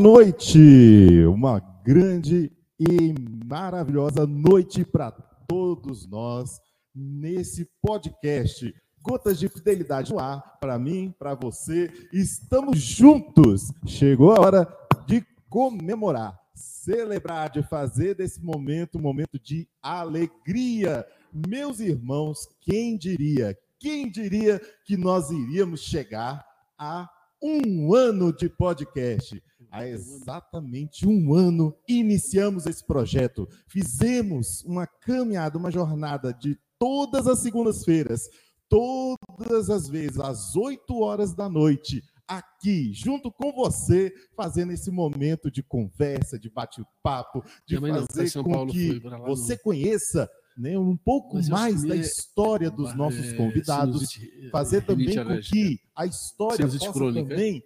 Noite! 0.00 1.24
Uma 1.26 1.58
grande 1.84 2.52
e 2.78 3.14
maravilhosa 3.44 4.24
noite 4.28 4.84
para 4.84 5.10
todos 5.10 6.08
nós 6.08 6.60
nesse 6.94 7.68
podcast 7.82 8.72
Gotas 9.02 9.40
de 9.40 9.48
Fidelidade 9.48 10.12
no 10.12 10.20
ar, 10.20 10.56
para 10.60 10.78
mim, 10.78 11.12
para 11.18 11.34
você. 11.34 11.90
Estamos 12.12 12.78
juntos! 12.78 13.72
Chegou 13.86 14.30
a 14.30 14.40
hora 14.40 14.68
de 15.04 15.26
comemorar, 15.50 16.38
celebrar, 16.54 17.50
de 17.50 17.64
fazer 17.64 18.14
desse 18.14 18.40
momento 18.40 18.98
um 18.98 19.02
momento 19.02 19.36
de 19.36 19.68
alegria. 19.82 21.04
Meus 21.32 21.80
irmãos, 21.80 22.48
quem 22.60 22.96
diria, 22.96 23.58
quem 23.80 24.08
diria 24.08 24.60
que 24.84 24.96
nós 24.96 25.30
iríamos 25.32 25.80
chegar 25.80 26.46
a 26.78 27.10
um 27.42 27.92
ano 27.92 28.32
de 28.32 28.48
podcast? 28.48 29.42
Há 29.70 29.86
exatamente 29.86 31.06
um 31.06 31.34
ano 31.34 31.76
iniciamos 31.86 32.66
esse 32.66 32.84
projeto. 32.84 33.48
Fizemos 33.66 34.64
uma 34.64 34.86
caminhada, 34.86 35.58
uma 35.58 35.70
jornada 35.70 36.32
de 36.32 36.58
todas 36.78 37.26
as 37.26 37.40
segundas-feiras, 37.40 38.28
todas 38.68 39.68
as 39.68 39.88
vezes, 39.88 40.18
às 40.18 40.56
8 40.56 41.00
horas 41.00 41.34
da 41.34 41.48
noite, 41.48 42.02
aqui, 42.26 42.92
junto 42.92 43.32
com 43.32 43.52
você, 43.52 44.12
fazendo 44.36 44.72
esse 44.72 44.90
momento 44.90 45.50
de 45.50 45.62
conversa, 45.62 46.38
de 46.38 46.50
bate-papo, 46.50 47.42
de 47.66 47.78
fazer 47.78 48.42
com 48.42 48.66
que 48.66 49.00
você 49.26 49.56
conheça 49.56 50.30
né, 50.58 50.76
um 50.76 50.96
pouco 50.96 51.36
Mas 51.36 51.48
mais 51.48 51.84
da 51.84 51.94
história 51.94 52.68
dos 52.68 52.92
nossos 52.94 53.28
é, 53.28 53.32
convidados, 53.34 54.18
fazer 54.50 54.84
também 54.84 55.14
com 55.24 55.40
que 55.40 55.80
a 55.94 56.04
história 56.04 56.66
possa 56.66 56.92
também 56.92 57.62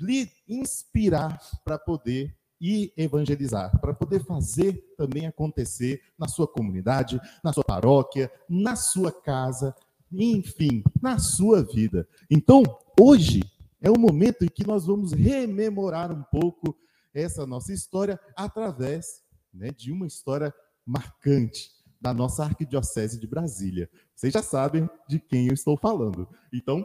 lhe 0.00 0.28
inspirar 0.48 1.40
para 1.64 1.78
poder 1.78 2.36
ir 2.60 2.92
evangelizar, 2.96 3.78
para 3.80 3.94
poder 3.94 4.24
fazer 4.24 4.94
também 4.96 5.26
acontecer 5.26 6.02
na 6.18 6.26
sua 6.26 6.48
comunidade, 6.48 7.20
na 7.42 7.52
sua 7.52 7.62
paróquia, 7.62 8.30
na 8.48 8.74
sua 8.74 9.12
casa, 9.12 9.74
enfim, 10.10 10.82
na 11.00 11.18
sua 11.18 11.62
vida. 11.62 12.08
Então, 12.28 12.62
hoje 13.00 13.44
é 13.80 13.90
o 13.90 13.98
momento 13.98 14.44
em 14.44 14.48
que 14.48 14.66
nós 14.66 14.86
vamos 14.86 15.12
rememorar 15.12 16.10
um 16.10 16.22
pouco 16.24 16.76
essa 17.12 17.46
nossa 17.46 17.72
história 17.72 18.18
através 18.34 19.22
né, 19.52 19.70
de 19.70 19.92
uma 19.92 20.06
história 20.06 20.52
marcante 20.84 21.73
da 22.04 22.12
nossa 22.12 22.44
Arquidiocese 22.44 23.18
de 23.18 23.26
Brasília. 23.26 23.88
Vocês 24.14 24.30
já 24.30 24.42
sabem 24.42 24.86
de 25.08 25.18
quem 25.18 25.46
eu 25.46 25.54
estou 25.54 25.74
falando. 25.74 26.28
Então, 26.52 26.84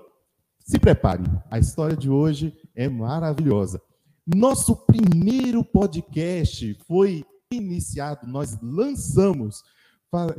se 0.59 0.79
prepare. 0.79 1.23
A 1.51 1.59
história 1.59 1.97
de 1.97 2.09
hoje 2.09 2.57
é 2.73 2.87
maravilhosa. 2.87 3.81
Nosso 4.25 4.77
primeiro 4.77 5.61
podcast 5.61 6.73
foi 6.87 7.25
iniciado, 7.51 8.27
nós 8.27 8.57
lançamos, 8.61 9.61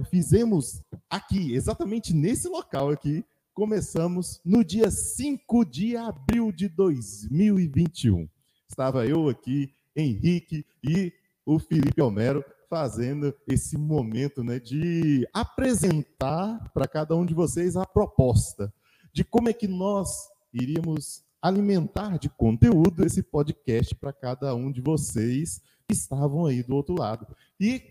fizemos 0.09 0.83
aqui, 1.11 1.53
exatamente 1.53 2.15
nesse 2.15 2.49
local 2.49 2.89
aqui, 2.89 3.23
começamos 3.53 4.41
no 4.47 4.65
dia 4.65 4.91
5 4.91 5.63
de 5.67 5.95
abril 5.95 6.53
de 6.53 6.69
2021. 6.71 8.27
Estava 8.67 9.07
eu 9.07 9.29
aqui, 9.29 9.75
Henrique 9.95 10.65
e 10.83 11.13
o 11.45 11.59
Felipe 11.59 12.01
Almero 12.01 12.43
fazendo 12.71 13.35
esse 13.49 13.77
momento 13.77 14.45
né, 14.45 14.61
de 14.61 15.29
apresentar 15.35 16.71
para 16.73 16.87
cada 16.87 17.17
um 17.17 17.27
de 17.27 17.35
vocês 17.35 17.77
a 17.77 17.85
proposta 17.85 18.73
de 19.13 19.25
como 19.25 19.49
é 19.49 19.53
que 19.53 19.67
nós 19.67 20.29
iríamos 20.55 21.25
alimentar 21.43 22.17
de 22.17 22.29
conteúdo 22.29 23.05
esse 23.05 23.25
podcast 23.25 23.93
para 23.97 24.13
cada 24.13 24.55
um 24.55 24.71
de 24.71 24.81
vocês 24.81 25.61
que 25.89 25.95
estavam 25.95 26.47
aí 26.47 26.63
do 26.63 26.77
outro 26.77 26.95
lado. 26.97 27.27
E, 27.59 27.83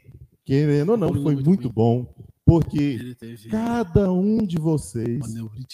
querendo 0.46 0.92
ou 0.92 0.98
não, 0.98 1.14
foi 1.22 1.36
muito 1.36 1.70
bom, 1.70 2.14
porque 2.46 3.18
cada 3.50 4.12
um 4.14 4.46
de 4.46 4.58
vocês, 4.58 5.26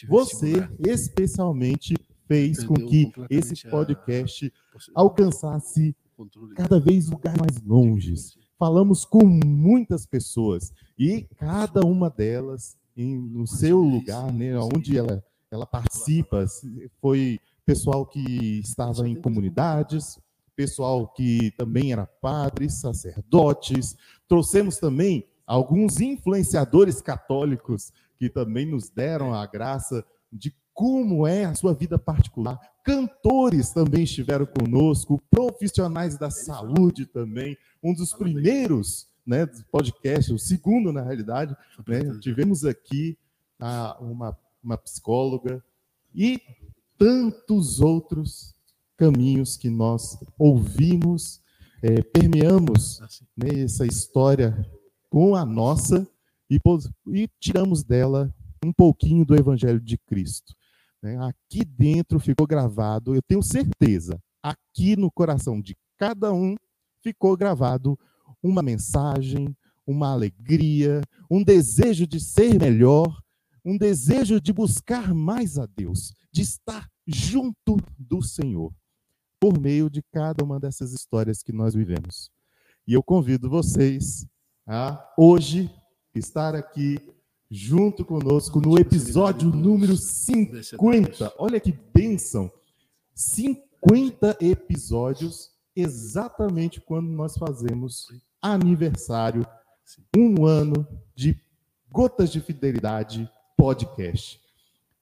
você 0.08 0.68
especialmente, 0.80 1.96
fez 2.28 2.64
com 2.64 2.74
que 2.74 3.12
esse 3.30 3.70
podcast 3.70 4.52
alcançasse 4.96 5.96
cada 6.56 6.80
vez 6.80 7.08
lugar 7.08 7.36
mais 7.38 7.62
longe 7.62 8.16
falamos 8.58 9.06
com 9.06 9.26
muitas 9.26 10.06
pessoas 10.06 10.74
e 10.98 11.28
cada 11.38 11.82
uma 11.82 12.10
delas 12.10 12.78
em, 12.96 13.18
no 13.18 13.46
seu 13.46 13.80
lugar, 13.80 14.32
né, 14.32 14.58
onde 14.58 14.98
ela, 14.98 15.24
ela 15.52 15.66
participa, 15.66 16.46
foi 17.02 17.40
pessoal 17.66 18.06
que 18.06 18.60
estava 18.60 19.08
em 19.08 19.16
comunidades, 19.16 20.20
pessoal 20.56 21.08
que 21.08 21.52
também 21.58 21.92
era 21.92 22.06
padres, 22.06 22.76
sacerdotes, 22.76 23.98
trouxemos 24.28 24.78
também 24.78 25.28
alguns 25.46 26.00
influenciadores 26.00 27.02
católicos 27.02 27.92
que 28.18 28.30
também 28.30 28.66
nos 28.66 28.90
deram 28.90 29.34
a 29.34 29.46
graça 29.46 30.06
de 30.32 30.56
como 30.74 31.28
é 31.28 31.46
a 31.46 31.56
sua 31.56 31.74
vida 31.74 32.00
particular. 32.00 32.60
Cantores 32.86 33.72
também 33.72 34.04
estiveram 34.04 34.46
conosco, 34.46 35.20
profissionais 35.30 36.20
da 36.20 36.30
saúde 36.30 37.08
também. 37.08 37.58
Um 37.84 37.96
dos 37.96 38.14
primeiros 38.14 39.08
né, 39.26 39.48
podcast, 39.72 40.32
o 40.32 40.38
segundo 40.38 40.94
na 40.94 41.02
realidade. 41.02 41.58
Né, 41.88 42.18
tivemos 42.22 42.64
aqui 42.64 43.18
a, 43.60 43.98
uma, 44.00 44.38
uma 44.64 44.78
psicóloga 44.78 45.66
e 46.14 46.40
tantos 46.96 47.82
outros 47.82 48.54
caminhos 48.96 49.58
que 49.58 49.70
nós 49.70 50.18
ouvimos, 50.38 51.42
é, 51.82 52.04
permeamos 52.04 53.00
né, 53.36 53.64
essa 53.64 53.86
história 53.88 54.64
com 55.10 55.36
a 55.36 55.44
nossa 55.44 56.08
e, 56.50 56.60
e 57.08 57.28
tiramos 57.40 57.84
dela 57.84 58.32
um 58.64 58.72
pouquinho 58.72 59.26
do 59.26 59.36
Evangelho 59.36 59.80
de 59.80 59.98
Cristo. 59.98 60.56
Né? 61.06 61.20
Aqui 61.20 61.64
dentro 61.64 62.20
ficou 62.20 62.48
gravado, 62.48 63.14
eu 63.14 63.22
tenho 63.22 63.44
certeza, 63.44 64.20
aqui 64.42 64.96
no 64.96 65.12
coração 65.12 65.62
de 65.62 65.78
cada 66.00 66.34
um 66.34 66.56
ficou 67.04 67.38
gravado 67.38 67.96
uma 68.42 68.64
mensagem, 68.64 69.56
uma 69.86 70.12
alegria, 70.12 71.02
um 71.30 71.44
desejo 71.44 72.08
de 72.08 72.20
ser 72.20 72.60
melhor, 72.60 73.22
um 73.64 73.78
desejo 73.78 74.42
de 74.42 74.52
buscar 74.52 75.14
mais 75.14 75.60
a 75.60 75.68
Deus, 75.68 76.12
de 76.32 76.42
estar 76.42 76.90
junto 77.06 77.78
do 78.00 78.24
Senhor, 78.24 78.74
por 79.40 79.60
meio 79.60 79.92
de 79.92 80.02
cada 80.12 80.44
uma 80.44 80.60
dessas 80.60 80.92
histórias 80.92 81.44
que 81.44 81.54
nós 81.54 81.76
vivemos. 81.76 82.32
E 82.88 82.94
eu 82.94 83.04
convido 83.04 83.48
vocês 83.48 84.26
a 84.66 85.08
hoje 85.16 85.70
estar 86.16 86.56
aqui 86.56 86.98
junto 87.56 88.04
conosco 88.04 88.60
no 88.60 88.78
episódio 88.78 89.48
número 89.48 89.96
50. 89.96 91.34
Olha 91.38 91.58
que 91.58 91.72
bênção! 91.72 92.52
50 93.14 94.38
episódios, 94.42 95.52
exatamente 95.74 96.82
quando 96.82 97.08
nós 97.08 97.38
fazemos 97.38 98.08
aniversário, 98.42 99.48
um 100.18 100.46
ano 100.46 100.86
de 101.16 101.40
Gotas 101.90 102.30
de 102.30 102.42
Fidelidade 102.42 103.32
podcast. 103.56 104.38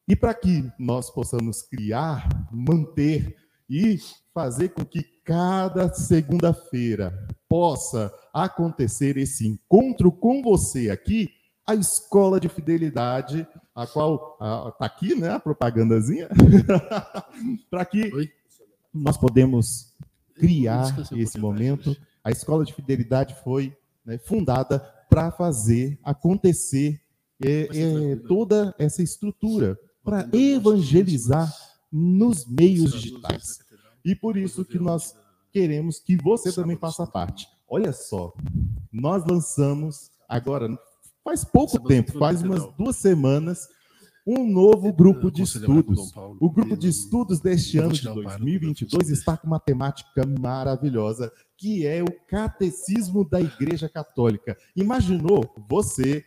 E 0.07 0.15
para 0.15 0.35
que 0.35 0.71
nós 0.77 1.09
possamos 1.09 1.63
criar, 1.63 2.29
manter 2.51 3.35
e 3.67 3.97
fazer 4.31 4.69
com 4.69 4.85
que 4.85 5.01
cada 5.25 5.91
segunda-feira 5.91 7.27
possa 7.49 8.13
acontecer 8.31 9.17
esse 9.17 9.47
encontro 9.47 10.11
com 10.11 10.43
você 10.43 10.91
aqui, 10.91 11.31
a 11.65 11.75
escola 11.75 12.39
de 12.39 12.49
fidelidade, 12.49 13.47
a 13.73 13.87
qual 13.87 14.37
está 14.69 14.85
aqui, 14.85 15.15
né, 15.15 15.29
a 15.29 15.39
propagandazinha, 15.39 16.29
para 17.69 17.85
que 17.85 18.13
Oi? 18.13 18.29
nós 18.93 19.17
podemos 19.17 19.93
criar 20.35 20.95
esse 21.13 21.39
momento. 21.39 21.95
A 22.23 22.31
escola 22.31 22.65
de 22.65 22.73
fidelidade 22.73 23.35
foi 23.43 23.75
né, 24.05 24.17
fundada 24.17 24.79
para 25.09 25.31
fazer 25.31 25.99
acontecer 26.03 27.01
é, 27.41 27.69
é, 27.71 28.15
toda 28.27 28.73
essa 28.77 29.01
estrutura 29.01 29.77
para 30.03 30.27
evangelizar 30.33 31.53
nos 31.91 32.45
meios 32.45 32.91
digitais. 32.91 33.59
E 34.03 34.15
por 34.15 34.35
isso 34.37 34.65
que 34.65 34.79
nós 34.79 35.15
queremos 35.51 35.99
que 35.99 36.17
você 36.17 36.51
também 36.51 36.75
faça 36.75 37.05
parte. 37.05 37.47
Olha 37.67 37.93
só, 37.93 38.33
nós 38.91 39.23
lançamos 39.25 40.11
agora 40.27 40.67
faz 41.23 41.43
pouco 41.43 41.79
tempo, 41.83 42.17
faz 42.17 42.41
umas 42.41 42.67
duas 42.77 42.97
semanas, 42.97 43.67
um 44.25 44.49
novo 44.49 44.91
grupo 44.93 45.29
de 45.31 45.43
estudos. 45.43 46.11
O 46.39 46.49
grupo 46.49 46.77
de 46.77 46.87
estudos 46.87 47.39
deste 47.39 47.77
ano 47.77 47.93
de 47.93 48.03
2022 48.03 49.09
está 49.09 49.35
com 49.35 49.47
uma 49.47 49.59
temática 49.59 50.25
maravilhosa, 50.39 51.31
que 51.57 51.85
é 51.85 52.03
o 52.03 52.11
Catecismo 52.27 53.27
da 53.27 53.41
Igreja 53.41 53.89
Católica. 53.89 54.57
Imaginou 54.75 55.43
você 55.69 56.23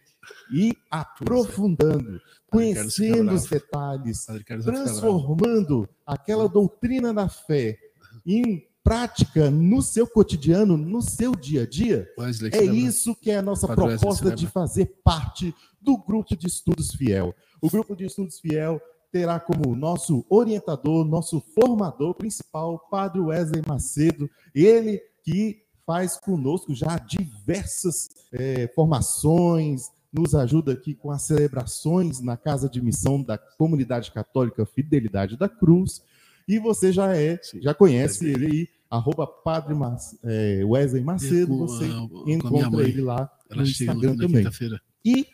ir 0.50 0.76
aprofundando, 0.90 2.20
conhecendo 2.50 3.32
os 3.32 3.46
detalhes, 3.46 4.26
transformando 4.64 5.88
aquela 6.04 6.48
doutrina 6.48 7.14
da 7.14 7.28
fé 7.28 7.78
em 8.26 8.65
prática 8.86 9.50
no 9.50 9.82
seu 9.82 10.06
cotidiano, 10.06 10.76
no 10.76 11.02
seu 11.02 11.34
dia 11.34 11.64
a 11.64 11.66
dia? 11.66 12.08
Wesley, 12.16 12.52
é 12.54 12.64
isso 12.64 13.16
que 13.16 13.32
é 13.32 13.38
a 13.38 13.42
nossa 13.42 13.66
Padre 13.66 13.84
proposta 13.84 14.26
Wesley, 14.26 14.36
de 14.36 14.46
fazer 14.46 15.00
parte 15.02 15.52
do 15.80 15.98
grupo 15.98 16.36
de 16.36 16.46
estudos 16.46 16.94
fiel. 16.94 17.34
O 17.60 17.68
grupo 17.68 17.96
de 17.96 18.04
estudos 18.04 18.38
fiel 18.38 18.80
terá 19.10 19.40
como 19.40 19.74
nosso 19.74 20.24
orientador, 20.30 21.04
nosso 21.04 21.40
formador 21.52 22.14
principal, 22.14 22.78
Padre 22.88 23.20
Wesley 23.20 23.60
Macedo, 23.66 24.30
ele 24.54 25.02
que 25.24 25.64
faz 25.84 26.16
conosco 26.16 26.72
já 26.72 26.96
diversas 26.96 28.08
é, 28.32 28.68
formações, 28.68 29.90
nos 30.12 30.32
ajuda 30.32 30.74
aqui 30.74 30.94
com 30.94 31.10
as 31.10 31.22
celebrações 31.22 32.20
na 32.20 32.36
casa 32.36 32.68
de 32.68 32.80
missão 32.80 33.20
da 33.20 33.36
comunidade 33.36 34.12
católica 34.12 34.64
Fidelidade 34.64 35.36
da 35.36 35.48
Cruz. 35.48 36.02
E 36.46 36.60
você 36.60 36.92
já 36.92 37.16
é, 37.16 37.40
já 37.60 37.74
conhece 37.74 38.24
ele 38.26 38.46
aí, 38.46 38.75
arroba 38.90 39.26
Padre 39.26 39.74
Mas, 39.74 40.18
é, 40.24 40.62
Wesley 40.64 41.02
Macedo, 41.02 41.56
você 41.58 41.84
a, 41.84 42.30
encontra 42.30 42.82
ele 42.82 43.02
lá 43.02 43.30
no 43.50 43.62
Instagram 43.62 44.14
na 44.14 44.26
também. 44.26 44.46
E 45.04 45.26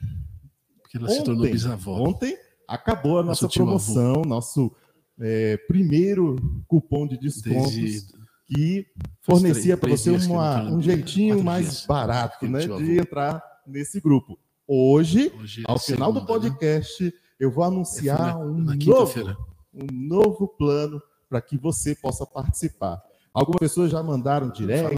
porque 0.82 0.96
ela 0.98 1.06
ontem, 1.06 1.16
se 1.16 1.24
tornou 1.24 1.46
bisavó. 1.46 2.08
Ontem 2.08 2.36
acabou 2.68 3.18
a 3.18 3.22
nossa 3.22 3.48
promoção, 3.48 4.16
avô. 4.16 4.24
nosso 4.28 4.72
é, 5.18 5.56
primeiro 5.68 6.36
cupom 6.66 7.06
de 7.06 7.18
descontos 7.18 7.74
Desde... 7.74 8.12
que 8.46 8.86
fornecia 9.22 9.76
para 9.76 9.90
você 9.90 10.10
uma, 10.10 10.62
um 10.70 10.82
jeitinho 10.82 11.42
mais 11.42 11.86
barato 11.86 12.46
né, 12.46 12.66
de 12.66 12.98
entrar 12.98 13.42
nesse 13.66 14.00
grupo. 14.00 14.38
Hoje, 14.66 15.32
Hoje 15.38 15.62
ao 15.66 15.78
final 15.78 16.12
segunda, 16.12 16.26
do 16.26 16.32
né? 16.32 16.40
podcast, 16.40 17.04
né? 17.04 17.12
eu 17.38 17.50
vou 17.50 17.64
anunciar 17.64 18.30
é 18.30 18.36
um, 18.36 18.58
novo, 18.58 19.36
um 19.74 19.86
novo 19.92 20.48
plano 20.48 21.02
para 21.28 21.40
que 21.40 21.56
você 21.56 21.94
possa 21.94 22.26
participar. 22.26 23.02
Algumas 23.34 23.60
pessoas 23.60 23.90
já 23.90 24.02
mandaram 24.02 24.50
direct, 24.50 24.96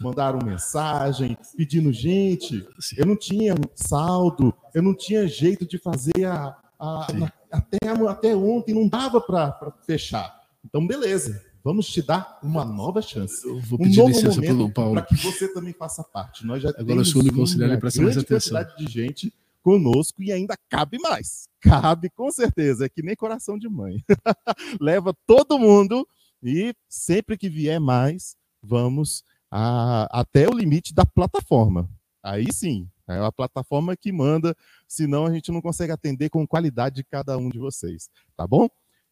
mandaram 0.00 0.38
mensagem, 0.44 1.36
pedindo, 1.56 1.92
gente, 1.92 2.66
Sim. 2.78 2.96
eu 2.98 3.06
não 3.06 3.16
tinha 3.16 3.54
saldo, 3.74 4.54
eu 4.72 4.82
não 4.82 4.94
tinha 4.94 5.26
jeito 5.26 5.66
de 5.66 5.76
fazer 5.76 6.24
a, 6.24 6.56
a 6.78 7.06
na, 7.12 7.32
até, 7.50 7.78
até 8.08 8.36
ontem, 8.36 8.74
não 8.74 8.88
dava 8.88 9.20
para 9.20 9.72
fechar. 9.84 10.40
Então, 10.64 10.86
beleza, 10.86 11.42
vamos 11.64 11.86
te 11.88 12.00
dar 12.00 12.38
uma 12.42 12.64
nova 12.64 13.02
chance. 13.02 13.44
Eu 13.44 13.60
vou 13.60 13.78
pedir 13.78 14.00
um 14.00 14.08
novo 14.08 14.16
licença 14.16 14.40
para 14.40 14.54
o 14.54 14.72
Paulo. 14.72 14.94
Para 14.94 15.02
que 15.02 15.16
você 15.16 15.52
também 15.52 15.72
faça 15.72 16.04
parte. 16.04 16.46
Nós 16.46 16.62
já 16.62 16.68
Agora 16.70 16.84
temos 16.86 17.08
eu 17.08 17.12
sou 17.12 17.22
o 17.22 17.34
conselheiro 17.34 17.78
para 17.80 17.90
mais 18.02 18.16
atenção. 18.16 18.52
quantidade 18.60 18.76
de 18.76 18.92
gente 18.92 19.34
conosco 19.64 20.22
e 20.22 20.30
ainda 20.30 20.56
cabe 20.68 20.98
mais. 20.98 21.48
Cabe 21.60 22.10
com 22.10 22.30
certeza, 22.30 22.84
é 22.84 22.88
que 22.88 23.02
nem 23.02 23.16
coração 23.16 23.58
de 23.58 23.68
mãe. 23.68 24.04
Leva 24.78 25.16
todo 25.26 25.58
mundo 25.58 26.06
e 26.44 26.74
sempre 26.88 27.38
que 27.38 27.48
vier 27.48 27.80
mais, 27.80 28.36
vamos 28.62 29.24
a, 29.50 30.06
até 30.20 30.46
o 30.48 30.52
limite 30.52 30.92
da 30.92 31.06
plataforma. 31.06 31.88
Aí 32.22 32.52
sim, 32.52 32.88
é 33.08 33.18
a 33.18 33.32
plataforma 33.32 33.96
que 33.96 34.12
manda, 34.12 34.54
senão 34.86 35.26
a 35.26 35.32
gente 35.32 35.50
não 35.50 35.60
consegue 35.60 35.92
atender 35.92 36.28
com 36.28 36.46
qualidade 36.46 36.96
de 36.96 37.04
cada 37.04 37.36
um 37.38 37.48
de 37.48 37.58
vocês, 37.58 38.08
tá 38.36 38.46
bom? 38.46 38.68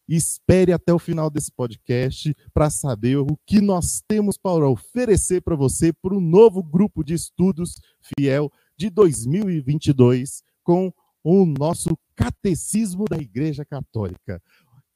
Espere 0.07 0.73
até 0.73 0.93
o 0.93 0.99
final 0.99 1.29
desse 1.29 1.51
podcast 1.51 2.35
para 2.53 2.69
saber 2.69 3.17
o 3.17 3.37
que 3.45 3.61
nós 3.61 4.03
temos 4.07 4.37
para 4.37 4.67
oferecer 4.67 5.41
para 5.41 5.55
você 5.55 5.93
para 5.93 6.13
o 6.13 6.19
novo 6.19 6.61
grupo 6.61 7.03
de 7.03 7.13
estudos 7.13 7.79
fiel 8.01 8.51
de 8.77 8.89
2022 8.89 10.43
com 10.61 10.91
o 11.23 11.45
nosso 11.45 11.97
Catecismo 12.15 13.05
da 13.09 13.17
Igreja 13.17 13.63
Católica. 13.63 14.41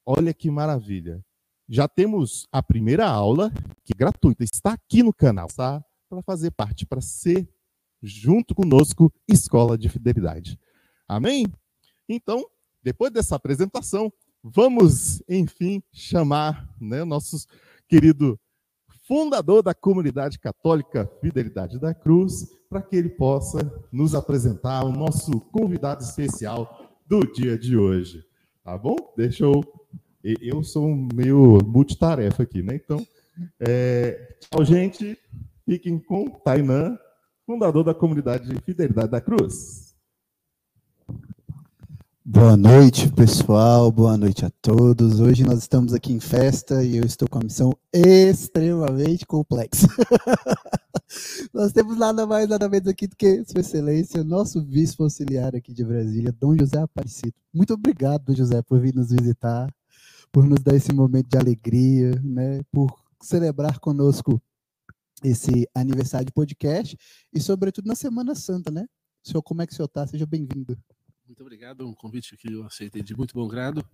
Olha 0.04 0.34
que 0.34 0.50
maravilha. 0.50 1.24
Já 1.68 1.86
temos 1.86 2.46
a 2.50 2.62
primeira 2.62 3.06
aula, 3.06 3.52
que 3.84 3.92
é 3.92 3.96
gratuita, 3.96 4.42
está 4.42 4.72
aqui 4.72 5.02
no 5.02 5.12
canal, 5.12 5.48
tá? 5.48 5.84
Para 6.08 6.22
fazer 6.22 6.50
parte, 6.50 6.86
para 6.86 7.00
ser 7.00 7.46
junto 8.02 8.54
conosco 8.54 9.12
escola 9.28 9.76
de 9.76 9.88
fidelidade. 9.88 10.58
Amém? 11.06 11.46
Então, 12.08 12.46
depois 12.82 13.12
dessa 13.12 13.36
apresentação, 13.36 14.10
vamos, 14.42 15.22
enfim, 15.28 15.82
chamar 15.92 16.74
né, 16.80 17.04
nosso 17.04 17.46
querido 17.86 18.40
fundador 19.06 19.62
da 19.62 19.74
comunidade 19.74 20.38
católica 20.38 21.10
Fidelidade 21.20 21.78
da 21.78 21.94
Cruz, 21.94 22.46
para 22.68 22.82
que 22.82 22.96
ele 22.96 23.08
possa 23.08 23.58
nos 23.90 24.14
apresentar 24.14 24.84
o 24.84 24.92
nosso 24.92 25.40
convidado 25.50 26.02
especial 26.02 26.98
do 27.06 27.20
dia 27.32 27.58
de 27.58 27.76
hoje. 27.76 28.22
Tá 28.62 28.76
bom? 28.76 28.96
Deixa 29.16 29.44
eu. 29.44 29.62
Eu 30.22 30.64
sou 30.64 30.88
meio 31.14 31.60
multitarefa 31.64 32.42
aqui, 32.42 32.62
né? 32.62 32.74
Então, 32.74 33.06
é... 33.60 34.36
tchau, 34.40 34.64
gente. 34.64 35.16
Fiquem 35.64 35.98
com 35.98 36.28
Tainan, 36.28 36.98
fundador 37.46 37.84
da 37.84 37.94
comunidade 37.94 38.48
Fidelidade 38.64 39.10
da 39.10 39.20
Cruz. 39.20 39.94
Boa 42.30 42.56
noite, 42.56 43.10
pessoal. 43.12 43.90
Boa 43.90 44.16
noite 44.18 44.44
a 44.44 44.50
todos. 44.60 45.20
Hoje 45.20 45.44
nós 45.44 45.60
estamos 45.60 45.94
aqui 45.94 46.12
em 46.12 46.20
festa 46.20 46.84
e 46.84 46.96
eu 46.96 47.04
estou 47.04 47.26
com 47.28 47.38
uma 47.38 47.44
missão 47.44 47.72
extremamente 47.90 49.24
complexa. 49.24 49.86
nós 51.54 51.72
temos 51.72 51.96
nada 51.96 52.26
mais, 52.26 52.48
nada 52.48 52.68
menos 52.68 52.88
aqui 52.88 53.06
do 53.06 53.16
que 53.16 53.42
Sua 53.44 53.60
Excelência, 53.60 54.22
nosso 54.22 54.60
bispo 54.60 55.04
auxiliar 55.04 55.56
aqui 55.56 55.72
de 55.72 55.84
Brasília, 55.84 56.30
Dom 56.30 56.54
José 56.54 56.78
Aparecido. 56.78 57.32
Muito 57.54 57.72
obrigado, 57.72 58.24
Dom 58.24 58.34
José, 58.34 58.60
por 58.60 58.78
vir 58.78 58.94
nos 58.94 59.10
visitar, 59.10 59.72
por 60.32 60.44
nos 60.44 60.60
dar 60.60 60.74
esse 60.74 60.92
momento 60.92 61.28
de 61.28 61.38
alegria, 61.38 62.20
né, 62.22 62.60
por 62.70 62.92
celebrar 63.22 63.78
conosco 63.78 64.40
esse 65.22 65.68
aniversário 65.74 66.26
de 66.26 66.32
podcast 66.32 66.96
e, 67.32 67.40
sobretudo, 67.40 67.86
na 67.86 67.94
Semana 67.94 68.34
Santa, 68.34 68.70
né? 68.70 68.86
Senhor, 69.22 69.42
como 69.42 69.62
é 69.62 69.66
que 69.66 69.72
o 69.72 69.76
senhor 69.76 69.86
está? 69.86 70.06
Seja 70.06 70.24
bem-vindo. 70.24 70.78
Muito 71.26 71.42
obrigado, 71.42 71.86
um 71.86 71.92
convite 71.92 72.36
que 72.36 72.52
eu 72.52 72.64
aceitei 72.64 73.02
de 73.02 73.16
muito 73.16 73.34
bom 73.34 73.48
grado. 73.48 73.84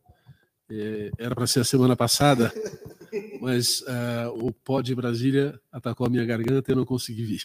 É, 0.71 1.11
era 1.19 1.35
para 1.35 1.47
ser 1.47 1.61
a 1.61 1.65
semana 1.65 1.97
passada, 1.97 2.53
mas 3.41 3.81
uh, 3.81 4.47
o 4.47 4.53
pó 4.53 4.81
de 4.81 4.95
Brasília 4.95 5.59
atacou 5.73 6.07
a 6.07 6.11
minha 6.11 6.25
garganta 6.25 6.71
e 6.71 6.73
eu 6.73 6.77
não 6.77 6.85
consegui 6.85 7.25
vir. 7.25 7.43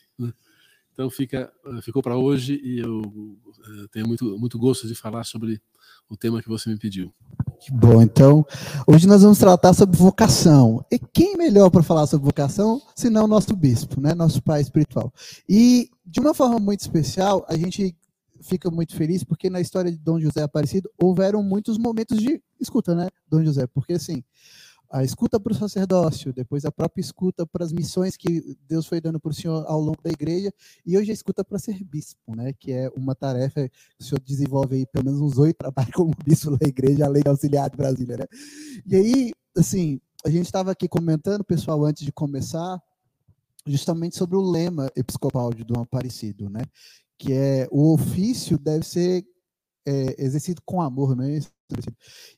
Então 0.99 1.09
fica, 1.09 1.49
uh, 1.65 1.81
ficou 1.81 2.03
para 2.03 2.17
hoje 2.17 2.59
e 2.61 2.79
eu 2.79 2.99
uh, 2.99 3.87
tenho 3.89 4.05
muito, 4.05 4.37
muito 4.37 4.59
gosto 4.59 4.85
de 4.85 4.93
falar 4.93 5.23
sobre 5.23 5.61
o 6.09 6.17
tema 6.17 6.41
que 6.41 6.49
você 6.49 6.69
me 6.69 6.77
pediu. 6.77 7.09
Que 7.57 7.71
bom, 7.71 8.01
então 8.01 8.45
hoje 8.85 9.07
nós 9.07 9.21
vamos 9.21 9.39
tratar 9.39 9.73
sobre 9.73 9.97
vocação. 9.97 10.85
E 10.91 10.99
quem 10.99 11.37
melhor 11.37 11.69
para 11.69 11.81
falar 11.83 12.05
sobre 12.05 12.25
vocação 12.25 12.81
senão 12.93 13.23
o 13.23 13.27
nosso 13.29 13.55
bispo, 13.55 14.01
né? 14.01 14.13
nosso 14.13 14.43
pai 14.43 14.59
espiritual. 14.59 15.13
E 15.47 15.89
de 16.05 16.19
uma 16.19 16.33
forma 16.33 16.59
muito 16.59 16.81
especial, 16.81 17.45
a 17.47 17.55
gente 17.55 17.95
fica 18.41 18.69
muito 18.69 18.93
feliz 18.93 19.23
porque 19.23 19.49
na 19.49 19.61
história 19.61 19.89
de 19.89 19.97
Dom 19.97 20.19
José 20.19 20.43
Aparecido 20.43 20.89
houveram 21.01 21.41
muitos 21.41 21.77
momentos 21.77 22.17
de 22.17 22.41
escuta, 22.59 22.93
né, 22.93 23.07
Dom 23.25 23.41
José? 23.41 23.65
Porque 23.67 23.93
assim, 23.93 24.21
a 24.89 25.03
escuta 25.03 25.39
para 25.39 25.53
o 25.53 25.55
sacerdócio, 25.55 26.33
depois 26.33 26.65
a 26.65 26.71
própria 26.71 27.01
escuta 27.01 27.45
para 27.45 27.63
as 27.63 27.71
missões 27.71 28.17
que 28.17 28.57
Deus 28.67 28.87
foi 28.87 28.99
dando 28.99 29.19
para 29.19 29.29
o 29.29 29.33
senhor 29.33 29.63
ao 29.67 29.79
longo 29.79 30.01
da 30.01 30.09
igreja, 30.09 30.51
e 30.85 30.97
hoje 30.97 31.11
a 31.11 31.13
escuta 31.13 31.43
para 31.43 31.59
ser 31.59 31.83
bispo, 31.83 32.35
né? 32.35 32.53
Que 32.53 32.71
é 32.71 32.89
uma 32.95 33.13
tarefa 33.13 33.69
que 33.69 33.75
o 33.99 34.03
senhor 34.03 34.19
desenvolve 34.19 34.77
aí 34.77 34.85
pelo 34.85 35.05
menos 35.05 35.21
uns 35.21 35.37
oito 35.37 35.57
trabalhos 35.57 35.91
como 35.93 36.13
bispo 36.25 36.57
da 36.57 36.67
igreja, 36.67 37.05
além 37.05 37.21
de 37.21 37.29
auxiliar 37.29 37.69
de 37.69 37.77
Brasília, 37.77 38.17
né? 38.17 38.25
E 38.85 38.95
aí, 38.95 39.31
assim, 39.57 40.01
a 40.25 40.29
gente 40.29 40.45
estava 40.45 40.71
aqui 40.71 40.87
comentando, 40.87 41.43
pessoal, 41.43 41.85
antes 41.85 42.03
de 42.03 42.11
começar, 42.11 42.81
justamente 43.65 44.17
sobre 44.17 44.35
o 44.35 44.41
lema 44.41 44.89
episcopal 44.95 45.53
de 45.53 45.63
Dom 45.63 45.81
Aparecido, 45.81 46.49
né? 46.49 46.61
que 47.19 47.33
é 47.33 47.67
o 47.69 47.93
ofício 47.93 48.57
deve 48.57 48.85
ser 48.85 49.25
é, 49.85 50.23
exercido 50.23 50.61
com 50.65 50.81
amor, 50.81 51.21
é 51.21 51.37
isso? 51.37 51.51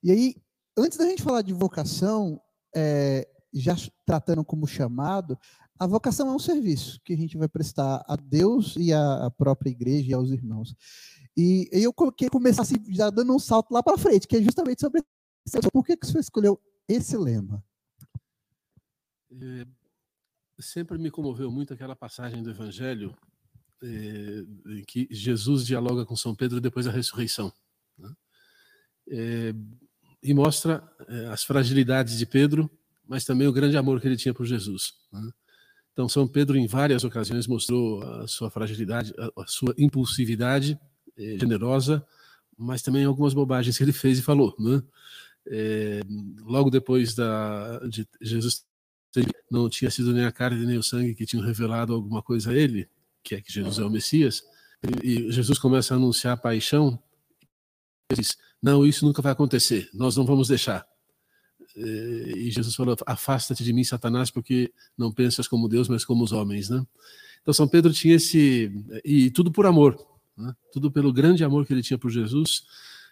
E 0.03 0.11
aí, 0.11 0.35
antes 0.77 0.97
da 0.97 1.05
gente 1.05 1.23
falar 1.23 1.41
de 1.41 1.53
vocação, 1.53 2.41
é, 2.75 3.27
já 3.53 3.75
tratando 4.05 4.43
como 4.43 4.67
chamado, 4.67 5.37
a 5.79 5.87
vocação 5.87 6.29
é 6.29 6.31
um 6.31 6.39
serviço 6.39 7.01
que 7.03 7.13
a 7.13 7.17
gente 7.17 7.37
vai 7.37 7.47
prestar 7.47 8.03
a 8.07 8.15
Deus 8.15 8.75
e 8.77 8.93
à 8.93 9.31
própria 9.35 9.71
igreja 9.71 10.11
e 10.11 10.13
aos 10.13 10.29
irmãos. 10.29 10.75
E 11.35 11.67
eu 11.71 11.91
queria 11.93 12.29
começar 12.29 12.61
assim, 12.61 12.75
já 12.89 13.09
dando 13.09 13.33
um 13.33 13.39
salto 13.39 13.71
lá 13.71 13.81
para 13.81 13.97
frente, 13.97 14.27
que 14.27 14.35
é 14.35 14.41
justamente 14.41 14.81
sobre 14.81 15.01
por 15.73 15.83
que, 15.83 15.97
que 15.97 16.05
você 16.05 16.19
escolheu 16.19 16.61
esse 16.87 17.17
lema? 17.17 17.63
É, 19.31 19.65
sempre 20.59 20.97
me 20.97 21.09
comoveu 21.09 21.49
muito 21.49 21.73
aquela 21.73 21.95
passagem 21.95 22.43
do 22.43 22.51
Evangelho 22.51 23.17
é, 23.81 24.45
em 24.67 24.83
que 24.85 25.07
Jesus 25.09 25.65
dialoga 25.65 26.05
com 26.05 26.15
São 26.15 26.35
Pedro 26.35 26.61
depois 26.61 26.85
da 26.85 26.91
ressurreição. 26.91 27.51
Né? 27.97 28.13
É, 29.09 29.53
e 30.23 30.33
mostra 30.33 30.83
é, 31.07 31.27
as 31.27 31.43
fragilidades 31.43 32.17
de 32.17 32.25
Pedro, 32.25 32.69
mas 33.07 33.25
também 33.25 33.47
o 33.47 33.53
grande 33.53 33.75
amor 33.75 33.99
que 33.99 34.07
ele 34.07 34.17
tinha 34.17 34.33
por 34.33 34.45
Jesus. 34.45 34.93
Né? 35.11 35.31
Então, 35.93 36.07
São 36.07 36.27
Pedro, 36.27 36.57
em 36.57 36.67
várias 36.67 37.03
ocasiões, 37.03 37.47
mostrou 37.47 38.01
a 38.01 38.27
sua 38.27 38.49
fragilidade, 38.49 39.13
a, 39.17 39.47
sua 39.47 39.73
impulsividade 39.77 40.79
é, 41.17 41.37
generosa, 41.37 42.05
mas 42.57 42.81
também 42.81 43.03
algumas 43.03 43.33
bobagens 43.33 43.77
que 43.77 43.83
ele 43.83 43.91
fez 43.91 44.19
e 44.19 44.21
falou. 44.21 44.55
Né? 44.59 44.81
É, 45.47 46.01
logo 46.45 46.69
depois 46.69 47.15
da, 47.15 47.79
de 47.87 48.07
Jesus 48.21 48.63
não 49.49 49.69
tinha 49.69 49.91
sido 49.91 50.13
nem 50.13 50.23
a 50.23 50.31
carne 50.31 50.65
nem 50.65 50.77
o 50.77 50.83
sangue 50.83 51.13
que 51.13 51.25
tinham 51.25 51.43
revelado 51.43 51.93
alguma 51.93 52.21
coisa 52.21 52.51
a 52.51 52.55
ele, 52.55 52.87
que 53.23 53.35
é 53.35 53.41
que 53.41 53.51
Jesus 53.51 53.77
é 53.79 53.83
o 53.83 53.89
Messias, 53.89 54.43
e 55.03 55.31
Jesus 55.31 55.59
começa 55.59 55.93
a 55.93 55.97
anunciar 55.97 56.33
a 56.33 56.37
paixão, 56.37 56.97
diz: 58.13 58.37
Não, 58.61 58.85
isso 58.85 59.05
nunca 59.05 59.21
vai 59.21 59.31
acontecer, 59.31 59.89
nós 59.93 60.15
não 60.15 60.25
vamos 60.25 60.47
deixar. 60.47 60.85
E 61.75 62.51
Jesus 62.51 62.75
falou: 62.75 62.95
Afasta-te 63.05 63.63
de 63.63 63.73
mim, 63.73 63.83
Satanás, 63.83 64.29
porque 64.29 64.71
não 64.97 65.11
pensas 65.11 65.47
como 65.47 65.69
Deus, 65.69 65.87
mas 65.87 66.03
como 66.03 66.23
os 66.23 66.31
homens. 66.31 66.69
Né? 66.69 66.85
Então, 67.41 67.53
São 67.53 67.67
Pedro 67.67 67.93
tinha 67.93 68.15
esse. 68.15 68.71
E 69.03 69.31
tudo 69.31 69.51
por 69.51 69.65
amor, 69.65 69.97
né? 70.37 70.53
tudo 70.71 70.91
pelo 70.91 71.13
grande 71.13 71.43
amor 71.43 71.65
que 71.65 71.73
ele 71.73 71.83
tinha 71.83 71.97
por 71.97 72.11
Jesus. 72.11 72.63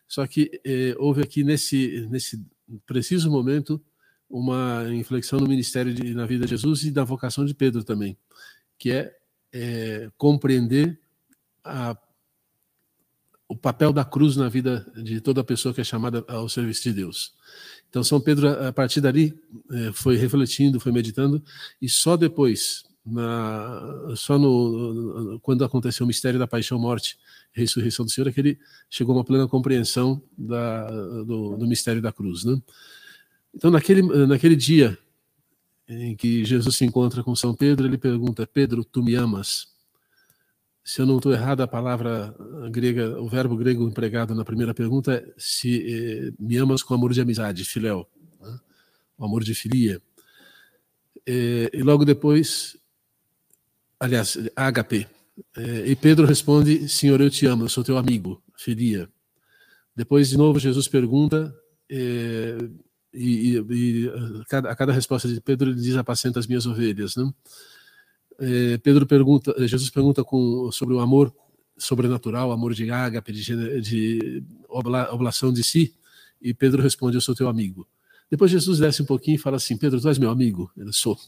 Só 0.08 0.26
que 0.26 0.60
eh, 0.66 0.96
houve 0.98 1.22
aqui, 1.22 1.44
nesse, 1.44 2.08
nesse 2.10 2.44
preciso 2.86 3.30
momento, 3.30 3.82
uma 4.30 4.86
inflexão 4.92 5.40
no 5.40 5.48
ministério 5.48 5.94
de, 5.94 6.14
na 6.16 6.26
vida 6.26 6.46
de 6.46 6.52
Jesus 6.52 6.84
e 6.84 6.92
da 6.92 7.04
vocação 7.04 7.46
de 7.46 7.54
Pedro 7.54 7.84
também, 7.84 8.18
que 8.78 8.92
é, 8.92 9.16
é 9.54 10.10
compreender 10.18 11.00
a, 11.64 11.96
o 13.50 13.56
papel 13.56 13.92
da 13.92 14.06
cruz 14.06 14.38
na 14.38 14.48
vida 14.48 14.86
de 14.96 15.20
toda 15.20 15.44
pessoa 15.44 15.74
que 15.74 15.82
é 15.82 15.84
chamada 15.84 16.24
ao 16.28 16.48
serviço 16.48 16.84
de 16.84 16.94
Deus. 16.94 17.34
Então, 17.90 18.04
São 18.04 18.22
Pedro, 18.22 18.48
a 18.48 18.72
partir 18.72 19.02
dali, 19.02 19.34
é, 19.72 19.92
foi 19.92 20.16
refletindo, 20.16 20.80
foi 20.80 20.92
meditando, 20.92 21.44
e 21.82 21.90
só 21.90 22.16
depois, 22.16 22.84
na, 23.04 24.14
só 24.16 24.38
no, 24.38 25.40
quando 25.42 25.66
aconteceu 25.66 26.04
o 26.04 26.08
mistério 26.08 26.38
da 26.38 26.46
paixão, 26.46 26.78
morte, 26.78 27.18
ressurreição 27.52 28.06
do 28.06 28.12
Senhor, 28.12 28.28
é 28.28 28.32
que 28.32 28.40
ele 28.40 28.60
chegou 28.88 29.16
a 29.16 29.18
uma 29.18 29.26
plena 29.26 29.48
compreensão 29.48 30.22
da, 30.38 30.88
do, 31.24 31.58
do 31.58 31.68
mistério 31.68 32.04
da 32.04 32.12
cruz. 32.12 32.44
Né? 32.44 32.62
Então, 33.56 33.72
naquele, 33.72 34.04
naquele 34.28 34.56
dia 34.56 34.96
em 35.88 36.16
que 36.16 36.46
Jesus 36.46 36.76
se 36.76 36.86
encontra 36.86 37.24
com 37.24 37.36
São 37.36 37.56
Pedro, 37.56 37.88
ele 37.88 37.98
pergunta: 37.98 38.46
Pedro, 38.46 38.84
tu 38.86 39.02
me 39.02 39.16
amas? 39.16 39.79
Se 40.90 41.02
eu 41.02 41.06
não 41.06 41.18
estou 41.18 41.32
errado, 41.32 41.62
a 41.62 41.68
palavra 41.68 42.34
grega, 42.72 43.22
o 43.22 43.30
verbo 43.30 43.56
grego 43.56 43.88
empregado 43.88 44.34
na 44.34 44.44
primeira 44.44 44.74
pergunta 44.74 45.14
é 45.14 45.34
se 45.38 45.86
eh, 45.88 46.34
me 46.40 46.58
amas 46.58 46.82
com 46.82 46.96
amor 46.96 47.14
de 47.14 47.22
amizade, 47.22 47.64
filéu, 47.64 48.10
né? 48.42 48.60
o 49.16 49.24
amor 49.24 49.44
de 49.44 49.54
filia. 49.54 50.02
Eh, 51.28 51.70
e 51.72 51.84
logo 51.84 52.04
depois, 52.04 52.76
aliás, 54.00 54.36
ágape. 54.56 55.08
Eh, 55.58 55.92
e 55.92 55.96
Pedro 55.96 56.26
responde: 56.26 56.90
Senhor, 56.90 57.22
eu 57.22 57.30
te 57.30 57.46
amo, 57.46 57.66
eu 57.66 57.70
sou 57.70 57.84
teu 57.84 57.96
amigo, 57.96 58.42
filia. 58.58 59.08
Depois, 59.96 60.28
de 60.28 60.40
novo, 60.40 60.58
Jesus 60.58 60.88
pergunta 60.88 61.56
e, 61.88 62.58
e, 63.14 63.58
e 63.58 64.10
a, 64.10 64.46
cada, 64.46 64.72
a, 64.72 64.76
cada, 64.76 64.92
resposta 64.92 65.28
de 65.28 65.40
Pedro 65.40 65.70
ele 65.70 65.80
diz 65.80 65.96
apacenta 65.96 66.40
as 66.40 66.48
minhas 66.48 66.66
ovelhas, 66.66 67.16
né? 67.16 67.32
É, 68.40 68.78
Pedro 68.78 69.06
pergunta, 69.06 69.54
Jesus 69.68 69.90
pergunta 69.90 70.24
com, 70.24 70.72
sobre 70.72 70.96
o 70.96 71.00
amor 71.00 71.34
sobrenatural, 71.78 72.52
amor 72.52 72.74
de 72.74 72.90
ágape, 72.90 73.34
de, 73.34 73.82
de 73.82 74.44
obla, 74.68 75.14
oblação 75.14 75.52
de 75.52 75.64
si, 75.64 75.94
e 76.42 76.54
Pedro 76.54 76.82
responde: 76.82 77.18
Eu 77.18 77.22
sou 77.22 77.36
teu 77.36 77.50
amigo. 77.50 77.88
Depois 78.30 78.52
Jesus 78.52 78.80
desce 78.80 79.02
um 79.02 79.06
pouquinho 79.06 79.36
e 79.36 79.40
fala 79.40 79.58
assim: 79.58 79.76
Pedro, 79.76 80.00
tu 80.00 80.08
és 80.08 80.18
meu 80.18 80.30
amigo? 80.30 80.72
Ele 80.78 80.94
sou. 80.94 81.20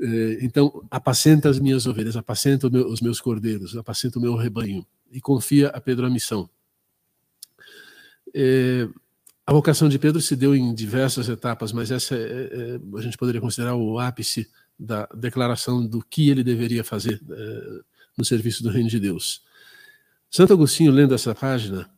é, 0.00 0.38
então, 0.44 0.84
apacenta 0.90 1.48
as 1.48 1.58
minhas 1.58 1.86
ovelhas, 1.86 2.16
apacenta 2.16 2.68
os 2.68 3.00
meus 3.00 3.20
cordeiros, 3.20 3.76
apacenta 3.76 4.18
o 4.18 4.22
meu 4.22 4.34
rebanho, 4.34 4.86
e 5.10 5.20
confia 5.20 5.68
a 5.68 5.80
Pedro 5.80 6.06
a 6.06 6.10
missão. 6.10 6.48
É, 8.34 8.88
a 9.46 9.52
vocação 9.52 9.88
de 9.88 9.98
Pedro 9.98 10.20
se 10.20 10.36
deu 10.36 10.54
em 10.54 10.74
diversas 10.74 11.28
etapas, 11.28 11.72
mas 11.72 11.90
essa 11.90 12.14
é, 12.14 12.18
é, 12.18 12.80
a 12.98 13.00
gente 13.00 13.16
poderia 13.16 13.40
considerar 13.40 13.74
o 13.74 13.98
ápice 13.98 14.48
da 14.78 15.08
declaração 15.14 15.86
do 15.86 16.02
que 16.02 16.28
ele 16.28 16.44
deveria 16.44 16.84
fazer 16.84 17.20
é, 17.30 17.80
no 18.16 18.24
serviço 18.24 18.62
do 18.62 18.70
reino 18.70 18.88
de 18.88 19.00
Deus. 19.00 19.42
Santo 20.30 20.52
Agostinho, 20.52 20.92
lendo 20.92 21.14
essa 21.14 21.34
página, 21.34 21.90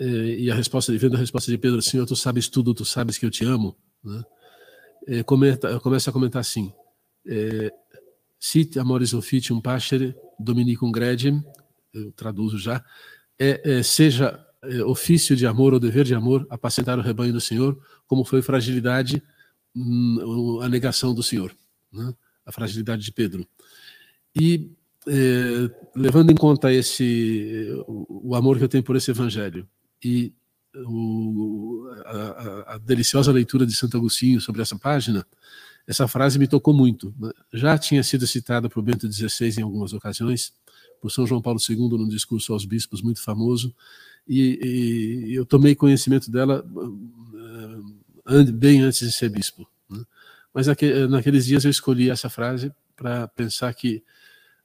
é, 0.00 0.04
e 0.04 0.50
a 0.50 0.54
resposta, 0.54 0.96
vendo 0.96 1.16
a 1.16 1.18
resposta 1.18 1.50
de 1.50 1.58
Pedro, 1.58 1.82
Senhor, 1.82 2.06
tu 2.06 2.16
sabes 2.16 2.48
tudo, 2.48 2.74
tu 2.74 2.84
sabes 2.84 3.18
que 3.18 3.26
eu 3.26 3.30
te 3.30 3.44
amo, 3.44 3.76
né? 4.02 4.22
é, 5.06 5.22
comenta, 5.22 5.78
começa 5.80 6.10
a 6.10 6.12
comentar 6.12 6.40
assim, 6.40 6.72
sit 8.38 8.78
amoris 8.78 9.14
officium 9.14 9.60
pascere 9.60 10.14
dominicum 10.38 10.90
gregem, 10.90 11.42
eu 11.92 12.12
traduzo 12.12 12.58
já, 12.58 12.84
é, 13.38 13.78
é, 13.78 13.82
seja 13.82 14.44
ofício 14.86 15.34
de 15.34 15.44
amor 15.44 15.74
ou 15.74 15.80
dever 15.80 16.04
de 16.04 16.14
amor, 16.14 16.46
apacentar 16.48 16.96
o 16.98 17.02
rebanho 17.02 17.32
do 17.32 17.40
Senhor, 17.40 17.76
como 18.06 18.24
foi 18.24 18.42
fragilidade, 18.42 19.22
a 20.62 20.68
negação 20.68 21.14
do 21.14 21.22
Senhor, 21.22 21.54
né? 21.92 22.14
a 22.44 22.52
fragilidade 22.52 23.02
de 23.02 23.12
Pedro. 23.12 23.46
E 24.34 24.70
é, 25.06 25.70
levando 25.96 26.30
em 26.30 26.34
conta 26.34 26.72
esse 26.72 27.68
o, 27.86 28.34
amor 28.34 28.58
que 28.58 28.64
eu 28.64 28.68
tenho 28.68 28.84
por 28.84 28.96
esse 28.96 29.10
evangelho 29.10 29.68
e 30.02 30.32
o, 30.86 31.86
a, 32.04 32.74
a, 32.74 32.78
deliciosa 32.78 33.32
leitura 33.32 33.66
de 33.66 33.74
Santo 33.74 33.96
Agostinho 33.96 34.40
sobre 34.40 34.62
essa 34.62 34.78
página, 34.78 35.26
essa 35.86 36.06
frase 36.06 36.38
me 36.38 36.46
tocou 36.46 36.72
muito. 36.72 37.14
Né? 37.18 37.30
Já 37.52 37.76
tinha 37.76 38.02
sido 38.02 38.26
citada 38.26 38.68
por 38.68 38.82
Bento 38.82 39.10
XVI 39.10 39.58
em 39.58 39.62
algumas 39.62 39.92
ocasiões, 39.92 40.52
por 41.00 41.10
São 41.10 41.26
João 41.26 41.42
Paulo 41.42 41.58
II 41.68 41.76
num 41.76 42.08
discurso 42.08 42.52
aos 42.52 42.64
bispos 42.64 43.02
muito 43.02 43.20
famoso, 43.22 43.74
e, 44.26 45.26
e 45.28 45.34
eu 45.34 45.44
tomei 45.44 45.74
conhecimento 45.74 46.30
dela 46.30 46.64
uh, 46.64 48.01
bem 48.52 48.80
antes 48.82 49.00
de 49.00 49.12
ser 49.12 49.28
bispo. 49.28 49.68
Né? 49.88 50.02
Mas 50.52 50.66
naque, 50.66 51.06
naqueles 51.06 51.46
dias 51.46 51.64
eu 51.64 51.70
escolhi 51.70 52.10
essa 52.10 52.28
frase 52.28 52.72
para 52.96 53.28
pensar 53.28 53.72
que, 53.74 54.02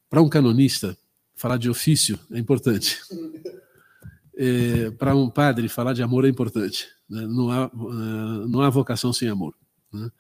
para 0.09 0.21
um 0.21 0.29
canonista, 0.29 0.97
falar 1.35 1.57
de 1.57 1.69
ofício 1.69 2.19
é 2.31 2.39
importante. 2.39 2.99
É, 4.39 4.91
para 4.91 5.15
um 5.15 5.31
padre, 5.31 5.67
falar 5.67 5.93
de 5.93 6.03
amor 6.03 6.23
é 6.23 6.29
importante. 6.29 6.87
Né? 7.09 7.25
Não, 7.25 7.49
há, 7.49 7.65
uh, 7.73 8.47
não 8.47 8.61
há 8.61 8.69
vocação 8.69 9.11
sem 9.11 9.27
amor. 9.27 9.55
Né? 9.91 10.11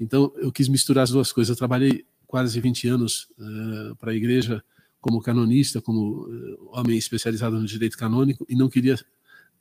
Então, 0.00 0.32
eu 0.38 0.50
quis 0.50 0.66
misturar 0.66 1.04
as 1.04 1.10
duas 1.10 1.30
coisas. 1.30 1.50
Eu 1.50 1.56
trabalhei 1.56 2.04
quase 2.26 2.58
20 2.60 2.88
anos 2.88 3.28
uh, 3.38 3.94
para 3.94 4.10
a 4.10 4.14
igreja 4.14 4.60
como 5.00 5.22
canonista, 5.22 5.80
como 5.80 6.28
eh, 6.28 6.78
homem 6.78 6.98
especializado 6.98 7.58
no 7.58 7.66
direito 7.66 7.96
canônico, 7.96 8.44
e 8.48 8.54
não 8.54 8.68
queria 8.68 8.96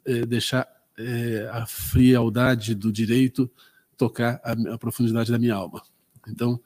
é, 0.04 0.26
deixar 0.26 0.68
é, 1.00 1.50
a 1.52 1.66
frialdade 1.66 2.76
do 2.76 2.92
direito 2.92 3.50
tocar 3.98 4.40
a, 4.44 4.74
a, 4.74 4.78
profundidade 4.78 5.32
da 5.32 5.40
minha 5.40 5.56
alma. 5.56 5.82
Então, 6.28 6.60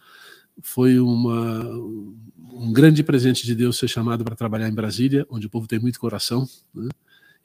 foi 0.62 1.00
uma, 1.00 1.64
um 2.52 2.72
grande 2.74 3.04
presente 3.04 3.46
de 3.46 3.56
Deus 3.56 3.78
ser 3.78 3.88
chamado 3.88 4.24
para 4.24 4.36
trabalhar 4.36 4.68
em 4.68 4.74
Brasília, 4.74 5.26
onde 5.30 5.48
o 5.48 5.50
povo 5.50 5.68
tem 5.68 5.80
muito 5.80 6.00
coração, 6.00 6.48
né? 6.74 6.90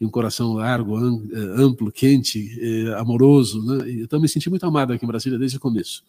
e 0.00 0.06
um 0.06 0.10
coração 0.10 0.52
largo, 0.52 0.96
amplo, 0.96 1.90
quente, 1.90 2.58
amoroso. 2.96 3.64
Né? 3.64 3.90
Então, 4.02 4.20
me 4.20 4.28
senti 4.28 4.48
muito 4.48 4.64
amado 4.64 4.92
aqui 4.92 5.04
em 5.04 5.08
Brasília 5.08 5.38
desde 5.38 5.56
o 5.56 5.60
começo. 5.60 6.04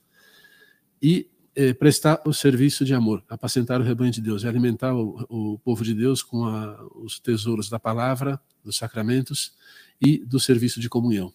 E 1.01 1.27
é, 1.55 1.73
prestar 1.73 2.21
o 2.25 2.33
serviço 2.33 2.85
de 2.85 2.93
amor, 2.93 3.23
apacentar 3.27 3.81
o 3.81 3.83
rebanho 3.83 4.11
de 4.11 4.21
Deus, 4.21 4.45
alimentar 4.45 4.93
o, 4.93 5.25
o 5.27 5.59
povo 5.59 5.83
de 5.83 5.93
Deus 5.93 6.21
com 6.21 6.45
a, 6.45 6.79
os 6.95 7.19
tesouros 7.19 7.69
da 7.69 7.79
palavra, 7.79 8.39
dos 8.63 8.77
sacramentos 8.77 9.53
e 10.01 10.23
do 10.25 10.39
serviço 10.39 10.79
de 10.79 10.89
comunhão. 10.89 11.33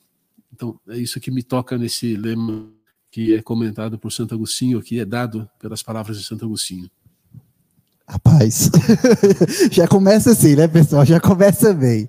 Então, 0.52 0.78
é 0.88 0.96
isso 0.96 1.20
que 1.20 1.30
me 1.30 1.42
toca 1.42 1.76
nesse 1.76 2.16
lema 2.16 2.72
que 3.10 3.34
é 3.34 3.42
comentado 3.42 3.98
por 3.98 4.12
Santo 4.12 4.34
Agostinho, 4.34 4.82
que 4.82 4.98
é 4.98 5.04
dado 5.04 5.48
pelas 5.60 5.82
palavras 5.82 6.18
de 6.18 6.24
Santo 6.24 6.44
Agostinho. 6.44 6.90
Rapaz, 8.06 8.70
já 9.72 9.88
começa 9.88 10.32
assim, 10.32 10.54
né, 10.54 10.68
pessoal? 10.68 11.06
Já 11.06 11.18
começa 11.18 11.72
bem. 11.72 12.06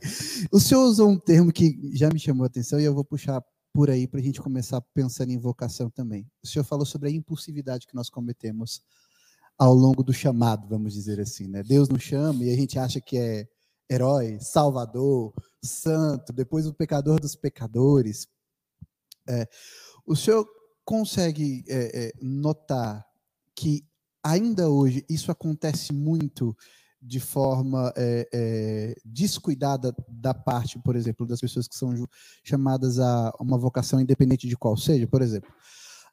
O 0.51 0.59
senhor 0.59 0.83
usou 0.83 1.09
um 1.09 1.17
termo 1.17 1.53
que 1.53 1.91
já 1.93 2.09
me 2.09 2.19
chamou 2.19 2.43
a 2.43 2.47
atenção 2.47 2.79
e 2.79 2.83
eu 2.83 2.93
vou 2.93 3.05
puxar 3.05 3.41
por 3.73 3.89
aí 3.89 4.07
para 4.07 4.19
a 4.19 4.23
gente 4.23 4.41
começar 4.41 4.81
pensando 4.93 5.31
em 5.31 5.37
vocação 5.37 5.89
também. 5.89 6.25
O 6.43 6.47
senhor 6.47 6.65
falou 6.65 6.85
sobre 6.85 7.09
a 7.09 7.11
impulsividade 7.11 7.87
que 7.87 7.95
nós 7.95 8.09
cometemos 8.09 8.81
ao 9.57 9.73
longo 9.73 10.03
do 10.03 10.13
chamado, 10.13 10.67
vamos 10.67 10.93
dizer 10.93 11.19
assim, 11.19 11.47
né? 11.47 11.63
Deus 11.63 11.87
nos 11.87 12.03
chama 12.03 12.43
e 12.43 12.51
a 12.51 12.55
gente 12.55 12.77
acha 12.77 12.99
que 12.99 13.17
é 13.17 13.47
herói, 13.89 14.37
salvador, 14.41 15.33
santo, 15.65 16.31
depois 16.31 16.67
o 16.67 16.73
pecador 16.73 17.19
dos 17.19 17.35
pecadores. 17.35 18.27
É, 19.27 19.47
o 20.05 20.15
senhor 20.15 20.47
consegue 20.83 21.63
é, 21.67 22.07
é, 22.07 22.13
notar 22.21 23.05
que 23.55 23.83
ainda 24.23 24.69
hoje 24.69 25.03
isso 25.09 25.31
acontece 25.31 25.91
muito 25.93 26.55
de 27.01 27.19
forma 27.19 27.93
é, 27.95 28.27
é, 28.33 28.95
descuidada 29.05 29.95
da 30.07 30.33
parte, 30.33 30.79
por 30.79 30.95
exemplo, 30.95 31.25
das 31.25 31.39
pessoas 31.39 31.67
que 31.67 31.75
são 31.75 31.93
chamadas 32.43 32.99
a 32.99 33.31
uma 33.39 33.57
vocação 33.57 33.99
independente 33.99 34.47
de 34.47 34.57
qual 34.57 34.75
seja, 34.75 35.07
por 35.07 35.21
exemplo. 35.21 35.51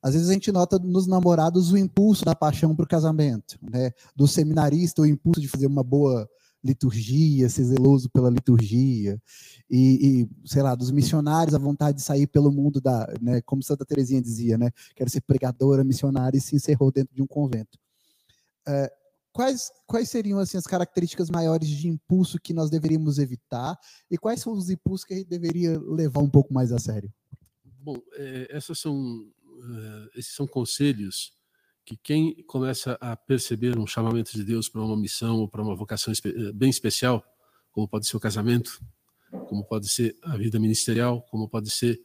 Às 0.02 0.14
vezes 0.14 0.28
a 0.28 0.32
gente 0.32 0.50
nota 0.50 0.78
nos 0.78 1.06
namorados 1.06 1.72
o 1.72 1.78
impulso 1.78 2.24
da 2.24 2.34
paixão 2.34 2.74
para 2.74 2.84
o 2.84 2.88
casamento, 2.88 3.56
né? 3.62 3.92
Do 4.16 4.26
seminarista 4.26 5.00
o 5.00 5.06
impulso 5.06 5.40
de 5.40 5.48
fazer 5.48 5.66
uma 5.66 5.84
boa 5.84 6.28
liturgia, 6.62 7.48
ser 7.48 7.64
zeloso 7.64 8.08
pela 8.10 8.30
liturgia, 8.30 9.20
e, 9.68 10.22
e, 10.22 10.48
sei 10.48 10.62
lá, 10.62 10.74
dos 10.74 10.90
missionários 10.90 11.54
a 11.54 11.58
vontade 11.58 11.98
de 11.98 12.02
sair 12.02 12.26
pelo 12.26 12.52
mundo 12.52 12.80
da, 12.80 13.12
né, 13.20 13.40
como 13.42 13.62
Santa 13.62 13.84
Teresinha 13.84 14.22
dizia, 14.22 14.56
né, 14.56 14.70
quero 14.94 15.10
ser 15.10 15.22
pregadora, 15.22 15.82
missionária, 15.82 16.38
e 16.38 16.40
se 16.40 16.54
encerrou 16.54 16.92
dentro 16.92 17.14
de 17.14 17.22
um 17.22 17.26
convento. 17.26 17.78
É, 18.66 18.92
quais, 19.32 19.72
quais 19.86 20.08
seriam 20.08 20.38
assim 20.38 20.56
as 20.56 20.66
características 20.66 21.30
maiores 21.30 21.68
de 21.68 21.88
impulso 21.88 22.38
que 22.38 22.52
nós 22.52 22.70
deveríamos 22.70 23.18
evitar 23.18 23.76
e 24.10 24.16
quais 24.16 24.40
são 24.40 24.52
os 24.52 24.70
impulsos 24.70 25.04
que 25.04 25.14
a 25.14 25.16
gente 25.16 25.28
deveria 25.28 25.78
levar 25.80 26.20
um 26.20 26.30
pouco 26.30 26.54
mais 26.54 26.70
a 26.70 26.78
sério? 26.78 27.12
Bom, 27.64 27.96
é, 28.12 28.56
essas 28.56 28.78
são, 28.78 28.94
é, 28.94 30.18
esses 30.18 30.34
são 30.34 30.46
conselhos 30.46 31.32
que 31.84 31.96
quem 31.96 32.42
começa 32.44 32.96
a 33.00 33.16
perceber 33.16 33.78
um 33.78 33.86
chamamento 33.86 34.32
de 34.32 34.44
Deus 34.44 34.68
para 34.68 34.80
uma 34.80 34.96
missão 34.96 35.38
ou 35.38 35.48
para 35.48 35.62
uma 35.62 35.74
vocação 35.74 36.12
eh, 36.12 36.52
bem 36.52 36.70
especial, 36.70 37.24
como 37.72 37.88
pode 37.88 38.06
ser 38.06 38.16
o 38.16 38.20
casamento, 38.20 38.80
como 39.48 39.64
pode 39.64 39.88
ser 39.88 40.16
a 40.22 40.36
vida 40.36 40.60
ministerial, 40.60 41.22
como 41.22 41.48
pode 41.48 41.70
ser 41.70 42.00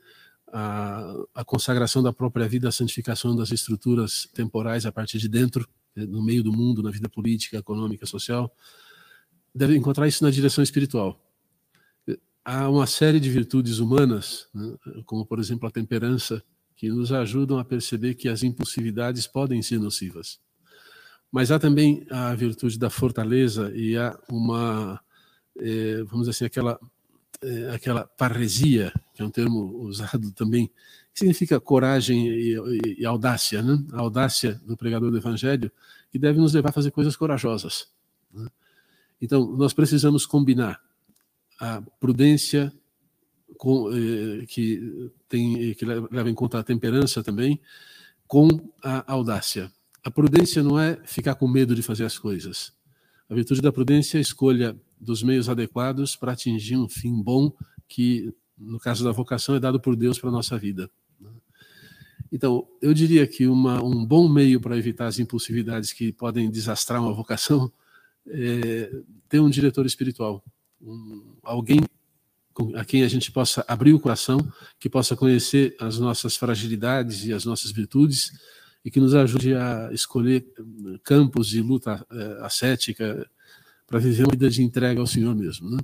a, 0.48 1.14
a 1.36 1.46
consagração 1.46 2.02
da 2.02 2.14
própria 2.14 2.48
vida, 2.48 2.70
a 2.70 2.72
santificação 2.72 3.36
das 3.36 3.52
estruturas 3.52 4.28
temporais 4.34 4.86
a 4.86 4.92
partir 4.92 5.20
de 5.20 5.28
dentro, 5.28 5.68
eh, 5.96 6.06
no 6.06 6.24
meio 6.24 6.44
do 6.44 6.52
mundo, 6.52 6.82
na 6.82 6.90
vida 6.90 7.10
política, 7.10 7.58
econômica, 7.58 8.06
social, 8.06 8.52
deve 9.54 9.76
encontrar 9.76 10.08
isso 10.08 10.24
na 10.24 10.32
direção 10.32 10.64
espiritual. 10.64 11.24
Há 12.44 12.70
uma 12.70 12.88
série 12.88 13.20
de 13.20 13.30
virtudes 13.30 13.80
humanas, 13.80 14.48
né, 14.54 14.78
como 15.06 15.26
por 15.26 15.38
exemplo 15.38 15.68
a 15.68 15.72
temperança, 15.72 16.42
que 16.78 16.90
nos 16.90 17.12
ajudam 17.12 17.58
a 17.58 17.66
perceber 17.66 18.14
que 18.14 18.30
as 18.30 18.44
impulsividades 18.44 19.26
podem 19.26 19.62
ser 19.64 19.80
nocivas. 19.80 20.40
Mas 21.32 21.52
há 21.52 21.60
também 21.60 22.06
a 22.10 22.34
virtude 22.36 22.78
da 22.78 22.90
fortaleza 22.90 23.72
e 23.76 23.98
há 23.98 24.18
uma, 24.30 25.02
é, 25.60 26.04
vamos 26.04 26.28
dizer 26.28 26.30
assim, 26.30 26.46
aquela, 26.46 26.80
é, 27.42 27.72
aquela 27.72 28.06
parresia, 28.06 28.94
que 29.14 29.24
é 29.24 29.26
um 29.26 29.32
termo 29.32 29.80
usado 29.80 30.32
também, 30.32 30.68
que 30.68 31.20
significa 31.20 31.60
coragem 31.60 32.28
e, 32.28 32.56
e, 32.56 33.02
e 33.02 33.06
audácia, 33.06 33.62
né? 33.64 33.84
a 33.94 34.00
audácia 34.00 34.62
do 34.64 34.78
pregador 34.78 35.10
do 35.10 35.18
evangelho, 35.18 35.72
que 36.12 36.20
deve 36.20 36.40
nos 36.40 36.54
levar 36.54 36.70
a 36.70 36.74
fazer 36.74 36.92
coisas 36.92 37.16
corajosas. 37.16 37.88
Né? 38.32 38.48
Então, 39.20 39.48
nós 39.58 39.74
precisamos 39.74 40.28
combinar 40.28 40.80
a 41.60 41.82
prudência 42.00 42.72
com, 43.58 43.90
eh, 43.92 44.46
que 44.48 45.12
tem 45.30 45.74
que 45.74 45.86
leva 45.86 46.30
em 46.30 46.34
conta 46.34 46.60
a 46.60 46.64
temperança 46.64 47.24
também, 47.24 47.60
com 48.28 48.48
a 48.84 49.12
audácia. 49.12 49.72
A 50.04 50.12
prudência 50.12 50.62
não 50.64 50.80
é 50.80 50.98
ficar 51.06 51.36
com 51.36 51.48
medo 51.48 51.76
de 51.76 51.82
fazer 51.82 52.06
as 52.06 52.18
coisas. 52.18 52.74
A 53.30 53.36
virtude 53.36 53.62
da 53.62 53.72
prudência 53.72 54.18
é 54.18 54.20
a 54.20 54.22
escolha 54.22 54.78
dos 55.00 55.22
meios 55.22 55.50
adequados 55.50 56.16
para 56.16 56.32
atingir 56.32 56.78
um 56.78 56.88
fim 56.88 57.22
bom 57.22 57.52
que, 57.88 58.34
no 58.58 58.80
caso 58.80 59.04
da 59.04 59.12
vocação, 59.12 59.56
é 59.56 59.60
dado 59.60 59.80
por 59.80 59.96
Deus 59.96 60.20
para 60.20 60.30
a 60.30 60.32
nossa 60.32 60.58
vida. 60.58 60.90
Então, 62.32 62.68
eu 62.82 62.94
diria 62.94 63.26
que 63.26 63.48
uma, 63.48 63.82
um 63.84 64.06
bom 64.06 64.28
meio 64.28 64.60
para 64.60 64.78
evitar 64.78 65.08
as 65.08 65.20
impulsividades 65.20 65.94
que 65.94 66.12
podem 66.12 66.50
desastrar 66.50 67.02
uma 67.02 67.14
vocação 67.14 67.72
é 68.28 68.92
ter 69.30 69.40
um 69.40 69.50
diretor 69.50 69.86
espiritual, 69.86 70.44
um, 70.82 71.36
alguém 71.44 71.80
a 72.76 72.84
quem 72.84 73.04
a 73.04 73.08
gente 73.08 73.32
possa 73.32 73.64
abrir 73.68 73.94
o 73.94 74.00
coração, 74.00 74.40
que 74.80 74.90
possa 74.90 75.16
conhecer 75.16 75.76
as 75.80 76.00
nossas 76.00 76.36
fragilidades 76.36 77.26
e 77.26 77.34
as 77.34 77.46
nossas 77.46 77.72
virtudes 77.72 78.32
e 78.84 78.92
que 78.92 79.00
nos 79.00 79.14
ajude 79.14 79.54
a 79.54 79.90
escolher 79.92 80.46
eh, 80.58 81.00
campos 81.04 81.48
de 81.50 81.62
luta 81.62 82.06
é, 82.10 82.46
ascética 82.46 83.30
para 83.86 84.00
viver 84.00 84.24
uma 84.24 84.32
vida 84.32 84.50
de 84.50 84.64
entrega 84.64 85.02
ao 85.02 85.08
Senhor 85.08 85.36
mesmo. 85.36 85.70
Né? 85.70 85.80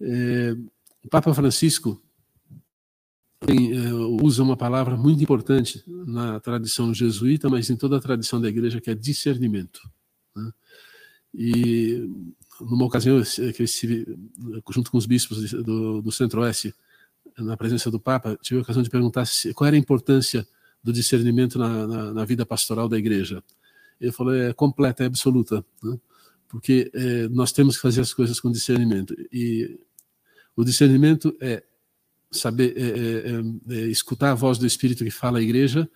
É, 0.00 0.56
o 1.04 1.08
Papa 1.10 1.34
Francisco 1.34 2.02
tem, 3.40 3.76
é, 3.76 3.92
usa 3.92 4.42
uma 4.42 4.56
palavra 4.56 4.96
muito 4.96 5.22
importante 5.22 5.84
na 5.86 6.40
tradição 6.40 6.94
jesuíta, 6.94 7.50
mas 7.50 7.68
em 7.68 7.76
toda 7.76 7.98
a 7.98 8.00
tradição 8.00 8.40
da 8.40 8.48
igreja, 8.48 8.80
que 8.80 8.90
é 8.90 8.94
discernimento. 8.94 9.80
Né? 10.34 10.52
E 11.34 12.08
numa 12.60 12.84
ocasião 12.84 13.22
que 13.22 13.62
eu 13.62 13.64
estive 13.64 14.18
junto 14.70 14.90
com 14.90 14.98
os 14.98 15.06
bispos 15.06 15.50
do, 15.50 16.02
do 16.02 16.12
Centro-Oeste, 16.12 16.74
na 17.38 17.56
presença 17.56 17.90
do 17.90 18.00
Papa, 18.00 18.38
tive 18.40 18.60
a 18.60 18.62
ocasião 18.62 18.82
de 18.82 18.90
perguntar 18.90 19.26
se, 19.26 19.52
qual 19.52 19.66
era 19.66 19.76
a 19.76 19.78
importância 19.78 20.46
do 20.82 20.92
discernimento 20.92 21.58
na, 21.58 21.86
na, 21.86 22.14
na 22.14 22.24
vida 22.24 22.46
pastoral 22.46 22.88
da 22.88 22.96
igreja. 22.96 23.42
Ele 24.00 24.12
falou, 24.12 24.34
é 24.34 24.52
completa, 24.52 25.02
é 25.02 25.06
absoluta, 25.06 25.64
né? 25.82 25.98
porque 26.48 26.90
é, 26.94 27.28
nós 27.28 27.52
temos 27.52 27.76
que 27.76 27.82
fazer 27.82 28.00
as 28.00 28.14
coisas 28.14 28.38
com 28.38 28.50
discernimento. 28.50 29.14
E 29.32 29.80
o 30.54 30.64
discernimento 30.64 31.36
é 31.40 31.62
saber 32.30 32.74
é, 32.76 32.82
é, 32.82 33.76
é, 33.76 33.84
é 33.84 33.86
escutar 33.88 34.32
a 34.32 34.34
voz 34.34 34.58
do 34.58 34.66
Espírito 34.66 35.04
que 35.04 35.10
fala 35.10 35.38
à 35.38 35.42
igreja 35.42 35.88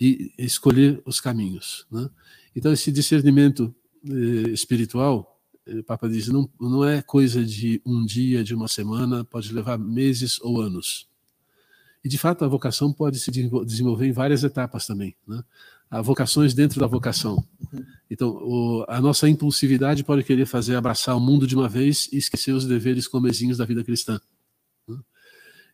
e 0.00 0.32
escolher 0.38 1.02
os 1.04 1.20
caminhos. 1.20 1.86
Né? 1.90 2.08
Então, 2.54 2.72
esse 2.72 2.92
discernimento 2.92 3.74
é, 4.08 4.50
espiritual 4.50 5.37
o 5.68 5.82
Papa 5.84 6.08
diz, 6.08 6.28
não, 6.28 6.48
não 6.60 6.84
é 6.84 7.02
coisa 7.02 7.44
de 7.44 7.82
um 7.84 8.04
dia, 8.04 8.42
de 8.42 8.54
uma 8.54 8.68
semana, 8.68 9.24
pode 9.24 9.52
levar 9.52 9.78
meses 9.78 10.40
ou 10.40 10.60
anos. 10.60 11.08
E, 12.04 12.08
de 12.08 12.16
fato, 12.16 12.44
a 12.44 12.48
vocação 12.48 12.92
pode 12.92 13.18
se 13.18 13.30
desenvolver 13.30 14.06
em 14.06 14.12
várias 14.12 14.44
etapas 14.44 14.86
também. 14.86 15.16
Né? 15.26 15.42
Há 15.90 16.00
vocações 16.00 16.54
dentro 16.54 16.80
da 16.80 16.86
vocação. 16.86 17.44
Então, 18.10 18.30
o, 18.30 18.84
a 18.88 19.00
nossa 19.00 19.28
impulsividade 19.28 20.04
pode 20.04 20.22
querer 20.22 20.46
fazer 20.46 20.76
abraçar 20.76 21.16
o 21.16 21.20
mundo 21.20 21.46
de 21.46 21.54
uma 21.54 21.68
vez 21.68 22.08
e 22.12 22.16
esquecer 22.16 22.52
os 22.52 22.64
deveres 22.64 23.06
comezinhos 23.08 23.58
da 23.58 23.64
vida 23.64 23.82
cristã. 23.84 24.20
Né? 24.86 24.96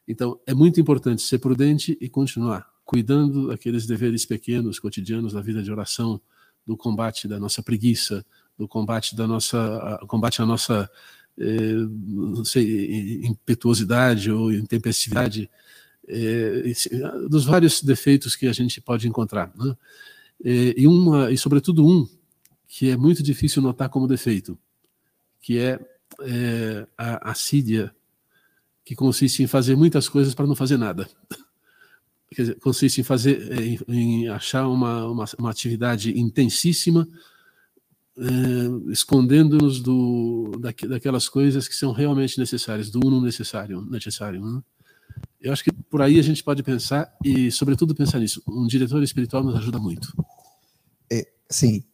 Então, 0.09 0.41
é 0.47 0.55
muito 0.55 0.81
importante 0.81 1.23
ser 1.23 1.39
prudente 1.39 1.97
e 2.01 2.09
continuar 2.09 2.75
cuidando 2.85 3.49
daqueles 3.49 3.87
deveres 3.87 4.27
pequenos, 4.27 4.79
cotidianos 4.79 5.33
da 5.33 5.41
vida 5.41 5.63
de 5.63 5.73
oração, 5.73 6.21
do 6.67 6.77
combate 6.77 7.27
da 7.27 7.39
nossa 7.39 7.63
preguiça, 7.63 8.25
do 8.59 8.69
combate 8.69 9.17
da 9.17 9.27
nossa 9.27 9.99
combate 10.07 10.41
à 10.41 10.47
nossa 10.47 10.89
é, 11.37 11.73
não 12.07 12.45
sei, 12.45 13.25
impetuosidade 13.25 14.31
ou 14.31 14.53
intempestividade, 14.53 15.51
é, 16.07 16.63
dos 17.29 17.45
vários 17.45 17.83
defeitos 17.83 18.37
que 18.37 18.47
a 18.47 18.53
gente 18.53 18.81
pode 18.81 19.09
encontrar. 19.09 19.53
Né? 19.57 19.77
É, 20.45 20.75
e, 20.77 20.87
uma, 20.87 21.31
e, 21.31 21.39
sobretudo, 21.39 21.87
um 21.87 22.09
que 22.69 22.91
é 22.91 22.97
muito 22.97 23.23
difícil 23.23 23.63
notar 23.63 23.89
como 23.89 24.07
defeito, 24.07 24.59
que 25.41 25.59
é, 25.59 25.79
é 26.21 26.87
a 26.97 27.31
assídia, 27.31 27.95
que 28.85 28.95
consiste 28.95 29.43
em 29.43 29.47
fazer 29.47 29.77
muitas 29.77 30.09
coisas 30.09 30.35
para 30.35 30.47
não 30.47 30.55
fazer 30.55 30.77
nada. 30.77 31.09
Dizer, 32.37 32.59
consiste 32.59 33.01
em 33.01 33.05
fazer, 33.05 33.61
em, 33.61 33.79
em 33.87 34.29
achar 34.29 34.67
uma, 34.67 35.07
uma, 35.07 35.25
uma 35.39 35.51
atividade 35.51 36.19
intensíssima 36.19 37.07
é, 38.17 38.93
escondendo-nos 38.93 39.81
do, 39.81 40.53
daquelas 40.89 41.29
coisas 41.29 41.67
que 41.67 41.75
são 41.75 41.93
realmente 41.93 42.39
necessárias, 42.39 42.91
do 42.91 43.01
uno 43.05 43.21
necessário. 43.21 43.83
necessário 43.83 44.45
né? 44.45 44.63
Eu 45.41 45.53
acho 45.53 45.63
que 45.63 45.73
por 45.73 46.01
aí 46.01 46.19
a 46.19 46.23
gente 46.23 46.43
pode 46.43 46.63
pensar, 46.63 47.13
e 47.23 47.51
sobretudo 47.51 47.95
pensar 47.95 48.19
nisso. 48.19 48.43
Um 48.49 48.67
diretor 48.67 49.03
espiritual 49.03 49.45
nos 49.45 49.55
ajuda 49.57 49.79
muito. 49.79 50.11
É, 51.13 51.27
sim. 51.51 51.85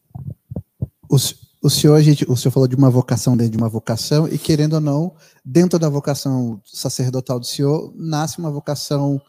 O, 1.08 1.16
o, 1.60 1.68
senhor, 1.68 2.00
gente, 2.00 2.24
o 2.30 2.36
senhor 2.36 2.52
falou 2.52 2.68
de 2.68 2.76
uma 2.76 2.88
vocação 2.88 3.36
dentro 3.36 3.52
de 3.52 3.58
uma 3.58 3.68
vocação, 3.68 4.28
e 4.28 4.38
querendo 4.38 4.74
ou 4.74 4.80
não, 4.80 5.16
dentro 5.44 5.80
da 5.80 5.88
vocação 5.88 6.62
sacerdotal 6.64 7.40
do 7.40 7.46
senhor, 7.46 7.92
nasce 7.96 8.38
uma 8.38 8.52
vocação 8.52 9.20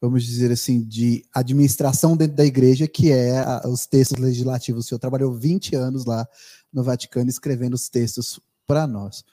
vamos 0.00 0.24
dizer 0.24 0.50
assim, 0.52 0.82
de 0.82 1.24
administração 1.34 2.16
dentro 2.16 2.36
da 2.36 2.44
igreja, 2.44 2.86
que 2.86 3.10
é 3.10 3.38
a, 3.38 3.62
os 3.66 3.86
textos 3.86 4.18
legislativos. 4.18 4.84
O 4.84 4.88
senhor 4.88 4.98
trabalhou 4.98 5.32
20 5.32 5.74
anos 5.74 6.04
lá 6.04 6.26
no 6.72 6.82
Vaticano 6.82 7.28
escrevendo 7.28 7.74
os 7.74 7.88
textos 7.88 8.40
para 8.66 8.86
nós. 8.86 9.24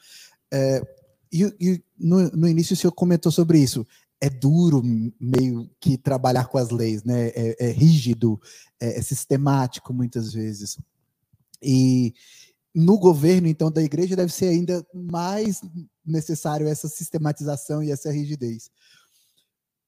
É, 0.51 0.81
e, 1.31 1.43
e 1.59 1.83
no, 1.97 2.29
no, 2.31 2.47
início 2.47 2.73
o 2.73 2.77
senhor 2.77 2.93
comentou 2.93 3.31
sobre 3.31 3.59
isso. 3.59 3.85
É 4.19 4.29
duro 4.29 4.81
meio 5.19 5.69
que 5.79 5.97
trabalhar 5.97 6.45
com 6.45 6.57
as 6.57 6.69
leis, 6.69 7.03
né? 7.03 7.27
É, 7.29 7.67
é 7.67 7.71
rígido, 7.71 8.39
é, 8.79 8.97
é 8.97 9.01
sistemático 9.01 9.93
muitas 9.93 10.33
vezes. 10.33 10.77
E 11.61 12.13
no 12.73 12.97
governo, 12.97 13.47
então, 13.47 13.69
da 13.69 13.83
igreja 13.83 14.15
deve 14.15 14.31
ser 14.31 14.47
ainda 14.47 14.85
mais 14.93 15.61
necessário 16.05 16.67
essa 16.67 16.87
sistematização 16.87 17.83
e 17.83 17.91
essa 17.91 18.11
rigidez 18.11 18.69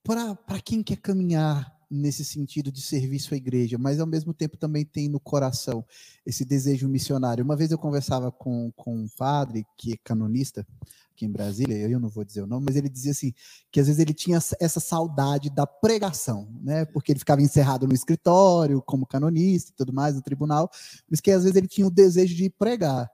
para 0.07 0.61
quem 0.61 0.81
quer 0.81 0.97
caminhar 0.97 1.75
nesse 1.91 2.23
sentido 2.23 2.71
de 2.71 2.81
serviço 2.81 3.33
à 3.33 3.37
igreja, 3.37 3.77
mas 3.77 3.99
ao 3.99 4.07
mesmo 4.07 4.33
tempo 4.33 4.57
também 4.57 4.85
tem 4.85 5.09
no 5.09 5.19
coração 5.19 5.85
esse 6.25 6.45
desejo 6.45 6.87
missionário. 6.87 7.43
Uma 7.43 7.55
vez 7.55 7.71
eu 7.71 7.77
conversava 7.77 8.31
com, 8.31 8.71
com 8.75 8.95
um 8.95 9.07
padre 9.17 9.65
que 9.77 9.93
é 9.93 9.97
canonista 10.03 10.65
aqui 11.11 11.25
em 11.25 11.31
Brasília, 11.31 11.75
eu 11.75 11.99
não 11.99 12.09
vou 12.09 12.23
dizer 12.23 12.43
o 12.43 12.47
nome, 12.47 12.65
mas 12.67 12.75
ele 12.75 12.87
dizia 12.87 13.11
assim 13.11 13.33
que 13.71 13.79
às 13.79 13.87
vezes 13.87 13.99
ele 13.99 14.13
tinha 14.13 14.39
essa 14.59 14.79
saudade 14.79 15.49
da 15.49 15.65
pregação, 15.65 16.47
né? 16.61 16.85
Porque 16.85 17.11
ele 17.11 17.19
ficava 17.19 17.41
encerrado 17.41 17.87
no 17.87 17.93
escritório 17.93 18.81
como 18.83 19.05
canonista 19.05 19.71
e 19.71 19.75
tudo 19.75 19.91
mais 19.91 20.15
no 20.15 20.21
tribunal, 20.21 20.69
mas 21.09 21.19
que 21.19 21.31
às 21.31 21.43
vezes 21.43 21.55
ele 21.55 21.67
tinha 21.67 21.87
o 21.87 21.91
desejo 21.91 22.35
de 22.35 22.49
pregar. 22.49 23.09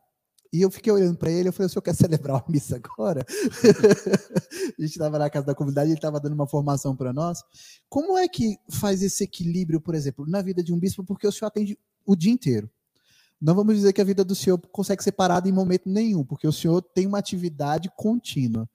E 0.54 0.62
eu 0.62 0.70
fiquei 0.70 0.94
olhando 0.94 1.18
para 1.18 1.32
ele, 1.32 1.50
eu 1.50 1.54
falei, 1.54 1.66
o 1.66 1.70
senhor 1.70 1.82
quer 1.82 1.96
celebrar 1.96 2.36
uma 2.36 2.46
missa 2.48 2.76
agora? 2.76 3.26
a 4.78 4.82
gente 4.82 4.92
estava 4.92 5.18
na 5.18 5.28
casa 5.28 5.48
da 5.48 5.56
comunidade, 5.56 5.90
ele 5.90 5.98
estava 5.98 6.20
dando 6.20 6.34
uma 6.34 6.46
formação 6.46 6.96
para 6.96 7.12
nós. 7.12 7.42
Como 7.90 8.16
é 8.16 8.28
que 8.28 8.56
faz 8.70 9.02
esse 9.02 9.24
equilíbrio, 9.24 9.82
por 9.82 9.96
exemplo, 9.96 10.28
na 10.28 10.44
vida 10.44 10.64
de 10.64 10.72
um 10.72 10.78
bispo, 10.78 11.04
porque 11.04 11.26
o 11.26 11.32
senhor 11.32 11.48
atende 11.48 11.76
o 12.06 12.16
dia 12.16 12.32
inteiro? 12.32 12.70
Não 13.42 13.56
vamos 13.56 13.76
dizer 13.76 13.94
que 13.94 14.00
a 14.00 14.04
vida 14.06 14.24
do 14.24 14.36
senhor 14.36 14.60
consegue 14.72 15.04
ser 15.04 15.14
parada 15.14 15.50
em 15.50 15.52
momento 15.52 15.90
nenhum, 15.90 16.24
porque 16.24 16.48
o 16.48 16.54
senhor 16.54 16.84
tem 16.84 17.08
uma 17.08 17.18
atividade 17.18 17.92
contínua. 17.98 18.70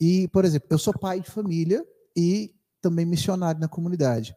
E, 0.00 0.28
por 0.28 0.44
exemplo, 0.44 0.68
eu 0.70 0.78
sou 0.78 0.96
pai 0.96 1.20
de 1.20 1.28
família 1.28 1.84
e 2.16 2.54
também 2.80 3.04
missionário 3.04 3.60
na 3.60 3.68
comunidade. 3.68 4.32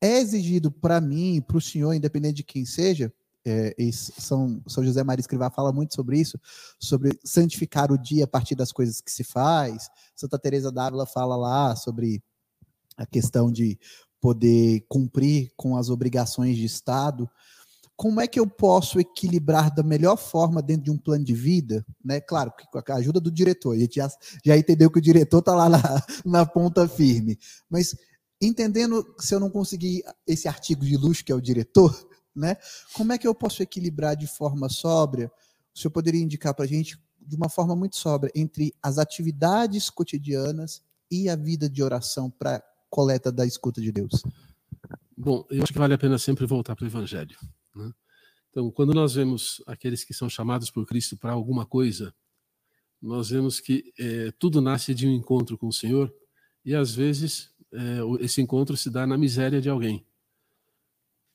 É 0.00 0.20
exigido 0.20 0.70
para 0.70 1.02
mim, 1.02 1.42
para 1.46 1.58
o 1.58 1.60
senhor, 1.60 1.92
independente 1.92 2.36
de 2.36 2.44
quem 2.44 2.64
seja, 2.64 3.12
é, 3.44 3.74
São, 3.92 4.62
São 4.66 4.84
José 4.84 5.04
Maria 5.04 5.20
Escrivá 5.20 5.50
fala 5.50 5.72
muito 5.72 5.94
sobre 5.94 6.18
isso, 6.18 6.38
sobre 6.78 7.18
santificar 7.24 7.92
o 7.92 7.98
dia 7.98 8.24
a 8.24 8.28
partir 8.28 8.54
das 8.54 8.72
coisas 8.72 9.00
que 9.00 9.12
se 9.12 9.22
faz. 9.22 9.88
Santa 10.16 10.38
Teresa 10.38 10.72
d'Ávila 10.72 11.06
fala 11.06 11.36
lá 11.36 11.76
sobre 11.76 12.22
a 12.96 13.04
questão 13.04 13.50
de 13.50 13.78
poder 14.20 14.84
cumprir 14.88 15.52
com 15.56 15.76
as 15.76 15.90
obrigações 15.90 16.56
de 16.56 16.64
Estado. 16.64 17.28
Como 17.96 18.20
é 18.20 18.26
que 18.26 18.40
eu 18.40 18.46
posso 18.46 18.98
equilibrar 18.98 19.72
da 19.72 19.82
melhor 19.82 20.16
forma 20.16 20.62
dentro 20.62 20.84
de 20.84 20.90
um 20.90 20.96
plano 20.96 21.24
de 21.24 21.34
vida? 21.34 21.84
Né? 22.02 22.20
Claro, 22.20 22.52
com 22.72 22.92
a 22.92 22.96
ajuda 22.96 23.20
do 23.20 23.30
diretor. 23.30 23.74
A 23.74 23.78
gente 23.78 23.96
já, 23.96 24.10
já 24.44 24.56
entendeu 24.56 24.90
que 24.90 24.98
o 24.98 25.02
diretor 25.02 25.38
está 25.38 25.54
lá 25.54 25.68
na, 25.68 25.82
na 26.24 26.46
ponta 26.46 26.88
firme. 26.88 27.38
Mas 27.68 27.94
entendendo 28.40 29.04
se 29.18 29.34
eu 29.34 29.38
não 29.38 29.50
conseguir 29.50 30.02
esse 30.26 30.48
artigo 30.48 30.84
de 30.84 30.96
luxo 30.96 31.24
que 31.24 31.30
é 31.30 31.34
o 31.34 31.40
diretor, 31.40 31.94
né? 32.34 32.56
Como 32.92 33.12
é 33.12 33.18
que 33.18 33.26
eu 33.26 33.34
posso 33.34 33.62
equilibrar 33.62 34.16
de 34.16 34.26
forma 34.26 34.68
sóbria? 34.68 35.30
O 35.74 35.78
senhor 35.78 35.90
poderia 35.90 36.20
indicar 36.20 36.54
para 36.54 36.64
a 36.64 36.68
gente, 36.68 36.98
de 37.20 37.36
uma 37.36 37.48
forma 37.48 37.76
muito 37.76 37.96
sóbria, 37.96 38.32
entre 38.34 38.74
as 38.82 38.98
atividades 38.98 39.88
cotidianas 39.90 40.82
e 41.10 41.28
a 41.28 41.36
vida 41.36 41.68
de 41.68 41.82
oração 41.82 42.30
para 42.30 42.62
coleta 42.90 43.30
da 43.30 43.46
escuta 43.46 43.80
de 43.80 43.92
Deus? 43.92 44.22
Bom, 45.16 45.46
eu 45.50 45.62
acho 45.62 45.72
que 45.72 45.78
vale 45.78 45.94
a 45.94 45.98
pena 45.98 46.18
sempre 46.18 46.46
voltar 46.46 46.74
para 46.74 46.84
o 46.84 46.88
Evangelho. 46.88 47.36
Né? 47.74 47.92
Então, 48.50 48.70
quando 48.70 48.92
nós 48.92 49.14
vemos 49.14 49.62
aqueles 49.66 50.04
que 50.04 50.14
são 50.14 50.28
chamados 50.28 50.70
por 50.70 50.86
Cristo 50.86 51.16
para 51.16 51.32
alguma 51.32 51.64
coisa, 51.64 52.14
nós 53.00 53.30
vemos 53.30 53.60
que 53.60 53.92
é, 53.98 54.32
tudo 54.38 54.60
nasce 54.60 54.94
de 54.94 55.06
um 55.06 55.12
encontro 55.12 55.58
com 55.58 55.68
o 55.68 55.72
Senhor 55.72 56.12
e 56.64 56.74
às 56.74 56.94
vezes 56.94 57.50
é, 57.72 57.98
esse 58.20 58.40
encontro 58.40 58.76
se 58.76 58.90
dá 58.90 59.06
na 59.06 59.18
miséria 59.18 59.60
de 59.60 59.68
alguém 59.68 60.06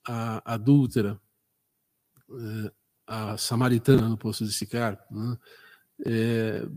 a 0.10 0.54
adúltera, 0.56 1.20
é, 2.32 2.72
a 3.06 3.38
samaritana 3.38 4.10
no 4.10 4.18
poço 4.18 4.44
de 4.44 4.52
Sicar, 4.52 5.00
né? 5.12 5.38
é, 6.06 6.68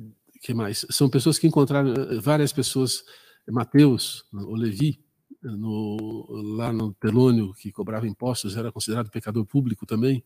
que 0.42 0.52
mais? 0.52 0.84
São 0.90 1.08
pessoas 1.08 1.38
que 1.38 1.46
encontraram 1.46 1.94
é, 1.94 2.20
várias 2.20 2.52
pessoas, 2.52 3.04
Mateus, 3.48 4.24
o 4.32 4.54
Levi, 4.54 5.00
no, 5.42 6.26
lá 6.56 6.72
no 6.72 6.92
Telônio, 6.94 7.54
que 7.54 7.72
cobrava 7.72 8.06
impostos, 8.06 8.56
era 8.56 8.70
considerado 8.70 9.10
pecador 9.10 9.46
público 9.46 9.86
também. 9.86 10.22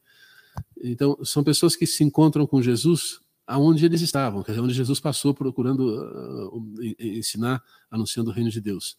Então, 0.82 1.16
são 1.24 1.44
pessoas 1.44 1.76
que 1.76 1.86
se 1.86 2.02
encontram 2.02 2.46
com 2.46 2.60
Jesus 2.60 3.20
aonde 3.46 3.86
eles 3.86 4.00
estavam, 4.00 4.42
quer 4.42 4.52
dizer, 4.52 4.62
onde 4.62 4.74
Jesus 4.74 4.98
passou 4.98 5.32
procurando 5.32 6.50
uh, 6.52 6.82
ensinar, 6.98 7.62
anunciando 7.88 8.30
o 8.30 8.32
reino 8.32 8.50
de 8.50 8.60
Deus. 8.60 8.98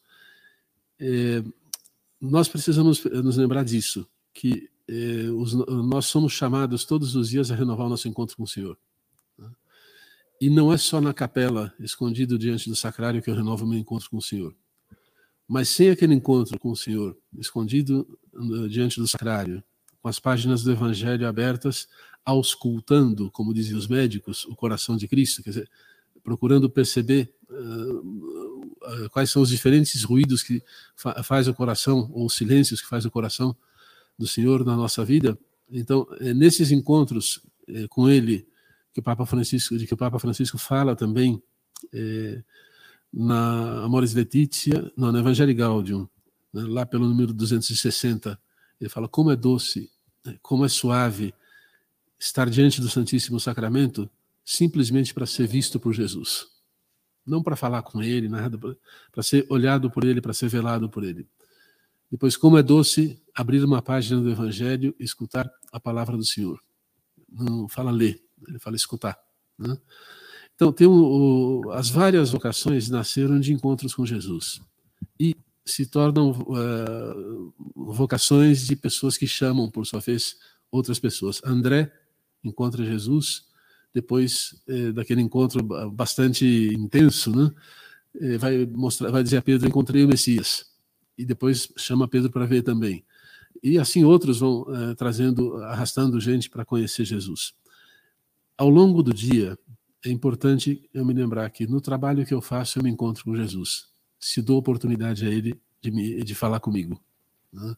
É, 0.97 1.43
nós 2.19 2.47
precisamos 2.47 3.03
nos 3.03 3.37
lembrar 3.37 3.63
disso, 3.63 4.07
que 4.33 4.69
eh, 4.87 5.29
os, 5.35 5.53
nós 5.53 6.05
somos 6.05 6.33
chamados 6.33 6.85
todos 6.85 7.15
os 7.15 7.29
dias 7.29 7.51
a 7.51 7.55
renovar 7.55 7.85
o 7.87 7.89
nosso 7.89 8.07
encontro 8.07 8.35
com 8.35 8.43
o 8.43 8.47
Senhor. 8.47 8.77
Né? 9.37 9.49
E 10.41 10.49
não 10.49 10.71
é 10.71 10.77
só 10.77 11.01
na 11.01 11.13
capela, 11.13 11.73
escondido 11.79 12.37
diante 12.37 12.69
do 12.69 12.75
sacrário, 12.75 13.21
que 13.21 13.29
eu 13.29 13.35
renovo 13.35 13.67
meu 13.67 13.77
encontro 13.77 14.09
com 14.09 14.17
o 14.17 14.21
Senhor. 14.21 14.55
Mas 15.47 15.69
sem 15.69 15.89
aquele 15.89 16.13
encontro 16.13 16.59
com 16.59 16.71
o 16.71 16.75
Senhor, 16.75 17.17
escondido 17.37 18.07
uh, 18.33 18.67
diante 18.67 18.99
do 18.99 19.07
sacrário, 19.07 19.63
com 20.01 20.09
as 20.09 20.19
páginas 20.19 20.63
do 20.63 20.71
Evangelho 20.71 21.27
abertas, 21.27 21.87
auscultando, 22.25 23.31
como 23.31 23.53
diziam 23.53 23.79
os 23.79 23.87
médicos, 23.87 24.45
o 24.45 24.55
coração 24.55 24.97
de 24.97 25.07
Cristo, 25.07 25.41
quer 25.41 25.51
dizer, 25.51 25.69
procurando 26.23 26.69
perceber 26.69 27.33
uh, 27.49 27.53
eh, 27.53 28.46
quais 29.11 29.29
são 29.29 29.41
os 29.41 29.49
diferentes 29.49 30.03
ruídos 30.03 30.43
que 30.43 30.63
fa 30.95 31.23
faz 31.23 31.47
o 31.47 31.53
coração, 31.53 32.09
ou 32.13 32.29
silêncios 32.29 32.81
que 32.81 32.87
faz 32.87 33.05
o 33.05 33.11
coração 33.11 33.55
do 34.17 34.27
Senhor 34.27 34.65
na 34.65 34.75
nossa 34.75 35.03
vida. 35.05 35.37
Então, 35.69 36.07
é 36.19 36.33
nesses 36.33 36.71
encontros 36.71 37.41
é, 37.67 37.87
com 37.87 38.09
Ele 38.09 38.47
que 38.93 38.99
o 38.99 39.03
Papa 39.03 39.25
Francisco, 39.25 39.77
de 39.77 39.85
que 39.85 39.93
o 39.93 39.97
Papa 39.97 40.17
Francisco 40.17 40.57
fala 40.57 40.95
também 40.95 41.41
é, 41.93 42.41
na 43.13 43.83
Amores 43.83 44.13
Letícia, 44.13 44.91
no 44.97 45.15
Evangelho 45.17 45.55
Gaudium, 45.55 46.07
né, 46.53 46.63
lá 46.63 46.85
pelo 46.85 47.07
número 47.07 47.33
260, 47.33 48.39
ele 48.79 48.89
fala 48.89 49.07
como 49.07 49.31
é 49.31 49.35
doce, 49.35 49.91
né, 50.25 50.37
como 50.41 50.65
é 50.65 50.69
suave 50.69 51.33
estar 52.19 52.49
diante 52.49 52.81
do 52.81 52.89
Santíssimo 52.89 53.39
Sacramento 53.39 54.09
simplesmente 54.43 55.13
para 55.13 55.25
ser 55.25 55.45
visto 55.45 55.79
por 55.79 55.93
Jesus 55.93 56.56
não 57.27 57.43
para 57.43 57.55
falar 57.55 57.81
com 57.83 58.01
ele, 58.01 58.29
nada, 58.29 58.57
para 59.11 59.21
ser 59.21 59.45
olhado 59.49 59.91
por 59.91 60.05
ele, 60.05 60.21
para 60.21 60.33
ser 60.33 60.47
velado 60.47 60.89
por 60.89 61.03
ele. 61.03 61.27
Depois, 62.09 62.37
como 62.37 62.57
é 62.57 62.63
doce 62.63 63.21
abrir 63.35 63.63
uma 63.63 63.81
página 63.81 64.21
do 64.21 64.29
Evangelho 64.29 64.95
e 64.97 65.03
escutar 65.03 65.51
a 65.71 65.79
palavra 65.79 66.15
do 66.15 66.23
Senhor. 66.23 66.59
Não 67.29 67.67
fala 67.67 67.91
ler, 67.91 68.23
ele 68.47 68.59
fala 68.59 68.77
escutar. 68.77 69.17
Né? 69.59 69.77
Então, 70.55 70.71
tem 70.71 70.87
as 71.73 71.89
várias 71.89 72.31
vocações 72.31 72.89
nasceram 72.89 73.39
de 73.39 73.53
encontros 73.53 73.93
com 73.93 74.05
Jesus 74.05 74.61
e 75.19 75.35
se 75.65 75.85
tornam 75.85 76.31
uh, 76.31 77.53
vocações 77.75 78.65
de 78.65 78.75
pessoas 78.75 79.17
que 79.17 79.27
chamam, 79.27 79.69
por 79.69 79.85
sua 79.85 79.99
vez, 79.99 80.37
outras 80.71 80.97
pessoas. 80.97 81.41
André 81.43 81.91
encontra 82.43 82.85
Jesus 82.85 83.46
depois 83.93 84.55
eh, 84.67 84.91
daquele 84.91 85.21
encontro 85.21 85.63
bastante 85.91 86.45
intenso, 86.73 87.35
né? 87.35 87.51
Eh, 88.19 88.37
vai 88.37 88.65
mostrar, 88.65 89.11
vai 89.11 89.23
dizer 89.23 89.37
a 89.37 89.41
Pedro: 89.41 89.67
encontrei 89.67 90.03
o 90.03 90.07
Messias. 90.07 90.65
E 91.17 91.25
depois 91.25 91.71
chama 91.77 92.07
Pedro 92.07 92.31
para 92.31 92.45
ver 92.45 92.61
também. 92.61 93.03
E 93.63 93.77
assim 93.79 94.03
outros 94.03 94.39
vão 94.39 94.65
eh, 94.69 94.95
trazendo, 94.95 95.57
arrastando 95.63 96.19
gente 96.19 96.49
para 96.49 96.65
conhecer 96.65 97.05
Jesus. 97.05 97.53
Ao 98.57 98.69
longo 98.69 99.01
do 99.03 99.13
dia, 99.13 99.57
é 100.05 100.09
importante 100.09 100.87
eu 100.93 101.05
me 101.05 101.13
lembrar 101.13 101.49
que 101.49 101.67
no 101.67 101.81
trabalho 101.81 102.25
que 102.25 102.33
eu 102.33 102.41
faço 102.41 102.79
eu 102.79 102.83
me 102.83 102.89
encontro 102.89 103.23
com 103.23 103.35
Jesus. 103.35 103.87
Se 104.19 104.41
dou 104.41 104.57
oportunidade 104.57 105.25
a 105.25 105.29
Ele 105.29 105.59
de, 105.81 105.91
me, 105.91 106.23
de 106.23 106.35
falar 106.35 106.59
comigo. 106.59 106.99
Né? 107.51 107.75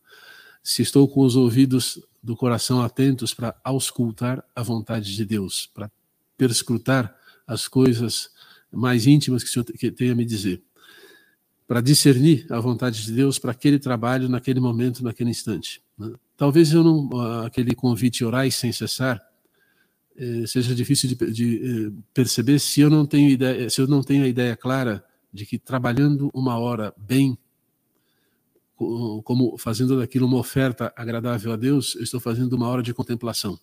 Se 0.64 0.82
estou 0.82 1.08
com 1.08 1.22
os 1.22 1.36
ouvidos 1.36 2.02
do 2.22 2.36
coração 2.36 2.82
atentos 2.82 3.34
para 3.34 3.56
auscultar 3.64 4.44
a 4.56 4.62
vontade 4.62 5.16
de 5.16 5.26
Deus, 5.26 5.70
para 5.74 5.90
perscrutar 6.40 7.14
as 7.46 7.68
coisas 7.68 8.30
mais 8.72 9.06
íntimas 9.06 9.44
que 9.44 9.50
o 9.50 9.52
Senhor 9.52 9.66
tem 9.92 10.10
a 10.10 10.16
me 10.16 10.26
dizer, 10.26 10.64
para 11.68 11.82
discernir 11.82 12.48
a 12.50 12.60
vontade 12.60 13.04
de 13.04 13.12
Deus 13.12 13.38
para 13.38 13.52
aquele 13.52 13.78
trabalho, 13.78 14.30
naquele 14.30 14.60
momento, 14.60 15.04
naquele 15.04 15.30
instante. 15.30 15.84
Né? 15.98 16.14
Talvez 16.38 16.72
eu 16.72 16.84
não, 16.84 17.44
aquele 17.46 17.76
convite 17.76 18.24
orais 18.24 18.56
sem 18.56 18.72
cessar 18.72 19.22
eh, 20.16 20.48
seja 20.48 20.74
difícil 20.74 21.10
de, 21.10 21.32
de 21.32 21.48
eh, 21.58 21.92
perceber 22.14 22.60
se 22.60 22.82
eu 22.82 22.90
não 22.90 23.06
tenho 23.06 23.30
ideia, 23.30 23.70
se 23.70 23.82
eu 23.82 23.88
não 23.88 24.02
tenho 24.02 24.24
a 24.24 24.28
ideia 24.28 24.56
clara 24.56 25.04
de 25.32 25.46
que 25.46 25.60
trabalhando 25.60 26.32
uma 26.34 26.58
hora 26.58 26.94
bem, 26.98 27.38
como 28.76 29.58
fazendo 29.58 29.98
daquilo 29.98 30.26
uma 30.26 30.38
oferta 30.38 30.92
agradável 30.96 31.52
a 31.52 31.56
Deus, 31.56 31.96
eu 31.96 32.04
estou 32.04 32.20
fazendo 32.20 32.54
uma 32.54 32.68
hora 32.68 32.82
de 32.82 32.94
contemplação, 32.94 33.60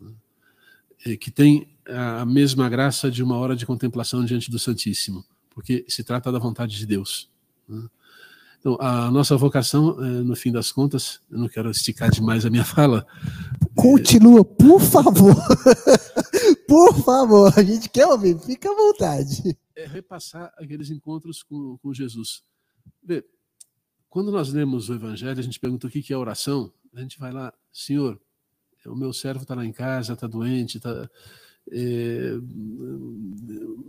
né? 0.00 1.16
que 1.16 1.30
tem 1.30 1.77
a 1.88 2.26
mesma 2.26 2.68
graça 2.68 3.10
de 3.10 3.22
uma 3.22 3.36
hora 3.36 3.56
de 3.56 3.64
contemplação 3.64 4.24
diante 4.24 4.50
do 4.50 4.58
Santíssimo, 4.58 5.24
porque 5.50 5.84
se 5.88 6.04
trata 6.04 6.30
da 6.30 6.38
vontade 6.38 6.76
de 6.76 6.86
Deus. 6.86 7.30
Né? 7.68 7.88
Então, 8.60 8.76
a 8.80 9.10
nossa 9.10 9.36
vocação, 9.36 10.02
é, 10.02 10.08
no 10.22 10.34
fim 10.34 10.50
das 10.50 10.72
contas, 10.72 11.20
eu 11.30 11.38
não 11.38 11.48
quero 11.48 11.70
esticar 11.70 12.10
demais 12.10 12.44
a 12.44 12.50
minha 12.50 12.64
fala. 12.66 13.06
Continua, 13.74 14.44
por 14.44 14.80
favor. 14.80 15.36
por 16.66 16.94
favor, 17.02 17.52
a 17.56 17.62
gente 17.62 17.88
quer 17.88 18.06
ouvir, 18.06 18.38
fica 18.40 18.70
à 18.70 18.74
vontade. 18.74 19.56
É 19.76 19.86
repassar 19.86 20.52
aqueles 20.58 20.90
encontros 20.90 21.42
com, 21.42 21.78
com 21.78 21.94
Jesus. 21.94 22.42
Vê, 23.02 23.24
quando 24.08 24.32
nós 24.32 24.52
lemos 24.52 24.88
o 24.88 24.94
Evangelho, 24.94 25.38
a 25.38 25.42
gente 25.42 25.60
pergunta 25.60 25.86
o 25.86 25.90
que 25.90 26.12
é 26.12 26.16
oração, 26.16 26.72
a 26.92 27.00
gente 27.00 27.18
vai 27.18 27.30
lá, 27.30 27.52
Senhor, 27.72 28.20
o 28.86 28.96
meu 28.96 29.12
servo 29.12 29.42
está 29.42 29.54
lá 29.54 29.64
em 29.64 29.72
casa, 29.72 30.14
está 30.14 30.26
doente, 30.26 30.78
está 30.78 31.08
é, 31.70 32.38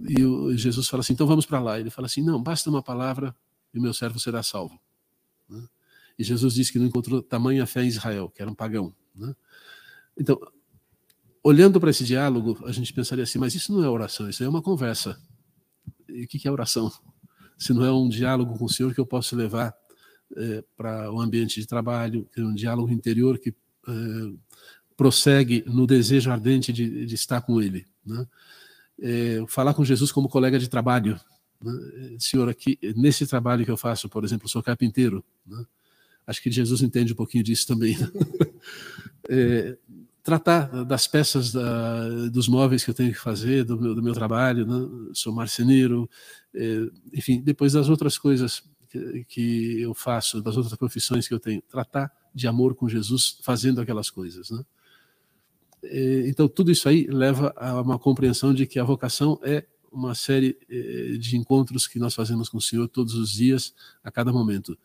e 0.08 0.58
Jesus 0.58 0.88
fala 0.88 1.02
assim: 1.02 1.14
então 1.14 1.28
vamos 1.28 1.46
para 1.46 1.60
lá. 1.60 1.80
Ele 1.80 1.90
fala 1.90 2.08
assim: 2.08 2.22
não, 2.22 2.42
basta 2.42 2.70
uma 2.70 2.82
palavra 2.82 3.36
e 3.74 3.80
o 3.80 3.82
meu 3.82 3.94
servo 3.94 4.20
será 4.20 4.44
salvo. 4.44 4.80
Né? 5.50 5.64
E 6.18 6.24
Jesus 6.24 6.54
disse 6.54 6.72
que 6.72 6.80
não 6.80 6.86
encontrou 6.86 7.22
tamanha 7.22 7.66
fé 7.66 7.84
em 7.84 7.88
Israel, 7.88 8.30
que 8.30 8.42
era 8.42 8.50
um 8.50 8.56
pagão. 8.56 8.94
Né? 9.16 9.34
Então, 10.18 10.40
olhando 11.44 11.80
para 11.80 11.90
esse 11.90 12.04
diálogo, 12.04 12.58
a 12.66 12.72
gente 12.72 12.94
pensaria 12.94 13.24
assim, 13.24 13.40
mas 13.40 13.56
isso 13.56 13.72
não 13.74 13.84
é 13.84 13.90
oração, 13.90 14.30
isso 14.30 14.44
é 14.44 14.50
uma 14.50 14.62
conversa. 14.62 15.22
E 16.08 16.24
o 16.24 16.28
que 16.28 16.48
é 16.48 16.52
oração? 16.52 16.92
Se 17.58 17.74
não 17.74 17.86
é 17.86 17.92
um 17.92 18.10
diálogo 18.10 18.58
com 18.58 18.66
o 18.66 18.70
Senhor 18.70 18.94
que 18.94 19.00
eu 19.00 19.06
posso 19.06 19.36
levar 19.36 19.74
é, 20.36 20.64
para 20.76 21.12
o 21.12 21.22
ambiente 21.22 21.60
de 21.60 21.68
trabalho, 21.68 22.28
é 22.36 22.42
um 22.42 22.54
diálogo 22.54 22.92
interior 22.92 23.38
que 23.38 23.50
é, 23.50 23.94
prossegue 25.00 25.64
no 25.66 25.88
desejo 25.88 26.30
ardente 26.30 26.74
de, 26.74 27.06
de 27.06 27.16
estar 27.16 27.40
com 27.40 27.62
Ele. 27.62 27.88
Né? 28.06 28.28
É, 29.02 29.46
falar 29.48 29.74
com 29.74 29.86
Jesus 29.86 30.12
como 30.12 30.28
colega 30.28 30.60
de 30.60 30.68
trabalho. 30.68 31.18
Né? 31.64 31.72
Senhor, 32.20 32.50
aqui, 32.50 32.78
nesse 32.98 33.26
trabalho 33.26 33.64
que 33.64 33.72
eu 33.72 33.78
faço, 33.78 34.10
por 34.10 34.26
exemplo, 34.26 34.50
sou 34.50 34.62
carpinteiro. 34.62 35.24
Né? 35.48 35.64
Acho 36.28 36.44
que 36.44 36.52
Jesus 36.52 36.82
entende 36.82 37.14
um 37.14 37.16
pouquinho 37.16 37.46
disso 37.46 37.66
também. 37.66 37.98
Né? 37.98 38.08
É, 39.32 39.78
tratar 40.24 40.86
das 40.86 41.06
peças 41.06 41.52
da, 41.52 42.30
dos 42.32 42.48
móveis 42.48 42.84
que 42.84 42.90
eu 42.90 42.96
tenho 42.96 43.12
que 43.12 43.20
fazer, 43.20 43.64
do 43.64 43.80
meu, 43.80 43.94
do 43.94 44.02
meu 44.02 44.14
trabalho, 44.14 44.66
né? 44.66 45.12
sou 45.14 45.32
marceneiro, 45.32 46.10
é, 46.56 46.90
enfim, 47.14 47.40
depois 47.40 47.74
das 47.74 47.90
outras 47.90 48.18
coisas 48.18 48.64
que, 48.90 49.24
que, 49.26 49.82
eu 49.82 49.94
faço, 49.94 50.42
das 50.42 50.58
outras 50.58 50.76
profissões 50.76 51.28
que 51.28 51.34
eu 51.34 51.40
tenho, 51.40 51.62
tratar 51.62 52.12
de 52.34 52.48
amor 52.48 52.74
com 52.74 52.90
Jesus 52.90 53.38
fazendo 53.44 53.80
aquelas 53.80 54.10
coisas. 54.10 54.50
Né? 54.50 54.64
É, 55.84 56.28
então, 56.28 56.48
tudo 56.48 56.72
isso 56.72 56.88
aí 56.90 57.08
leva 57.08 57.54
a 57.56 57.82
uma 57.82 57.98
compreensão 57.98 58.54
de 58.54 58.66
que 58.66 58.80
a 58.80 58.84
vocação 58.84 59.40
é 59.44 59.66
uma 59.92 60.14
série 60.14 60.58
é, 60.70 61.18
de 61.18 61.38
encontros 61.38 61.88
que 61.88 62.00
nós 62.00 62.14
fazemos 62.14 62.50
com 62.50 62.58
o 62.58 62.62
Senhor 62.62 62.88
todos 62.88 63.16
os 63.16 63.32
dias, 63.32 63.74
a 64.04 64.12
cada 64.12 64.32
momento, 64.32 64.78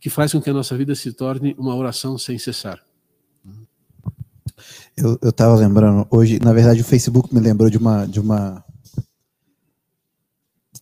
que 0.00 0.10
faz 0.10 0.32
com 0.32 0.40
que 0.40 0.50
a 0.50 0.54
nossa 0.54 0.76
vida 0.76 0.94
se 0.94 1.12
torne 1.12 1.54
uma 1.58 1.74
oração 1.74 2.16
sem 2.18 2.38
cessar. 2.38 2.84
Eu, 4.96 5.18
eu 5.20 5.32
tava 5.32 5.56
lembrando, 5.56 6.06
hoje, 6.10 6.38
na 6.38 6.52
verdade, 6.52 6.80
o 6.80 6.84
Facebook 6.84 7.34
me 7.34 7.40
lembrou 7.40 7.68
de 7.68 7.78
uma, 7.78 8.06
de 8.06 8.20
uma. 8.20 8.64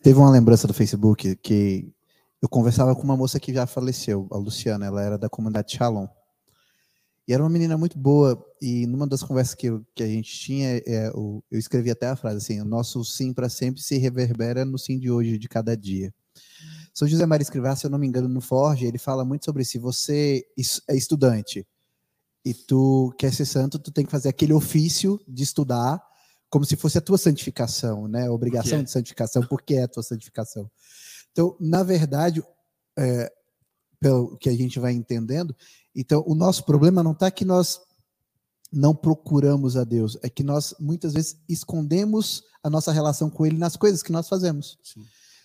Teve 0.03 0.19
uma 0.19 0.31
lembrança 0.31 0.67
do 0.67 0.75
Facebook 0.75 1.37
que 1.37 1.91
eu 2.43 2.49
conversava 2.49 2.95
com 2.95 3.03
uma 3.03 3.17
moça 3.17 3.41
que 3.41 3.55
já 3.55 3.67
faleceu, 3.67 4.27
a 4.31 4.37
Luciana, 4.37 4.87
ela 4.87 5.01
era 5.01 5.17
da 5.17 5.29
comunidade 5.29 5.77
Shalom. 5.77 6.09
E 7.27 7.33
era 7.33 7.43
uma 7.43 7.51
menina 7.51 7.77
muito 7.79 7.99
boa, 7.99 8.45
e 8.61 8.87
numa 8.87 9.07
das 9.07 9.23
conversas 9.23 9.55
que, 9.55 9.67
eu, 9.69 9.85
que 9.95 10.03
a 10.03 10.07
gente 10.07 10.33
tinha, 10.33 10.79
é, 10.79 11.09
eu, 11.09 11.43
eu 11.51 11.59
escrevi 11.59 11.91
até 11.91 12.09
a 12.09 12.17
frase 12.17 12.39
assim: 12.39 12.61
o 12.61 12.65
nosso 12.65 13.05
sim 13.05 13.33
para 13.33 13.49
sempre 13.49 13.81
se 13.81 13.97
reverbera 13.97 14.65
no 14.65 14.79
sim 14.79 14.99
de 14.99 15.11
hoje, 15.11 15.39
de 15.39 15.49
cada 15.49 15.77
dia. 15.77 16.13
São 16.93 17.09
José 17.09 17.25
Maria 17.25 17.43
Escrivá, 17.43 17.75
se 17.75 17.87
eu 17.87 17.91
não 17.91 17.99
me 17.99 18.07
engano, 18.07 18.29
no 18.29 18.41
Forge, 18.41 18.85
ele 18.85 18.99
fala 18.99 19.25
muito 19.25 19.45
sobre 19.45 19.65
se 19.65 19.79
você 19.79 20.45
é 20.89 20.97
estudante 20.97 21.67
e 22.45 22.53
tu 22.53 23.15
quer 23.17 23.33
ser 23.33 23.47
santo, 23.47 23.79
tu 23.79 23.91
tem 23.91 24.05
que 24.05 24.11
fazer 24.11 24.29
aquele 24.29 24.53
ofício 24.53 25.21
de 25.27 25.43
estudar 25.43 26.03
como 26.51 26.67
se 26.67 26.77
fosse 26.77 26.99
a 26.99 27.01
tua 27.01 27.17
santificação, 27.17 28.07
né? 28.07 28.27
A 28.27 28.33
obrigação 28.33 28.83
de 28.83 28.91
santificação, 28.91 29.43
porque 29.47 29.75
é 29.75 29.85
a 29.85 29.89
tua 29.89 30.03
santificação. 30.03 30.71
Então, 31.31 31.57
na 31.59 31.83
verdade, 31.83 32.43
é, 32.99 33.33
pelo 34.03 34.37
que 34.37 34.49
a 34.49 34.53
gente 34.53 34.81
vai 34.81 34.93
entendendo, 34.93 35.55
então 35.95 36.25
o 36.27 36.35
nosso 36.35 36.65
problema 36.65 37.05
não 37.05 37.13
está 37.13 37.31
que 37.31 37.45
nós 37.45 37.81
não 38.73 38.95
procuramos 38.95 39.77
a 39.77 39.85
Deus, 39.85 40.19
é 40.23 40.29
que 40.29 40.43
nós 40.43 40.75
muitas 40.81 41.13
vezes 41.13 41.37
escondemos 41.49 42.43
a 42.65 42.69
nossa 42.69 42.91
relação 42.91 43.31
com 43.31 43.47
Ele 43.47 43.59
nas 43.59 43.77
coisas 43.77 44.03
que 44.03 44.11
nós 44.11 44.29
fazemos. 44.29 44.77
Sim. 44.83 45.05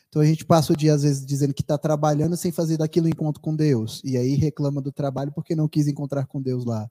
Então 0.10 0.22
a 0.22 0.26
gente 0.26 0.44
passa 0.44 0.74
o 0.74 0.76
dia, 0.76 0.94
às 0.94 1.04
vezes, 1.04 1.24
dizendo 1.24 1.54
que 1.54 1.62
está 1.62 1.78
trabalhando 1.78 2.36
sem 2.36 2.52
fazer 2.52 2.78
daquilo 2.78 3.08
encontro 3.08 3.42
com 3.42 3.56
Deus. 3.56 4.02
E 4.04 4.18
aí 4.18 4.36
reclama 4.36 4.82
do 4.82 4.92
trabalho 4.92 5.32
porque 5.34 5.56
não 5.56 5.68
quis 5.68 5.88
encontrar 5.88 6.26
com 6.26 6.42
Deus 6.42 6.66
lá. 6.66 6.90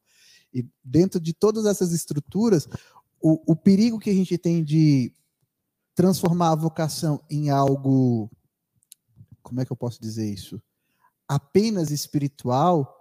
E 0.54 0.64
dentro 0.84 1.18
de 1.18 1.32
todas 1.32 1.64
essas 1.66 1.92
estruturas, 1.92 2.68
o, 3.20 3.52
o 3.52 3.56
perigo 3.56 3.98
que 3.98 4.10
a 4.10 4.14
gente 4.14 4.36
tem 4.36 4.62
de 4.62 5.12
transformar 5.94 6.52
a 6.52 6.56
vocação 6.56 7.20
em 7.28 7.50
algo. 7.50 8.30
Como 9.42 9.60
é 9.60 9.64
que 9.64 9.72
eu 9.72 9.76
posso 9.76 10.00
dizer 10.00 10.30
isso? 10.30 10.60
Apenas 11.28 11.90
espiritual, 11.90 12.94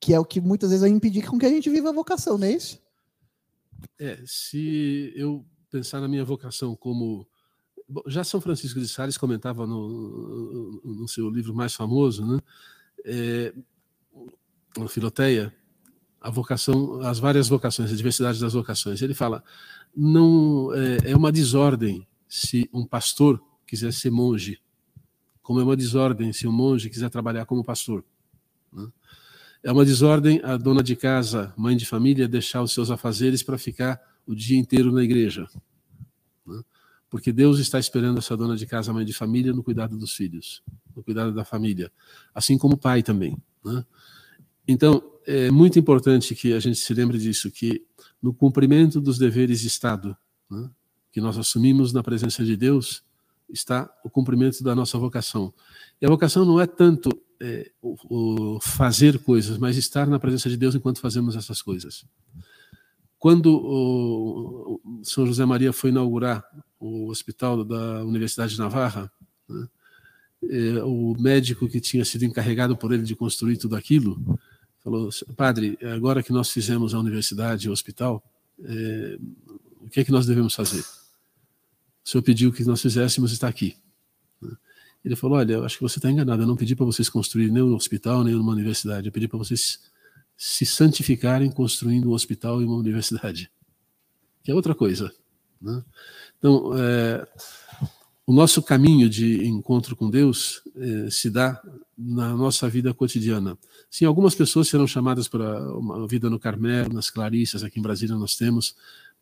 que 0.00 0.12
é 0.12 0.18
o 0.18 0.24
que 0.24 0.40
muitas 0.40 0.70
vezes 0.70 0.82
vai 0.82 0.90
impedir 0.90 1.28
com 1.28 1.38
que 1.38 1.46
a 1.46 1.50
gente 1.50 1.70
viva 1.70 1.90
a 1.90 1.92
vocação, 1.92 2.36
não 2.36 2.46
é 2.46 2.52
isso? 2.52 2.82
É, 3.98 4.22
se 4.26 5.12
eu 5.14 5.44
pensar 5.70 6.00
na 6.00 6.08
minha 6.08 6.24
vocação 6.24 6.74
como 6.74 7.26
já 8.06 8.24
São 8.24 8.40
Francisco 8.40 8.80
de 8.80 8.88
Sales 8.88 9.18
comentava 9.18 9.66
no, 9.66 10.80
no 10.84 11.06
seu 11.06 11.28
livro 11.28 11.54
mais 11.54 11.74
famoso, 11.74 12.24
né, 12.26 12.38
é, 13.04 13.54
Filoteia, 14.88 15.54
a 16.20 16.30
vocação, 16.30 17.00
as 17.02 17.18
várias 17.18 17.48
vocações, 17.48 17.92
a 17.92 17.96
diversidade 17.96 18.40
das 18.40 18.54
vocações. 18.54 19.02
Ele 19.02 19.14
fala, 19.14 19.44
não 19.94 20.72
é, 20.74 21.12
é 21.12 21.16
uma 21.16 21.30
desordem 21.30 22.06
se 22.26 22.68
um 22.72 22.84
pastor 22.84 23.40
quiser 23.66 23.92
ser 23.92 24.10
monge, 24.10 24.60
como 25.44 25.60
é 25.60 25.62
uma 25.62 25.76
desordem 25.76 26.32
se 26.32 26.48
um 26.48 26.52
monge 26.52 26.88
quiser 26.88 27.10
trabalhar 27.10 27.44
como 27.44 27.62
pastor. 27.62 28.02
Né? 28.72 28.88
É 29.62 29.70
uma 29.70 29.84
desordem 29.84 30.40
a 30.42 30.56
dona 30.56 30.82
de 30.82 30.96
casa, 30.96 31.52
mãe 31.54 31.76
de 31.76 31.84
família, 31.84 32.26
deixar 32.26 32.62
os 32.62 32.72
seus 32.72 32.90
afazeres 32.90 33.42
para 33.42 33.58
ficar 33.58 34.00
o 34.26 34.34
dia 34.34 34.58
inteiro 34.58 34.90
na 34.90 35.04
igreja. 35.04 35.46
Né? 36.46 36.62
Porque 37.10 37.30
Deus 37.30 37.58
está 37.58 37.78
esperando 37.78 38.18
essa 38.18 38.34
dona 38.34 38.56
de 38.56 38.66
casa, 38.66 38.90
mãe 38.90 39.04
de 39.04 39.12
família, 39.12 39.52
no 39.52 39.62
cuidado 39.62 39.98
dos 39.98 40.14
filhos, 40.14 40.62
no 40.96 41.02
cuidado 41.02 41.32
da 41.34 41.44
família, 41.44 41.92
assim 42.34 42.56
como 42.56 42.74
o 42.74 42.78
pai 42.78 43.02
também. 43.02 43.36
Né? 43.62 43.84
Então, 44.66 45.02
é 45.26 45.50
muito 45.50 45.78
importante 45.78 46.34
que 46.34 46.54
a 46.54 46.58
gente 46.58 46.78
se 46.78 46.94
lembre 46.94 47.18
disso, 47.18 47.50
que 47.50 47.84
no 48.20 48.32
cumprimento 48.32 48.98
dos 48.98 49.18
deveres 49.18 49.60
de 49.60 49.66
Estado, 49.66 50.16
que 51.12 51.20
nós 51.20 51.36
assumimos 51.36 51.92
na 51.92 52.02
presença 52.02 52.42
de 52.42 52.56
Deus, 52.56 53.04
está 53.48 53.90
o 54.04 54.10
cumprimento 54.10 54.62
da 54.62 54.74
nossa 54.74 54.98
vocação. 54.98 55.52
E 56.00 56.06
a 56.06 56.08
vocação 56.08 56.44
não 56.44 56.60
é 56.60 56.66
tanto 56.66 57.10
é, 57.40 57.70
o, 57.82 58.54
o 58.56 58.60
fazer 58.60 59.18
coisas, 59.18 59.58
mas 59.58 59.76
estar 59.76 60.06
na 60.06 60.18
presença 60.18 60.48
de 60.48 60.56
Deus 60.56 60.74
enquanto 60.74 61.00
fazemos 61.00 61.36
essas 61.36 61.60
coisas. 61.60 62.04
Quando 63.18 63.56
o 63.56 64.80
São 65.02 65.26
José 65.26 65.44
Maria 65.44 65.72
foi 65.72 65.90
inaugurar 65.90 66.44
o 66.78 67.08
hospital 67.08 67.64
da 67.64 68.04
Universidade 68.04 68.52
de 68.52 68.58
Navarra, 68.58 69.10
né, 69.48 69.66
é, 70.50 70.84
o 70.84 71.14
médico 71.18 71.68
que 71.68 71.80
tinha 71.80 72.04
sido 72.04 72.24
encarregado 72.24 72.76
por 72.76 72.92
ele 72.92 73.02
de 73.02 73.16
construir 73.16 73.56
tudo 73.56 73.76
aquilo 73.76 74.22
falou: 74.82 75.08
Padre, 75.36 75.78
agora 75.94 76.22
que 76.22 76.32
nós 76.32 76.50
fizemos 76.50 76.94
a 76.94 76.98
universidade, 76.98 77.68
o 77.68 77.72
hospital, 77.72 78.22
é, 78.62 79.18
o 79.80 79.88
que 79.88 80.00
é 80.00 80.04
que 80.04 80.12
nós 80.12 80.26
devemos 80.26 80.54
fazer? 80.54 80.84
O 82.04 82.08
senhor 82.08 82.22
pediu 82.22 82.52
que 82.52 82.64
nós 82.64 82.82
fizéssemos 82.82 83.32
está 83.32 83.48
aqui. 83.48 83.76
Ele 85.04 85.16
falou: 85.16 85.38
Olha, 85.38 85.60
acho 85.60 85.76
que 85.76 85.82
você 85.82 85.98
está 85.98 86.10
enganado. 86.10 86.42
Eu 86.42 86.46
não 86.46 86.56
pedi 86.56 86.74
para 86.74 86.86
vocês 86.86 87.08
construírem 87.08 87.52
nem 87.52 87.62
um 87.62 87.74
hospital, 87.74 88.24
nem 88.24 88.34
uma 88.34 88.52
universidade. 88.52 89.06
Eu 89.06 89.12
pedi 89.12 89.28
para 89.28 89.38
vocês 89.38 89.80
se 90.36 90.66
santificarem 90.66 91.50
construindo 91.50 92.10
um 92.10 92.12
hospital 92.12 92.60
e 92.60 92.64
uma 92.64 92.76
universidade, 92.76 93.50
que 94.42 94.50
é 94.50 94.54
outra 94.54 94.74
coisa. 94.74 95.12
Né? 95.60 95.82
Então, 96.38 96.72
é, 96.76 97.26
o 98.26 98.32
nosso 98.32 98.62
caminho 98.62 99.08
de 99.08 99.46
encontro 99.46 99.94
com 99.94 100.10
Deus 100.10 100.62
é, 100.76 101.10
se 101.10 101.30
dá 101.30 101.62
na 101.96 102.34
nossa 102.34 102.68
vida 102.68 102.92
cotidiana. 102.92 103.56
Sim, 103.90 104.06
algumas 104.06 104.34
pessoas 104.34 104.68
serão 104.68 104.86
chamadas 104.86 105.28
para 105.28 105.62
uma 105.78 106.06
vida 106.08 106.28
no 106.28 106.38
Carmelo, 106.38 106.92
nas 106.92 107.10
Clarissas, 107.10 107.62
aqui 107.62 107.78
em 107.78 107.82
Brasília 107.82 108.16
nós 108.16 108.34
temos 108.34 108.74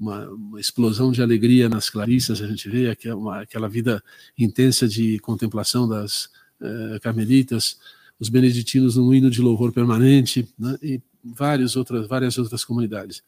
uma, 0.02 0.28
uma 0.30 0.60
explosão 0.60 1.12
de 1.12 1.22
alegria 1.22 1.68
nas 1.68 1.88
Clarissas, 1.88 2.42
a 2.42 2.46
gente 2.48 2.68
vê 2.68 2.90
aquela, 2.90 3.40
aquela 3.40 3.68
vida 3.68 4.02
intensa 4.36 4.88
de 4.88 5.20
contemplação 5.20 5.88
das 5.88 6.28
é, 6.60 6.98
carmelitas, 6.98 7.78
os 8.18 8.28
beneditinos 8.28 8.96
num 8.96 9.14
hino 9.14 9.30
de 9.30 9.40
louvor 9.40 9.72
permanente, 9.72 10.48
né, 10.58 10.76
e 10.82 11.00
várias 11.22 11.76
outras, 11.76 12.08
várias 12.08 12.36
outras 12.36 12.64
comunidades. 12.64 13.22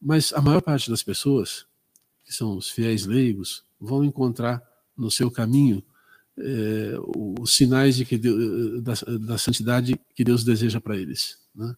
Mas 0.00 0.34
a 0.34 0.42
maior 0.42 0.60
parte 0.60 0.90
das 0.90 1.02
pessoas, 1.02 1.64
que 2.26 2.32
são 2.32 2.58
os 2.58 2.68
fiéis 2.68 3.06
leigos, 3.06 3.64
vão 3.80 4.04
encontrar 4.04 4.62
no 4.96 5.10
seu 5.10 5.30
caminho 5.30 5.82
é, 6.36 6.94
os 7.16 7.56
sinais 7.56 7.96
de 7.96 8.04
que 8.04 8.18
Deus, 8.18 8.82
da, 8.82 8.94
da, 9.18 9.38
santidade 9.38 9.98
que 10.14 10.24
Deus 10.24 10.44
deseja 10.44 10.78
para 10.80 10.96
eles. 10.96 11.38
Né? 11.54 11.74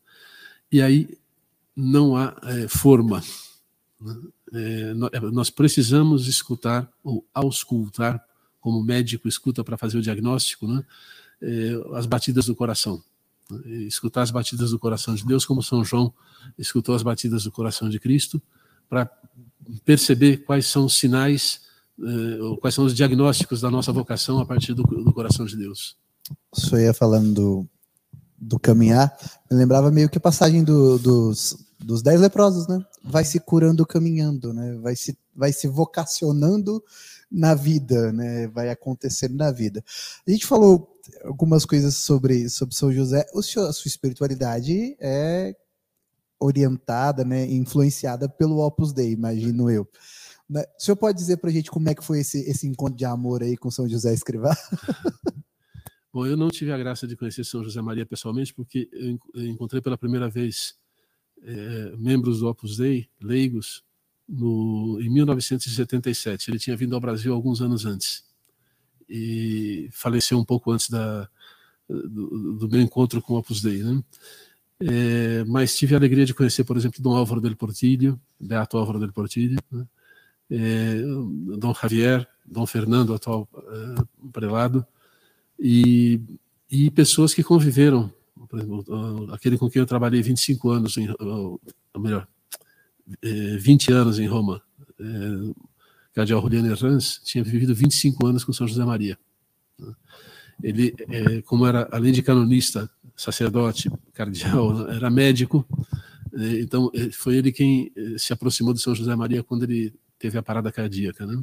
E 0.73 0.83
aí 0.83 1.09
não 1.77 2.16
há 2.16 2.37
forma. 2.68 3.23
Né? 4.05 4.14
É, 4.53 4.95
nós 5.33 5.49
precisamos 5.49 6.29
escutar 6.29 6.88
ou 7.03 7.27
auscultar, 7.33 8.23
como 8.61 8.79
o 8.79 8.85
médico 8.85 9.27
escuta 9.27 9.64
para 9.64 9.79
fazer 9.79 9.99
o 9.99 10.03
diagnóstico, 10.03 10.67
né? 10.67 10.85
Eh, 11.43 11.75
as 11.95 12.07
batidas 12.07 12.47
do 12.47 12.55
coração. 12.55 13.03
Escutar 13.87 14.23
as 14.23 14.31
batidas 14.31 14.71
do 14.71 14.79
coração 14.79 15.14
de 15.14 15.25
Deus, 15.27 15.45
como 15.45 15.62
São 15.62 15.85
João 15.85 16.12
escutou 16.59 16.95
as 16.95 17.03
batidas 17.03 17.45
do 17.45 17.53
coração 17.53 17.90
de 17.90 18.01
Cristo, 18.01 18.40
para 18.88 19.11
perceber 19.85 20.38
quais 20.38 20.67
são 20.67 20.87
os 20.87 20.97
sinais, 20.97 21.61
eh, 22.01 22.57
quais 22.61 22.75
são 22.75 22.87
os 22.87 22.95
diagnósticos 22.95 23.61
da 23.61 23.71
nossa 23.71 23.93
vocação 23.93 24.38
a 24.38 24.47
partir 24.47 24.73
do, 24.73 24.83
do 24.83 25.12
coração 25.12 25.45
de 25.45 25.57
Deus. 25.57 25.97
Senhor 26.55 26.81
ia 26.81 26.95
falando 26.95 27.35
do, 27.35 27.69
do 28.38 28.59
caminhar, 28.59 29.14
me 29.51 29.59
lembrava 29.59 29.90
meio 29.90 30.09
que 30.09 30.17
a 30.17 30.21
passagem 30.21 30.64
do, 30.64 30.99
dos, 30.99 31.59
dos 31.85 32.03
dez 32.03 32.20
leprosos, 32.20 32.66
né? 32.66 32.85
Vai 33.03 33.25
se 33.25 33.38
curando 33.38 33.87
caminhando, 33.87 34.53
né? 34.53 34.75
Vai 34.81 34.97
se, 34.97 35.16
vai 35.35 35.53
se 35.53 35.68
vocacionando 35.68 36.83
na 37.31 37.55
vida, 37.55 38.12
né? 38.12 38.49
Vai 38.49 38.70
acontecendo 38.70 39.37
na 39.37 39.51
vida. 39.51 39.85
A 40.27 40.31
gente 40.31 40.47
falou 40.47 40.99
algumas 41.25 41.64
coisas 41.64 41.94
sobre, 41.97 42.49
sobre 42.49 42.75
São 42.75 42.92
José. 42.92 43.27
O 43.35 43.42
seu, 43.42 43.64
a 43.66 43.73
sua 43.73 43.88
espiritualidade 43.88 44.97
é 45.01 45.55
orientada, 46.40 47.25
né? 47.25 47.44
Influenciada 47.47 48.29
pelo 48.29 48.59
Opus 48.59 48.92
Dei, 48.92 49.12
imagino 49.12 49.70
eu. 49.70 49.88
Né? 50.49 50.62
O 50.79 50.83
senhor 50.83 50.97
pode 50.97 51.18
dizer 51.18 51.38
para 51.38 51.51
a 51.51 51.53
gente 51.53 51.70
como 51.70 51.88
é 51.88 51.94
que 51.94 52.05
foi 52.05 52.20
esse, 52.20 52.38
esse 52.49 52.66
encontro 52.66 52.97
de 52.97 53.05
amor 53.05 53.42
aí 53.42 53.57
com 53.57 53.70
São 53.70 53.88
José 53.88 54.12
Escrivá? 54.12 54.57
Bom, 56.12 56.27
eu 56.27 56.37
não 56.37 56.49
tive 56.49 56.70
a 56.70 56.79
graça 56.79 57.09
de 57.09 57.16
conhecer 57.16 57.44
São 57.44 57.64
José 57.64 57.83
Maria 57.83 58.07
pessoalmente, 58.07 58.55
porque 58.55 58.88
eu 59.35 59.47
encontrei 59.47 59.83
pela 59.83 59.99
primeira 59.99 60.29
vez 60.29 60.77
é, 61.44 61.94
membros 61.96 62.40
do 62.40 62.48
Opus 62.48 62.76
Dei, 62.76 63.09
leigos, 63.20 63.85
no, 64.28 64.98
em 65.00 65.09
1977. 65.11 66.50
Ele 66.50 66.59
tinha 66.59 66.76
vindo 66.76 66.94
ao 66.94 67.00
Brasil 67.00 67.33
alguns 67.33 67.61
anos 67.61 67.85
antes 67.85 68.24
e 69.09 69.88
faleceu 69.92 70.38
um 70.38 70.44
pouco 70.44 70.72
antes 70.72 70.88
da, 70.88 71.28
do, 71.88 72.59
do 72.59 72.68
meu 72.68 72.80
encontro 72.80 73.20
com 73.20 73.35
o 73.35 73.38
Opus 73.38 73.61
Dei. 73.61 73.83
Né? 73.83 74.02
É, 74.80 75.44
mas 75.44 75.76
tive 75.76 75.94
a 75.94 75.98
alegria 75.98 76.26
de 76.26 76.35
conhecer, 76.35 76.64
por 76.64 76.76
exemplo, 76.76 77.02
Dom 77.02 77.14
Álvaro 77.14 77.40
del 77.40 77.57
Portillo, 77.57 78.20
Beato 78.40 78.76
Álvaro 78.76 78.98
del 78.98 79.12
Portillo, 79.12 79.59
né? 79.70 79.87
é, 80.50 81.02
Dom 81.59 81.74
Javier, 81.74 82.26
Dom 82.44 82.66
Fernando, 82.66 83.14
atual 83.14 83.48
é, 83.54 84.28
prelado, 84.33 84.87
e, 85.59 86.20
e 86.70 86.90
pessoas 86.90 87.33
que 87.33 87.42
conviveram, 87.42 88.12
por 88.55 88.59
exemplo, 88.61 89.35
aquele 89.35 89.59
com 89.59 89.69
quem 89.69 89.81
eu 89.81 89.87
trabalhei 89.87 90.23
25 90.23 90.71
anos, 90.71 90.97
em, 90.97 91.09
ou 91.19 91.61
melhor, 91.99 92.29
20 93.23 93.90
é, 93.90 93.95
anos 93.95 94.19
em 94.19 94.27
Roma, 94.27 94.62
é, 95.01 95.05
Cardeal 96.12 96.40
Juliano 96.40 96.71
Herranz, 96.71 97.21
tinha 97.25 97.43
vivido 97.43 97.75
25 97.75 98.25
anos 98.27 98.45
com 98.45 98.53
São 98.53 98.69
José 98.69 98.85
Maria. 98.85 99.19
Ele, 100.62 100.95
é, 101.11 101.43
como 101.43 101.67
era, 101.67 101.88
além 101.90 102.12
de 102.12 102.23
canonista, 102.23 102.88
sacerdote, 103.17 103.90
cardeal, 104.12 104.87
era 104.88 105.11
médico, 105.11 105.67
é, 106.33 106.61
então 106.61 106.93
foi 107.12 107.37
ele 107.37 107.51
quem 107.51 107.93
se 108.17 108.33
aproximou 108.33 108.73
de 108.73 108.81
São 108.81 108.95
José 108.95 109.14
Maria 109.17 109.43
quando 109.43 109.64
ele 109.64 109.93
teve 110.17 110.38
a 110.38 110.43
parada 110.43 110.71
cardíaca, 110.71 111.27
né? 111.27 111.43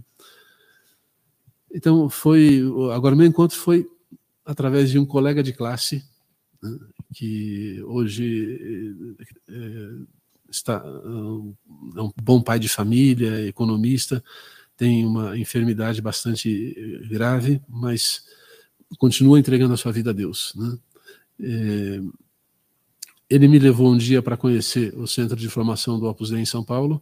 Então 1.73 2.09
foi, 2.09 2.61
agora 2.93 3.15
meu 3.15 3.25
encontro 3.25 3.57
foi 3.57 3.85
através 4.45 4.89
de 4.89 4.97
um 4.97 5.05
colega 5.05 5.43
de 5.43 5.53
classe 5.53 6.03
né, 6.61 6.79
que 7.13 7.81
hoje 7.83 8.95
é, 9.49 10.11
está 10.49 10.83
é 10.83 12.01
um 12.01 12.11
bom 12.21 12.41
pai 12.41 12.59
de 12.59 12.69
família, 12.69 13.47
economista, 13.47 14.23
tem 14.75 15.05
uma 15.05 15.37
enfermidade 15.37 16.01
bastante 16.01 17.07
grave, 17.09 17.61
mas 17.69 18.25
continua 18.97 19.39
entregando 19.39 19.73
a 19.73 19.77
sua 19.77 19.91
vida 19.91 20.09
a 20.09 20.13
Deus. 20.13 20.53
Né? 20.55 20.77
É, 21.41 22.01
ele 23.29 23.47
me 23.47 23.59
levou 23.59 23.91
um 23.91 23.97
dia 23.97 24.21
para 24.21 24.35
conhecer 24.35 24.93
o 24.97 25.07
centro 25.07 25.35
de 25.35 25.49
formação 25.49 25.99
do 25.99 26.07
Opus 26.07 26.29
Dei 26.31 26.39
em 26.39 26.45
São 26.45 26.63
Paulo, 26.63 27.01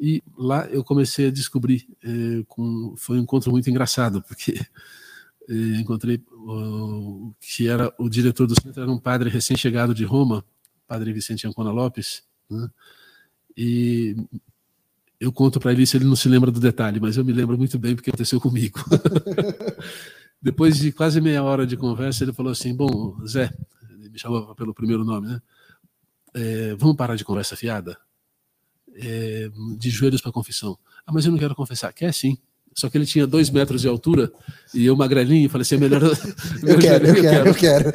e 0.00 0.22
lá 0.36 0.66
eu 0.66 0.84
comecei 0.84 1.26
a 1.26 1.30
descobrir, 1.32 1.88
é, 2.02 2.44
com, 2.46 2.94
foi 2.96 3.18
um 3.18 3.22
encontro 3.22 3.50
muito 3.50 3.68
engraçado, 3.68 4.22
porque 4.22 4.54
é, 5.48 5.80
encontrei 5.80 6.22
o 6.30 7.32
que 7.40 7.68
era 7.68 7.92
o 7.98 8.08
diretor 8.08 8.46
do 8.46 8.60
centro, 8.60 8.82
era 8.82 8.90
um 8.90 8.98
padre 8.98 9.30
recém-chegado 9.30 9.94
de 9.94 10.04
Roma, 10.04 10.44
padre 10.86 11.12
Vicente 11.12 11.46
Ancona 11.46 11.70
Lopes, 11.70 12.22
né? 12.50 12.70
e 13.56 14.16
eu 15.18 15.32
conto 15.32 15.58
para 15.58 15.72
ele 15.72 15.86
se 15.86 15.96
ele 15.96 16.04
não 16.04 16.14
se 16.14 16.28
lembra 16.28 16.50
do 16.50 16.60
detalhe, 16.60 17.00
mas 17.00 17.16
eu 17.16 17.24
me 17.24 17.32
lembro 17.32 17.56
muito 17.58 17.78
bem 17.78 17.94
porque 17.94 18.10
aconteceu 18.10 18.40
comigo. 18.40 18.78
Depois 20.40 20.78
de 20.78 20.92
quase 20.92 21.20
meia 21.20 21.42
hora 21.42 21.66
de 21.66 21.76
conversa, 21.76 22.22
ele 22.22 22.32
falou 22.32 22.52
assim: 22.52 22.72
Bom, 22.74 23.18
Zé, 23.26 23.52
ele 23.90 24.08
me 24.08 24.18
chamava 24.18 24.54
pelo 24.54 24.72
primeiro 24.72 25.04
nome, 25.04 25.26
né? 25.26 25.42
É, 26.34 26.74
vamos 26.76 26.94
parar 26.94 27.16
de 27.16 27.24
conversa 27.24 27.56
fiada? 27.56 27.98
É, 28.94 29.50
de 29.76 29.90
joelhos 29.90 30.20
para 30.20 30.30
confissão. 30.30 30.78
Ah, 31.04 31.12
mas 31.12 31.24
eu 31.24 31.32
não 31.32 31.38
quero 31.38 31.54
confessar. 31.54 31.92
Quer 31.92 32.14
sim. 32.14 32.38
Só 32.78 32.88
que 32.88 32.96
ele 32.96 33.06
tinha 33.06 33.26
dois 33.26 33.50
metros 33.50 33.80
de 33.80 33.88
altura 33.88 34.32
e 34.72 34.86
eu 34.86 34.94
magrelinho, 34.94 35.50
falei 35.50 35.62
assim: 35.62 35.74
é 35.74 35.78
melhor. 35.78 36.00
eu, 36.00 36.78
quero, 36.78 37.06
eu, 37.08 37.14
quero, 37.14 37.48
eu 37.48 37.54
quero. 37.58 37.92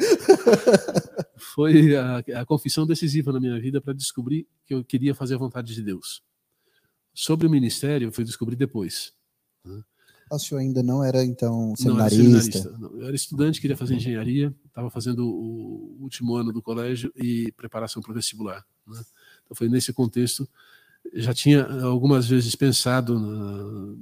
Foi 1.38 1.96
a, 1.96 2.18
a 2.18 2.44
confissão 2.44 2.86
decisiva 2.86 3.32
na 3.32 3.40
minha 3.40 3.58
vida 3.58 3.80
para 3.80 3.94
descobrir 3.94 4.46
que 4.66 4.74
eu 4.74 4.84
queria 4.84 5.14
fazer 5.14 5.36
a 5.36 5.38
vontade 5.38 5.74
de 5.74 5.82
Deus. 5.82 6.22
Sobre 7.14 7.46
o 7.46 7.50
ministério, 7.50 8.08
eu 8.08 8.12
fui 8.12 8.24
descobrir 8.24 8.56
depois. 8.56 9.14
Né? 9.64 9.80
O 10.30 10.38
senhor 10.38 10.60
ainda 10.60 10.82
não 10.82 11.02
era, 11.02 11.24
então, 11.24 11.74
seminarista? 11.76 11.88
Não, 11.88 12.00
era 12.04 12.10
seminarista. 12.10 12.78
Não, 12.78 13.00
eu 13.00 13.06
era 13.06 13.16
estudante, 13.16 13.62
queria 13.62 13.78
fazer 13.78 13.94
engenharia, 13.94 14.54
estava 14.66 14.90
fazendo 14.90 15.26
o 15.26 15.96
último 15.98 16.34
ano 16.34 16.52
do 16.52 16.60
colégio 16.60 17.10
e 17.16 17.50
preparação 17.52 18.02
para 18.02 18.12
o 18.12 18.14
vestibular. 18.14 18.62
Né? 18.86 19.00
Então, 19.44 19.56
foi 19.56 19.66
nesse 19.70 19.94
contexto. 19.94 20.46
Já 21.12 21.32
tinha 21.32 21.64
algumas 21.82 22.26
vezes 22.26 22.54
pensado 22.54 23.18
na, 23.18 23.94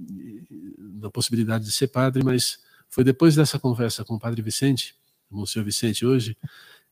na, 1.02 1.10
possibilidade 1.10 1.64
de 1.64 1.72
ser 1.72 1.88
padre, 1.88 2.22
mas 2.24 2.58
foi 2.88 3.04
depois 3.04 3.34
dessa 3.34 3.58
conversa 3.58 4.04
com 4.04 4.14
o 4.14 4.18
padre 4.18 4.40
Vicente, 4.40 4.94
o 5.30 5.46
senhor 5.46 5.64
Vicente 5.64 6.06
hoje, 6.06 6.36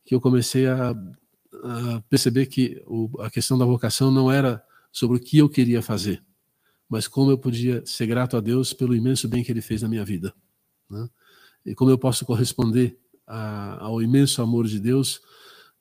que 0.04 0.14
eu 0.14 0.20
comecei 0.20 0.66
a, 0.66 0.90
a 0.90 2.02
perceber 2.08 2.46
que 2.46 2.82
o, 2.86 3.10
a 3.20 3.30
questão 3.30 3.56
da 3.56 3.64
vocação 3.64 4.10
não 4.10 4.30
era 4.30 4.62
sobre 4.92 5.16
o 5.16 5.20
que 5.20 5.38
eu 5.38 5.48
queria 5.48 5.80
fazer, 5.80 6.22
mas 6.88 7.06
como 7.06 7.30
eu 7.30 7.38
podia 7.38 7.84
ser 7.86 8.06
grato 8.06 8.36
a 8.36 8.40
Deus 8.40 8.72
pelo 8.72 8.94
imenso 8.94 9.28
bem 9.28 9.44
que 9.44 9.52
Ele 9.52 9.62
fez 9.62 9.82
na 9.82 9.88
minha 9.88 10.04
vida. 10.04 10.34
Né? 10.88 11.08
E 11.64 11.74
como 11.74 11.90
eu 11.90 11.98
posso 11.98 12.24
corresponder 12.24 12.98
a, 13.26 13.84
ao 13.84 14.02
imenso 14.02 14.42
amor 14.42 14.66
de 14.66 14.80
Deus, 14.80 15.20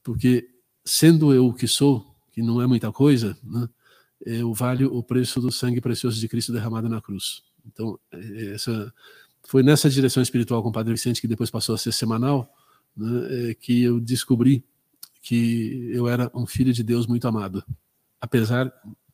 porque 0.04 0.50
sendo 0.86 1.34
eu 1.34 1.48
o 1.48 1.54
que 1.54 1.68
sou, 1.68 2.16
que 2.32 2.42
não 2.42 2.62
é 2.62 2.68
muita 2.68 2.92
coisa, 2.92 3.38
né, 3.44 3.68
eu 4.26 4.54
valho 4.54 4.94
o 4.94 5.02
preço 5.02 5.40
do 5.40 5.52
sangue 5.52 5.82
precioso 5.82 6.20
de 6.20 6.28
Cristo 6.28 6.52
derramado 6.52 6.90
na 6.90 7.02
cruz. 7.02 7.44
Então, 7.66 8.00
é, 8.12 8.54
essa 8.54 8.94
foi 9.48 9.64
nessa 9.64 9.90
direção 9.90 10.22
espiritual 10.22 10.62
com 10.62 10.70
o 10.70 10.72
Padre 10.72 10.94
Vicente, 10.94 11.22
que 11.22 11.28
depois 11.28 11.50
passou 11.50 11.76
a 11.76 11.78
ser 11.78 11.92
semanal, 11.92 12.54
né, 12.96 13.52
é, 13.52 13.54
que 13.54 13.84
eu 13.84 14.00
descobri 14.00 14.64
que 15.22 15.90
eu 15.92 16.08
era 16.08 16.32
um 16.34 16.46
filho 16.46 16.74
de 16.74 16.84
Deus 16.84 17.06
muito 17.08 17.28
amado, 17.28 17.64
apesar 18.22 18.72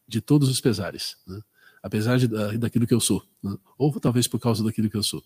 de 0.08 0.22
todos 0.22 0.50
os 0.50 0.62
pesares, 0.62 1.18
né? 1.28 1.40
apesar 1.82 2.18
de, 2.18 2.28
daquilo 2.58 2.86
que 2.86 2.94
eu 2.94 3.00
sou, 3.00 3.24
né? 3.44 3.56
ou 3.78 4.00
talvez 4.00 4.28
por 4.28 4.40
causa 4.40 4.64
daquilo 4.64 4.90
que 4.90 4.98
eu 4.98 5.04
sou. 5.04 5.24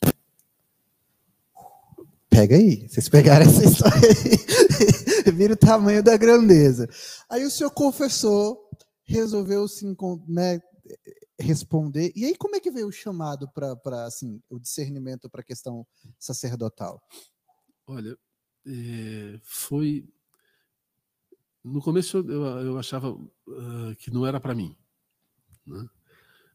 Pega 2.29 2.55
aí, 2.55 2.87
vocês 2.87 3.09
pegaram 3.09 3.45
essa 3.45 3.65
história 3.65 4.09
aí, 4.09 5.31
vira 5.33 5.53
o 5.53 5.57
tamanho 5.57 6.01
da 6.01 6.15
grandeza. 6.15 6.87
Aí 7.29 7.43
o 7.43 7.49
senhor 7.49 7.71
confessou, 7.71 8.69
resolveu 9.09 9.67
se 9.67 9.85
né, 10.27 10.61
responder. 11.39 12.11
E 12.15 12.25
aí 12.25 12.35
como 12.35 12.55
é 12.55 12.59
que 12.59 12.71
veio 12.71 12.87
o 12.87 12.91
chamado 12.91 13.49
para 13.49 14.05
assim, 14.05 14.41
o 14.49 14.59
discernimento 14.59 15.29
para 15.29 15.41
a 15.41 15.43
questão 15.43 15.85
sacerdotal? 16.17 17.01
Olha, 17.87 18.15
é, 18.67 19.39
foi 19.43 20.07
no 21.63 21.81
começo 21.81 22.17
eu, 22.17 22.45
eu 22.61 22.79
achava 22.79 23.11
uh, 23.11 23.95
que 23.97 24.11
não 24.11 24.25
era 24.25 24.39
para 24.39 24.55
mim, 24.55 24.77
né? 25.65 25.85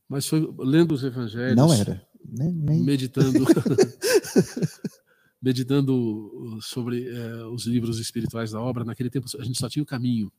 mas 0.08 0.26
foi 0.26 0.40
lendo 0.58 0.92
os 0.92 1.02
evangelhos. 1.02 1.56
Não 1.56 1.72
era. 1.72 2.06
Nem, 2.24 2.52
nem... 2.52 2.82
Meditando. 2.82 3.44
meditando 5.42 6.59
sobre 6.62 7.11
uh, 7.11 7.48
os 7.52 7.66
livros 7.66 7.98
espirituais 7.98 8.52
da 8.52 8.61
obra. 8.61 8.84
Naquele 8.84 9.11
tempo 9.11 9.26
a 9.38 9.44
gente 9.44 9.59
só 9.59 9.68
tinha 9.68 9.82
o 9.82 9.86
caminho 9.86 10.32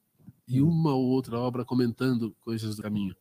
e 0.48 0.62
uma 0.62 0.94
ou 0.94 1.06
outra 1.06 1.40
obra 1.40 1.66
comentando 1.66 2.36
coisas 2.42 2.76
do 2.76 2.82
caminho. 2.82 3.16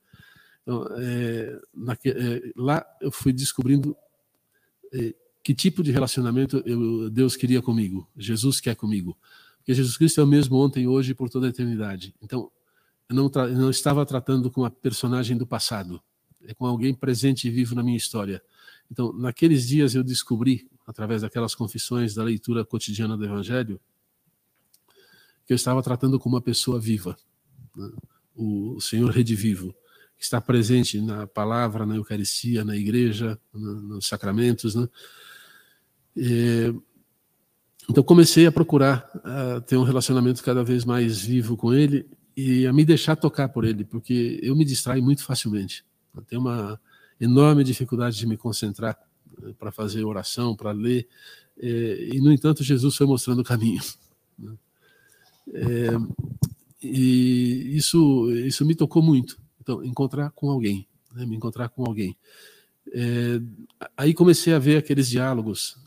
Então, 0.62 0.86
é, 0.96 1.60
naque, 1.74 2.10
é, 2.10 2.52
lá 2.56 2.84
eu 3.00 3.10
fui 3.10 3.32
descobrindo 3.32 3.96
é, 4.92 5.14
que 5.42 5.54
tipo 5.54 5.82
de 5.82 5.92
relacionamento 5.92 6.62
eu, 6.64 7.10
Deus 7.10 7.36
queria 7.36 7.60
comigo, 7.60 8.08
Jesus 8.16 8.60
quer 8.60 8.74
comigo. 8.74 9.16
Porque 9.58 9.74
Jesus 9.74 9.96
Cristo 9.96 10.20
é 10.20 10.24
o 10.24 10.26
mesmo 10.26 10.56
ontem, 10.56 10.86
hoje 10.86 11.12
e 11.12 11.14
por 11.14 11.30
toda 11.30 11.46
a 11.46 11.50
eternidade. 11.50 12.14
Então, 12.22 12.50
eu 13.08 13.14
não, 13.16 13.30
eu 13.34 13.58
não 13.58 13.70
estava 13.70 14.04
tratando 14.04 14.50
com 14.50 14.64
a 14.64 14.70
personagem 14.70 15.36
do 15.36 15.46
passado, 15.46 16.02
é 16.42 16.52
com 16.54 16.66
alguém 16.66 16.94
presente 16.94 17.48
e 17.48 17.50
vivo 17.50 17.74
na 17.74 17.82
minha 17.82 17.96
história. 17.96 18.42
Então, 18.90 19.12
naqueles 19.12 19.66
dias 19.66 19.94
eu 19.94 20.02
descobri, 20.02 20.68
através 20.86 21.22
daquelas 21.22 21.54
confissões 21.54 22.14
da 22.14 22.22
leitura 22.22 22.64
cotidiana 22.64 23.16
do 23.16 23.24
Evangelho, 23.24 23.80
que 25.46 25.52
eu 25.52 25.56
estava 25.56 25.82
tratando 25.82 26.18
com 26.18 26.28
uma 26.28 26.40
pessoa 26.40 26.80
viva, 26.80 27.16
né? 27.76 27.90
o 28.34 28.80
Senhor 28.80 29.10
redivivo, 29.10 29.74
que 30.16 30.24
está 30.24 30.40
presente 30.40 31.00
na 31.00 31.26
palavra, 31.26 31.86
na 31.86 31.96
Eucaristia, 31.96 32.64
na 32.64 32.76
igreja, 32.76 33.38
nos 33.52 34.06
sacramentos. 34.06 34.74
Né? 34.74 34.88
E, 36.16 36.74
então 37.88 38.02
comecei 38.02 38.46
a 38.46 38.52
procurar 38.52 39.08
uh, 39.16 39.60
ter 39.60 39.76
um 39.76 39.82
relacionamento 39.82 40.42
cada 40.42 40.64
vez 40.64 40.84
mais 40.84 41.20
vivo 41.20 41.56
com 41.56 41.72
ele 41.72 42.08
e 42.36 42.66
a 42.66 42.72
me 42.72 42.84
deixar 42.84 43.16
tocar 43.16 43.48
por 43.48 43.64
ele, 43.64 43.84
porque 43.84 44.40
eu 44.42 44.56
me 44.56 44.64
distraio 44.64 45.02
muito 45.02 45.22
facilmente. 45.22 45.84
Eu 46.14 46.22
tenho 46.22 46.40
uma 46.40 46.80
enorme 47.20 47.62
dificuldade 47.62 48.16
de 48.16 48.26
me 48.26 48.36
concentrar 48.36 48.98
eh, 49.42 49.52
para 49.56 49.70
fazer 49.70 50.04
oração, 50.04 50.56
para 50.56 50.72
ler, 50.72 51.06
e 51.56 52.20
no 52.20 52.32
entanto 52.32 52.64
Jesus 52.64 52.96
foi 52.96 53.06
mostrando 53.06 53.40
o 53.40 53.44
caminho. 53.44 53.80
É, 55.52 55.90
e 56.82 57.76
isso 57.76 58.30
isso 58.32 58.64
me 58.64 58.74
tocou 58.74 59.02
muito. 59.02 59.38
Então 59.60 59.84
encontrar 59.84 60.30
com 60.30 60.50
alguém, 60.50 60.86
né? 61.14 61.24
me 61.26 61.36
encontrar 61.36 61.68
com 61.68 61.84
alguém. 61.84 62.16
É, 62.92 63.40
aí 63.96 64.14
comecei 64.14 64.52
a 64.52 64.58
ver 64.58 64.76
aqueles 64.76 65.08
diálogos 65.08 65.78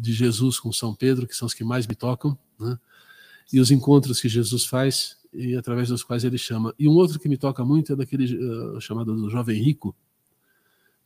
de 0.00 0.12
Jesus 0.12 0.58
com 0.58 0.72
São 0.72 0.94
Pedro, 0.94 1.26
que 1.26 1.36
são 1.36 1.46
os 1.46 1.54
que 1.54 1.62
mais 1.62 1.86
me 1.86 1.94
tocam, 1.94 2.36
né? 2.58 2.78
e 3.52 3.60
os 3.60 3.70
encontros 3.70 4.20
que 4.20 4.28
Jesus 4.28 4.64
faz 4.64 5.18
e 5.32 5.56
através 5.56 5.88
dos 5.88 6.02
quais 6.02 6.24
ele 6.24 6.38
chama. 6.38 6.74
E 6.78 6.88
um 6.88 6.92
outro 6.92 7.18
que 7.18 7.28
me 7.28 7.36
toca 7.36 7.64
muito 7.64 7.92
é 7.92 7.96
daquele 7.96 8.36
uh, 8.36 8.80
chamado 8.80 9.14
do 9.14 9.30
jovem 9.30 9.62
rico. 9.62 9.94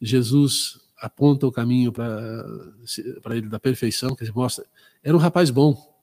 Jesus 0.00 0.80
aponta 0.98 1.46
o 1.46 1.52
caminho 1.52 1.92
para 1.92 3.36
ele 3.36 3.48
da 3.48 3.60
perfeição, 3.60 4.14
que 4.14 4.30
mostra. 4.32 4.64
Era 5.02 5.16
um 5.16 5.20
rapaz 5.20 5.50
bom. 5.50 5.95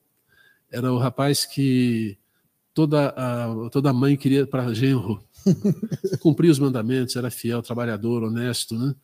Era 0.74 0.91
o 0.91 0.97
rapaz 0.97 1.45
que 1.45 2.17
toda 2.74 3.09
a, 3.09 3.69
toda 3.69 3.93
mãe 3.93 4.17
queria 4.17 4.47
para 4.47 4.74
genro. 4.74 5.24
Cumpria 6.19 6.51
os 6.51 6.57
mandamentos, 6.57 7.15
era 7.15 7.30
fiel, 7.30 7.61
trabalhador, 7.61 8.24
honesto, 8.24 8.76
né? 8.76 8.95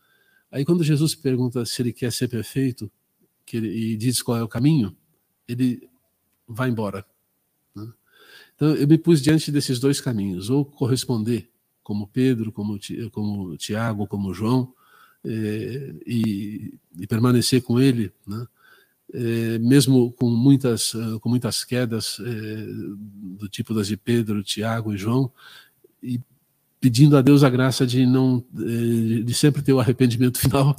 Aí 0.50 0.64
quando 0.64 0.82
Jesus 0.82 1.14
pergunta 1.14 1.64
se 1.64 1.80
ele 1.80 1.92
quer 1.92 2.10
ser 2.10 2.26
perfeito 2.26 2.90
que 3.46 3.56
ele, 3.56 3.68
e 3.68 3.96
diz 3.96 4.20
qual 4.20 4.36
é 4.36 4.42
o 4.42 4.48
caminho, 4.48 4.96
ele 5.46 5.88
vai 6.46 6.68
embora. 6.68 7.06
Né? 7.74 7.88
Então 8.56 8.74
eu 8.74 8.88
me 8.88 8.98
pus 8.98 9.22
diante 9.22 9.52
desses 9.52 9.78
dois 9.78 10.00
caminhos, 10.00 10.50
ou 10.50 10.64
corresponder 10.64 11.48
como 11.84 12.08
Pedro, 12.08 12.50
como, 12.50 12.78
como 13.12 13.56
Tiago, 13.56 14.08
como 14.08 14.34
João, 14.34 14.74
eh, 15.24 15.94
e, 16.04 16.74
e, 16.98 17.06
permanecer 17.06 17.62
com 17.62 17.80
ele, 17.80 18.12
né? 18.26 18.46
Eh, 19.12 19.58
mesmo 19.58 20.12
com 20.12 20.28
muitas, 20.30 20.92
com 21.20 21.28
muitas 21.28 21.64
quedas 21.64 22.20
eh, 22.20 22.66
do 23.38 23.48
tipo 23.48 23.74
das 23.74 23.88
de 23.88 23.96
Pedro, 23.96 24.42
Tiago 24.42 24.92
e 24.92 24.96
João, 24.96 25.32
e 26.02 26.20
pedindo 26.80 27.16
a 27.16 27.20
Deus 27.20 27.44
a 27.44 27.50
graça 27.50 27.86
de 27.86 28.06
não 28.06 28.44
eh, 28.56 29.22
de 29.22 29.34
sempre 29.34 29.62
ter 29.62 29.72
o 29.72 29.80
arrependimento 29.80 30.38
final 30.40 30.76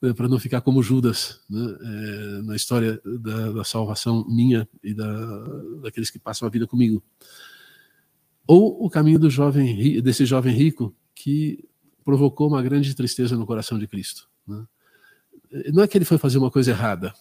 né, 0.00 0.12
para 0.12 0.28
não 0.28 0.38
ficar 0.38 0.60
como 0.60 0.82
Judas 0.82 1.40
né, 1.50 1.76
é, 1.80 2.42
na 2.42 2.54
história 2.54 3.00
da, 3.04 3.50
da, 3.50 3.64
salvação 3.64 4.24
minha 4.28 4.68
e 4.82 4.94
da, 4.94 5.44
daqueles 5.82 6.10
que 6.10 6.18
passam 6.18 6.46
a 6.46 6.50
vida 6.50 6.66
comigo 6.66 7.02
ou 8.46 8.84
o 8.84 8.88
caminho 8.88 9.18
do 9.18 9.28
jovem 9.28 10.00
desse 10.00 10.24
jovem 10.24 10.54
rico 10.54 10.94
que 11.14 11.68
provocou 12.04 12.48
uma 12.48 12.62
grande 12.62 12.94
tristeza 12.94 13.36
no 13.36 13.46
coração 13.46 13.78
de 13.78 13.86
Cristo 13.86 14.28
né. 14.46 14.64
não 15.72 15.82
é 15.82 15.88
que 15.88 15.98
ele 15.98 16.04
foi 16.04 16.16
fazer 16.16 16.38
uma 16.38 16.50
coisa 16.50 16.70
errada 16.70 17.12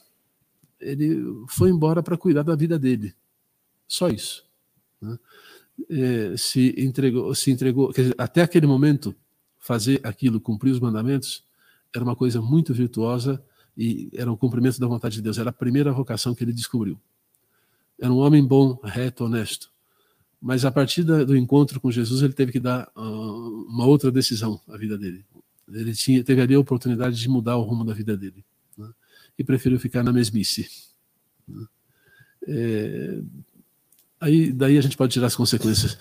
ele 0.80 1.22
foi 1.48 1.70
embora 1.70 2.02
para 2.02 2.18
cuidar 2.18 2.44
da 2.44 2.56
vida 2.56 2.80
dele 2.80 3.14
só 3.88 4.10
isso 4.10 4.46
né 5.02 5.18
eh, 5.90 6.36
se 6.36 6.76
entregou, 6.78 7.34
se 7.36 7.52
entregou 7.52 7.94
dizer, 7.94 8.16
até 8.18 8.42
aquele 8.42 8.66
momento, 8.68 9.16
fazer 9.58 10.02
aquilo, 10.04 10.42
cumprir 10.42 10.72
os 10.72 10.80
mandamentos, 10.80 11.44
era 11.94 12.04
uma 12.04 12.16
coisa 12.16 12.42
muito 12.42 12.74
virtuosa 12.74 13.42
e 13.78 14.10
era 14.14 14.32
um 14.32 14.36
cumprimento 14.36 14.80
da 14.80 14.88
vontade 14.88 15.16
de 15.16 15.22
Deus. 15.22 15.38
Era 15.38 15.52
a 15.52 15.54
primeira 15.54 15.92
vocação 15.92 16.36
que 16.36 16.44
ele 16.44 16.54
descobriu. 16.54 17.00
Era 18.00 18.12
um 18.12 18.18
homem 18.18 18.46
bom, 18.46 18.80
reto, 18.84 19.26
honesto. 19.26 19.72
Mas 20.42 20.66
a 20.66 20.72
partir 20.72 21.04
da, 21.04 21.24
do 21.24 21.36
encontro 21.36 21.80
com 21.80 21.92
Jesus, 21.92 22.22
ele 22.22 22.34
teve 22.34 22.52
que 22.52 22.60
dar 22.60 22.90
uh, 22.96 23.66
uma 23.68 23.86
outra 23.86 24.12
decisão 24.12 24.60
à 24.68 24.78
vida 24.78 24.98
dele. 24.98 25.26
Ele 25.72 25.94
tinha, 25.94 26.24
teve 26.24 26.42
ali 26.42 26.56
a 26.56 26.60
oportunidade 26.60 27.20
de 27.20 27.30
mudar 27.30 27.58
o 27.58 27.62
rumo 27.62 27.84
da 27.84 27.94
vida 27.94 28.16
dele. 28.16 28.44
E 29.40 29.44
preferiu 29.44 29.80
ficar 29.80 30.04
na 30.04 30.14
mesmice. 30.14 30.70
É, 32.48 33.22
Aí, 34.20 34.52
daí 34.52 34.78
a 34.78 34.82
gente 34.82 34.98
pode 34.98 35.14
tirar 35.14 35.28
as 35.28 35.36
consequências. 35.36 35.98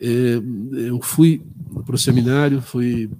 É, 0.00 0.40
eu 0.88 1.00
fui 1.02 1.42
para 1.84 1.96
o 1.96 1.98
seminário, 1.98 2.62
fui, 2.62 3.10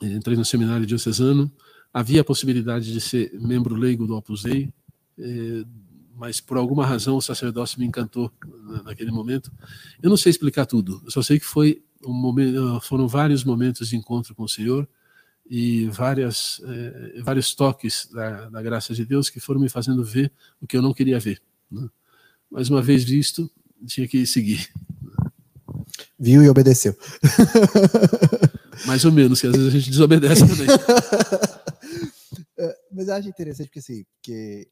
entrei 0.00 0.36
no 0.36 0.44
seminário 0.44 0.86
diocesano, 0.86 1.50
havia 1.92 2.20
a 2.20 2.24
possibilidade 2.24 2.92
de 2.92 3.00
ser 3.00 3.32
membro 3.40 3.74
leigo 3.74 4.06
do 4.06 4.16
Opus 4.16 4.44
Dei, 4.44 4.72
é, 5.18 5.64
mas 6.16 6.40
por 6.40 6.56
alguma 6.56 6.86
razão 6.86 7.16
o 7.16 7.22
sacerdócio 7.22 7.80
me 7.80 7.86
encantou 7.86 8.30
naquele 8.84 9.10
momento. 9.10 9.50
Eu 10.00 10.10
não 10.10 10.16
sei 10.16 10.30
explicar 10.30 10.66
tudo, 10.66 11.00
eu 11.04 11.10
só 11.10 11.22
sei 11.22 11.40
que 11.40 11.46
foi 11.46 11.82
um 12.04 12.12
momento, 12.12 12.80
foram 12.82 13.08
vários 13.08 13.42
momentos 13.42 13.88
de 13.88 13.96
encontro 13.96 14.36
com 14.36 14.44
o 14.44 14.48
Senhor 14.48 14.88
e 15.48 15.86
várias, 15.88 16.60
é, 16.64 17.22
vários 17.22 17.54
toques 17.54 18.08
da, 18.12 18.50
da, 18.50 18.62
graça 18.62 18.94
de 18.94 19.04
Deus 19.04 19.30
que 19.30 19.40
foram 19.40 19.60
me 19.60 19.68
fazendo 19.68 20.04
ver 20.04 20.30
o 20.60 20.66
que 20.66 20.76
eu 20.76 20.82
não 20.82 20.92
queria 20.92 21.18
ver. 21.18 21.40
Né? 21.70 21.88
mais 22.50 22.70
uma 22.70 22.82
vez 22.82 23.04
visto, 23.04 23.50
tinha 23.86 24.08
que 24.08 24.26
seguir. 24.26 24.70
Viu 26.18 26.42
e 26.42 26.48
obedeceu. 26.48 26.96
Mais 28.86 29.04
ou 29.04 29.12
menos, 29.12 29.40
que 29.40 29.46
às 29.46 29.52
vezes 29.52 29.68
a 29.68 29.78
gente 29.78 29.90
desobedece 29.90 30.46
também. 30.46 30.66
É, 32.60 32.76
mas 32.90 33.06
eu 33.06 33.14
acho 33.14 33.28
interessante 33.28 33.68
porque 33.68 33.78
assim, 33.78 34.04
porque 34.16 34.68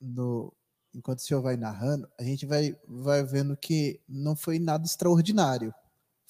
no, 0.00 0.52
enquanto 0.92 1.20
o 1.20 1.22
senhor 1.22 1.40
vai 1.40 1.56
narrando, 1.56 2.08
a 2.18 2.24
gente 2.24 2.44
vai, 2.44 2.76
vai 2.88 3.22
vendo 3.22 3.56
que 3.56 4.00
não 4.08 4.34
foi 4.34 4.58
nada 4.58 4.84
extraordinário. 4.84 5.72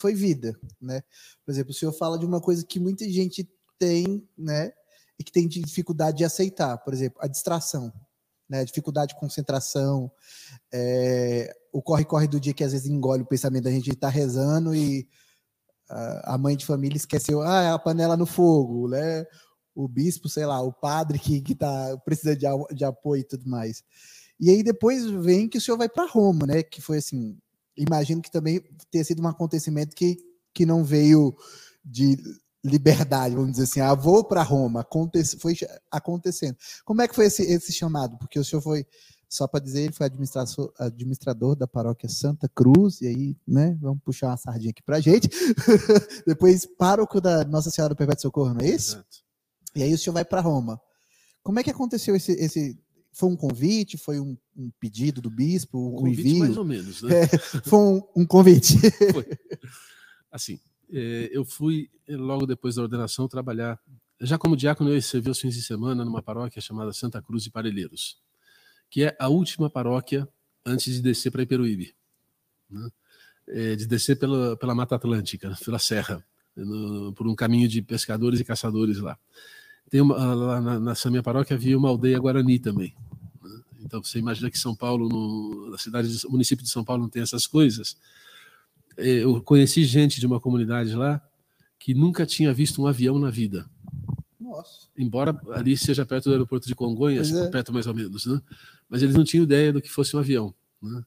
Foi 0.02 0.14
vida, 0.14 0.58
né? 0.80 1.02
Por 1.44 1.52
exemplo, 1.52 1.70
o 1.70 1.74
senhor 1.74 1.92
fala 1.92 2.18
de 2.18 2.26
uma 2.26 2.40
coisa 2.40 2.66
que 2.66 2.78
muita 2.78 3.08
gente 3.08 3.48
tem, 3.78 4.28
né? 4.36 4.72
E 5.18 5.24
que 5.24 5.32
tem 5.32 5.48
dificuldade 5.48 6.18
de 6.18 6.24
aceitar, 6.24 6.76
por 6.78 6.92
exemplo, 6.92 7.18
a 7.22 7.26
distração 7.26 7.92
né? 8.52 8.66
Dificuldade 8.66 9.14
de 9.14 9.18
concentração, 9.18 10.12
é, 10.70 11.56
o 11.72 11.80
corre-corre 11.80 12.28
do 12.28 12.38
dia 12.38 12.52
que 12.52 12.62
às 12.62 12.72
vezes 12.72 12.86
engole 12.86 13.22
o 13.22 13.26
pensamento 13.26 13.64
da 13.64 13.70
gente 13.70 13.90
está 13.90 14.10
rezando 14.10 14.74
e 14.74 15.08
a 16.24 16.38
mãe 16.38 16.56
de 16.56 16.64
família 16.64 16.96
esqueceu, 16.96 17.42
ah, 17.42 17.62
é 17.62 17.70
a 17.70 17.78
panela 17.78 18.16
no 18.16 18.26
fogo, 18.26 18.88
né? 18.88 19.26
O 19.74 19.88
bispo, 19.88 20.28
sei 20.28 20.46
lá, 20.46 20.60
o 20.60 20.72
padre 20.72 21.18
que, 21.18 21.40
que 21.40 21.54
tá, 21.54 21.96
precisa 22.04 22.36
de, 22.36 22.46
de 22.74 22.84
apoio 22.84 23.20
e 23.20 23.24
tudo 23.24 23.48
mais. 23.48 23.82
E 24.40 24.50
aí 24.50 24.62
depois 24.62 25.04
vem 25.10 25.48
que 25.48 25.58
o 25.58 25.60
senhor 25.60 25.76
vai 25.76 25.88
para 25.88 26.10
Roma, 26.10 26.46
né? 26.46 26.62
Que 26.62 26.80
foi 26.80 26.98
assim, 26.98 27.38
imagino 27.76 28.22
que 28.22 28.30
também 28.30 28.62
tenha 28.90 29.04
sido 29.04 29.22
um 29.22 29.28
acontecimento 29.28 29.94
que, 29.94 30.16
que 30.54 30.66
não 30.66 30.84
veio 30.84 31.34
de 31.84 32.16
liberdade, 32.64 33.34
vamos 33.34 33.52
dizer 33.52 33.64
assim, 33.64 33.80
ah, 33.80 33.94
vou 33.94 34.22
para 34.22 34.42
Roma, 34.42 34.80
Acontece, 34.80 35.36
foi 35.38 35.56
acontecendo. 35.90 36.56
Como 36.84 37.02
é 37.02 37.08
que 37.08 37.14
foi 37.14 37.26
esse, 37.26 37.42
esse 37.42 37.72
chamado? 37.72 38.16
Porque 38.18 38.38
o 38.38 38.44
senhor 38.44 38.62
foi, 38.62 38.86
só 39.28 39.48
para 39.48 39.58
dizer, 39.58 39.82
ele 39.82 39.92
foi 39.92 40.06
administrador, 40.06 40.72
administrador 40.78 41.56
da 41.56 41.66
paróquia 41.66 42.08
Santa 42.08 42.48
Cruz, 42.48 43.00
e 43.00 43.08
aí, 43.08 43.36
né, 43.46 43.76
vamos 43.80 44.00
puxar 44.04 44.28
uma 44.28 44.36
sardinha 44.36 44.70
aqui 44.70 44.82
para 44.82 45.00
gente. 45.00 45.28
Depois, 46.24 46.64
pároco 46.64 47.20
da 47.20 47.44
Nossa 47.44 47.70
Senhora 47.70 47.94
do 47.94 47.96
Perpétuo 47.96 48.22
Socorro, 48.22 48.54
não 48.54 48.60
é 48.60 48.68
isso? 48.68 48.94
Exato. 48.94 49.22
E 49.74 49.82
aí 49.82 49.92
o 49.92 49.98
senhor 49.98 50.14
vai 50.14 50.24
para 50.24 50.40
Roma. 50.40 50.80
Como 51.42 51.58
é 51.58 51.62
que 51.62 51.70
aconteceu 51.70 52.14
esse, 52.14 52.32
esse 52.32 52.78
foi 53.12 53.28
um 53.28 53.36
convite? 53.36 53.98
Foi 53.98 54.20
um, 54.20 54.36
um 54.56 54.70
pedido 54.78 55.20
do 55.20 55.30
bispo? 55.30 55.78
Um, 55.78 55.94
um 55.94 55.96
convite 55.96 56.20
envio? 56.28 56.38
mais 56.38 56.56
ou 56.56 56.64
menos, 56.64 57.02
né? 57.02 57.22
É, 57.22 57.28
foi 57.28 57.78
um, 57.78 58.02
um 58.16 58.26
convite. 58.26 58.74
Foi. 59.12 59.26
Assim, 60.30 60.58
é, 60.90 61.30
eu 61.32 61.44
fui, 61.44 61.90
eh, 62.08 62.16
logo 62.16 62.46
depois 62.46 62.74
da 62.74 62.82
ordenação, 62.82 63.28
trabalhar, 63.28 63.78
já 64.20 64.38
como 64.38 64.56
diácono, 64.56 64.90
eu 64.90 65.02
servi 65.02 65.30
os 65.30 65.40
fins 65.40 65.54
de 65.54 65.62
semana 65.62 66.04
numa 66.04 66.22
paróquia 66.22 66.60
chamada 66.60 66.92
Santa 66.92 67.20
Cruz 67.20 67.42
de 67.44 67.50
Parelheiros, 67.50 68.18
que 68.88 69.04
é 69.04 69.16
a 69.18 69.28
última 69.28 69.68
paróquia 69.68 70.28
antes 70.64 70.94
de 70.94 71.02
descer 71.02 71.30
para 71.30 71.42
Iperuíbe, 71.42 71.94
né? 72.70 72.88
é, 73.48 73.74
de 73.76 73.86
descer 73.86 74.18
pela, 74.18 74.56
pela 74.56 74.74
Mata 74.74 74.94
Atlântica, 74.94 75.56
pela 75.64 75.78
Serra, 75.78 76.24
no, 76.54 77.12
por 77.14 77.26
um 77.26 77.34
caminho 77.34 77.68
de 77.68 77.82
pescadores 77.82 78.40
e 78.40 78.44
caçadores 78.44 78.98
lá. 78.98 79.18
Tem 79.90 80.00
uma, 80.00 80.34
lá 80.34 80.60
na, 80.60 80.80
nessa 80.80 81.10
minha 81.10 81.22
paróquia 81.22 81.56
havia 81.56 81.76
uma 81.76 81.88
aldeia 81.88 82.18
guarani 82.18 82.58
também. 82.58 82.94
Então 83.92 84.02
você 84.02 84.18
imagina 84.18 84.50
que 84.50 84.58
São 84.58 84.74
Paulo, 84.74 85.06
no, 85.06 85.68
na 85.68 85.76
cidade, 85.76 86.08
o 86.26 86.30
município 86.30 86.64
de 86.64 86.70
São 86.70 86.82
Paulo 86.82 87.02
não 87.02 87.10
tem 87.10 87.20
essas 87.20 87.46
coisas. 87.46 87.94
É, 88.96 89.06
eu 89.06 89.42
conheci 89.42 89.84
gente 89.84 90.18
de 90.18 90.26
uma 90.26 90.40
comunidade 90.40 90.94
lá 90.94 91.20
que 91.78 91.92
nunca 91.92 92.24
tinha 92.24 92.54
visto 92.54 92.80
um 92.80 92.86
avião 92.86 93.18
na 93.18 93.28
vida. 93.28 93.68
Nossa. 94.40 94.88
Embora 94.96 95.38
ali 95.50 95.76
seja 95.76 96.06
perto 96.06 96.24
do 96.24 96.32
aeroporto 96.32 96.66
de 96.66 96.74
Congonhas, 96.74 97.30
é. 97.34 97.50
perto 97.50 97.70
mais 97.70 97.86
ou 97.86 97.92
menos, 97.92 98.24
né? 98.24 98.40
Mas 98.88 99.02
eles 99.02 99.14
não 99.14 99.24
tinham 99.24 99.44
ideia 99.44 99.70
do 99.74 99.82
que 99.82 99.90
fosse 99.90 100.16
um 100.16 100.20
avião. 100.20 100.54
Né? 100.80 101.04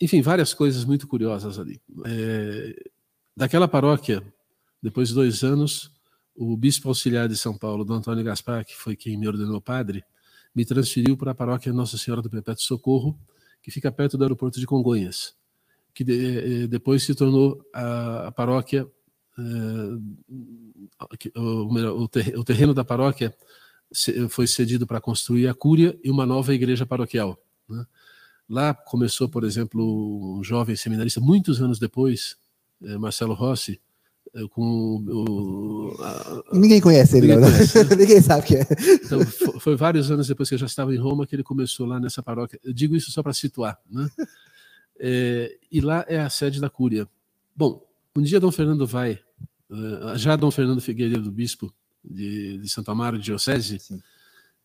Enfim, 0.00 0.22
várias 0.22 0.54
coisas 0.54 0.84
muito 0.84 1.08
curiosas 1.08 1.58
ali. 1.58 1.80
É, 2.06 2.90
daquela 3.36 3.66
paróquia, 3.66 4.22
depois 4.80 5.08
de 5.08 5.16
dois 5.16 5.42
anos, 5.42 5.90
o 6.36 6.56
bispo 6.56 6.86
auxiliar 6.86 7.28
de 7.28 7.36
São 7.36 7.58
Paulo, 7.58 7.84
Dom 7.84 7.94
Antônio 7.94 8.22
Gaspar, 8.22 8.64
que 8.64 8.76
foi 8.76 8.94
quem 8.94 9.16
me 9.16 9.26
ordenou 9.26 9.60
padre, 9.60 10.04
me 10.58 10.64
transferiu 10.64 11.16
para 11.16 11.30
a 11.30 11.34
paróquia 11.34 11.72
Nossa 11.72 11.96
Senhora 11.96 12.20
do 12.20 12.28
Perpétuo 12.28 12.64
Socorro, 12.64 13.16
que 13.62 13.70
fica 13.70 13.92
perto 13.92 14.18
do 14.18 14.24
aeroporto 14.24 14.58
de 14.58 14.66
Congonhas 14.66 15.38
que 15.98 16.04
de, 16.04 16.68
depois 16.68 17.02
se 17.02 17.12
tornou 17.12 17.60
a, 17.74 18.28
a 18.28 18.30
paróquia, 18.30 18.88
o, 21.34 22.04
o 22.36 22.44
terreno 22.44 22.72
da 22.72 22.84
paróquia 22.84 23.34
foi 24.28 24.46
cedido 24.46 24.86
para 24.86 25.00
construir 25.00 25.48
a 25.48 25.54
cúria 25.54 25.98
e 26.04 26.08
uma 26.08 26.24
nova 26.24 26.54
igreja 26.54 26.86
paroquial. 26.86 27.36
Né? 27.68 27.84
Lá 28.48 28.72
começou, 28.72 29.28
por 29.28 29.42
exemplo, 29.42 30.38
um 30.38 30.44
jovem 30.44 30.76
seminarista, 30.76 31.20
muitos 31.20 31.60
anos 31.60 31.80
depois, 31.80 32.36
Marcelo 32.80 33.34
Rossi, 33.34 33.80
com 34.50 35.04
o, 35.06 35.96
a, 36.00 36.42
ninguém 36.52 36.80
conhece 36.80 37.18
ele, 37.18 37.28
ninguém, 37.28 37.50
conhece, 37.50 37.84
né? 37.84 37.96
ninguém 37.96 38.20
sabe 38.20 38.46
que 38.46 38.56
é. 38.56 38.66
Então, 39.04 39.20
foi 39.60 39.76
vários 39.76 40.10
anos 40.10 40.26
depois 40.26 40.48
que 40.48 40.54
eu 40.54 40.58
já 40.58 40.66
estava 40.66 40.94
em 40.94 40.98
Roma 40.98 41.26
que 41.26 41.34
ele 41.34 41.42
começou 41.42 41.86
lá 41.86 41.98
nessa 41.98 42.22
paróquia. 42.22 42.60
Eu 42.62 42.72
digo 42.72 42.94
isso 42.96 43.10
só 43.10 43.22
para 43.22 43.32
situar, 43.32 43.78
né? 43.90 44.08
É, 45.00 45.56
e 45.70 45.80
lá 45.80 46.04
é 46.08 46.18
a 46.18 46.28
sede 46.28 46.60
da 46.60 46.68
Cúria. 46.68 47.08
Bom, 47.54 47.86
um 48.16 48.20
dia 48.20 48.40
Dom 48.40 48.50
Fernando 48.50 48.84
vai, 48.84 49.12
eh, 49.70 50.16
já 50.16 50.34
Dom 50.34 50.50
Fernando 50.50 50.80
Figueiredo, 50.80 51.30
bispo 51.30 51.72
de, 52.04 52.58
de 52.58 52.68
Santo 52.68 52.90
Amaro, 52.90 53.16
de 53.16 53.26
Diocese, 53.26 53.78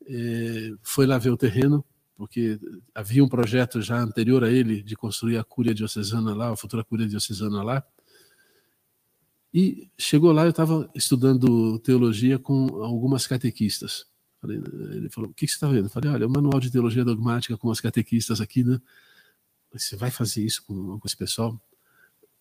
é, 0.07 0.71
foi 0.81 1.05
lá 1.05 1.17
ver 1.17 1.29
o 1.29 1.37
terreno, 1.37 1.85
porque 2.15 2.59
havia 2.93 3.23
um 3.23 3.29
projeto 3.29 3.81
já 3.81 3.99
anterior 3.99 4.43
a 4.43 4.49
ele 4.49 4.81
de 4.81 4.95
construir 4.95 5.37
a 5.37 5.43
Cúria 5.43 5.73
Diocesana 5.73 6.33
lá, 6.33 6.51
a 6.51 6.55
futura 6.55 6.83
Cúria 6.83 7.07
Diocesana 7.07 7.61
lá. 7.61 7.83
E 9.53 9.87
chegou 9.97 10.31
lá, 10.31 10.45
eu 10.45 10.49
estava 10.49 10.89
estudando 10.95 11.77
teologia 11.79 12.39
com 12.39 12.83
algumas 12.83 13.27
catequistas. 13.27 14.05
ele 14.43 15.09
falou: 15.11 15.29
O 15.29 15.33
que, 15.33 15.47
você 15.47 15.53
está 15.53 15.67
vendo? 15.67 15.85
Eu 15.85 15.89
falei: 15.89 16.09
Olha, 16.09 16.27
o 16.27 16.29
manual 16.29 16.59
de 16.59 16.71
teologia 16.71 17.05
dogmática 17.05 17.55
com 17.55 17.69
as 17.69 17.79
catequistas 17.79 18.41
aqui, 18.41 18.63
né? 18.63 18.81
Você 19.71 19.95
vai 19.95 20.09
fazer 20.09 20.43
isso 20.43 20.63
com, 20.65 20.99
com 20.99 21.07
esse 21.07 21.15
pessoal? 21.15 21.61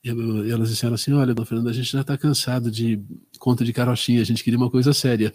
E 0.03 0.09
elas 0.51 0.71
disseram 0.71 0.95
assim: 0.95 1.13
Olha, 1.13 1.35
Dom 1.35 1.45
Fernando, 1.45 1.69
a 1.69 1.73
gente 1.73 1.93
já 1.93 2.01
está 2.01 2.17
cansado 2.17 2.71
de 2.71 2.99
conta 3.39 3.63
de 3.63 3.75
carochinha, 3.75 4.23
a 4.23 4.25
gente 4.25 4.43
queria 4.43 4.59
uma 4.59 4.71
coisa 4.71 4.95
séria. 4.95 5.35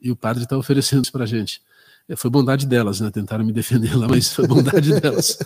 E 0.00 0.10
o 0.10 0.16
padre 0.16 0.44
está 0.44 0.58
oferecendo 0.58 1.04
isso 1.04 1.12
para 1.12 1.24
a 1.24 1.26
gente. 1.26 1.62
É, 2.06 2.16
foi 2.16 2.30
bondade 2.30 2.66
delas, 2.66 3.00
né? 3.00 3.10
Tentaram 3.10 3.44
me 3.44 3.52
defender 3.52 3.96
lá, 3.96 4.06
mas 4.06 4.32
foi 4.32 4.46
bondade 4.46 4.92
delas 5.00 5.38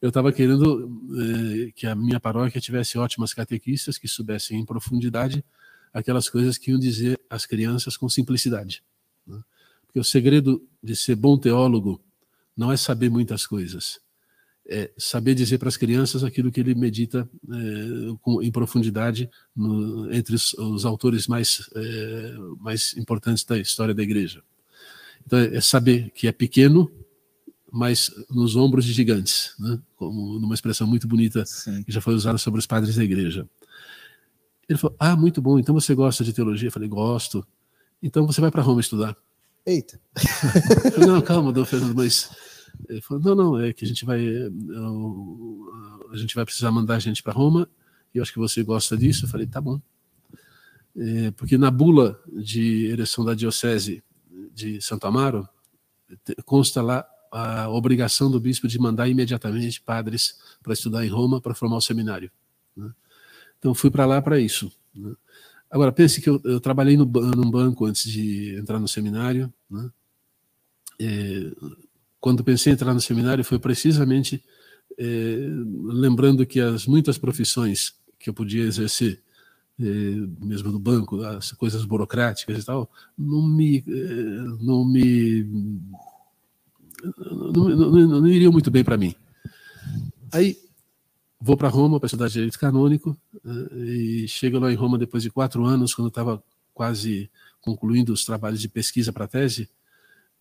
eu 0.00 0.08
estava 0.08 0.32
querendo 0.32 0.90
eh, 1.18 1.72
que 1.74 1.86
a 1.86 1.94
minha 1.94 2.20
paróquia 2.20 2.60
tivesse 2.60 2.96
ótimas 2.98 3.34
catequistas 3.34 3.98
que 3.98 4.06
soubessem 4.06 4.60
em 4.60 4.64
profundidade 4.64 5.44
aquelas 5.92 6.28
coisas 6.28 6.56
que 6.56 6.70
iam 6.70 6.78
dizer 6.78 7.20
às 7.28 7.44
crianças 7.44 7.96
com 7.96 8.08
simplicidade. 8.08 8.82
Né? 9.26 9.40
Porque 9.86 9.98
o 9.98 10.04
segredo 10.04 10.64
de 10.82 10.94
ser 10.94 11.16
bom 11.16 11.36
teólogo 11.36 12.00
não 12.56 12.70
é 12.70 12.76
saber 12.76 13.10
muitas 13.10 13.46
coisas, 13.46 14.00
é 14.66 14.90
saber 14.96 15.34
dizer 15.34 15.58
para 15.58 15.68
as 15.68 15.76
crianças 15.76 16.22
aquilo 16.22 16.52
que 16.52 16.60
ele 16.60 16.74
medita 16.74 17.28
eh, 17.50 18.14
com, 18.20 18.40
em 18.42 18.52
profundidade 18.52 19.28
no, 19.56 20.12
entre 20.12 20.34
os, 20.34 20.54
os 20.54 20.84
autores 20.84 21.26
mais, 21.26 21.68
eh, 21.74 22.36
mais 22.60 22.96
importantes 22.96 23.44
da 23.44 23.58
história 23.58 23.94
da 23.94 24.02
igreja. 24.02 24.42
Então, 25.26 25.38
é 25.38 25.60
saber 25.60 26.10
que 26.10 26.28
é 26.28 26.32
pequeno 26.32 26.90
mas 27.70 28.10
nos 28.30 28.56
ombros 28.56 28.84
de 28.84 28.92
gigantes, 28.92 29.54
né? 29.58 29.78
como 29.96 30.38
numa 30.38 30.54
expressão 30.54 30.86
muito 30.86 31.06
bonita 31.06 31.44
Sim. 31.44 31.82
que 31.82 31.92
já 31.92 32.00
foi 32.00 32.14
usada 32.14 32.38
sobre 32.38 32.58
os 32.58 32.66
padres 32.66 32.96
da 32.96 33.04
igreja. 33.04 33.48
Ele 34.68 34.78
falou: 34.78 34.96
Ah, 34.98 35.16
muito 35.16 35.40
bom, 35.40 35.58
então 35.58 35.74
você 35.74 35.94
gosta 35.94 36.24
de 36.24 36.32
teologia? 36.32 36.68
Eu 36.68 36.72
falei: 36.72 36.88
Gosto. 36.88 37.46
Então 38.02 38.26
você 38.26 38.40
vai 38.40 38.50
para 38.50 38.62
Roma 38.62 38.80
estudar. 38.80 39.16
Eita. 39.66 40.00
Falei, 40.92 41.06
não, 41.08 41.20
calma, 41.20 41.52
Dom 41.52 41.64
Fernando, 41.64 41.94
mas. 41.94 42.30
Ele 42.88 43.00
falou: 43.00 43.22
Não, 43.22 43.34
não, 43.34 43.60
é 43.60 43.72
que 43.72 43.84
a 43.84 43.88
gente 43.88 44.04
vai. 44.04 44.20
Eu, 44.20 46.08
a 46.12 46.16
gente 46.16 46.34
vai 46.34 46.44
precisar 46.44 46.70
mandar 46.70 46.96
a 46.96 46.98
gente 46.98 47.22
para 47.22 47.32
Roma, 47.32 47.68
e 48.14 48.18
eu 48.18 48.22
acho 48.22 48.32
que 48.32 48.38
você 48.38 48.62
gosta 48.62 48.96
disso. 48.96 49.24
Eu 49.24 49.28
falei: 49.28 49.46
Tá 49.46 49.60
bom. 49.60 49.80
É, 50.96 51.30
porque 51.32 51.56
na 51.56 51.70
bula 51.70 52.20
de 52.26 52.86
ereção 52.86 53.24
da 53.24 53.34
Diocese 53.34 54.02
de 54.52 54.80
Santo 54.80 55.06
Amaro, 55.06 55.48
consta 56.44 56.82
lá 56.82 57.06
a 57.30 57.68
obrigação 57.68 58.30
do 58.30 58.40
bispo 58.40 58.68
de 58.68 58.78
mandar 58.78 59.08
imediatamente 59.08 59.80
padres 59.80 60.38
para 60.62 60.72
estudar 60.72 61.04
em 61.04 61.08
Roma 61.08 61.40
para 61.40 61.54
formar 61.54 61.76
o 61.76 61.80
seminário. 61.80 62.30
Né? 62.76 62.90
Então 63.58 63.74
fui 63.74 63.90
para 63.90 64.06
lá 64.06 64.20
para 64.22 64.38
isso. 64.38 64.70
Né? 64.94 65.12
Agora 65.70 65.92
pense 65.92 66.20
que 66.20 66.28
eu, 66.28 66.40
eu, 66.44 66.60
trabalhei 66.60 66.96
no, 66.96 67.04
num 67.04 67.50
banco 67.50 67.84
antes 67.84 68.10
de 68.10 68.56
entrar 68.56 68.78
no 68.78 68.88
seminário. 68.88 69.52
Né? 69.70 69.90
É, 71.00 71.52
quando 72.20 72.42
pensei 72.42 72.72
em 72.72 72.74
entrar 72.74 72.94
no 72.94 73.00
seminário 73.00 73.44
foi 73.44 73.58
precisamente 73.58 74.42
é, 74.98 75.04
lembrando 75.84 76.46
que 76.46 76.60
as 76.60 76.86
muitas 76.86 77.18
profissões 77.18 77.94
que 78.18 78.30
eu 78.30 78.34
podia 78.34 78.64
exercer 78.64 79.22
é, 79.78 79.84
mesmo 80.44 80.72
no 80.72 80.78
banco, 80.78 81.22
as 81.22 81.52
coisas 81.52 81.84
burocráticas 81.84 82.62
e 82.62 82.66
tal, 82.66 82.90
não 83.16 83.46
me, 83.46 83.84
não 84.60 84.84
me 84.84 85.46
não, 87.02 87.68
não, 87.68 88.20
não 88.20 88.28
iriam 88.28 88.52
muito 88.52 88.70
bem 88.70 88.84
para 88.84 88.96
mim. 88.96 89.14
Aí 90.32 90.56
vou 91.40 91.56
para 91.56 91.68
Roma 91.68 91.98
para 91.98 92.06
estudar 92.06 92.28
direito 92.28 92.58
canônico 92.58 93.16
eh, 93.44 93.76
e 93.76 94.28
chego 94.28 94.58
lá 94.58 94.72
em 94.72 94.74
Roma 94.74 94.98
depois 94.98 95.22
de 95.22 95.30
quatro 95.30 95.64
anos, 95.64 95.94
quando 95.94 96.08
estava 96.08 96.42
quase 96.74 97.30
concluindo 97.60 98.12
os 98.12 98.24
trabalhos 98.24 98.60
de 98.60 98.68
pesquisa 98.68 99.12
para 99.12 99.24
a 99.24 99.28
tese. 99.28 99.68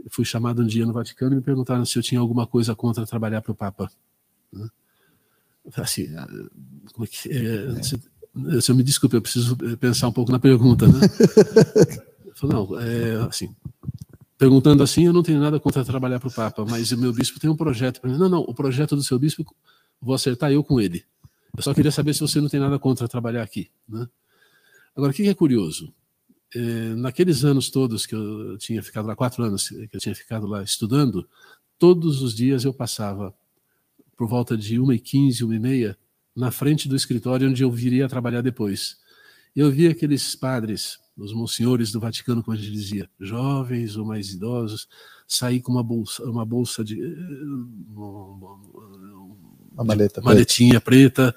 Fui 0.10 0.26
chamado 0.26 0.62
um 0.62 0.66
dia 0.66 0.86
no 0.86 0.94
Vaticano 0.94 1.34
e 1.34 1.36
me 1.38 1.42
perguntaram 1.42 1.84
se 1.86 1.98
eu 1.98 2.04
tinha 2.04 2.20
alguma 2.20 2.46
coisa 2.46 2.76
contra 2.76 3.06
trabalhar 3.06 3.42
para 3.42 3.52
o 3.52 3.56
Papa. 3.56 3.92
Né? 4.52 4.68
Assim, 5.76 6.08
ah, 6.16 6.28
como 6.94 7.06
é 7.06 7.08
que 7.08 7.30
é? 7.30 7.84
Se, 7.84 8.00
se 8.62 8.72
eu 8.72 8.76
me 8.76 8.84
desculpe, 8.84 9.16
eu 9.16 9.22
preciso 9.22 9.58
pensar 9.78 10.08
um 10.08 10.14
pouco 10.14 10.32
na 10.32 10.40
pergunta, 10.40 10.88
né? 10.88 11.00
Falei, 12.36 12.56
não, 12.56 12.80
é, 12.80 13.28
assim, 13.28 13.54
perguntando 14.38 14.84
assim, 14.84 15.06
eu 15.06 15.14
não 15.14 15.24
tenho 15.24 15.40
nada 15.40 15.60
contra 15.60 15.84
trabalhar 15.84 16.20
para 16.20 16.30
o 16.30 16.34
Papa, 16.34 16.66
mas 16.66 16.92
o 16.92 16.98
meu 16.98 17.12
bispo 17.12 17.40
tem 17.40 17.50
um 17.50 17.56
projeto 17.56 18.00
para 18.00 18.10
mim. 18.10 18.18
Não, 18.18 18.30
não, 18.30 18.42
o 18.42 18.54
projeto 18.54 18.96
do 18.96 19.04
seu 19.04 19.18
bispo, 19.18 19.44
vou 20.00 20.14
acertar 20.14 20.52
eu 20.52 20.64
com 20.64 20.80
ele. 20.80 21.04
Eu 21.56 21.64
só 21.64 21.74
queria 21.74 21.92
saber 21.92 22.14
se 22.14 22.20
você 22.20 22.40
não 22.40 22.48
tem 22.48 22.60
nada 22.60 22.78
contra 22.78 23.08
trabalhar 23.08 23.42
aqui. 23.42 23.72
Né? 23.90 24.08
Agora, 24.96 25.12
o 25.12 25.16
que 25.16 25.28
é 25.28 25.34
curioso? 25.34 25.94
É, 26.56 26.60
naqueles 26.96 27.44
anos 27.44 27.70
todos 27.70 28.06
que 28.06 28.16
eu 28.16 28.58
tinha 28.58 28.82
ficado 28.82 29.08
lá, 29.08 29.16
quatro 29.16 29.44
anos 29.44 29.70
que 29.70 29.90
eu 29.92 30.00
tinha 30.00 30.16
ficado 30.16 30.46
lá 30.46 30.64
estudando, 30.64 31.28
todos 31.80 32.22
os 32.22 32.34
dias 32.34 32.64
eu 32.64 32.74
passava 32.74 33.34
por 34.16 34.28
volta 34.28 34.56
de 34.56 34.80
uma 34.80 34.96
e 34.96 35.00
quinze, 35.00 35.44
uma 35.44 35.56
e 35.56 35.60
meia, 35.60 35.98
na 36.36 36.52
frente 36.52 36.88
do 36.88 36.96
escritório 36.96 37.50
onde 37.50 37.64
eu 37.64 37.72
viria 37.72 38.08
trabalhar 38.08 38.42
depois. 38.42 38.98
Eu 39.56 39.72
via 39.72 39.92
aqueles 39.92 40.36
padres 40.36 41.00
os 41.18 41.34
monsenhores 41.34 41.92
do 41.92 42.00
Vaticano, 42.00 42.44
como 42.44 42.56
a 42.56 42.60
gente 42.60 42.72
dizia, 42.72 43.10
jovens 43.20 43.98
ou 43.98 44.06
mais 44.06 44.30
idosos, 44.30 44.88
sair 45.28 45.60
com 45.62 45.72
uma 45.72 45.84
bolsa, 45.84 46.24
uma 46.24 46.46
bolsa 46.46 46.84
de 46.84 47.02
uma 49.78 49.84
maleta 49.84 50.22
maletinha 50.22 50.82
preta. 50.82 51.34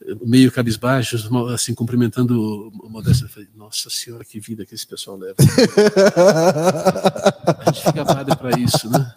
preta, 0.00 0.24
meio 0.24 0.50
cabisbaixos, 0.50 1.28
assim 1.52 1.74
cumprimentando. 1.74 2.72
Eu 2.72 3.28
falei, 3.28 3.48
nossa 3.54 3.90
senhora, 3.90 4.24
que 4.24 4.40
vida 4.40 4.64
que 4.64 4.74
esse 4.74 4.86
pessoal 4.86 5.18
leva. 5.18 5.36
a 7.46 7.64
gente 7.70 7.84
fica 7.84 8.04
padre 8.04 8.36
para 8.36 8.58
isso, 8.58 8.88
né? 8.88 9.12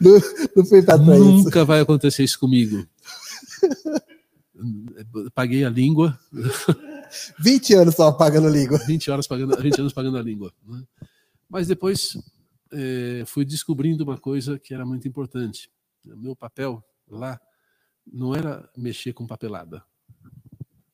Não, 0.00 0.20
não 0.56 0.66
foi 0.66 0.82
para 0.82 0.96
isso. 0.96 1.24
Nunca 1.24 1.64
vai 1.64 1.80
acontecer 1.80 2.24
isso 2.24 2.38
comigo. 2.38 2.86
Paguei 5.34 5.64
a 5.64 5.70
língua. 5.70 6.18
20 7.38 7.74
anos 7.74 7.94
só 7.94 8.12
pagando 8.12 8.48
a 8.48 8.50
língua. 8.50 8.78
20, 8.86 9.10
horas 9.10 9.26
pagando, 9.26 9.56
20 9.60 9.80
anos 9.80 9.92
pagando 9.92 10.18
a 10.18 10.22
língua. 10.22 10.52
Né? 10.64 10.82
Mas 11.48 11.66
depois 11.66 12.16
é, 12.72 13.24
fui 13.26 13.44
descobrindo 13.44 14.04
uma 14.04 14.18
coisa 14.18 14.58
que 14.58 14.74
era 14.74 14.84
muito 14.84 15.06
importante. 15.08 15.70
O 16.06 16.16
meu 16.16 16.36
papel 16.36 16.84
lá 17.08 17.40
não 18.06 18.34
era 18.34 18.68
mexer 18.76 19.12
com 19.12 19.26
papelada, 19.26 19.84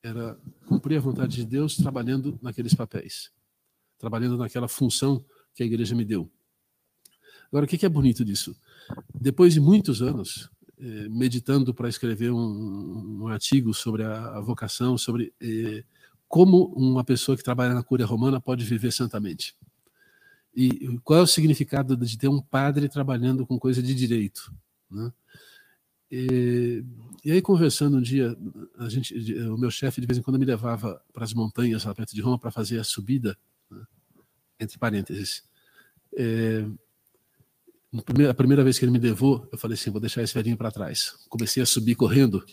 era 0.02 0.38
cumprir 0.66 0.98
a 0.98 1.00
vontade 1.00 1.36
de 1.36 1.44
Deus 1.44 1.76
trabalhando 1.76 2.38
naqueles 2.42 2.74
papéis, 2.74 3.30
trabalhando 3.98 4.36
naquela 4.36 4.68
função 4.68 5.24
que 5.54 5.62
a 5.62 5.66
igreja 5.66 5.94
me 5.94 6.04
deu. 6.04 6.30
Agora, 7.48 7.66
o 7.66 7.68
que 7.68 7.86
é 7.86 7.88
bonito 7.88 8.24
disso? 8.24 8.56
Depois 9.14 9.54
de 9.54 9.60
muitos 9.60 10.02
anos, 10.02 10.50
eh, 10.76 11.08
meditando 11.08 11.72
para 11.72 11.88
escrever 11.88 12.32
um, 12.32 13.22
um, 13.22 13.28
artigo 13.28 13.72
sobre 13.72 14.02
a, 14.02 14.36
a 14.36 14.40
vocação, 14.40 14.98
sobre 14.98 15.32
eh, 15.40 15.84
como 16.34 16.64
uma 16.74 17.04
pessoa 17.04 17.36
que 17.36 17.44
trabalha 17.44 17.74
na 17.74 17.82
Cúria 17.84 18.04
Romana 18.04 18.40
pode 18.40 18.64
viver 18.64 18.90
santamente. 18.90 19.54
E 20.52 20.98
qual 21.04 21.20
é 21.20 21.22
o 21.22 21.28
significado 21.28 21.96
de 21.96 22.18
ter 22.18 22.26
um 22.26 22.40
padre 22.40 22.88
trabalhando 22.88 23.46
com 23.46 23.56
coisa 23.56 23.80
de 23.80 23.94
direito? 23.94 24.52
Né? 24.90 25.12
E, 26.10 26.84
e, 27.24 27.30
aí, 27.30 27.40
conversando 27.40 27.98
um 27.98 28.02
dia, 28.02 28.36
a 28.76 28.88
gente, 28.88 29.14
o 29.42 29.56
meu 29.56 29.70
chefe 29.70 30.00
de 30.00 30.08
vez 30.08 30.18
em 30.18 30.22
quando 30.22 30.36
me 30.36 30.44
levava 30.44 31.00
para 31.12 31.22
as 31.22 31.32
montanhas 31.32 31.84
lá 31.84 31.94
perto 31.94 32.16
de 32.16 32.20
Roma 32.20 32.36
para 32.36 32.50
fazer 32.50 32.80
a 32.80 32.84
subida, 32.84 33.38
né? 33.70 33.84
entre 34.58 34.76
parênteses. 34.76 35.44
É, 36.16 36.66
a 38.28 38.34
primeira 38.34 38.64
vez 38.64 38.76
que 38.76 38.84
ele 38.84 38.90
me 38.90 38.98
levou, 38.98 39.48
eu 39.52 39.58
falei 39.58 39.76
assim: 39.76 39.88
vou 39.88 40.00
deixar 40.00 40.20
esse 40.20 40.34
velhinho 40.34 40.56
para 40.56 40.72
trás. 40.72 41.14
Comecei 41.28 41.62
a 41.62 41.66
subir 41.66 41.94
correndo 41.94 42.44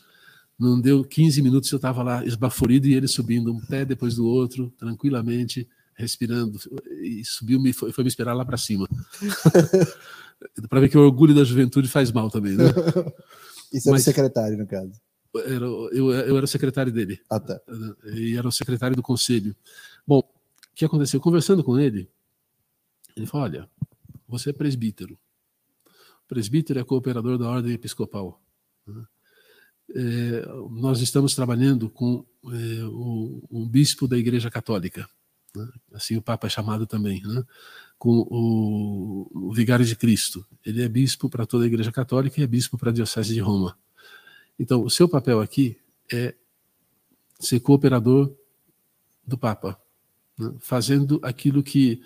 Não 0.60 0.80
deu 0.80 1.04
15 1.04 1.41
minutos, 1.41 1.72
eu 1.72 1.78
estava 1.78 2.04
lá 2.04 2.26
esbaforido 2.26 2.88
e 2.88 2.93
ele 2.93 3.08
subindo 3.08 3.52
um 3.52 3.60
pé 3.60 3.84
depois 3.84 4.16
do 4.16 4.28
outro, 4.28 4.72
tranquilamente, 4.78 5.68
respirando. 5.95 6.60
E 7.02 7.24
subiu, 7.26 7.60
me 7.60 7.74
foi, 7.74 7.91
foi 7.91 8.04
me 8.04 8.10
esperar 8.10 8.34
lá 8.34 8.45
para 8.45 8.58
cima. 8.58 8.88
para 10.70 10.80
ver 10.80 10.89
que 10.89 10.97
o 10.97 11.02
orgulho 11.02 11.34
da 11.34 11.43
juventude 11.43 11.88
faz 11.88 12.12
mal 12.12 12.30
também, 12.30 12.56
né? 12.56 12.66
Isso 13.74 13.89
era 13.89 13.97
o 13.97 14.02
secretário, 14.02 14.58
no 14.58 14.68
caso. 14.68 14.91
Era, 15.36 15.66
eu, 15.66 16.12
eu 16.12 16.36
era 16.36 16.43
o 16.43 16.47
secretário 16.47 16.91
dele. 16.91 17.20
Ah, 17.30 17.39
tá. 17.39 17.60
E 18.14 18.36
era 18.36 18.47
o 18.47 18.52
secretário 18.52 18.95
do 18.95 19.02
conselho. 19.02 19.56
Bom, 20.06 20.20
o 20.20 20.76
que 20.76 20.84
aconteceu? 20.84 21.22
Conversando 21.22 21.64
com 21.64 21.80
ele, 21.80 22.10
ele 23.16 23.26
falou: 23.26 23.45
Olha, 23.45 23.70
você 24.28 24.49
é 24.49 24.54
presbítero. 24.54 25.18
O 26.26 26.28
presbítero 26.28 26.80
é 26.80 26.84
cooperador 26.84 27.38
da 27.38 27.49
ordem 27.49 27.74
episcopal. 27.74 28.41
Né? 28.86 29.04
É, 29.95 30.45
nós 30.69 31.01
estamos 31.01 31.35
trabalhando 31.35 31.89
com 31.89 32.25
é, 32.45 32.83
o, 32.85 33.43
o, 33.49 33.65
bispo 33.65 34.07
da 34.07 34.17
Igreja 34.17 34.49
Católica, 34.49 35.07
né? 35.55 35.67
assim 35.93 36.15
o 36.15 36.21
Papa 36.21 36.47
é 36.47 36.49
chamado 36.49 36.85
também, 36.85 37.21
né? 37.23 37.43
com 37.97 38.25
o, 38.29 39.29
o, 39.31 39.53
Vigário 39.53 39.85
de 39.85 39.95
Cristo. 39.95 40.45
Ele 40.65 40.81
é 40.81 40.87
bispo 40.87 41.29
para 41.29 41.45
toda 41.45 41.65
a 41.65 41.67
Igreja 41.67 41.91
Católica 41.91 42.39
e 42.39 42.43
é 42.43 42.47
bispo 42.47 42.77
para 42.77 42.89
a 42.89 42.93
Diocese 42.93 43.33
de 43.33 43.39
Roma. 43.39 43.77
Então, 44.59 44.83
o 44.83 44.89
seu 44.89 45.07
papel 45.07 45.41
aqui 45.41 45.77
é 46.11 46.35
ser 47.39 47.59
cooperador 47.59 48.33
do 49.25 49.37
Papa, 49.37 49.79
né? 50.37 50.53
fazendo 50.59 51.19
aquilo 51.23 51.61
que, 51.61 52.01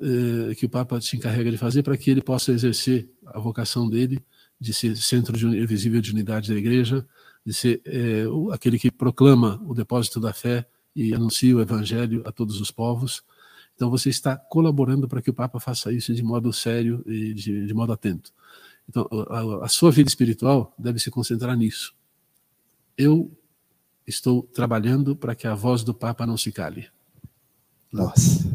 é, 0.00 0.54
que 0.54 0.66
o 0.66 0.68
Papa 0.68 0.98
te 1.00 1.16
encarrega 1.16 1.50
de 1.50 1.58
fazer 1.58 1.82
para 1.82 1.96
que 1.96 2.10
ele 2.10 2.22
possa 2.22 2.52
exercer 2.52 3.10
a 3.26 3.38
vocação 3.38 3.88
dele 3.88 4.22
de 4.62 4.72
ser 4.72 4.96
centro 4.96 5.36
de, 5.36 5.66
visível 5.66 6.00
de 6.00 6.12
unidade 6.12 6.52
da 6.52 6.56
Igreja, 6.56 7.04
de 7.44 7.52
ser 7.52 7.82
é, 7.84 8.24
aquele 8.52 8.78
que 8.78 8.90
proclama 8.90 9.60
o 9.66 9.74
depósito 9.74 10.20
da 10.20 10.32
fé 10.32 10.66
e 10.94 11.14
anuncia 11.14 11.56
o 11.56 11.60
evangelho 11.60 12.22
a 12.24 12.32
todos 12.32 12.60
os 12.60 12.70
povos. 12.70 13.22
Então 13.74 13.90
você 13.90 14.10
está 14.10 14.36
colaborando 14.36 15.08
para 15.08 15.20
que 15.20 15.30
o 15.30 15.34
Papa 15.34 15.58
faça 15.58 15.92
isso 15.92 16.14
de 16.14 16.22
modo 16.22 16.52
sério 16.52 17.02
e 17.06 17.34
de, 17.34 17.66
de 17.66 17.74
modo 17.74 17.92
atento. 17.92 18.32
Então 18.88 19.08
a, 19.28 19.64
a 19.64 19.68
sua 19.68 19.90
vida 19.90 20.08
espiritual 20.08 20.74
deve 20.78 20.98
se 20.98 21.10
concentrar 21.10 21.56
nisso. 21.56 21.94
Eu 22.96 23.30
estou 24.06 24.42
trabalhando 24.42 25.16
para 25.16 25.34
que 25.34 25.46
a 25.46 25.54
voz 25.54 25.82
do 25.82 25.94
Papa 25.94 26.26
não 26.26 26.36
se 26.36 26.52
cale. 26.52 26.88
Nossa. 27.92 28.50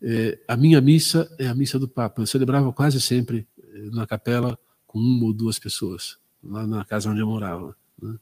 É, 0.00 0.38
a 0.48 0.56
minha 0.56 0.80
missa 0.80 1.32
é 1.38 1.46
a 1.46 1.54
missa 1.54 1.78
do 1.78 1.88
Papa. 1.88 2.22
Eu 2.22 2.26
celebrava 2.26 2.72
quase 2.72 3.00
sempre 3.00 3.46
eh, 3.58 3.90
na 3.92 4.06
capela 4.06 4.58
com 4.86 4.98
uma 4.98 5.26
ou 5.26 5.32
duas 5.32 5.58
pessoas, 5.58 6.18
lá 6.42 6.66
na 6.66 6.84
casa 6.84 7.08
onde 7.08 7.20
eu 7.20 7.26
morava. 7.26 7.76
Né? 8.02 8.18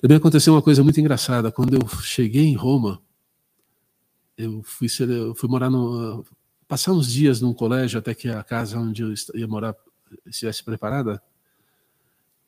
Também 0.00 0.16
aconteceu 0.16 0.52
uma 0.52 0.62
coisa 0.62 0.82
muito 0.82 1.00
engraçada. 1.00 1.50
Quando 1.50 1.74
eu 1.74 1.88
cheguei 2.02 2.44
em 2.44 2.54
Roma, 2.54 3.00
eu 4.36 4.62
fui, 4.62 4.88
eu 5.00 5.34
fui 5.34 5.48
morar 5.48 5.70
no. 5.70 6.24
passar 6.68 6.92
uns 6.92 7.10
dias 7.10 7.40
num 7.40 7.52
colégio 7.52 7.98
até 7.98 8.14
que 8.14 8.28
a 8.28 8.42
casa 8.44 8.78
onde 8.78 9.02
eu 9.02 9.12
ia 9.34 9.48
morar 9.48 9.74
estivesse 10.26 10.62
preparada. 10.62 11.20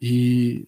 E 0.01 0.67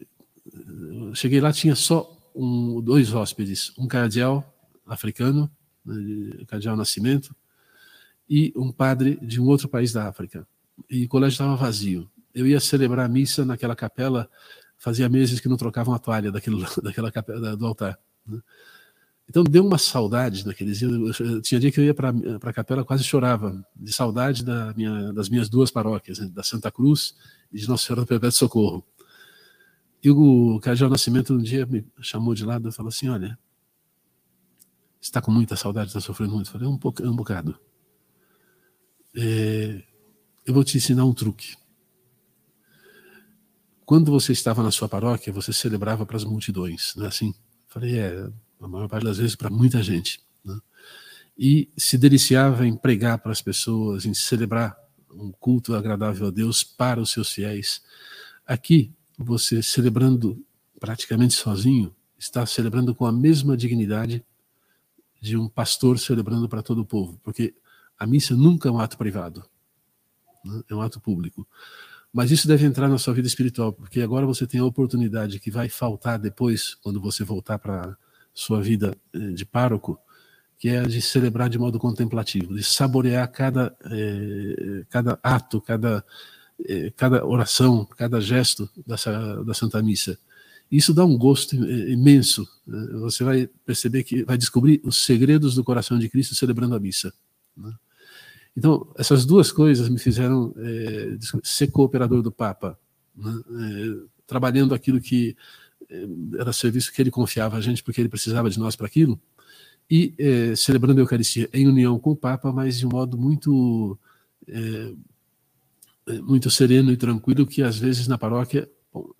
cheguei 1.14 1.40
lá, 1.40 1.52
tinha 1.52 1.76
só 1.76 2.18
um, 2.34 2.80
dois 2.80 3.12
hóspedes: 3.14 3.72
um 3.78 3.86
cardeal 3.86 4.44
africano, 4.84 5.50
né, 5.84 6.44
cardeal 6.48 6.76
Nascimento, 6.76 7.34
e 8.28 8.52
um 8.56 8.72
padre 8.72 9.18
de 9.22 9.40
um 9.40 9.46
outro 9.46 9.68
país 9.68 9.92
da 9.92 10.08
África. 10.08 10.46
E 10.90 11.04
o 11.04 11.08
colégio 11.08 11.34
estava 11.34 11.54
vazio. 11.54 12.10
Eu 12.34 12.46
ia 12.46 12.58
celebrar 12.58 13.06
a 13.06 13.08
missa 13.08 13.44
naquela 13.44 13.76
capela 13.76 14.28
fazia 14.82 15.08
meses 15.08 15.38
que 15.38 15.48
não 15.48 15.56
trocavam 15.56 15.94
a 15.94 15.98
toalha 15.98 16.32
daquele, 16.32 16.56
daquela 16.82 17.12
capela, 17.12 17.56
do 17.56 17.66
altar. 17.66 17.96
Né? 18.26 18.40
Então 19.28 19.44
deu 19.44 19.64
uma 19.64 19.78
saudade 19.78 20.44
naqueles 20.44 20.80
dias. 20.80 20.92
Tinha 21.44 21.60
dia 21.60 21.70
que 21.70 21.78
eu 21.78 21.84
ia 21.84 21.94
para 21.94 22.10
a 22.10 22.52
capela 22.52 22.84
quase 22.84 23.04
chorava 23.04 23.64
de 23.76 23.92
saudade 23.92 24.44
da 24.44 24.74
minha, 24.74 25.12
das 25.12 25.28
minhas 25.28 25.48
duas 25.48 25.70
paróquias, 25.70 26.18
né? 26.18 26.28
da 26.34 26.42
Santa 26.42 26.68
Cruz 26.68 27.14
e 27.52 27.60
de 27.60 27.68
Nossa 27.68 27.86
Senhora 27.86 28.02
do 28.02 28.08
Perpétuo 28.08 28.36
Socorro. 28.36 28.84
E 30.02 30.10
o 30.10 30.58
Cajal 30.60 30.90
Nascimento 30.90 31.32
um 31.32 31.38
dia 31.38 31.64
me 31.64 31.86
chamou 32.00 32.34
de 32.34 32.44
lado 32.44 32.68
e 32.68 32.72
falou 32.72 32.88
assim: 32.88 33.08
Olha, 33.08 33.38
está 35.00 35.22
com 35.22 35.30
muita 35.30 35.54
saudade, 35.54 35.90
está 35.90 36.00
sofrendo 36.00 36.34
muito? 36.34 36.48
Eu 36.48 36.52
falei: 36.52 36.66
Um, 36.66 36.76
pouco, 36.76 37.06
um 37.06 37.14
bocado. 37.14 37.56
É, 39.14 39.80
eu 40.44 40.52
vou 40.52 40.64
te 40.64 40.76
ensinar 40.76 41.04
um 41.04 41.14
truque. 41.14 41.54
Quando 43.92 44.10
você 44.10 44.32
estava 44.32 44.62
na 44.62 44.70
sua 44.70 44.88
paróquia, 44.88 45.30
você 45.30 45.52
celebrava 45.52 46.06
para 46.06 46.16
as 46.16 46.24
multidões, 46.24 46.94
não 46.96 47.04
é 47.04 47.08
assim? 47.08 47.34
Falei, 47.68 47.98
é, 47.98 48.26
a 48.58 48.66
maior 48.66 48.88
parte 48.88 49.04
das 49.04 49.18
vezes 49.18 49.36
para 49.36 49.50
muita 49.50 49.82
gente. 49.82 50.18
Né? 50.42 50.58
E 51.36 51.70
se 51.76 51.98
deliciava 51.98 52.66
em 52.66 52.74
pregar 52.74 53.18
para 53.18 53.32
as 53.32 53.42
pessoas, 53.42 54.06
em 54.06 54.14
celebrar 54.14 54.74
um 55.10 55.30
culto 55.30 55.74
agradável 55.74 56.28
a 56.28 56.30
Deus 56.30 56.64
para 56.64 57.02
os 57.02 57.10
seus 57.10 57.32
fiéis. 57.32 57.82
Aqui, 58.46 58.90
você 59.18 59.62
celebrando 59.62 60.42
praticamente 60.80 61.34
sozinho, 61.34 61.94
está 62.18 62.46
celebrando 62.46 62.94
com 62.94 63.04
a 63.04 63.12
mesma 63.12 63.58
dignidade 63.58 64.24
de 65.20 65.36
um 65.36 65.50
pastor 65.50 65.98
celebrando 65.98 66.48
para 66.48 66.62
todo 66.62 66.80
o 66.80 66.86
povo, 66.86 67.20
porque 67.22 67.54
a 67.98 68.06
missa 68.06 68.34
nunca 68.34 68.70
é 68.70 68.72
um 68.72 68.78
ato 68.78 68.96
privado, 68.96 69.44
né? 70.42 70.62
é 70.70 70.74
um 70.74 70.80
ato 70.80 70.98
público. 70.98 71.46
Mas 72.12 72.30
isso 72.30 72.46
deve 72.46 72.66
entrar 72.66 72.88
na 72.88 72.98
sua 72.98 73.14
vida 73.14 73.26
espiritual, 73.26 73.72
porque 73.72 74.02
agora 74.02 74.26
você 74.26 74.46
tem 74.46 74.60
a 74.60 74.64
oportunidade 74.64 75.40
que 75.40 75.50
vai 75.50 75.68
faltar 75.68 76.18
depois, 76.18 76.74
quando 76.74 77.00
você 77.00 77.24
voltar 77.24 77.58
para 77.58 77.96
sua 78.34 78.60
vida 78.60 78.94
eh, 79.14 79.30
de 79.30 79.46
pároco, 79.46 79.98
que 80.58 80.68
é 80.68 80.80
a 80.80 80.82
de 80.84 81.00
celebrar 81.00 81.48
de 81.48 81.58
modo 81.58 81.78
contemplativo, 81.78 82.54
de 82.54 82.62
saborear 82.62 83.30
cada, 83.32 83.74
eh, 83.90 84.84
cada 84.90 85.18
ato, 85.22 85.60
cada, 85.60 86.04
eh, 86.68 86.92
cada 86.96 87.24
oração, 87.26 87.86
cada 87.96 88.20
gesto 88.20 88.68
dessa, 88.86 89.42
da 89.44 89.54
Santa 89.54 89.82
Missa. 89.82 90.18
Isso 90.70 90.94
dá 90.94 91.04
um 91.04 91.18
gosto 91.18 91.54
imenso. 91.54 92.48
Você 93.00 93.24
vai 93.24 93.46
perceber 93.66 94.04
que 94.04 94.24
vai 94.24 94.38
descobrir 94.38 94.80
os 94.82 95.04
segredos 95.04 95.54
do 95.54 95.62
coração 95.62 95.98
de 95.98 96.08
Cristo 96.08 96.34
celebrando 96.34 96.74
a 96.74 96.80
missa. 96.80 97.12
Né? 97.54 97.72
Então, 98.56 98.86
essas 98.96 99.24
duas 99.24 99.50
coisas 99.50 99.88
me 99.88 99.98
fizeram 99.98 100.54
é, 100.58 101.16
ser 101.42 101.68
cooperador 101.68 102.22
do 102.22 102.30
Papa, 102.30 102.78
né? 103.16 103.42
é, 103.50 104.06
trabalhando 104.26 104.74
aquilo 104.74 105.00
que 105.00 105.36
é, 105.88 106.06
era 106.38 106.52
serviço 106.52 106.92
que 106.92 107.00
ele 107.00 107.10
confiava 107.10 107.56
a 107.56 107.60
gente, 107.60 107.82
porque 107.82 108.00
ele 108.00 108.08
precisava 108.08 108.50
de 108.50 108.58
nós 108.58 108.76
para 108.76 108.86
aquilo, 108.86 109.18
e 109.90 110.14
é, 110.18 110.54
celebrando 110.54 111.00
a 111.00 111.02
Eucaristia 111.02 111.48
em 111.52 111.66
união 111.66 111.98
com 111.98 112.10
o 112.10 112.16
Papa, 112.16 112.52
mas 112.52 112.78
de 112.78 112.86
um 112.86 112.90
modo 112.90 113.16
muito 113.16 113.98
é, 114.46 114.92
é, 116.06 116.20
muito 116.20 116.50
sereno 116.50 116.92
e 116.92 116.96
tranquilo, 116.96 117.46
que 117.46 117.62
às 117.62 117.78
vezes 117.78 118.06
na 118.08 118.18
paróquia, 118.18 118.68
bom, 118.92 119.10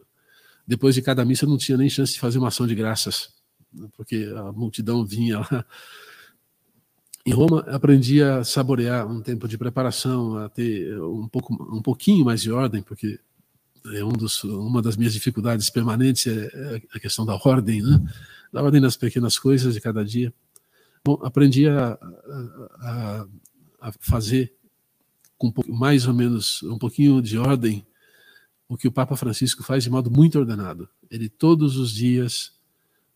depois 0.67 0.95
de 0.95 1.03
cada 1.03 1.25
missa, 1.25 1.47
não 1.47 1.57
tinha 1.57 1.79
nem 1.79 1.89
chance 1.89 2.15
de 2.15 2.21
fazer 2.21 2.39
uma 2.39 2.49
ação 2.49 2.67
de 2.67 2.75
graças, 2.75 3.33
né? 3.73 3.89
porque 3.97 4.31
a 4.37 4.53
multidão 4.53 5.05
vinha 5.05 5.39
lá 5.39 5.65
em 7.25 7.33
Roma, 7.33 7.61
aprendi 7.69 8.23
a 8.23 8.43
saborear 8.43 9.07
um 9.07 9.21
tempo 9.21 9.47
de 9.47 9.57
preparação, 9.57 10.39
a 10.39 10.49
ter 10.49 11.01
um, 11.01 11.29
pouco, 11.29 11.55
um 11.55 11.81
pouquinho 11.81 12.25
mais 12.25 12.43
de 12.43 12.51
ordem, 12.51 12.83
porque 12.83 13.19
é 13.95 14.05
um 14.05 14.13
dos, 14.13 14.43
uma 14.45 14.83
das 14.83 14.97
minhas 14.97 15.13
dificuldades 15.13 15.71
permanentes 15.71 16.27
é, 16.27 16.47
é 16.53 16.83
a 16.95 17.01
questão 17.01 17.25
da 17.25 17.35
ordem, 17.37 17.81
né? 17.83 18.03
da 18.53 18.63
ordem 18.63 18.81
das 18.81 18.97
pequenas 18.97 19.39
coisas 19.39 19.75
de 19.75 19.81
cada 19.81 20.05
dia. 20.05 20.33
Bom, 21.05 21.19
aprendi 21.23 21.69
a, 21.69 21.99
a, 22.81 23.27
a 23.81 23.93
fazer 24.01 24.55
com 25.39 25.53
mais 25.69 26.07
ou 26.07 26.15
menos 26.15 26.63
um 26.63 26.79
pouquinho 26.79 27.21
de 27.21 27.39
ordem 27.39 27.85
o 28.69 28.77
que 28.77 28.89
o 28.89 28.93
Papa 28.93 29.17
Francisco 29.17 29.63
faz 29.63 29.85
de 29.85 29.91
modo 29.91 30.11
muito 30.11 30.39
ordenado. 30.39 30.89
Ele 31.11 31.29
todos 31.29 31.77
os 31.77 31.93
dias 31.93 32.53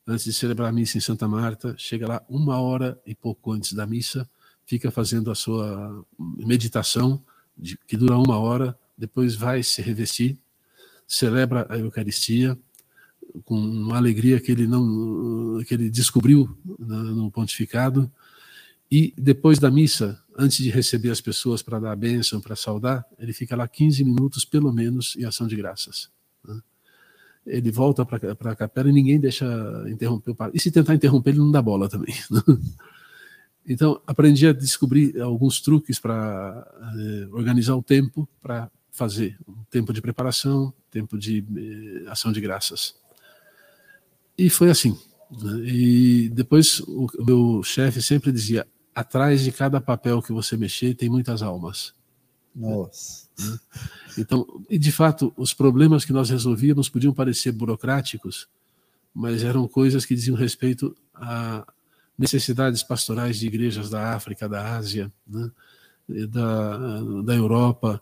antes 0.07 0.25
de 0.25 0.33
celebrar 0.33 0.69
a 0.69 0.73
missa 0.73 0.97
em 0.97 1.01
Santa 1.01 1.27
Marta, 1.27 1.75
chega 1.77 2.07
lá 2.07 2.23
uma 2.29 2.61
hora 2.61 3.01
e 3.05 3.15
pouco 3.15 3.53
antes 3.53 3.73
da 3.73 3.87
missa, 3.87 4.29
fica 4.65 4.91
fazendo 4.91 5.31
a 5.31 5.35
sua 5.35 6.05
meditação, 6.19 7.23
que 7.87 7.97
dura 7.97 8.17
uma 8.17 8.39
hora, 8.39 8.79
depois 8.97 9.35
vai 9.35 9.63
se 9.63 9.83
revestir, 9.83 10.39
celebra 11.07 11.67
a 11.69 11.79
Eucaristia 11.79 12.59
com 13.45 13.59
uma 13.59 13.97
alegria 13.97 14.41
que 14.41 14.53
ele 14.53 14.67
não 14.67 15.63
que 15.65 15.75
ele 15.75 15.91
descobriu 15.91 16.57
no 16.79 17.31
pontificado 17.31 18.11
e 18.91 19.13
depois 19.17 19.59
da 19.59 19.71
missa, 19.71 20.23
antes 20.39 20.59
de 20.59 20.71
receber 20.71 21.11
as 21.11 21.21
pessoas 21.21 21.61
para 21.61 21.81
dar 21.81 21.93
a 21.93 21.97
bênção, 21.97 22.41
para 22.41 22.55
saudar, 22.55 23.05
ele 23.19 23.33
fica 23.33 23.57
lá 23.57 23.67
15 23.67 24.05
minutos 24.05 24.45
pelo 24.45 24.73
menos 24.73 25.17
em 25.17 25.25
ação 25.25 25.47
de 25.47 25.57
graças 25.57 26.09
ele 27.47 27.71
volta 27.71 28.05
para 28.05 28.51
a 28.53 28.57
capela 28.57 28.89
e 28.89 28.93
ninguém 28.93 29.21
deixa 29.21 29.47
interromper 29.89 30.31
o 30.31 30.35
padre. 30.35 30.57
E 30.57 30.61
se 30.61 30.71
tentar 30.71 30.95
interromper, 30.95 31.31
ele 31.31 31.39
não 31.39 31.51
dá 31.51 31.63
bola 31.63 31.89
também. 31.89 32.15
Né? 32.31 32.43
Então, 33.69 34.01
aprendi 34.07 34.47
a 34.47 34.53
descobrir 34.53 35.21
alguns 35.21 35.61
truques 35.61 35.99
para 35.99 36.65
eh, 37.01 37.29
organizar 37.33 37.75
o 37.75 37.83
tempo 37.83 38.29
para 38.41 38.71
fazer 38.93 39.37
um 39.45 39.65
tempo 39.69 39.93
de 39.93 40.01
preparação, 40.01 40.73
tempo 40.89 41.19
de 41.19 41.45
eh, 41.57 42.09
ação 42.09 42.31
de 42.31 42.41
graças. 42.41 42.95
E 44.39 44.49
foi 44.49 44.71
assim. 44.71 44.97
Né? 45.43 45.67
E 45.67 46.29
depois 46.29 46.79
o 46.79 47.09
meu 47.19 47.61
chefe 47.65 48.01
sempre 48.01 48.31
dizia: 48.31 48.65
atrás 48.95 49.43
de 49.43 49.51
cada 49.51 49.81
papel 49.81 50.23
que 50.23 50.33
você 50.33 50.57
mexer 50.57 50.95
tem 50.95 51.09
muitas 51.09 51.43
almas. 51.43 51.93
Nossa. 52.55 53.29
Então, 54.19 54.47
e 54.69 54.79
de 54.79 54.93
fato, 54.93 55.33
os 55.37 55.53
problemas 55.53 56.05
que 56.05 56.13
nós 56.13 56.31
resolvíamos 56.31 56.89
podiam 56.89 57.13
parecer 57.13 57.53
burocráticos, 57.53 58.49
mas 59.15 59.43
eram 59.43 59.67
coisas 59.67 60.05
que 60.05 60.15
diziam 60.15 60.37
respeito 60.37 60.97
a 61.15 61.67
necessidades 62.19 62.83
pastorais 62.83 63.39
de 63.39 63.47
igrejas 63.47 63.91
da 63.91 64.15
África, 64.15 64.49
da 64.49 64.77
Ásia, 64.77 65.13
né? 65.27 65.51
da, 66.29 67.01
da 67.23 67.35
Europa, 67.35 68.01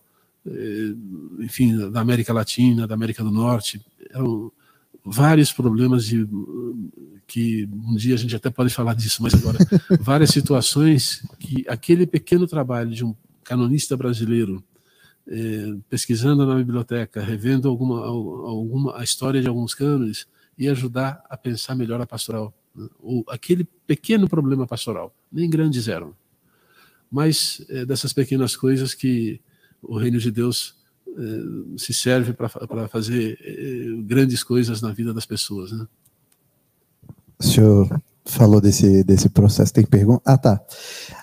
enfim, 1.40 1.90
da 1.90 2.00
América 2.00 2.32
Latina, 2.32 2.86
da 2.86 2.94
América 2.94 3.24
do 3.24 3.30
Norte. 3.30 3.84
Eram 4.10 4.52
vários 5.04 5.52
problemas 5.52 6.04
de, 6.04 6.26
que 7.26 7.68
um 7.72 7.96
dia 7.96 8.14
a 8.14 8.18
gente 8.18 8.36
até 8.36 8.50
pode 8.50 8.70
falar 8.70 8.94
disso, 8.94 9.22
mas 9.22 9.34
agora 9.34 9.58
várias 10.00 10.30
situações 10.30 11.26
que 11.38 11.64
aquele 11.68 12.06
pequeno 12.06 12.46
trabalho 12.46 12.90
de 12.90 13.04
um 13.04 13.14
canonista 13.42 13.96
brasileiro 13.96 14.62
eh, 15.26 15.76
pesquisando 15.88 16.46
na 16.46 16.54
biblioteca, 16.56 17.22
revendo 17.22 17.68
alguma, 17.68 18.04
alguma 18.04 18.98
a 18.98 19.02
história 19.02 19.40
de 19.40 19.48
alguns 19.48 19.74
cânones, 19.74 20.26
ia 20.58 20.72
ajudar 20.72 21.24
a 21.28 21.36
pensar 21.36 21.74
melhor 21.74 22.00
a 22.00 22.06
pastoral 22.06 22.52
ou 23.00 23.24
aquele 23.28 23.64
pequeno 23.86 24.28
problema 24.28 24.66
pastoral, 24.66 25.14
nem 25.32 25.48
grandes 25.48 25.88
eram, 25.88 26.14
mas 27.10 27.64
é, 27.68 27.86
dessas 27.86 28.12
pequenas 28.12 28.56
coisas 28.56 28.94
que 28.94 29.40
o 29.80 29.96
reino 29.96 30.18
de 30.18 30.30
Deus 30.30 30.76
é, 31.08 31.78
se 31.78 31.94
serve 31.94 32.32
para 32.32 32.88
fazer 32.88 33.38
grandes 34.04 34.42
coisas 34.42 34.82
na 34.82 34.92
vida 34.92 35.14
das 35.14 35.24
pessoas. 35.24 35.72
Né? 35.72 35.86
O 37.38 37.42
senhor 37.44 38.02
falou 38.24 38.60
desse, 38.60 39.04
desse 39.04 39.28
processo, 39.28 39.72
tem 39.72 39.86
pergunta? 39.86 40.22
Ah, 40.24 40.38
tá. 40.38 40.60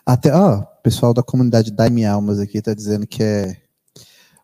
Até, 0.05 0.33
ó, 0.33 0.59
o 0.59 0.65
pessoal 0.81 1.13
da 1.13 1.23
comunidade 1.23 1.71
Daime 1.71 2.05
Almas 2.05 2.39
aqui 2.39 2.59
está 2.59 2.73
dizendo 2.73 3.05
que 3.05 3.23
é 3.23 3.61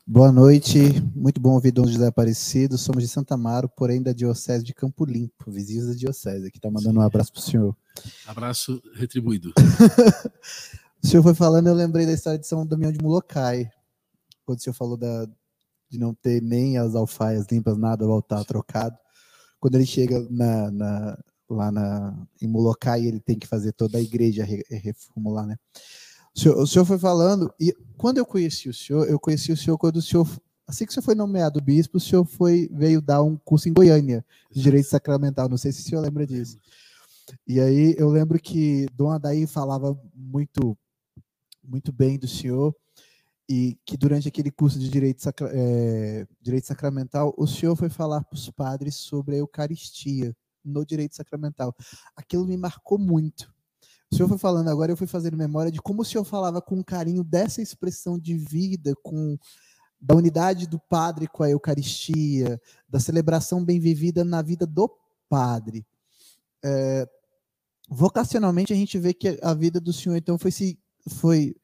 Boa 0.09 0.31
noite, 0.31 0.79
muito 1.13 1.37
bom 1.41 1.55
ouvir 1.55 1.73
Dom 1.73 1.85
José 1.85 2.07
Aparecido. 2.07 2.77
Somos 2.77 3.03
de 3.03 3.09
Santa 3.09 3.33
Amaro, 3.33 3.67
porém 3.67 4.01
da 4.01 4.13
Diocese 4.13 4.63
de 4.63 4.73
Campo 4.73 5.03
Limpo, 5.03 5.51
vizinhos 5.51 5.87
da 5.87 5.93
Diocese, 5.95 6.49
que 6.49 6.59
está 6.59 6.71
mandando 6.71 6.97
um 6.97 7.03
abraço 7.03 7.33
para 7.33 7.39
o 7.41 7.43
senhor. 7.43 7.77
Abraço 8.25 8.81
retribuído. 8.95 9.51
o 11.03 11.05
senhor 11.05 11.21
foi 11.21 11.35
falando, 11.35 11.67
eu 11.67 11.73
lembrei 11.73 12.05
da 12.05 12.13
história 12.13 12.39
de 12.39 12.47
São 12.47 12.65
Damião 12.65 12.89
de 12.89 12.99
Mulocai, 13.03 13.69
quando 14.45 14.59
o 14.59 14.61
senhor 14.61 14.75
falou 14.75 14.95
da, 14.95 15.27
de 15.89 15.99
não 15.99 16.13
ter 16.13 16.41
nem 16.41 16.77
as 16.77 16.95
alfaias 16.95 17.45
limpas, 17.51 17.77
nada, 17.77 18.07
o 18.07 18.11
altar 18.13 18.45
trocado. 18.45 18.97
Quando 19.59 19.75
ele 19.75 19.85
chega 19.85 20.25
na, 20.29 20.71
na, 20.71 21.19
lá 21.49 21.69
na, 21.69 22.27
em 22.41 22.47
Mulocai, 22.47 23.05
ele 23.05 23.19
tem 23.19 23.37
que 23.37 23.45
fazer 23.45 23.73
toda 23.73 23.97
a 23.97 24.01
igreja 24.01 24.47
reformular, 24.69 25.45
né? 25.45 25.57
O 26.37 26.39
senhor, 26.39 26.57
o 26.59 26.67
senhor 26.67 26.85
foi 26.85 26.99
falando, 26.99 27.51
e 27.59 27.73
quando 27.97 28.19
eu 28.19 28.25
conheci 28.25 28.69
o 28.69 28.73
senhor, 28.73 29.09
eu 29.09 29.19
conheci 29.19 29.51
o 29.51 29.57
senhor 29.57 29.75
quando 29.75 29.95
o 29.95 30.01
senhor, 30.03 30.29
assim 30.67 30.85
que 30.85 30.91
o 30.91 30.93
senhor 30.93 31.03
foi 31.03 31.15
nomeado 31.15 31.59
bispo, 31.59 31.97
o 31.97 31.99
senhor 31.99 32.23
foi, 32.25 32.69
veio 32.71 33.01
dar 33.01 33.23
um 33.23 33.35
curso 33.37 33.67
em 33.67 33.73
Goiânia, 33.73 34.23
de 34.51 34.61
Direito 34.61 34.87
Sacramental, 34.87 35.49
não 35.49 35.57
sei 35.57 35.71
se 35.71 35.81
o 35.81 35.83
senhor 35.83 36.01
lembra 36.01 36.27
disso. 36.27 36.59
E 37.47 37.59
aí 37.59 37.95
eu 37.97 38.07
lembro 38.07 38.39
que 38.39 38.85
Dom 38.93 39.09
Adair 39.09 39.47
falava 39.47 39.99
muito, 40.13 40.77
muito 41.63 41.91
bem 41.91 42.19
do 42.19 42.27
senhor, 42.27 42.71
e 43.49 43.75
que 43.83 43.97
durante 43.97 44.27
aquele 44.27 44.51
curso 44.51 44.77
de 44.77 44.89
direito, 44.89 45.23
sacra, 45.23 45.49
é, 45.51 46.27
direito 46.39 46.67
sacramental, 46.67 47.33
o 47.35 47.47
senhor 47.47 47.75
foi 47.75 47.89
falar 47.89 48.23
para 48.23 48.35
os 48.35 48.47
padres 48.51 48.95
sobre 48.95 49.33
a 49.33 49.39
Eucaristia 49.39 50.35
no 50.63 50.85
direito 50.85 51.15
sacramental. 51.15 51.75
Aquilo 52.15 52.45
me 52.45 52.57
marcou 52.57 52.99
muito. 52.99 53.51
O 54.11 54.15
senhor 54.15 54.29
foi 54.29 54.37
falando 54.37 54.69
agora, 54.69 54.91
eu 54.91 54.97
fui 54.97 55.07
fazendo 55.07 55.35
memória 55.35 55.71
de 55.71 55.81
como 55.81 56.01
o 56.01 56.05
senhor 56.05 56.23
falava 56.23 56.61
com 56.61 56.83
carinho 56.83 57.23
dessa 57.23 57.61
expressão 57.61 58.17
de 58.17 58.35
vida, 58.35 58.93
com 59.03 59.37
da 59.99 60.15
unidade 60.15 60.67
do 60.67 60.79
padre 60.79 61.27
com 61.27 61.43
a 61.43 61.49
Eucaristia, 61.49 62.61
da 62.87 62.99
celebração 62.99 63.65
bem 63.65 63.79
vivida 63.79 64.23
na 64.23 64.41
vida 64.41 64.65
do 64.65 64.89
padre. 65.27 65.85
É, 66.63 67.07
vocacionalmente, 67.89 68.71
a 68.71 68.75
gente 68.75 68.97
vê 68.99 69.13
que 69.13 69.39
a 69.41 69.53
vida 69.53 69.79
do 69.79 69.91
senhor, 69.91 70.15
então, 70.15 70.37
foi 70.37 70.51
se, 70.51 70.79
foi, 71.09 71.55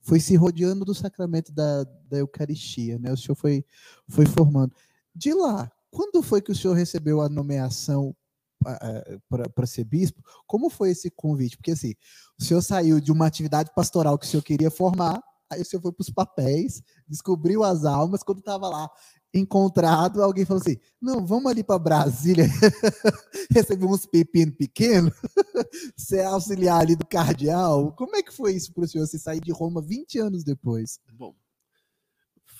foi 0.00 0.20
se 0.20 0.36
rodeando 0.36 0.84
do 0.84 0.94
sacramento 0.94 1.52
da, 1.52 1.84
da 2.08 2.18
Eucaristia, 2.18 2.98
né? 2.98 3.12
O 3.12 3.16
senhor 3.16 3.34
foi, 3.34 3.64
foi 4.08 4.26
formando. 4.26 4.74
De 5.14 5.32
lá, 5.34 5.70
quando 5.90 6.22
foi 6.22 6.40
que 6.40 6.52
o 6.52 6.54
senhor 6.54 6.74
recebeu 6.74 7.20
a 7.20 7.28
nomeação 7.28 8.14
para 9.28 9.66
ser 9.66 9.84
bispo, 9.84 10.22
como 10.46 10.70
foi 10.70 10.90
esse 10.90 11.10
convite? 11.10 11.56
Porque 11.56 11.72
assim, 11.72 11.94
o 12.38 12.44
senhor 12.44 12.62
saiu 12.62 13.00
de 13.00 13.10
uma 13.10 13.26
atividade 13.26 13.70
pastoral 13.74 14.18
que 14.18 14.26
o 14.26 14.28
senhor 14.28 14.42
queria 14.42 14.70
formar, 14.70 15.22
aí 15.50 15.62
o 15.62 15.64
senhor 15.64 15.82
foi 15.82 15.92
para 15.92 16.02
os 16.02 16.10
papéis, 16.10 16.82
descobriu 17.08 17.64
as 17.64 17.84
almas, 17.84 18.22
quando 18.22 18.38
estava 18.38 18.68
lá 18.68 18.88
encontrado, 19.32 20.22
alguém 20.22 20.44
falou 20.44 20.60
assim: 20.60 20.76
não, 21.00 21.24
vamos 21.24 21.50
ali 21.50 21.62
para 21.62 21.78
Brasília 21.78 22.46
receber 23.50 23.86
uns 23.86 24.06
pepinos 24.06 24.56
pequenos, 24.56 25.12
ser 25.96 26.24
auxiliar 26.24 26.80
ali 26.80 26.96
do 26.96 27.06
cardeal. 27.06 27.92
Como 27.92 28.16
é 28.16 28.22
que 28.22 28.32
foi 28.32 28.54
isso 28.54 28.72
para 28.72 28.84
o 28.84 28.88
senhor, 28.88 29.06
você 29.06 29.18
sair 29.18 29.40
de 29.40 29.52
Roma 29.52 29.80
20 29.80 30.18
anos 30.18 30.44
depois? 30.44 30.98
Bom, 31.12 31.34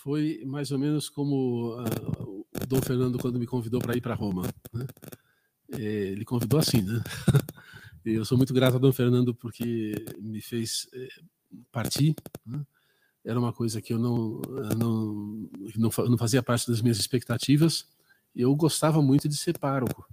foi 0.03 0.43
mais 0.47 0.71
ou 0.71 0.79
menos 0.79 1.09
como 1.09 1.77
uh, 1.77 2.47
o 2.63 2.67
Dom 2.67 2.81
Fernando 2.81 3.19
quando 3.19 3.39
me 3.39 3.47
convidou 3.47 3.81
para 3.81 3.97
ir 3.97 4.01
para 4.01 4.15
Roma. 4.15 4.43
Né? 4.73 4.87
É, 5.73 5.83
ele 5.83 6.25
convidou 6.25 6.59
assim, 6.59 6.83
né? 6.83 7.03
Eu 8.05 8.25
sou 8.25 8.39
muito 8.39 8.55
grato 8.55 8.77
a 8.77 8.79
Dom 8.79 8.93
Fernando 8.93 9.35
porque 9.35 9.93
me 10.19 10.41
fez 10.41 10.89
é, 10.95 11.09
partir. 11.71 12.15
Né? 12.47 12.65
Era 13.25 13.39
uma 13.39 13.53
coisa 13.53 13.83
que 13.83 13.93
eu 13.93 13.99
não, 13.99 14.41
não, 14.75 15.51
não, 15.77 16.19
fazia 16.19 16.43
parte 16.43 16.67
das 16.67 16.81
minhas 16.81 16.99
expectativas. 16.99 17.87
Eu 18.35 18.55
gostava 18.57 19.03
muito 19.03 19.29
de 19.29 19.37
ser 19.37 19.59
pároco. 19.59 20.09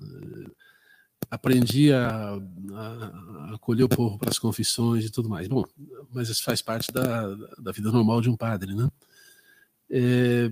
É, 0.00 0.50
aprendi 1.30 1.92
a, 1.92 2.30
a, 2.32 3.54
o 3.54 3.88
povo 3.88 4.18
para 4.18 4.30
as 4.30 4.38
confissões 4.38 5.04
e 5.04 5.10
tudo 5.10 5.28
mais. 5.28 5.46
Bom, 5.48 5.64
mas 6.10 6.30
isso 6.30 6.42
faz 6.42 6.62
parte 6.62 6.90
da, 6.90 7.34
da 7.58 7.72
vida 7.72 7.92
normal 7.92 8.22
de 8.22 8.30
um 8.30 8.36
padre, 8.36 8.74
né? 8.74 8.88
É, 9.90 10.50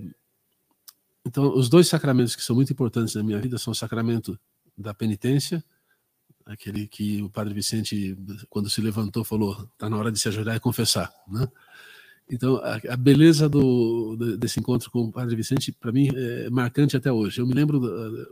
então, 1.27 1.53
os 1.53 1.67
dois 1.67 1.89
sacramentos 1.89 2.35
que 2.35 2.41
são 2.41 2.55
muito 2.55 2.71
importantes 2.71 3.13
na 3.13 3.21
minha 3.21 3.37
vida 3.37 3.57
são 3.57 3.71
o 3.71 3.75
sacramento 3.75 4.39
da 4.77 4.93
penitência, 4.93 5.61
aquele 6.45 6.87
que 6.87 7.21
o 7.21 7.29
Padre 7.29 7.53
Vicente, 7.53 8.17
quando 8.49 8.69
se 8.69 8.79
levantou, 8.79 9.25
falou: 9.25 9.69
está 9.73 9.89
na 9.89 9.97
hora 9.97 10.09
de 10.09 10.17
se 10.17 10.29
ajoelhar 10.29 10.55
e 10.55 10.59
confessar. 10.61 11.13
Né? 11.27 11.45
Então, 12.31 12.55
a, 12.57 12.93
a 12.93 12.95
beleza 12.95 13.49
do, 13.49 14.15
desse 14.37 14.59
encontro 14.59 14.89
com 14.89 15.01
o 15.01 15.11
Padre 15.11 15.35
Vicente, 15.35 15.73
para 15.73 15.91
mim, 15.91 16.09
é 16.15 16.49
marcante 16.49 16.95
até 16.95 17.11
hoje. 17.11 17.41
Eu 17.41 17.47
me 17.47 17.53
lembro 17.53 17.81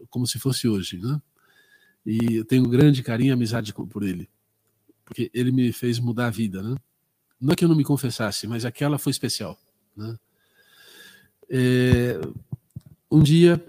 como 0.10 0.26
se 0.26 0.39
fosse 0.39 0.66
hoje. 0.66 0.98
Né? 1.00 1.22
E 2.06 2.36
eu 2.36 2.46
tenho 2.46 2.70
grande 2.70 3.04
carinho 3.04 3.30
e 3.30 3.34
amizade 3.34 3.74
por 3.74 4.04
ele, 4.04 4.30
porque 5.04 5.30
ele 5.34 5.52
me 5.52 5.74
fez 5.74 6.00
mudar 6.00 6.28
a 6.28 6.32
vida. 6.32 6.64
Né? 6.64 6.76
Não 7.41 7.52
é 7.52 7.56
que 7.58 7.66
eu 7.66 7.70
não 7.70 7.76
me 7.76 7.84
confessasse, 7.84 8.48
mas 8.48 8.64
aquela 8.64 8.98
foi 8.98 9.12
especial. 9.12 9.60
Né? 9.98 10.18
É, 11.50 12.20
um 13.16 13.24
dia, 13.24 13.66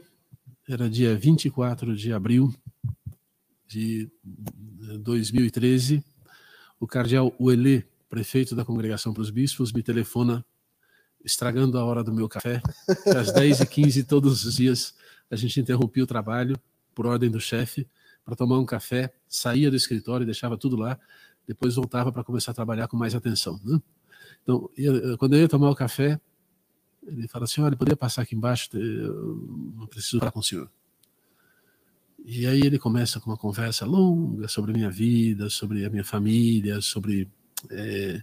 era 0.69 0.91
dia 0.91 1.17
24 1.17 1.95
de 1.95 2.13
abril 2.13 2.53
de 3.69 4.11
2013, 5.03 6.05
o 6.81 6.87
cardeal 6.87 7.33
Uelê, 7.39 7.85
prefeito 8.09 8.57
da 8.57 8.65
Congregação 8.65 9.15
para 9.15 9.23
os 9.23 9.31
Bispos, 9.31 9.73
me 9.73 9.85
telefona 9.85 10.45
estragando 11.25 11.79
a 11.79 11.85
hora 11.85 12.03
do 12.03 12.13
meu 12.13 12.29
café. 12.29 12.61
Às 13.17 13.33
10h15 13.33 14.05
todos 14.05 14.45
os 14.45 14.57
dias 14.57 14.97
a 15.31 15.37
gente 15.37 15.61
interrompia 15.61 16.03
o 16.03 16.09
trabalho 16.09 16.59
por 16.93 17.07
ordem 17.07 17.31
do 17.31 17.39
chefe 17.39 17.89
para 18.25 18.35
tomar 18.35 18.59
um 18.59 18.67
café, 18.67 19.15
saía 19.29 19.71
do 19.71 19.77
escritório 19.77 20.25
e 20.25 20.27
deixava 20.27 20.59
tudo 20.59 20.75
lá, 20.75 20.99
depois 21.47 21.77
voltava 21.77 22.11
para 22.11 22.25
começar 22.25 22.51
a 22.51 22.55
trabalhar 22.55 22.89
com 22.89 22.97
mais 22.97 23.15
atenção. 23.15 23.61
Né? 23.65 23.81
Então, 24.43 24.69
quando 25.19 25.35
eu 25.35 25.43
ia 25.43 25.49
tomar 25.49 25.71
o 25.71 25.75
café, 25.77 26.21
ele 27.07 27.29
fala 27.29 27.45
assim: 27.45 27.61
olha, 27.61 27.77
poderia 27.77 27.97
passar 27.97 28.23
aqui 28.23 28.35
embaixo, 28.35 28.69
eu 28.77 29.87
preciso 29.89 30.19
falar 30.19 30.33
com 30.33 30.41
o 30.41 30.43
senhor. 30.43 30.71
E 32.25 32.45
aí 32.45 32.61
ele 32.61 32.79
começa 32.79 33.21
com 33.21 33.31
uma 33.31 33.37
conversa 33.37 33.87
longa 33.87 34.49
sobre 34.49 34.73
a 34.73 34.75
minha 34.75 34.91
vida, 34.91 35.49
sobre 35.49 35.85
a 35.85 35.91
minha 35.91 36.05
família, 36.05 36.81
sobre. 36.81 37.31
É, 37.71 38.21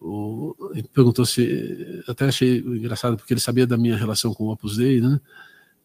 o, 0.00 0.56
ele 0.72 0.88
perguntou 0.88 1.24
se. 1.24 2.02
Até 2.08 2.26
achei 2.26 2.58
engraçado, 2.58 3.16
porque 3.16 3.32
ele 3.32 3.40
sabia 3.40 3.66
da 3.66 3.76
minha 3.76 3.96
relação 3.96 4.34
com 4.34 4.44
o 4.44 4.50
Opus 4.50 4.76
Dei, 4.76 5.00
né? 5.00 5.20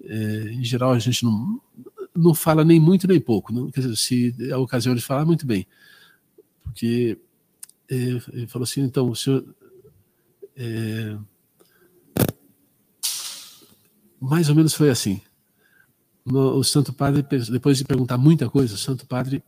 É, 0.03 0.51
em 0.51 0.63
geral, 0.63 0.93
a 0.93 0.99
gente 0.99 1.23
não, 1.23 1.61
não 2.15 2.33
fala 2.33 2.65
nem 2.65 2.79
muito 2.79 3.07
nem 3.07 3.19
pouco. 3.19 3.53
Não, 3.53 3.69
quer 3.69 3.81
dizer, 3.81 3.95
se 3.97 4.35
a 4.51 4.57
ocasião 4.57 4.95
de 4.95 5.01
falar, 5.01 5.23
muito 5.23 5.45
bem. 5.45 5.67
Porque 6.63 7.19
é, 7.87 7.95
ele 7.95 8.47
falou 8.47 8.63
assim: 8.63 8.81
então, 8.81 9.09
o 9.09 9.15
senhor. 9.15 9.45
É, 10.55 11.17
mais 14.23 14.47
ou 14.47 14.55
menos 14.55 14.73
foi 14.73 14.89
assim. 14.89 15.21
no, 16.25 16.57
o 16.57 16.63
Santo 16.63 16.93
Padre, 16.93 17.21
depois 17.51 17.77
de 17.77 17.83
perguntar 17.83 18.17
muita 18.17 18.49
coisa, 18.49 18.75
o 18.75 18.77
Santo 18.77 19.05
Padre 19.05 19.43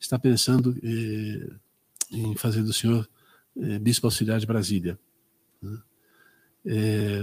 está 0.00 0.18
pensando 0.18 0.76
eh, 0.82 1.48
em 2.10 2.34
fazer 2.34 2.62
do 2.62 2.72
senhor 2.72 3.08
eh, 3.56 3.78
bispo 3.78 4.08
auxiliar 4.08 4.40
de 4.40 4.46
Brasília. 4.46 4.98
Né? 5.62 5.78
É, 6.66 7.20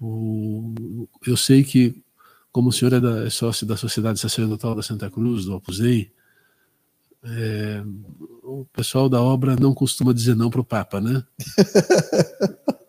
o, 0.00 1.06
eu 1.24 1.36
sei 1.36 1.62
que, 1.62 2.02
como 2.50 2.70
o 2.70 2.72
senhor 2.72 2.92
é, 2.92 3.00
da, 3.00 3.24
é, 3.24 3.30
sócio 3.30 3.64
da 3.64 3.76
Sociedade 3.76 4.18
Sacerdotal 4.18 4.74
da 4.74 4.82
Santa 4.82 5.08
Cruz, 5.08 5.44
do 5.44 5.54
Opus 5.54 5.80
é, 5.80 7.84
o 8.42 8.66
pessoal 8.72 9.08
da 9.08 9.22
obra 9.22 9.56
não 9.56 9.72
costuma 9.72 10.12
dizer 10.12 10.34
não 10.34 10.50
para 10.50 10.60
o 10.60 10.64
Papa, 10.64 11.00
né? 11.00 11.24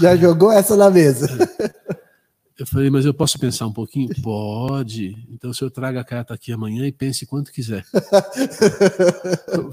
Já 0.00 0.16
jogou 0.16 0.52
essa 0.52 0.76
na 0.76 0.90
mesa. 0.90 1.28
Eu 2.58 2.66
falei, 2.66 2.90
mas 2.90 3.04
eu 3.04 3.12
posso 3.12 3.38
pensar 3.40 3.66
um 3.66 3.72
pouquinho? 3.72 4.08
Pode. 4.22 5.26
Então 5.30 5.50
o 5.50 5.54
senhor 5.54 5.70
traga 5.70 6.00
a 6.00 6.04
carta 6.04 6.32
aqui 6.32 6.52
amanhã 6.52 6.86
e 6.86 6.92
pense 6.92 7.26
quanto 7.26 7.50
quiser. 7.50 7.84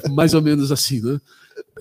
Mais 0.09 0.33
ou 0.33 0.41
menos 0.41 0.71
assim, 0.71 0.99
né? 0.99 1.19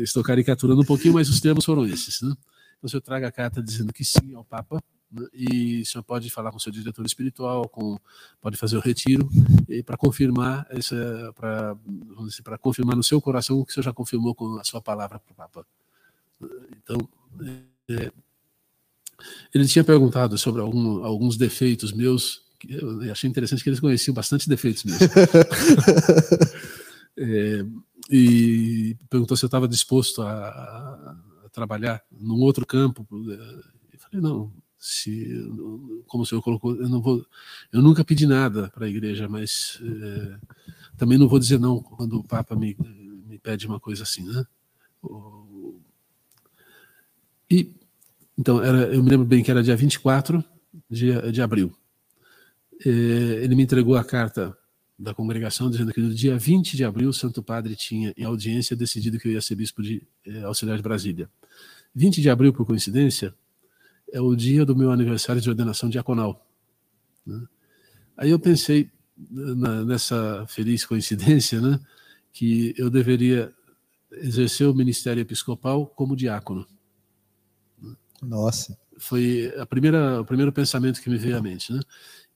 Estou 0.00 0.22
caricaturando 0.22 0.82
um 0.82 0.84
pouquinho, 0.84 1.14
mas 1.14 1.30
os 1.30 1.40
termos 1.40 1.64
foram 1.64 1.86
esses. 1.86 2.20
Né? 2.20 2.30
Então 2.30 2.86
o 2.86 2.88
senhor 2.88 3.00
traga 3.00 3.28
a 3.28 3.32
carta 3.32 3.62
dizendo 3.62 3.92
que 3.92 4.04
sim 4.04 4.34
ao 4.34 4.44
Papa, 4.44 4.82
né? 5.10 5.26
e 5.32 5.80
o 5.82 5.86
senhor 5.86 6.02
pode 6.02 6.28
falar 6.30 6.50
com 6.50 6.58
seu 6.58 6.72
diretor 6.72 7.06
espiritual, 7.06 7.68
com, 7.68 7.96
pode 8.40 8.56
fazer 8.56 8.76
o 8.76 8.80
retiro, 8.80 9.30
para 9.86 9.96
confirmar 9.96 10.66
para 12.44 12.58
confirmar 12.58 12.96
no 12.96 13.02
seu 13.02 13.20
coração 13.20 13.58
o 13.58 13.64
que 13.64 13.70
o 13.70 13.74
senhor 13.74 13.84
já 13.84 13.92
confirmou 13.92 14.34
com 14.34 14.58
a 14.58 14.64
sua 14.64 14.82
palavra 14.82 15.18
para 15.18 15.32
o 15.32 15.34
Papa. 15.34 15.66
Então, 16.76 16.98
é, 17.88 18.12
ele 19.54 19.66
tinha 19.66 19.84
perguntado 19.84 20.36
sobre 20.38 20.60
algum, 20.60 21.04
alguns 21.04 21.36
defeitos 21.36 21.92
meus, 21.92 22.42
eu 22.68 23.10
achei 23.10 23.28
interessante 23.28 23.62
que 23.62 23.68
eles 23.68 23.80
conheciam 23.80 24.14
bastante 24.14 24.48
defeitos 24.48 24.84
meus. 24.84 24.98
é, 27.16 27.64
e 28.10 28.96
perguntou 29.10 29.36
se 29.36 29.44
eu 29.44 29.48
estava 29.48 29.68
disposto 29.68 30.22
a, 30.22 30.30
a, 30.30 31.48
trabalhar 31.50 32.02
num 32.10 32.40
outro 32.40 32.66
campo. 32.66 33.06
Eu 33.10 33.98
falei, 33.98 34.20
não, 34.20 34.52
se, 34.78 35.26
como 36.06 36.22
o 36.22 36.26
senhor 36.26 36.40
colocou, 36.40 36.76
eu 36.76 36.88
não 36.88 37.02
vou, 37.02 37.24
eu 37.72 37.82
nunca 37.82 38.04
pedi 38.04 38.26
nada 38.26 38.70
para 38.70 38.86
a 38.86 38.88
igreja, 38.88 39.28
mas 39.28 39.80
é, 39.82 40.38
também 40.96 41.18
não 41.18 41.28
vou 41.28 41.38
dizer 41.38 41.58
não 41.58 41.80
quando 41.80 42.18
o 42.18 42.24
Papa 42.24 42.54
me, 42.54 42.76
me 43.26 43.38
pede 43.38 43.66
uma 43.66 43.80
coisa 43.80 44.04
assim, 44.04 44.24
né? 44.24 44.46
E 47.50 47.74
então, 48.38 48.62
era, 48.62 48.94
eu 48.94 49.02
me 49.02 49.10
lembro 49.10 49.26
bem 49.26 49.42
que 49.42 49.50
era 49.50 49.62
dia 49.62 49.74
24 49.74 50.44
de, 50.88 51.32
de 51.32 51.42
abril. 51.42 51.72
É, 52.86 52.88
ele 52.88 53.56
me 53.56 53.64
entregou 53.64 53.96
a 53.96 54.04
carta 54.04 54.56
da 54.96 55.12
congregação 55.12 55.68
dizendo 55.68 55.92
que 55.92 56.00
no 56.00 56.14
dia 56.14 56.38
20 56.38 56.76
de 56.76 56.84
abril 56.84 57.08
o 57.08 57.12
Santo 57.12 57.42
Padre 57.42 57.74
tinha 57.74 58.14
em 58.16 58.24
audiência 58.24 58.76
decidido 58.76 59.18
que 59.18 59.26
eu 59.26 59.32
ia 59.32 59.40
ser 59.40 59.56
bispo 59.56 59.82
de 59.82 60.06
é, 60.24 60.42
auxiliar 60.42 60.76
de 60.76 60.82
Brasília. 60.84 61.28
20 61.94 62.22
de 62.22 62.30
abril, 62.30 62.52
por 62.52 62.64
coincidência, 62.64 63.34
é 64.12 64.20
o 64.20 64.36
dia 64.36 64.64
do 64.64 64.76
meu 64.76 64.92
aniversário 64.92 65.42
de 65.42 65.48
ordenação 65.48 65.88
diaconal. 65.88 66.46
Né? 67.26 67.42
Aí 68.16 68.30
eu 68.30 68.38
pensei 68.38 68.88
na, 69.16 69.84
nessa 69.84 70.46
feliz 70.48 70.84
coincidência, 70.84 71.60
né, 71.60 71.80
que 72.32 72.72
eu 72.78 72.88
deveria 72.88 73.52
exercer 74.12 74.68
o 74.68 74.74
ministério 74.74 75.20
episcopal 75.20 75.86
como 75.86 76.14
diácono. 76.14 76.66
Nossa. 78.22 78.76
Foi 78.98 79.52
a 79.56 79.66
primeira, 79.66 80.20
o 80.20 80.24
primeiro 80.24 80.52
pensamento 80.52 81.00
que 81.00 81.08
me 81.08 81.16
veio 81.16 81.36
à 81.36 81.42
mente, 81.42 81.72
né? 81.72 81.80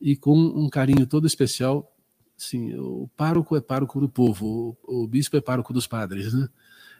E 0.00 0.16
com 0.16 0.36
um 0.36 0.68
carinho 0.68 1.06
todo 1.06 1.26
especial, 1.26 1.92
sim, 2.36 2.74
o 2.74 3.08
pároco 3.16 3.56
é 3.56 3.60
pároco 3.60 4.00
do 4.00 4.08
povo, 4.08 4.76
o, 4.84 5.02
o 5.02 5.06
bispo 5.06 5.36
é 5.36 5.40
pároco 5.40 5.72
dos 5.72 5.86
padres, 5.86 6.32
né? 6.32 6.48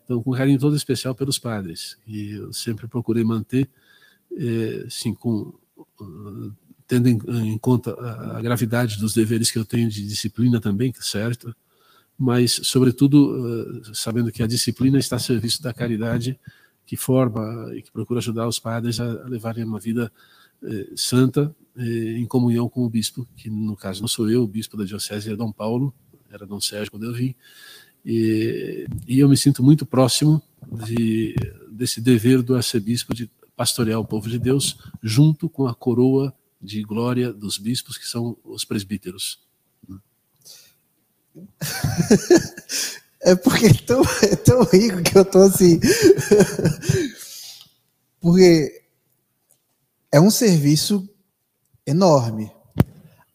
Então, 0.05 0.23
com 0.23 0.31
um 0.31 0.37
carinho 0.37 0.59
todo 0.59 0.77
especial 0.77 1.15
pelos 1.15 1.39
padres. 1.39 1.97
E 2.07 2.33
eu 2.33 2.53
sempre 2.53 2.89
procurei 2.89 3.23
manter, 3.23 3.69
é, 4.37 4.87
sim, 4.89 5.15
com 5.15 5.55
tendo 6.87 7.09
em, 7.09 7.19
em, 7.53 7.59
conta 7.59 7.95
a 8.37 8.43
gravidade 8.43 8.99
dos 8.99 9.15
deveres 9.15 9.51
que 9.51 9.59
eu 9.59 9.65
tenho 9.65 9.89
de 9.89 10.07
disciplina 10.07 10.61
também, 10.61 10.93
certo? 11.01 11.55
Mas, 12.19 12.61
sobretudo, 12.65 13.83
sabendo 13.95 14.31
que 14.31 14.43
a 14.43 14.47
disciplina 14.47 14.99
está 14.99 15.17
a 15.17 15.19
serviço 15.19 15.63
da 15.63 15.73
caridade 15.73 16.39
que 16.93 16.97
forma 16.99 17.75
e 17.75 17.81
que 17.81 17.91
procura 17.91 18.21
ajudar 18.21 18.47
os 18.47 18.59
padres 18.59 19.01
a 19.01 19.07
levarem 19.25 19.65
uma 19.65 19.81
vida 19.81 20.13
eh, 20.63 20.91
santa 20.95 21.57
eh, 21.75 22.19
em 22.19 22.27
comunhão 22.27 22.69
com 22.69 22.85
o 22.85 22.91
bispo, 22.91 23.27
que 23.35 23.49
no 23.49 23.75
caso 23.75 24.03
não 24.03 24.09
sou 24.09 24.29
eu, 24.29 24.43
o 24.43 24.47
bispo 24.47 24.77
da 24.77 24.85
diocese 24.85 25.33
é 25.33 25.35
Dom 25.35 25.51
Paulo, 25.51 25.95
era 26.31 26.47
Dom 26.47 26.61
Sérgio 26.61 26.91
quando 26.91 27.07
eu 27.07 27.15
vim, 27.15 27.35
e, 28.05 28.87
e 29.09 29.19
eu 29.19 29.27
me 29.27 29.39
sinto 29.39 29.63
muito 29.63 29.87
próximo 29.87 30.43
de, 30.85 31.35
desse 31.71 31.99
dever 31.99 32.43
do 32.43 32.55
arcebispo 32.55 33.15
de 33.15 33.31
pastorear 33.57 33.99
o 33.99 34.05
povo 34.05 34.29
de 34.29 34.39
Deus, 34.39 34.77
junto 35.03 35.49
com 35.49 35.67
a 35.67 35.75
coroa 35.75 36.31
de 36.61 36.83
glória 36.83 37.33
dos 37.33 37.57
bispos, 37.57 37.97
que 37.97 38.07
são 38.07 38.37
os 38.45 38.67
presbíteros. 38.67 39.41
É 43.23 43.37
porque 43.37 43.67
é 43.67 43.75
tão, 43.75 44.03
é 44.23 44.37
tão 44.37 44.65
rico 44.65 45.03
que 45.03 45.17
eu 45.17 45.25
tô 45.25 45.39
assim. 45.39 45.79
porque 48.21 48.83
é 50.11 50.21
um 50.21 50.31
serviço 50.31 51.09
enorme. 51.87 52.53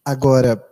Agora, 0.04 0.64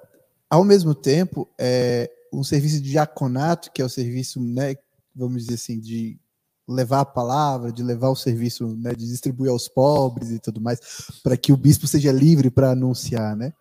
ao 0.49 0.63
mesmo 0.63 0.93
tempo, 0.93 1.49
é 1.57 2.09
um 2.31 2.43
serviço 2.43 2.81
de 2.81 2.91
diaconato, 2.91 3.71
que 3.71 3.81
é 3.81 3.85
o 3.85 3.89
serviço, 3.89 4.41
né, 4.41 4.75
vamos 5.15 5.43
dizer 5.43 5.55
assim, 5.55 5.79
de 5.79 6.19
levar 6.67 7.01
a 7.01 7.05
palavra, 7.05 7.71
de 7.71 7.83
levar 7.83 8.09
o 8.09 8.15
serviço, 8.15 8.67
né, 8.77 8.93
de 8.93 9.07
distribuir 9.07 9.51
aos 9.51 9.67
pobres 9.67 10.31
e 10.31 10.39
tudo 10.39 10.59
mais, 10.59 10.79
para 11.23 11.37
que 11.37 11.53
o 11.53 11.57
bispo 11.57 11.87
seja 11.87 12.11
livre 12.11 12.49
para 12.49 12.71
anunciar, 12.71 13.35
né? 13.35 13.53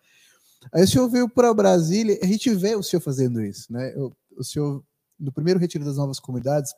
Aí 0.73 0.83
o 0.83 0.87
senhor 0.87 1.07
veio 1.07 1.29
para 1.29 1.53
Brasília, 1.53 2.17
a 2.21 2.25
gente 2.25 2.53
vê 2.55 2.75
o 2.75 2.81
senhor 2.81 3.01
fazendo 3.01 3.41
isso, 3.41 3.71
né? 3.71 3.93
O 4.35 4.43
senhor 4.43 4.83
no 5.19 5.31
primeiro 5.31 5.59
retiro 5.59 5.85
das 5.85 5.97
novas 5.97 6.19
comunidades, 6.19 6.73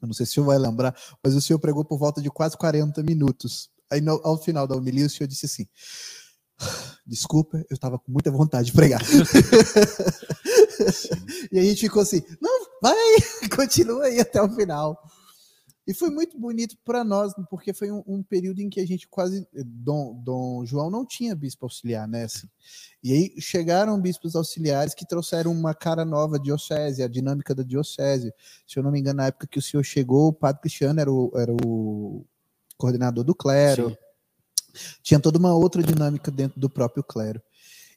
eu 0.00 0.06
não 0.06 0.14
sei 0.14 0.26
se 0.26 0.32
o 0.32 0.34
senhor 0.34 0.46
vai 0.46 0.58
lembrar, 0.58 0.94
mas 1.22 1.34
o 1.34 1.40
senhor 1.40 1.58
pregou 1.58 1.84
por 1.84 1.98
volta 1.98 2.20
de 2.20 2.30
quase 2.30 2.56
40 2.56 3.02
minutos. 3.02 3.70
Aí, 3.90 4.00
no, 4.00 4.20
ao 4.24 4.36
final 4.36 4.66
da 4.66 4.76
homilia, 4.76 5.06
o 5.06 5.10
senhor 5.10 5.28
disse 5.28 5.46
assim: 5.46 5.66
Desculpa, 7.06 7.58
eu 7.58 7.74
estava 7.74 7.98
com 7.98 8.12
muita 8.12 8.30
vontade 8.30 8.66
de 8.66 8.72
pregar. 8.72 9.00
e 11.52 11.58
a 11.58 11.62
gente 11.62 11.80
ficou 11.80 12.02
assim: 12.02 12.22
Não, 12.40 12.66
vai, 12.82 12.96
continua 13.54 14.04
aí 14.04 14.20
até 14.20 14.40
o 14.42 14.54
final. 14.54 14.98
E 15.86 15.94
foi 15.94 16.10
muito 16.10 16.36
bonito 16.36 16.76
para 16.84 17.04
nós, 17.04 17.32
porque 17.48 17.72
foi 17.72 17.92
um, 17.92 18.02
um, 18.08 18.20
período 18.20 18.60
em 18.60 18.68
que 18.68 18.80
a 18.80 18.86
gente 18.86 19.06
quase. 19.06 19.46
Dom, 19.54 20.20
Dom 20.20 20.66
João 20.66 20.90
não 20.90 21.06
tinha 21.06 21.34
bispo 21.34 21.64
auxiliar, 21.64 22.08
né? 22.08 22.24
Assim. 22.24 22.48
E 23.04 23.12
aí 23.12 23.40
chegaram 23.40 24.00
bispos 24.00 24.34
auxiliares 24.34 24.94
que 24.94 25.06
trouxeram 25.06 25.52
uma 25.52 25.74
cara 25.74 26.04
nova 26.04 26.38
de 26.38 26.46
diocese, 26.46 27.04
a 27.04 27.08
dinâmica 27.08 27.54
da 27.54 27.62
diocese. 27.62 28.34
Se 28.66 28.78
eu 28.78 28.82
não 28.82 28.90
me 28.90 28.98
engano, 28.98 29.18
na 29.18 29.26
época 29.26 29.46
que 29.46 29.60
o 29.60 29.62
senhor 29.62 29.84
chegou, 29.84 30.28
o 30.28 30.32
padre 30.32 30.62
Cristiano 30.62 31.00
era 31.00 31.12
o, 31.12 31.30
era 31.36 31.52
o 31.64 32.26
coordenador 32.76 33.22
do 33.22 33.34
clero. 33.34 33.90
Sim. 33.90 33.96
Tinha 35.04 35.20
toda 35.20 35.38
uma 35.38 35.54
outra 35.54 35.84
dinâmica 35.84 36.32
dentro 36.32 36.58
do 36.58 36.68
próprio 36.68 37.04
clero. 37.04 37.40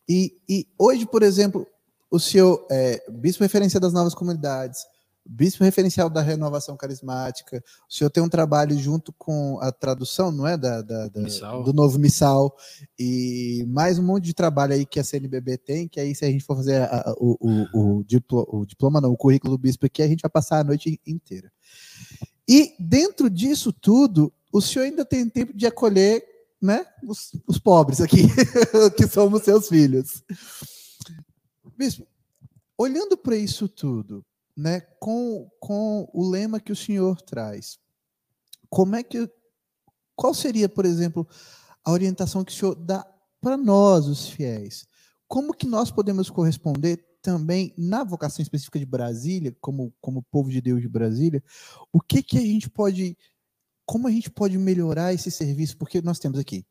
E, 0.08 0.40
e 0.48 0.68
hoje, 0.78 1.08
por 1.08 1.24
exemplo, 1.24 1.66
o 2.12 2.20
senhor 2.20 2.68
é 2.70 3.04
bispo 3.12 3.44
referência 3.44 3.80
das 3.80 3.94
novas 3.94 4.14
comunidades 4.14 4.86
bispo 5.30 5.64
referencial 5.64 6.10
da 6.10 6.22
renovação 6.22 6.76
carismática. 6.76 7.64
O 7.88 7.94
senhor 7.94 8.10
tem 8.10 8.24
um 8.24 8.28
trabalho 8.28 8.78
junto 8.78 9.14
com 9.14 9.60
a 9.62 9.72
tradução, 9.72 10.32
não 10.32 10.48
é? 10.48 10.58
Da, 10.58 10.82
da, 10.82 11.08
da 11.08 11.22
do 11.62 11.72
novo 11.72 12.00
missal. 12.00 12.56
E 12.98 13.64
mais 13.68 14.00
um 14.00 14.04
monte 14.04 14.26
de 14.26 14.34
trabalho 14.34 14.74
aí 14.74 14.86
que 14.86 15.00
a 15.00 15.04
CNBB 15.04 15.58
tem, 15.60 15.88
que 15.88 16.00
aí, 16.00 16.16
se 16.16 16.26
a 16.26 16.32
gente 16.32 16.44
for 16.44 16.56
fazer 16.56 16.82
a, 16.82 17.12
a, 17.12 17.16
o, 17.20 17.38
o, 17.40 17.98
o, 18.00 18.04
diploma, 18.04 18.48
o 18.50 18.66
diploma, 18.66 19.00
não, 19.00 19.12
o 19.12 19.18
currículo 19.18 19.56
do 19.56 19.62
bispo 19.62 19.86
aqui, 19.86 20.02
a 20.02 20.08
gente 20.08 20.22
vai 20.22 20.32
passar 20.32 20.60
a 20.60 20.64
noite 20.64 21.00
inteira. 21.06 21.52
E 22.48 22.76
dentro 22.80 23.30
disso 23.30 23.72
tudo, 23.72 24.34
o 24.52 24.60
senhor 24.60 24.86
ainda 24.86 25.06
tem 25.06 25.30
tempo 25.30 25.56
de 25.56 25.68
acolher 25.68 26.24
né, 26.60 26.86
os, 27.04 27.32
os 27.48 27.60
pobres 27.60 28.02
aqui, 28.02 28.24
que 28.98 29.08
somos 29.08 29.44
seus 29.44 29.68
filhos. 29.68 30.24
Bispo, 31.78 32.08
olhando 32.76 33.16
para 33.16 33.36
isso 33.38 33.70
tudo, 33.70 34.26
né, 34.60 34.82
com, 35.00 35.50
com 35.58 36.10
o 36.14 36.30
lema 36.30 36.60
que 36.60 36.72
o 36.72 36.76
senhor 36.76 37.22
traz. 37.22 37.80
Como 38.70 38.96
é 38.96 39.02
que 39.02 39.30
qual 40.16 40.34
seria, 40.34 40.68
por 40.68 40.86
exemplo, 40.86 41.26
a 41.84 41.92
orientação 41.92 42.44
que 42.44 42.52
o 42.52 42.56
senhor 42.56 42.76
dá 42.76 43.08
para 43.40 43.56
nós, 43.56 44.06
os 44.06 44.28
fiéis? 44.28 44.86
Como 45.30 45.54
que 45.54 45.66
nós 45.66 45.90
podemos 45.92 46.30
corresponder 46.30 46.98
também 47.22 47.74
na 47.78 48.04
vocação 48.04 48.44
específica 48.44 48.78
de 48.78 48.86
Brasília, 48.86 49.56
como 49.62 49.94
como 50.02 50.24
povo 50.24 50.50
de 50.50 50.60
Deus 50.60 50.82
de 50.82 50.90
Brasília? 50.90 51.42
O 51.94 52.02
que 52.02 52.22
que 52.22 52.38
a 52.38 52.42
gente 52.42 52.70
pode 52.70 53.18
como 53.86 54.10
a 54.10 54.12
gente 54.12 54.30
pode 54.30 54.58
melhorar 54.58 55.14
esse 55.14 55.32
serviço? 55.32 55.78
Porque 55.78 56.02
nós 56.02 56.20
temos 56.20 56.38
aqui 56.38 56.66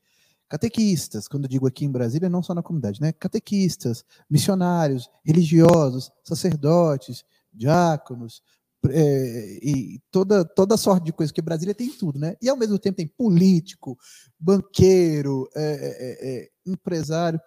catequistas, 0.49 1.27
quando 1.27 1.45
eu 1.45 1.49
digo 1.49 1.67
aqui 1.67 1.85
em 1.85 1.91
Brasília, 1.91 2.29
não 2.29 2.43
só 2.43 2.55
na 2.55 2.63
comunidade, 2.63 3.01
né? 3.01 3.13
Catequistas, 3.13 4.05
missionários, 4.31 5.11
religiosos, 5.25 6.11
sacerdotes, 6.25 7.25
diáconos, 7.59 8.43
é, 8.91 9.59
e 9.61 10.01
toda, 10.11 10.45
toda 10.45 10.77
sorte 10.77 11.07
de 11.07 11.13
coisa, 11.13 11.33
que 11.33 11.43
Brasília 11.43 11.75
tem 11.75 11.91
tudo, 11.91 12.19
né? 12.19 12.37
E 12.41 12.49
ao 12.49 12.57
mesmo 12.57 12.79
tempo 12.79 12.97
tem 12.97 13.09
político, 13.09 13.99
banqueiro, 14.39 15.49
é, 15.55 15.63
é, 15.63 16.29
é, 16.31 16.51
empresário. 16.65 17.41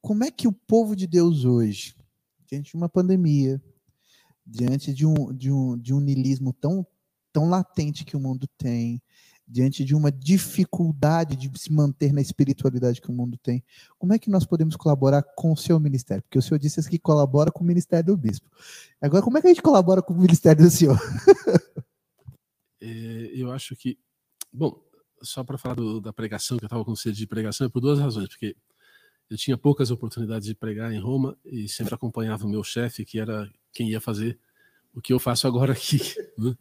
Como 0.00 0.24
é 0.24 0.30
que 0.30 0.48
o 0.48 0.52
povo 0.52 0.96
de 0.96 1.06
Deus 1.06 1.44
hoje, 1.44 1.94
diante 2.46 2.72
de 2.72 2.76
uma 2.76 2.88
pandemia, 2.88 3.62
diante 4.44 4.92
de 4.92 5.06
um, 5.06 5.32
de 5.32 5.50
um, 5.50 5.78
de 5.78 5.94
um 5.94 6.00
nilismo 6.00 6.52
tão, 6.52 6.86
tão 7.32 7.48
latente 7.48 8.04
que 8.04 8.16
o 8.16 8.20
mundo 8.20 8.46
tem, 8.58 9.00
diante 9.46 9.84
de 9.84 9.94
uma 9.94 10.10
dificuldade 10.10 11.36
de 11.36 11.50
se 11.58 11.72
manter 11.72 12.12
na 12.12 12.20
espiritualidade 12.20 13.00
que 13.00 13.10
o 13.10 13.12
mundo 13.12 13.38
tem, 13.38 13.62
como 13.98 14.12
é 14.12 14.18
que 14.18 14.30
nós 14.30 14.46
podemos 14.46 14.76
colaborar 14.76 15.22
com 15.36 15.52
o 15.52 15.56
seu 15.56 15.78
ministério? 15.78 16.22
Porque 16.22 16.38
o 16.38 16.42
senhor 16.42 16.58
disse 16.58 16.88
que 16.88 16.98
colabora 16.98 17.50
com 17.52 17.62
o 17.62 17.66
ministério 17.66 18.06
do 18.06 18.16
bispo. 18.16 18.48
Agora, 19.00 19.22
como 19.22 19.36
é 19.38 19.40
que 19.40 19.46
a 19.46 19.50
gente 19.50 19.62
colabora 19.62 20.02
com 20.02 20.14
o 20.14 20.18
ministério 20.18 20.64
do 20.64 20.70
senhor? 20.70 20.98
é, 22.80 23.30
eu 23.34 23.52
acho 23.52 23.76
que, 23.76 23.98
bom, 24.52 24.80
só 25.22 25.44
para 25.44 25.58
falar 25.58 25.74
do, 25.74 26.00
da 26.00 26.12
pregação, 26.12 26.56
que 26.56 26.64
eu 26.64 26.68
estava 26.68 26.84
com 26.84 26.96
sede 26.96 27.18
de 27.18 27.26
pregação, 27.26 27.66
é 27.66 27.70
por 27.70 27.80
duas 27.80 27.98
razões, 27.98 28.28
porque 28.28 28.56
eu 29.28 29.36
tinha 29.36 29.56
poucas 29.56 29.90
oportunidades 29.90 30.46
de 30.46 30.54
pregar 30.54 30.92
em 30.92 31.00
Roma 31.00 31.36
e 31.44 31.68
sempre 31.68 31.94
acompanhava 31.94 32.46
o 32.46 32.48
meu 32.48 32.62
chefe, 32.62 33.04
que 33.04 33.18
era 33.18 33.50
quem 33.72 33.90
ia 33.90 34.00
fazer 34.00 34.38
o 34.94 35.00
que 35.00 35.12
eu 35.12 35.18
faço 35.18 35.46
agora 35.46 35.72
aqui. 35.72 35.98
Né? 36.36 36.56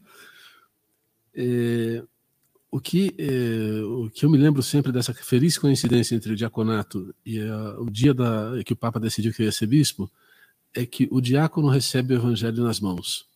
É, 1.36 2.04
o 2.74 2.80
que, 2.80 3.14
eh, 3.20 3.84
o 3.84 4.10
que 4.10 4.26
eu 4.26 4.32
me 4.32 4.36
lembro 4.36 4.64
sempre 4.64 4.92
dessa 4.92 5.14
feliz 5.14 5.60
coincidência 5.60 6.16
entre 6.16 6.34
o 6.34 6.36
diaconato 6.36 7.14
e 7.24 7.40
a, 7.40 7.80
o 7.80 7.88
dia 7.88 8.16
da, 8.16 8.52
que 8.66 8.74
o 8.74 8.76
Papa 8.76 9.00
decidiu 9.00 9.32
que 9.32 9.44
eu 9.44 9.46
ia 9.46 9.52
ser 9.52 9.68
bispo 9.68 10.12
é 10.74 10.84
que 10.84 11.08
o 11.12 11.22
diácono 11.22 11.68
recebe 11.68 12.16
o 12.16 12.18
evangelho 12.18 12.64
nas 12.64 12.80
mãos 12.80 13.28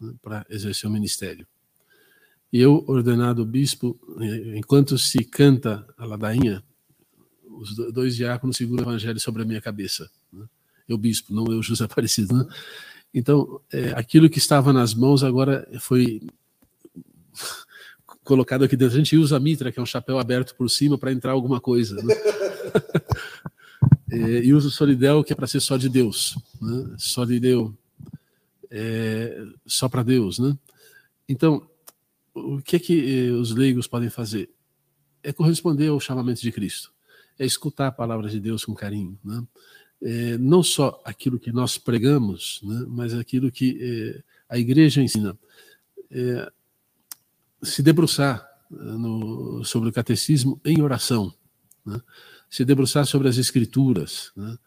né, 0.00 0.12
para 0.20 0.44
exercer 0.50 0.90
o 0.90 0.92
ministério. 0.92 1.46
E 2.52 2.60
eu, 2.60 2.84
ordenado 2.88 3.46
bispo, 3.46 3.96
eh, 4.20 4.58
enquanto 4.58 4.98
se 4.98 5.24
canta 5.24 5.86
a 5.96 6.04
ladainha, 6.04 6.60
os 7.48 7.76
dois 7.92 8.16
diáconos 8.16 8.56
seguram 8.56 8.82
o 8.82 8.88
evangelho 8.88 9.20
sobre 9.20 9.42
a 9.42 9.44
minha 9.44 9.60
cabeça. 9.60 10.10
Né? 10.32 10.44
Eu, 10.88 10.98
bispo, 10.98 11.32
não 11.32 11.46
eu, 11.52 11.62
José 11.62 11.84
Aparecido. 11.84 12.36
Né? 12.36 12.46
Então, 13.14 13.60
é, 13.72 13.90
aquilo 13.90 14.28
que 14.28 14.38
estava 14.38 14.72
nas 14.72 14.92
mãos 14.92 15.22
agora 15.22 15.68
foi 15.78 16.20
colocado 18.24 18.64
aqui 18.64 18.76
dentro. 18.76 18.94
A 18.94 18.98
gente 18.98 19.16
usa 19.16 19.36
a 19.36 19.40
mitra, 19.40 19.72
que 19.72 19.78
é 19.78 19.82
um 19.82 19.86
chapéu 19.86 20.18
aberto 20.18 20.54
por 20.54 20.68
cima, 20.68 20.96
para 20.98 21.12
entrar 21.12 21.32
alguma 21.32 21.60
coisa. 21.60 21.96
Né? 22.02 22.14
é, 24.10 24.44
e 24.44 24.52
usa 24.52 24.68
o 24.68 24.70
solidel, 24.70 25.24
que 25.24 25.32
é 25.32 25.36
para 25.36 25.46
ser 25.46 25.60
só 25.60 25.76
de 25.76 25.88
Deus. 25.88 26.36
Né? 26.60 26.94
Solideu, 26.98 27.74
é, 28.70 29.44
só 29.66 29.88
para 29.88 30.02
Deus. 30.02 30.38
Né? 30.38 30.56
Então, 31.28 31.66
o 32.34 32.60
que 32.62 32.76
é 32.76 32.78
que 32.78 33.28
eh, 33.28 33.32
os 33.32 33.54
leigos 33.54 33.86
podem 33.86 34.08
fazer? 34.08 34.50
É 35.22 35.32
corresponder 35.32 35.88
ao 35.88 36.00
chamamento 36.00 36.40
de 36.40 36.50
Cristo. 36.50 36.92
É 37.38 37.44
escutar 37.44 37.88
a 37.88 37.92
palavra 37.92 38.28
de 38.28 38.40
Deus 38.40 38.64
com 38.64 38.74
carinho. 38.74 39.18
Né? 39.24 39.44
É, 40.02 40.38
não 40.38 40.62
só 40.62 41.00
aquilo 41.04 41.38
que 41.38 41.52
nós 41.52 41.78
pregamos, 41.78 42.60
né? 42.62 42.84
mas 42.88 43.14
aquilo 43.14 43.52
que 43.52 43.78
é, 43.80 44.22
a 44.48 44.58
igreja 44.58 45.02
ensina. 45.02 45.38
É, 46.10 46.52
se 47.62 47.82
debruçar 47.82 48.46
eh, 48.70 48.76
no, 48.76 49.64
sobre 49.64 49.88
o 49.88 49.92
catecismo 49.92 50.60
em 50.64 50.80
oração, 50.82 51.32
né? 51.84 52.00
se 52.50 52.64
debruçar 52.64 53.06
sobre 53.06 53.28
as 53.28 53.36
escrituras, 53.38 54.32
né? 54.36 54.58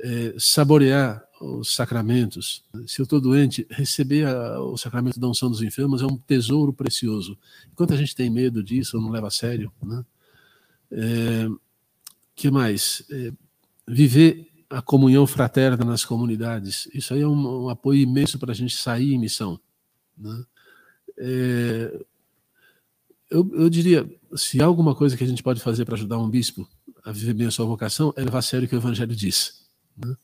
é, 0.00 0.34
saborear 0.38 1.24
os 1.40 1.74
sacramentos. 1.74 2.64
Se 2.86 3.00
eu 3.00 3.04
estou 3.04 3.20
doente, 3.20 3.66
receber 3.70 4.26
a, 4.26 4.60
o 4.60 4.76
sacramento 4.76 5.20
da 5.20 5.28
unção 5.28 5.50
dos 5.50 5.62
enfermos 5.62 6.02
é 6.02 6.06
um 6.06 6.16
tesouro 6.16 6.72
precioso. 6.72 7.38
Enquanto 7.70 7.92
a 7.92 7.96
gente 7.96 8.14
tem 8.14 8.30
medo 8.30 8.62
disso, 8.62 8.96
ou 8.96 9.02
não 9.02 9.10
leva 9.10 9.28
a 9.28 9.30
sério, 9.30 9.72
né? 9.82 10.04
É, 10.90 11.48
que 12.34 12.50
mais? 12.50 13.04
É, 13.10 13.32
viver 13.88 14.50
a 14.68 14.82
comunhão 14.82 15.26
fraterna 15.26 15.84
nas 15.84 16.04
comunidades. 16.04 16.88
Isso 16.92 17.14
aí 17.14 17.22
é 17.22 17.26
um, 17.26 17.64
um 17.64 17.68
apoio 17.68 18.00
imenso 18.00 18.38
para 18.38 18.52
a 18.52 18.54
gente 18.54 18.76
sair 18.76 19.14
em 19.14 19.18
missão. 19.18 19.58
Né? 20.16 20.44
É, 21.18 22.04
eu, 23.30 23.48
eu 23.54 23.68
diria, 23.68 24.08
se 24.34 24.60
há 24.60 24.64
alguma 24.64 24.94
coisa 24.94 25.16
que 25.16 25.24
a 25.24 25.26
gente 25.26 25.42
pode 25.42 25.60
fazer 25.60 25.84
para 25.84 25.94
ajudar 25.94 26.18
um 26.18 26.30
bispo 26.30 26.68
a 27.04 27.12
viver 27.12 27.34
bem 27.34 27.46
a 27.46 27.50
sua 27.50 27.66
vocação, 27.66 28.12
é 28.16 28.22
levar 28.22 28.38
a 28.38 28.42
sério 28.42 28.66
o 28.66 28.68
que 28.68 28.74
o 28.74 28.78
Evangelho 28.78 29.14
diz. 29.14 29.64
Né? 29.96 30.14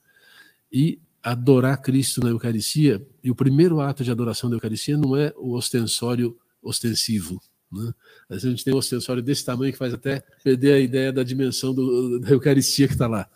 E 0.73 1.01
adorar 1.23 1.81
Cristo 1.81 2.21
na 2.21 2.31
Eucaristia, 2.31 3.05
e 3.23 3.31
o 3.31 3.35
primeiro 3.35 3.81
ato 3.81 4.03
de 4.03 4.11
adoração 4.11 4.51
da 4.51 4.57
Eucaristia 4.57 4.97
não 4.97 5.17
é 5.17 5.33
o 5.37 5.55
ostensório 5.55 6.37
ostensivo. 6.61 7.41
Né? 7.71 7.93
Às 8.29 8.37
vezes 8.37 8.45
a 8.47 8.51
gente 8.51 8.65
tem 8.65 8.75
um 8.75 8.79
ostensório 8.79 9.23
desse 9.23 9.45
tamanho 9.45 9.73
que 9.73 9.79
faz 9.79 9.95
até 9.95 10.23
perder 10.43 10.75
a 10.75 10.81
ideia 10.81 11.13
da 11.13 11.23
dimensão 11.23 11.73
do, 11.73 12.19
da 12.19 12.31
Eucaristia 12.31 12.87
que 12.87 12.95
está 12.95 13.07
lá. 13.07 13.29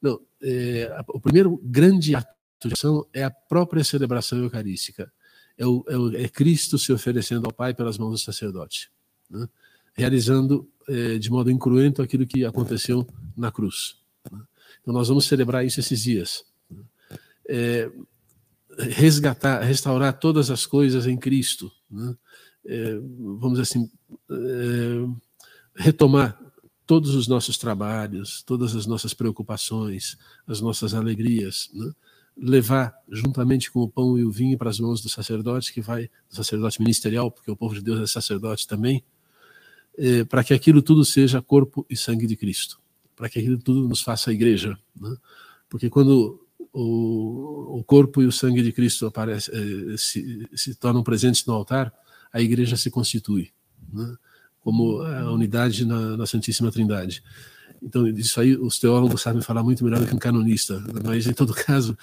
Não, 0.00 0.20
é, 0.42 1.04
o 1.08 1.20
primeiro 1.20 1.60
grande 1.62 2.14
ato 2.14 2.28
de 2.64 2.74
ação 2.74 3.06
é 3.12 3.22
a 3.22 3.30
própria 3.30 3.84
celebração 3.84 4.38
eucarística 4.38 5.12
é, 5.58 5.66
o, 5.66 5.84
é, 5.88 5.96
o, 5.96 6.16
é 6.16 6.28
Cristo 6.28 6.78
se 6.78 6.92
oferecendo 6.92 7.46
ao 7.46 7.52
Pai 7.52 7.74
pelas 7.74 7.98
mãos 7.98 8.10
do 8.10 8.18
sacerdote, 8.18 8.90
né? 9.30 9.48
realizando 9.94 10.68
é, 10.88 11.18
de 11.18 11.30
modo 11.30 11.50
incruento 11.50 12.02
aquilo 12.02 12.26
que 12.26 12.44
aconteceu 12.44 13.06
na 13.36 13.50
cruz. 13.50 13.96
Né? 14.30 14.40
Então 14.80 14.94
nós 14.94 15.08
vamos 15.08 15.26
celebrar 15.26 15.64
isso 15.64 15.80
esses 15.80 16.02
dias. 16.02 16.44
Né? 16.70 16.82
É, 17.48 17.90
resgatar, 18.78 19.60
restaurar 19.62 20.18
todas 20.18 20.50
as 20.50 20.66
coisas 20.66 21.06
em 21.06 21.16
Cristo. 21.16 21.70
Né? 21.90 22.16
É, 22.66 22.98
vamos 23.38 23.58
assim, 23.58 23.90
é, 24.30 25.06
retomar 25.74 26.38
todos 26.86 27.14
os 27.14 27.28
nossos 27.28 27.56
trabalhos, 27.56 28.42
todas 28.42 28.74
as 28.74 28.86
nossas 28.86 29.14
preocupações, 29.14 30.16
as 30.46 30.60
nossas 30.60 30.94
alegrias, 30.94 31.70
né? 31.72 31.92
Levar 32.36 32.94
juntamente 33.10 33.70
com 33.70 33.80
o 33.80 33.88
pão 33.88 34.18
e 34.18 34.24
o 34.24 34.30
vinho 34.30 34.56
para 34.56 34.70
as 34.70 34.80
mãos 34.80 35.00
do 35.00 35.08
sacerdote, 35.08 35.72
que 35.72 35.80
vai, 35.80 36.10
do 36.28 36.36
sacerdote 36.36 36.80
ministerial, 36.80 37.30
porque 37.30 37.50
o 37.50 37.56
povo 37.56 37.74
de 37.74 37.82
Deus 37.82 38.00
é 38.00 38.06
sacerdote 38.06 38.66
também, 38.66 39.04
é, 39.98 40.24
para 40.24 40.42
que 40.42 40.54
aquilo 40.54 40.80
tudo 40.80 41.04
seja 41.04 41.42
corpo 41.42 41.86
e 41.88 41.96
sangue 41.96 42.26
de 42.26 42.36
Cristo, 42.36 42.80
para 43.14 43.28
que 43.28 43.38
aquilo 43.38 43.58
tudo 43.58 43.86
nos 43.86 44.00
faça 44.02 44.30
a 44.30 44.32
igreja. 44.32 44.78
Né? 44.98 45.14
Porque 45.68 45.90
quando 45.90 46.40
o, 46.72 47.78
o, 47.78 47.84
corpo 47.84 48.22
e 48.22 48.26
o 48.26 48.32
sangue 48.32 48.62
de 48.62 48.72
Cristo 48.72 49.06
aparece, 49.06 49.50
é, 49.50 49.96
se, 49.96 50.48
se, 50.54 50.74
tornam 50.74 51.02
presentes 51.02 51.44
no 51.44 51.52
altar, 51.52 51.92
a 52.32 52.40
igreja 52.40 52.76
se 52.76 52.90
constitui, 52.90 53.50
né? 53.92 54.16
como 54.60 55.02
a 55.02 55.30
unidade 55.32 55.84
na, 55.84 56.16
na 56.16 56.26
Santíssima 56.26 56.70
Trindade. 56.70 57.22
Então, 57.82 58.06
isso 58.08 58.40
aí 58.40 58.56
os 58.56 58.78
teólogos 58.78 59.22
sabem 59.22 59.42
falar 59.42 59.62
muito 59.62 59.84
melhor 59.84 60.00
do 60.00 60.06
que 60.06 60.14
um 60.14 60.18
canonista, 60.18 60.82
mas 61.04 61.26
em 61.26 61.32
todo 61.32 61.52
caso, 61.52 61.98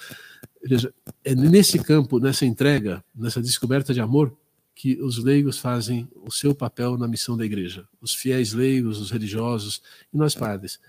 veja, 0.62 0.92
é 1.24 1.34
nesse 1.34 1.78
campo, 1.78 2.18
nessa 2.18 2.44
entrega, 2.44 3.02
nessa 3.14 3.40
descoberta 3.40 3.94
de 3.94 4.00
amor, 4.00 4.36
que 4.74 5.00
os 5.02 5.18
leigos 5.18 5.58
fazem 5.58 6.08
o 6.14 6.30
seu 6.30 6.54
papel 6.54 6.96
na 6.96 7.08
missão 7.08 7.36
da 7.36 7.44
igreja. 7.44 7.86
Os 8.00 8.14
fiéis 8.14 8.52
leigos, 8.52 8.98
os 8.98 9.10
religiosos 9.10 9.82
e 10.12 10.16
nós 10.16 10.34
padres. 10.34 10.80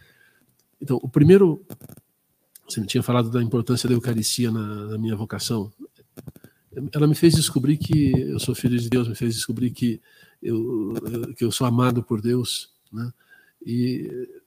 Então, 0.81 0.97
o 1.01 1.09
primeiro. 1.09 1.65
Você 2.67 2.79
me 2.79 2.87
tinha 2.87 3.03
falado 3.03 3.29
da 3.29 3.43
importância 3.43 3.89
da 3.89 3.95
Eucaristia 3.95 4.49
na, 4.49 4.85
na 4.85 4.97
minha 4.97 5.13
vocação. 5.13 5.73
Ela 6.93 7.05
me 7.05 7.15
fez 7.15 7.35
descobrir 7.35 7.75
que 7.75 8.11
eu 8.11 8.39
sou 8.39 8.55
filho 8.55 8.79
de 8.79 8.89
Deus, 8.89 9.09
me 9.09 9.15
fez 9.15 9.35
descobrir 9.35 9.71
que 9.71 9.99
eu, 10.41 10.93
que 11.35 11.43
eu 11.43 11.51
sou 11.51 11.67
amado 11.67 12.01
por 12.01 12.21
Deus. 12.21 12.71
Né? 12.93 13.11
E 13.65 14.40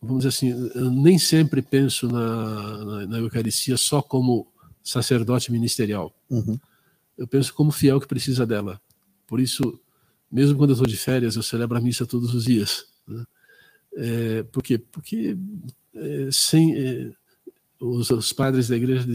vamos 0.00 0.24
dizer 0.24 0.28
assim, 0.28 0.70
eu 0.74 0.90
nem 0.90 1.18
sempre 1.18 1.60
penso 1.60 2.08
na, 2.08 2.84
na, 2.84 3.06
na 3.06 3.18
Eucaristia 3.18 3.76
só 3.76 4.00
como 4.00 4.46
sacerdote 4.82 5.52
ministerial. 5.52 6.14
Uhum. 6.30 6.58
Eu 7.16 7.26
penso 7.26 7.52
como 7.52 7.72
fiel 7.72 8.00
que 8.00 8.06
precisa 8.06 8.46
dela. 8.46 8.80
Por 9.26 9.40
isso, 9.40 9.80
mesmo 10.30 10.56
quando 10.56 10.70
eu 10.70 10.74
estou 10.74 10.86
de 10.86 10.96
férias, 10.96 11.36
eu 11.36 11.42
celebro 11.42 11.76
a 11.76 11.80
missa 11.80 12.06
todos 12.06 12.34
os 12.34 12.44
dias. 12.44 12.86
Né? 13.06 13.24
É, 13.96 14.42
por 14.44 14.62
quê? 14.62 14.78
Porque 14.78 15.36
é, 15.94 16.28
sem 16.30 16.76
é, 16.76 17.12
os, 17.80 18.10
os, 18.10 18.32
padres 18.32 18.68
da 18.68 18.76
igreja 18.76 19.06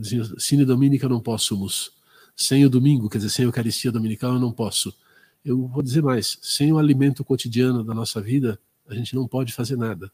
diziam, 0.00 0.38
sine 0.38 0.64
dominica 0.64 1.08
não 1.08 1.20
possumus. 1.20 1.92
Sem 2.34 2.64
o 2.64 2.70
domingo, 2.70 3.10
quer 3.10 3.18
dizer, 3.18 3.30
sem 3.30 3.44
a 3.44 3.48
Eucaristia 3.48 3.92
dominical, 3.92 4.32
eu 4.32 4.40
não 4.40 4.50
posso. 4.50 4.96
Eu 5.44 5.68
vou 5.68 5.82
dizer 5.82 6.02
mais, 6.02 6.38
sem 6.40 6.72
o 6.72 6.78
alimento 6.78 7.22
cotidiano 7.24 7.84
da 7.84 7.94
nossa 7.94 8.20
vida, 8.20 8.58
a 8.88 8.94
gente 8.94 9.14
não 9.14 9.28
pode 9.28 9.52
fazer 9.52 9.76
nada. 9.76 10.10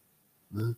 Né? 0.50 0.74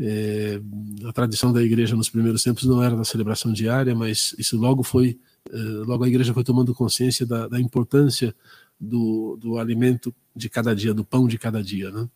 É, 0.00 0.60
a 1.08 1.12
tradição 1.12 1.52
da 1.52 1.60
igreja 1.60 1.96
nos 1.96 2.08
primeiros 2.08 2.42
tempos 2.42 2.64
não 2.64 2.82
era 2.82 2.94
da 2.96 3.04
celebração 3.04 3.52
diária, 3.52 3.94
mas 3.96 4.34
isso 4.38 4.56
logo 4.56 4.84
foi, 4.84 5.18
é, 5.50 5.56
logo 5.56 6.04
a 6.04 6.08
igreja 6.08 6.32
foi 6.32 6.44
tomando 6.44 6.74
consciência 6.74 7.26
da, 7.26 7.48
da 7.48 7.60
importância 7.60 8.34
do, 8.80 9.36
do, 9.40 9.58
alimento 9.58 10.14
de 10.36 10.48
cada 10.48 10.74
dia, 10.74 10.94
do 10.94 11.04
pão 11.04 11.26
de 11.26 11.36
cada 11.36 11.60
dia, 11.62 11.90
né? 11.90 12.08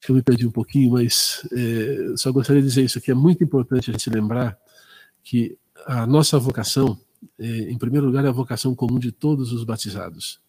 Que 0.00 0.10
eu 0.10 0.16
me 0.16 0.22
perdi 0.22 0.46
um 0.46 0.50
pouquinho, 0.50 0.92
mas 0.92 1.46
é, 1.52 2.16
só 2.16 2.32
gostaria 2.32 2.62
de 2.62 2.68
dizer 2.68 2.82
isso 2.82 2.98
aqui. 2.98 3.12
É 3.12 3.14
muito 3.14 3.44
importante 3.44 3.90
a 3.90 3.92
gente 3.92 4.10
lembrar 4.10 4.58
que 5.22 5.56
a 5.86 6.06
nossa 6.06 6.38
vocação, 6.38 6.98
é, 7.38 7.70
em 7.70 7.78
primeiro 7.78 8.06
lugar, 8.06 8.24
é 8.24 8.28
a 8.28 8.32
vocação 8.32 8.74
comum 8.74 8.98
de 8.98 9.12
todos 9.12 9.52
os 9.52 9.62
batizados, 9.62 10.40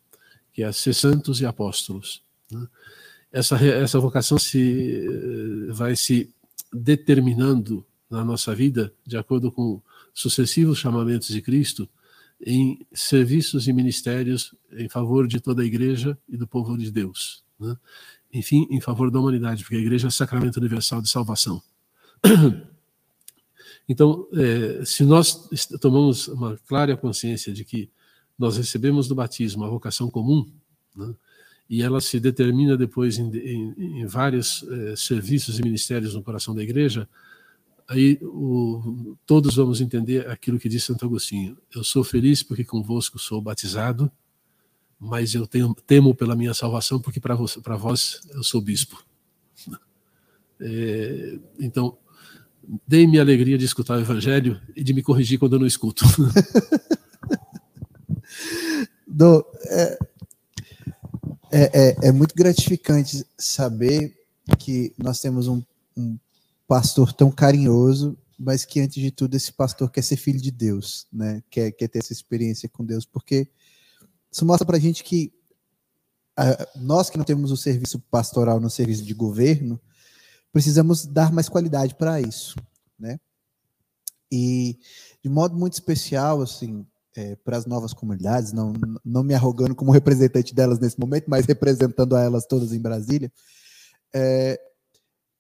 que 0.51 0.63
é 0.63 0.71
ser 0.71 0.95
santos 0.95 1.41
e 1.41 1.45
apóstolos. 1.45 2.23
Né? 2.49 2.65
Essa, 3.31 3.55
essa 3.65 3.99
vocação 3.99 4.37
se, 4.37 5.07
vai 5.69 5.95
se 5.95 6.33
determinando 6.71 7.85
na 8.09 8.25
nossa 8.25 8.53
vida 8.53 8.93
de 9.05 9.17
acordo 9.17 9.51
com 9.51 9.81
sucessivos 10.13 10.77
chamamentos 10.77 11.29
de 11.29 11.41
Cristo 11.41 11.87
em 12.45 12.85
serviços 12.93 13.67
e 13.67 13.73
ministérios 13.73 14.53
em 14.73 14.89
favor 14.89 15.27
de 15.27 15.39
toda 15.39 15.61
a 15.61 15.65
igreja 15.65 16.17
e 16.27 16.35
do 16.35 16.47
povo 16.47 16.77
de 16.77 16.91
Deus. 16.91 17.43
Né? 17.59 17.77
Enfim, 18.33 18.67
em 18.69 18.81
favor 18.81 19.11
da 19.11 19.19
humanidade, 19.19 19.63
porque 19.63 19.75
a 19.75 19.79
igreja 19.79 20.07
é 20.07 20.11
sacramento 20.11 20.57
universal 20.57 21.01
de 21.01 21.09
salvação. 21.09 21.61
Então, 23.89 24.25
é, 24.31 24.85
se 24.85 25.03
nós 25.03 25.49
tomamos 25.81 26.29
uma 26.29 26.57
clara 26.65 26.95
consciência 26.95 27.51
de 27.51 27.65
que 27.65 27.89
nós 28.39 28.55
recebemos 28.55 29.05
do 29.05 29.15
batismo 29.15 29.65
a 29.65 29.69
vocação 29.69 30.09
comum, 30.09 30.49
né, 30.95 31.13
e 31.71 31.81
ela 31.81 32.01
se 32.01 32.19
determina 32.19 32.75
depois 32.75 33.17
em, 33.17 33.31
em, 33.33 34.01
em 34.01 34.05
vários 34.05 34.61
é, 34.69 34.93
serviços 34.97 35.57
e 35.57 35.63
ministérios 35.63 36.13
no 36.13 36.21
coração 36.21 36.53
da 36.53 36.61
igreja, 36.61 37.07
aí 37.87 38.19
o, 38.21 39.15
todos 39.25 39.55
vamos 39.55 39.79
entender 39.79 40.29
aquilo 40.29 40.59
que 40.59 40.67
disse 40.67 40.87
Santo 40.87 41.05
Agostinho. 41.05 41.57
Eu 41.73 41.81
sou 41.81 42.03
feliz 42.03 42.43
porque 42.43 42.65
convosco 42.65 43.17
sou 43.17 43.41
batizado, 43.41 44.11
mas 44.99 45.33
eu 45.33 45.47
tenho, 45.47 45.73
temo 45.87 46.13
pela 46.13 46.35
minha 46.35 46.53
salvação 46.53 46.99
porque 46.99 47.21
para 47.21 47.35
vós, 47.35 47.57
vós 47.79 48.19
eu 48.31 48.43
sou 48.43 48.61
bispo. 48.61 49.01
É, 50.63 51.39
então, 51.59 51.97
dei-me 52.87 53.17
a 53.17 53.23
alegria 53.23 53.57
de 53.57 53.65
escutar 53.65 53.97
o 53.97 53.99
evangelho 53.99 54.61
e 54.75 54.83
de 54.83 54.93
me 54.93 55.01
corrigir 55.01 55.39
quando 55.39 55.53
eu 55.53 55.59
não 55.59 55.65
escuto. 55.65 56.05
Do, 59.07 59.43
é, 59.65 59.97
é, 61.51 61.63
é, 61.63 62.07
é, 62.07 62.11
muito 62.11 62.33
gratificante 62.33 63.25
saber 63.37 64.17
que 64.57 64.93
nós 64.97 65.19
temos 65.19 65.47
um, 65.47 65.61
um 65.95 66.17
pastor 66.67 67.13
tão 67.13 67.31
carinhoso, 67.31 68.17
mas 68.39 68.65
que 68.65 68.79
antes 68.79 69.01
de 69.01 69.11
tudo 69.11 69.35
esse 69.35 69.51
pastor 69.51 69.91
quer 69.91 70.01
ser 70.01 70.17
filho 70.17 70.41
de 70.41 70.49
Deus, 70.49 71.05
né? 71.11 71.43
Quer, 71.49 71.71
quer 71.71 71.87
ter 71.87 71.99
essa 71.99 72.13
experiência 72.13 72.67
com 72.69 72.83
Deus, 72.83 73.05
porque 73.05 73.47
isso 74.31 74.45
mostra 74.45 74.65
para 74.65 74.77
a 74.77 74.79
gente 74.79 75.03
que 75.03 75.33
nós 76.75 77.09
que 77.09 77.17
não 77.17 77.25
temos 77.25 77.51
o 77.51 77.57
serviço 77.57 77.99
pastoral 77.99 78.59
no 78.59 78.69
serviço 78.69 79.03
de 79.03 79.13
governo, 79.13 79.79
precisamos 80.51 81.05
dar 81.05 81.31
mais 81.31 81.47
qualidade 81.47 81.95
para 81.95 82.19
isso, 82.19 82.55
né? 82.97 83.19
E 84.31 84.79
de 85.21 85.29
modo 85.29 85.55
muito 85.55 85.73
especial, 85.73 86.41
assim, 86.41 86.85
é, 87.15 87.35
para 87.35 87.57
as 87.57 87.65
novas 87.65 87.93
comunidades, 87.93 88.53
não, 88.53 88.73
não 89.03 89.23
me 89.23 89.33
arrogando 89.33 89.75
como 89.75 89.91
representante 89.91 90.53
delas 90.53 90.79
nesse 90.79 90.99
momento, 90.99 91.25
mas 91.27 91.45
representando 91.45 92.15
a 92.15 92.21
elas 92.21 92.45
todas 92.45 92.73
em 92.73 92.79
Brasília, 92.79 93.31
é, 94.13 94.59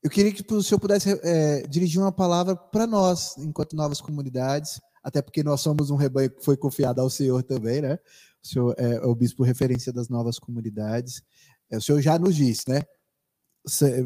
eu 0.03 0.09
queria 0.09 0.31
que 0.31 0.43
o 0.53 0.63
senhor 0.63 0.79
pudesse 0.79 1.11
é, 1.23 1.61
dirigir 1.67 2.01
uma 2.01 2.11
palavra 2.11 2.55
para 2.55 2.87
nós, 2.87 3.37
enquanto 3.37 3.75
novas 3.75 4.01
comunidades, 4.01 4.81
até 5.03 5.21
porque 5.21 5.43
nós 5.43 5.61
somos 5.61 5.89
um 5.91 5.95
rebanho 5.95 6.31
que 6.31 6.43
foi 6.43 6.57
confiado 6.57 6.99
ao 6.99 7.09
senhor 7.09 7.43
também, 7.43 7.81
né? 7.81 7.99
O 8.43 8.47
senhor 8.47 8.75
é, 8.77 8.99
o 9.05 9.13
bispo 9.13 9.43
referência 9.43 9.93
das 9.93 10.09
novas 10.09 10.39
comunidades. 10.39 11.21
É, 11.69 11.77
o 11.77 11.81
senhor 11.81 12.01
já 12.01 12.17
nos 12.17 12.35
disse, 12.35 12.67
né? 12.67 12.81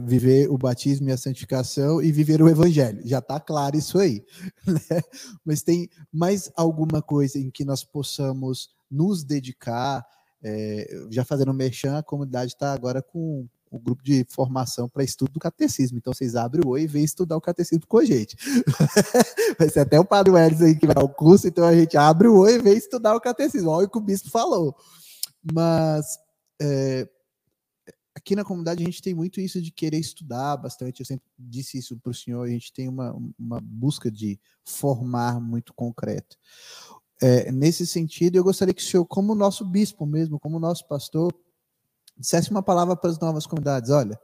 Viver 0.06 0.50
o 0.50 0.58
batismo 0.58 1.08
e 1.10 1.12
a 1.12 1.18
santificação 1.18 2.02
e 2.02 2.12
viver 2.12 2.42
o 2.42 2.50
evangelho. 2.50 3.02
Já 3.06 3.20
está 3.20 3.40
claro 3.40 3.78
isso 3.78 3.98
aí. 3.98 4.24
Né? 4.68 5.02
Mas 5.46 5.62
tem 5.62 5.90
mais 6.12 6.52
alguma 6.56 7.02
coisa 7.02 7.40
em 7.40 7.50
que 7.50 7.64
nós 7.64 7.84
possamos 7.84 8.70
nos 8.90 9.24
dedicar? 9.24 10.06
É, 10.44 11.08
já 11.10 11.24
fazendo 11.24 11.54
merchan, 11.54 11.98
a 11.98 12.04
comunidade 12.04 12.52
está 12.52 12.74
agora 12.74 13.02
com 13.02 13.48
o 13.76 13.80
grupo 13.80 14.04
de 14.04 14.26
formação 14.30 14.88
para 14.88 15.04
estudo 15.04 15.34
do 15.34 15.40
catecismo. 15.40 15.98
Então 15.98 16.14
vocês 16.14 16.36
abrem 16.36 16.64
o 16.66 16.70
oi 16.70 16.84
e 16.84 16.88
vêm 16.88 17.04
estudar 17.04 17.36
o 17.36 17.42
catecismo 17.42 17.86
com 17.88 17.98
a 17.98 18.06
gente. 18.06 18.36
vai 19.60 19.70
ser 19.70 19.82
até 19.82 20.00
o 20.00 20.06
Padre 20.06 20.32
Welles 20.32 20.62
aí 20.62 20.76
que 20.76 20.86
vai 20.86 20.96
dar 20.96 21.04
o 21.04 21.10
curso, 21.10 21.48
então 21.48 21.66
a 21.66 21.76
gente 21.76 21.98
abre 21.98 22.28
o 22.28 22.38
oi 22.38 22.56
e 22.56 22.60
vem 22.60 22.78
estudar 22.78 23.16
o 23.16 23.22
catecismo. 23.22 23.70
Olha 23.70 23.88
o 23.88 23.90
que 23.90 23.98
o 23.98 24.02
bispo 24.02 24.30
falou. 24.30 24.76
Mas 25.54 26.06
é, 26.62 27.08
aqui 28.26 28.36
na 28.36 28.44
comunidade 28.44 28.82
a 28.82 28.86
gente 28.86 29.04
tem 29.04 29.14
muito 29.14 29.40
isso 29.40 29.62
de 29.62 29.70
querer 29.70 30.00
estudar 30.00 30.58
bastante. 30.58 31.00
Eu 31.00 31.06
sempre 31.06 31.28
disse 31.38 31.78
isso 31.78 31.96
para 31.96 32.10
o 32.10 32.14
senhor, 32.14 32.44
a 32.44 32.50
gente 32.50 32.74
tem 32.74 32.90
uma, 32.90 33.16
uma 33.38 33.62
busca 33.62 34.10
de 34.10 34.40
formar 34.64 35.40
muito 35.40 35.76
concreto. 35.76 36.36
É, 37.22 37.52
nesse 37.52 37.86
sentido, 37.86 38.36
eu 38.36 38.44
gostaria 38.44 38.74
que 38.74 38.82
o 38.82 38.86
senhor, 38.86 39.06
como 39.06 39.36
nosso 39.36 39.64
bispo 39.64 40.08
mesmo, 40.08 40.40
como 40.40 40.60
nosso 40.60 40.88
pastor, 40.88 41.32
dissesse 42.18 42.50
uma 42.50 42.64
palavra 42.64 42.96
para 42.96 43.12
as 43.12 43.20
novas 43.20 43.46
comunidades: 43.46 43.92
olha, 43.92 44.20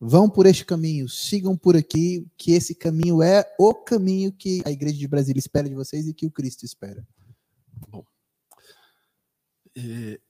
vão 0.00 0.30
por 0.30 0.46
este 0.46 0.64
caminho, 0.64 1.08
sigam 1.08 1.56
por 1.56 1.76
aqui, 1.76 2.24
que 2.36 2.52
esse 2.52 2.72
caminho 2.72 3.20
é 3.20 3.44
o 3.58 3.74
caminho 3.74 4.32
que 4.32 4.62
a 4.64 4.70
Igreja 4.70 4.96
de 4.96 5.08
Brasília 5.08 5.40
espera 5.40 5.68
de 5.68 5.74
vocês 5.74 6.06
e 6.06 6.14
que 6.14 6.24
o 6.24 6.30
Cristo 6.30 6.64
espera. 6.64 7.04
Bom, 7.88 8.04
é, 9.76 10.20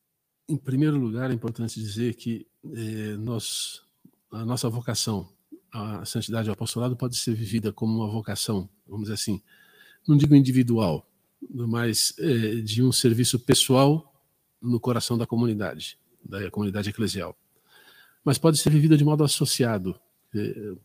em 0.49 0.57
primeiro 0.57 0.97
lugar, 0.97 1.31
é 1.31 1.35
importante 1.35 1.81
dizer 1.81 2.15
que 2.15 2.47
é, 2.73 3.17
nós, 3.17 3.83
a 4.31 4.45
nossa 4.45 4.69
vocação, 4.69 5.29
a 5.73 6.05
santidade 6.05 6.49
ao 6.49 6.55
apostolado, 6.55 6.97
pode 6.97 7.17
ser 7.17 7.35
vivida 7.35 7.73
como 7.73 7.99
uma 7.99 8.09
vocação, 8.09 8.69
vamos 8.87 9.05
dizer 9.05 9.15
assim, 9.15 9.43
não 10.07 10.17
digo 10.17 10.35
individual, 10.35 11.09
mas 11.51 12.15
é, 12.19 12.57
de 12.57 12.83
um 12.83 12.93
serviço 12.93 13.39
pessoal 13.39 14.13
no 14.61 14.79
coração 14.79 15.19
da 15.19 15.27
comunidade 15.27 15.99
da 16.25 16.51
comunidade 16.51 16.89
eclesial. 16.89 17.37
Mas 18.25 18.39
pode 18.39 18.59
ser 18.59 18.71
vivida 18.71 18.97
de 18.97 19.05
modo 19.05 19.23
associado. 19.23 19.95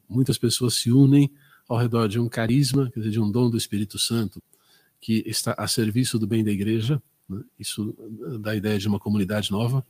Muitas 0.07 0.37
pessoas 0.37 0.75
se 0.75 0.91
unem 0.91 1.31
ao 1.67 1.77
redor 1.77 2.07
de 2.07 2.19
um 2.19 2.27
carisma, 2.27 2.91
quer 2.91 2.99
dizer, 2.99 3.11
de 3.11 3.19
um 3.19 3.31
dom 3.31 3.49
do 3.49 3.57
Espírito 3.57 3.97
Santo, 3.97 4.43
que 4.99 5.23
está 5.25 5.55
a 5.57 5.67
serviço 5.67 6.19
do 6.19 6.27
bem 6.27 6.43
da 6.43 6.51
igreja. 6.51 7.01
Né? 7.29 7.41
Isso 7.59 7.95
dá 8.39 8.51
a 8.51 8.55
ideia 8.55 8.79
de 8.79 8.87
uma 8.87 8.99
comunidade 8.99 9.51
nova. 9.51 9.85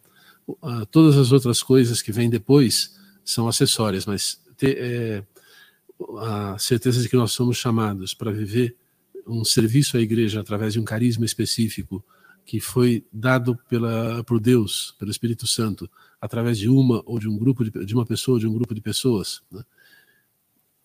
Ah, 0.61 0.85
todas 0.85 1.17
as 1.17 1.31
outras 1.31 1.63
coisas 1.63 2.01
que 2.01 2.11
vêm 2.11 2.29
depois 2.29 2.99
são 3.23 3.47
acessórias, 3.47 4.05
mas 4.05 4.41
ter 4.57 4.77
é, 4.77 5.25
a 6.17 6.57
certeza 6.57 7.01
de 7.01 7.07
que 7.07 7.15
nós 7.15 7.31
somos 7.31 7.57
chamados 7.57 8.13
para 8.13 8.31
viver 8.31 8.75
um 9.27 9.43
serviço 9.43 9.97
à 9.97 10.01
igreja 10.01 10.41
através 10.41 10.73
de 10.73 10.79
um 10.79 10.83
carisma 10.83 11.25
específico, 11.25 12.03
que 12.45 12.59
foi 12.59 13.05
dado 13.13 13.55
pela, 13.69 14.23
por 14.23 14.39
Deus, 14.39 14.95
pelo 14.97 15.11
Espírito 15.11 15.45
Santo, 15.45 15.89
através 16.19 16.57
de 16.57 16.67
uma 16.67 17.03
ou 17.05 17.19
de 17.19 17.29
um 17.29 17.37
grupo 17.37 17.63
de, 17.63 17.85
de 17.85 17.93
uma 17.93 18.05
pessoa 18.05 18.39
de 18.39 18.47
um 18.47 18.53
grupo 18.53 18.73
de 18.73 18.81
pessoas, 18.81 19.41
né? 19.51 19.63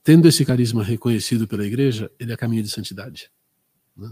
tendo 0.02 0.28
esse 0.28 0.44
carisma 0.44 0.85
reconhecido 0.85 1.48
pela 1.48 1.66
Igreja, 1.66 2.10
ele 2.18 2.32
é 2.32 2.36
caminho 2.36 2.62
de 2.62 2.68
santidade, 2.68 3.31
né? 3.97 4.10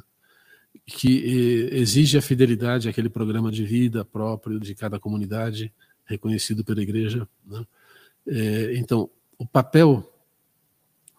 Que 0.86 1.68
exige 1.72 2.18
a 2.18 2.22
fidelidade 2.22 2.88
àquele 2.88 3.08
programa 3.08 3.50
de 3.50 3.64
vida 3.64 4.04
próprio 4.04 4.58
de 4.58 4.74
cada 4.74 4.98
comunidade, 4.98 5.72
reconhecido 6.04 6.64
pela 6.64 6.82
Igreja. 6.82 7.28
Né? 7.46 7.66
É, 8.26 8.76
então, 8.76 9.08
o 9.38 9.46
papel 9.46 10.08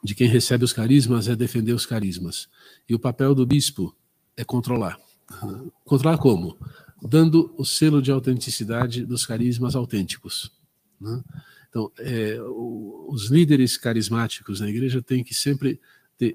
de 0.03 0.14
quem 0.14 0.27
recebe 0.27 0.65
os 0.65 0.73
carismas 0.73 1.27
é 1.27 1.35
defender 1.35 1.73
os 1.73 1.85
carismas, 1.85 2.49
e 2.88 2.94
o 2.94 2.99
papel 2.99 3.34
do 3.34 3.45
bispo 3.45 3.95
é 4.35 4.44
controlar. 4.44 4.99
Controlar 5.85 6.18
como? 6.18 6.57
Dando 7.02 7.53
o 7.57 7.65
selo 7.65 8.02
de 8.02 8.11
autenticidade 8.11 9.06
dos 9.06 9.26
carismas 9.26 9.76
autênticos. 9.76 10.52
Né? 10.99 11.23
Então, 11.69 11.91
é, 11.99 12.38
o, 12.41 13.07
os 13.10 13.30
líderes 13.30 13.77
carismáticos 13.77 14.60
na 14.60 14.69
igreja 14.69 15.02
têm 15.02 15.23
que 15.23 15.34
sempre 15.34 15.80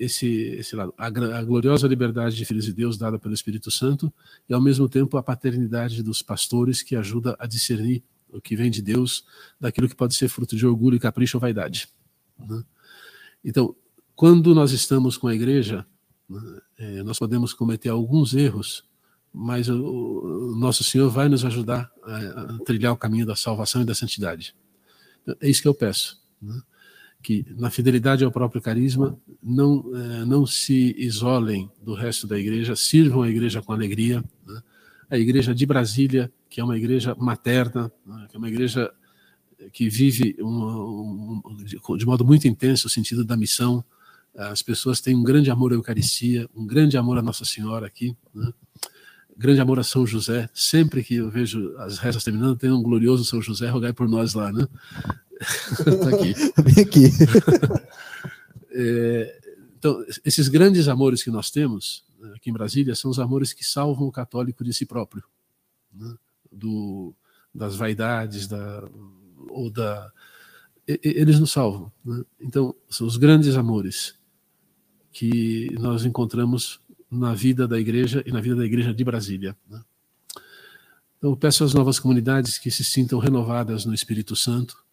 esse, 0.01 0.27
esse 0.27 0.77
lado, 0.77 0.93
a, 0.97 1.06
a, 1.06 1.44
gloriosa 1.44 1.86
liberdade 1.89 2.36
de 2.36 2.44
filhos 2.44 2.65
de 2.65 2.73
Deus 2.73 2.98
dada 2.98 3.19
pelo 3.19 3.35
Espírito 3.35 3.70
Santo 3.70 4.12
e, 4.48 4.55
ao 4.55 4.60
mesmo 4.60 4.89
tempo, 4.89 5.16
a 5.16 5.23
paternidade 5.23 6.02
dos 6.02 6.23
pastores 6.23 6.82
que 6.82 6.97
ajuda 6.97 7.36
a 7.39 7.47
discernir 7.47 8.02
o 8.31 8.40
que 8.40 8.56
vem 8.56 8.70
de 8.70 8.82
Deus 8.82 9.24
daquilo 9.59 9.89
que 9.89 9.97
pode 9.97 10.15
ser 10.15 10.28
fruto 10.28 10.56
de 10.56 10.66
orgulho, 10.66 11.01
capricho 11.01 11.36
ou 11.36 11.40
vaidade. 11.40 11.89
Né? 12.39 12.62
Então, 13.44 13.74
quando 14.15 14.55
nós 14.55 14.73
estamos 14.73 15.16
com 15.16 15.28
a 15.28 15.35
igreja, 15.35 15.86
é, 16.77 17.02
nós 17.02 17.19
podemos 17.19 17.52
cometer 17.55 17.89
alguns 17.89 18.35
erros, 18.35 18.85
mas 19.32 19.69
o, 19.69 20.52
o, 20.52 20.56
nosso 20.56 20.85
Senhor 20.85 21.09
vai 21.09 21.28
nos 21.28 21.44
ajudar 21.44 21.90
a, 22.02 22.16
a, 22.16 22.59
trilhar 22.65 22.93
o 22.93 22.97
caminho 22.97 23.27
da 23.27 23.36
salvação 23.36 23.82
e 23.82 23.85
da 23.85 23.94
santidade. 23.94 24.55
Então, 25.23 25.36
é 25.40 25.48
isso 25.48 25.62
que 25.62 25.69
eu 25.69 25.74
peço. 25.74 26.20
Né? 26.40 26.60
Que 27.23 27.45
na 27.57 27.70
fidelidade 27.70 28.24
ao 28.24 28.31
próprio 28.31 28.62
carisma 28.62 29.19
não, 29.43 29.85
é, 29.95 30.24
não 30.24 30.47
se 30.47 30.95
isolem 30.97 31.70
do 31.82 31.95
resto 31.95 32.27
da 32.27 32.39
igreja, 32.39 32.77
sirvam 32.77 33.23
a 33.23 33.28
igreja 33.28 33.61
com 33.61 33.73
alegria. 33.73 34.23
Né? 34.47 34.62
A 35.11 35.19
igreja 35.19 35.55
de 35.55 35.66
Brasília, 35.66 36.32
que 36.49 36.61
é 36.61 36.65
uma 36.65 36.77
igreja 36.77 37.15
materna, 37.19 37.90
né? 38.07 38.27
que 38.28 38.36
é 38.36 38.39
uma 38.39 38.49
igreja 38.49 38.93
que 39.73 39.89
vive 39.89 40.36
um, 40.40 41.43
um, 41.45 41.97
de 41.97 42.07
modo 42.07 42.24
muito 42.24 42.47
intenso 42.47 42.86
o 42.86 42.90
sentido 42.90 43.24
da 43.24 43.36
missão. 43.36 43.85
As 44.35 44.62
pessoas 44.62 45.01
têm 45.01 45.16
um 45.16 45.23
grande 45.23 45.51
amor 45.51 45.73
à 45.73 45.74
Eucaristia, 45.74 46.49
um 46.55 46.65
grande 46.65 46.97
amor 46.97 47.19
à 47.19 47.23
Nossa 47.23 47.45
Senhora 47.45 47.86
aqui, 47.86 48.16
né? 48.32 48.53
grande 49.36 49.61
amor 49.61 49.78
a 49.78 49.85
São 49.85 50.07
José. 50.07 50.49
Sempre 50.53 51.03
que 51.03 51.16
eu 51.16 51.31
vejo 51.31 51.74
as 51.78 51.99
rezas 51.99 52.24
terminando, 52.24 52.57
tem 52.57 52.70
um 52.70 52.82
glorioso 52.82 53.24
São 53.24 53.40
José, 53.40 53.69
rogai 53.69 53.93
por 53.93 54.09
nós 54.09 54.35
lá, 54.35 54.53
né? 54.53 54.66
tá 56.02 56.09
aqui. 56.10 56.35
Vem 56.62 56.85
aqui. 56.85 57.05
é, 58.73 59.40
então, 59.78 60.05
esses 60.24 60.48
grandes 60.48 60.89
amores 60.89 61.23
que 61.23 61.31
nós 61.31 61.51
temos 61.51 62.05
né, 62.19 62.32
aqui 62.35 62.51
em 62.51 62.52
Brasília 62.52 62.94
são 62.94 63.10
os 63.10 63.19
amores 63.19 63.52
que 63.52 63.65
salvam 63.65 64.09
o 64.09 64.12
católico 64.12 64.65
de 64.65 64.73
si 64.73 64.85
próprio, 64.85 65.23
né? 65.93 66.15
do, 66.51 67.15
das 67.55 67.77
vaidades, 67.77 68.47
da, 68.47 68.82
ou 69.51 69.70
da. 69.70 70.10
Eles 70.86 71.39
nos 71.39 71.52
salvam. 71.52 71.93
Né? 72.05 72.24
Então, 72.40 72.74
são 72.89 73.06
os 73.06 73.16
grandes 73.16 73.56
amores 73.56 74.16
que 75.12 75.69
nós 75.78 76.05
encontramos 76.05 76.81
na 77.10 77.35
vida 77.35 77.66
da 77.66 77.78
igreja 77.78 78.23
e 78.27 78.32
na 78.32 78.40
vida 78.40 78.56
da 78.56 78.65
igreja 78.65 78.93
de 78.93 79.05
Brasília. 79.05 79.56
Né? 79.69 79.81
Então, 81.19 81.35
peço 81.36 81.65
às 81.65 81.74
novas 81.74 81.98
comunidades 81.98 82.59
que 82.59 82.70
se 82.70 82.85
sintam 82.85 83.19
renovadas 83.19 83.85
no 83.85 83.94
Espírito 83.94 84.36
Santo, 84.36 84.85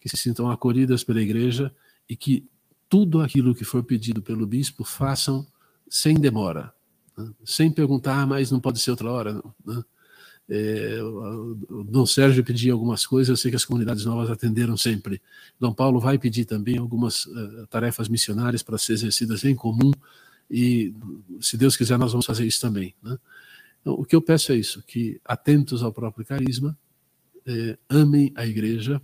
que 0.00 0.08
se 0.08 0.16
sintam 0.16 0.50
acolhidas 0.50 1.02
pela 1.04 1.20
igreja 1.20 1.74
e 2.08 2.16
que 2.16 2.46
tudo 2.88 3.20
aquilo 3.20 3.54
que 3.54 3.64
for 3.64 3.82
pedido 3.82 4.22
pelo 4.22 4.46
bispo 4.46 4.84
façam 4.84 5.46
sem 5.88 6.14
demora, 6.14 6.72
né? 7.16 7.30
sem 7.44 7.70
perguntar, 7.70 8.22
ah, 8.22 8.26
mas 8.26 8.50
não 8.50 8.60
pode 8.60 8.80
ser 8.80 8.90
outra 8.90 9.10
hora. 9.10 9.42
Né? 9.64 9.84
É, 10.50 10.98
o 11.02 11.84
Dom 11.84 12.06
Sérgio 12.06 12.42
pedia 12.42 12.72
algumas 12.72 13.04
coisas, 13.04 13.28
eu 13.28 13.36
sei 13.36 13.50
que 13.50 13.56
as 13.56 13.64
comunidades 13.66 14.04
novas 14.06 14.30
atenderam 14.30 14.76
sempre. 14.76 15.20
Dom 15.60 15.74
Paulo 15.74 16.00
vai 16.00 16.18
pedir 16.18 16.46
também 16.46 16.78
algumas 16.78 17.26
uh, 17.26 17.66
tarefas 17.68 18.08
missionárias 18.08 18.62
para 18.62 18.78
ser 18.78 18.94
exercidas 18.94 19.44
em 19.44 19.54
comum, 19.54 19.92
e 20.50 20.94
se 21.40 21.58
Deus 21.58 21.76
quiser, 21.76 21.98
nós 21.98 22.12
vamos 22.12 22.24
fazer 22.24 22.46
isso 22.46 22.60
também. 22.60 22.94
Né? 23.02 23.18
Então, 23.82 23.92
o 23.92 24.04
que 24.04 24.16
eu 24.16 24.22
peço 24.22 24.52
é 24.52 24.56
isso: 24.56 24.82
que 24.82 25.20
atentos 25.24 25.82
ao 25.82 25.92
próprio 25.92 26.24
carisma, 26.24 26.76
é, 27.46 27.78
amem 27.88 28.32
a 28.34 28.46
igreja 28.46 29.00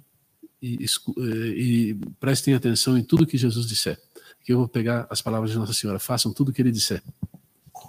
e, 0.65 0.85
é, 0.85 1.49
e, 1.49 1.95
prestem 2.19 2.55
atenção 2.55 2.97
em 2.97 3.03
tudo 3.03 3.27
que 3.27 3.37
Jesus 3.37 3.67
disser. 3.67 4.01
Que 4.43 4.53
eu 4.53 4.59
vou 4.59 4.69
pegar 4.69 5.07
as 5.11 5.21
palavras 5.21 5.51
de 5.51 5.59
Nossa 5.59 5.75
Senhora, 5.75 5.99
façam 5.99 6.33
tudo 6.33 6.49
o 6.49 6.53
que 6.53 6.63
ele 6.63 6.73
disser. 6.73 7.03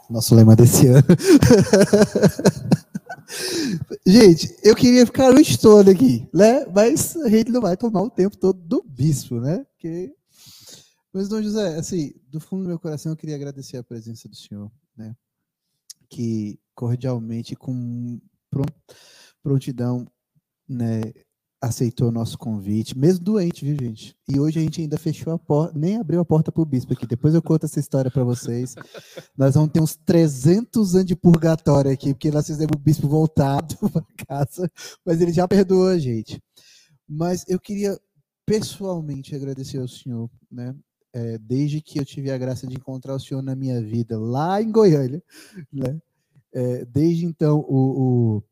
Nosso 0.09 0.35
lema 0.35 0.55
desse 0.55 0.87
ano. 0.87 1.03
gente, 4.05 4.55
eu 4.61 4.75
queria 4.75 5.05
ficar 5.05 5.31
no 5.31 5.39
estouro 5.39 5.89
aqui, 5.89 6.27
né? 6.33 6.65
Mas 6.73 7.15
a 7.15 7.29
gente 7.29 7.51
não 7.51 7.61
vai 7.61 7.77
tomar 7.77 8.01
o 8.01 8.09
tempo 8.09 8.37
todo 8.37 8.59
do 8.59 8.83
bispo, 8.83 9.39
né? 9.39 9.65
Porque... 9.71 10.13
Mas, 11.13 11.29
Dom 11.29 11.41
José, 11.41 11.77
assim, 11.77 12.13
do 12.29 12.41
fundo 12.41 12.63
do 12.63 12.67
meu 12.67 12.77
coração, 12.77 13.13
eu 13.13 13.15
queria 13.15 13.35
agradecer 13.35 13.77
a 13.77 13.83
presença 13.83 14.27
do 14.27 14.35
senhor, 14.35 14.69
né? 14.97 15.15
Que 16.09 16.59
cordialmente, 16.75 17.55
com 17.55 18.19
prontidão, 19.41 20.05
né, 20.67 21.01
aceitou 21.61 22.09
o 22.09 22.11
nosso 22.11 22.37
convite, 22.37 22.97
mesmo 22.97 23.23
doente, 23.23 23.65
viu, 23.65 23.75
gente? 23.79 24.15
E 24.27 24.39
hoje 24.39 24.59
a 24.59 24.61
gente 24.61 24.81
ainda 24.81 24.97
fechou 24.97 25.33
a 25.33 25.39
porta, 25.39 25.77
nem 25.77 25.97
abriu 25.97 26.19
a 26.19 26.25
porta 26.25 26.51
para 26.51 26.61
o 26.61 26.65
bispo 26.65 26.93
aqui. 26.93 27.07
Depois 27.07 27.33
eu 27.33 27.41
conto 27.41 27.65
essa 27.65 27.79
história 27.79 28.11
para 28.11 28.23
vocês. 28.23 28.75
nós 29.37 29.55
vamos 29.55 29.71
ter 29.71 29.81
uns 29.81 29.95
300 29.95 30.95
anos 30.95 31.07
de 31.07 31.15
purgatório 31.15 31.91
aqui, 31.91 32.13
porque 32.13 32.31
nós 32.31 32.45
fizemos 32.45 32.75
o 32.75 32.79
bispo 32.79 33.07
voltado 33.07 33.75
para 33.89 34.05
casa, 34.27 34.69
mas 35.05 35.21
ele 35.21 35.31
já 35.31 35.47
perdoou 35.47 35.87
a 35.87 35.97
gente. 35.97 36.41
Mas 37.07 37.45
eu 37.47 37.59
queria 37.59 37.99
pessoalmente 38.45 39.35
agradecer 39.35 39.79
ao 39.79 39.87
senhor, 39.87 40.29
né? 40.51 40.75
É, 41.13 41.37
desde 41.37 41.81
que 41.81 41.97
eu 41.97 42.05
tive 42.05 42.29
a 42.29 42.37
graça 42.37 42.67
de 42.67 42.75
encontrar 42.75 43.15
o 43.15 43.19
senhor 43.19 43.41
na 43.41 43.55
minha 43.55 43.81
vida, 43.81 44.19
lá 44.19 44.61
em 44.61 44.69
Goiânia, 44.69 45.23
né? 45.71 45.99
É, 46.53 46.85
desde 46.85 47.25
então, 47.25 47.59
o, 47.67 48.37
o 48.37 48.43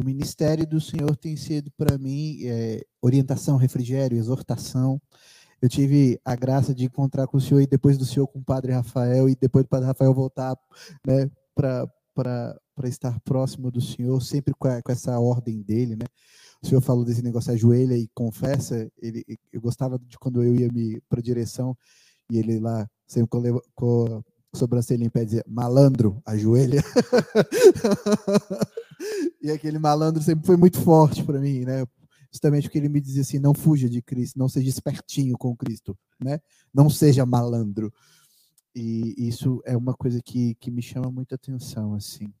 o 0.00 0.04
ministério 0.04 0.66
do 0.66 0.80
Senhor 0.80 1.14
tem 1.14 1.36
sido 1.36 1.70
para 1.76 1.98
mim 1.98 2.40
é, 2.44 2.82
orientação, 3.02 3.58
refrigério, 3.58 4.16
exortação. 4.16 5.00
Eu 5.60 5.68
tive 5.68 6.18
a 6.24 6.34
graça 6.34 6.74
de 6.74 6.86
encontrar 6.86 7.26
com 7.26 7.36
o 7.36 7.40
Senhor 7.40 7.60
e 7.60 7.66
depois 7.66 7.98
do 7.98 8.06
Senhor 8.06 8.26
com 8.26 8.38
o 8.38 8.44
Padre 8.44 8.72
Rafael 8.72 9.28
e 9.28 9.36
depois 9.36 9.62
do 9.64 9.68
Padre 9.68 9.86
Rafael 9.86 10.14
voltar 10.14 10.56
né, 11.06 11.30
para 11.54 11.86
estar 12.84 13.20
próximo 13.20 13.70
do 13.70 13.80
Senhor, 13.80 14.22
sempre 14.22 14.54
com, 14.54 14.68
a, 14.68 14.80
com, 14.80 14.90
essa 14.90 15.20
ordem 15.20 15.60
dele, 15.60 15.96
né? 15.96 16.06
O 16.62 16.66
Senhor 16.66 16.80
falou 16.80 17.04
desse 17.04 17.22
negócio 17.22 17.52
ajoelha 17.52 17.94
e 17.94 18.08
confessa. 18.14 18.90
Ele, 19.02 19.22
eu 19.52 19.60
gostava 19.60 19.98
de 19.98 20.18
quando 20.18 20.42
eu 20.42 20.54
ia 20.54 20.68
para 21.10 21.20
a 21.20 21.22
direção 21.22 21.76
e 22.30 22.38
ele 22.38 22.58
lá 22.58 22.88
sempre 23.06 23.28
sobrancelha 24.54 25.04
em 25.04 25.10
pé 25.10 25.24
dizia 25.24 25.44
malandro, 25.46 26.20
ajoelha. 26.24 26.82
e 29.40 29.50
aquele 29.50 29.78
malandro 29.78 30.22
sempre 30.22 30.46
foi 30.46 30.56
muito 30.56 30.80
forte 30.80 31.24
para 31.24 31.40
mim, 31.40 31.64
né? 31.64 31.84
Justamente 32.32 32.64
porque 32.64 32.78
ele 32.78 32.88
me 32.88 33.00
dizia 33.00 33.22
assim: 33.22 33.38
não 33.38 33.54
fuja 33.54 33.88
de 33.88 34.02
Cristo, 34.02 34.38
não 34.38 34.48
seja 34.48 34.68
espertinho 34.68 35.36
com 35.36 35.56
Cristo, 35.56 35.96
né? 36.22 36.40
Não 36.72 36.88
seja 36.88 37.26
malandro. 37.26 37.92
E 38.74 39.14
isso 39.18 39.60
é 39.64 39.76
uma 39.76 39.94
coisa 39.94 40.20
que, 40.22 40.54
que 40.56 40.70
me 40.70 40.80
chama 40.80 41.10
muita 41.10 41.34
atenção, 41.34 41.94
assim. 41.94 42.32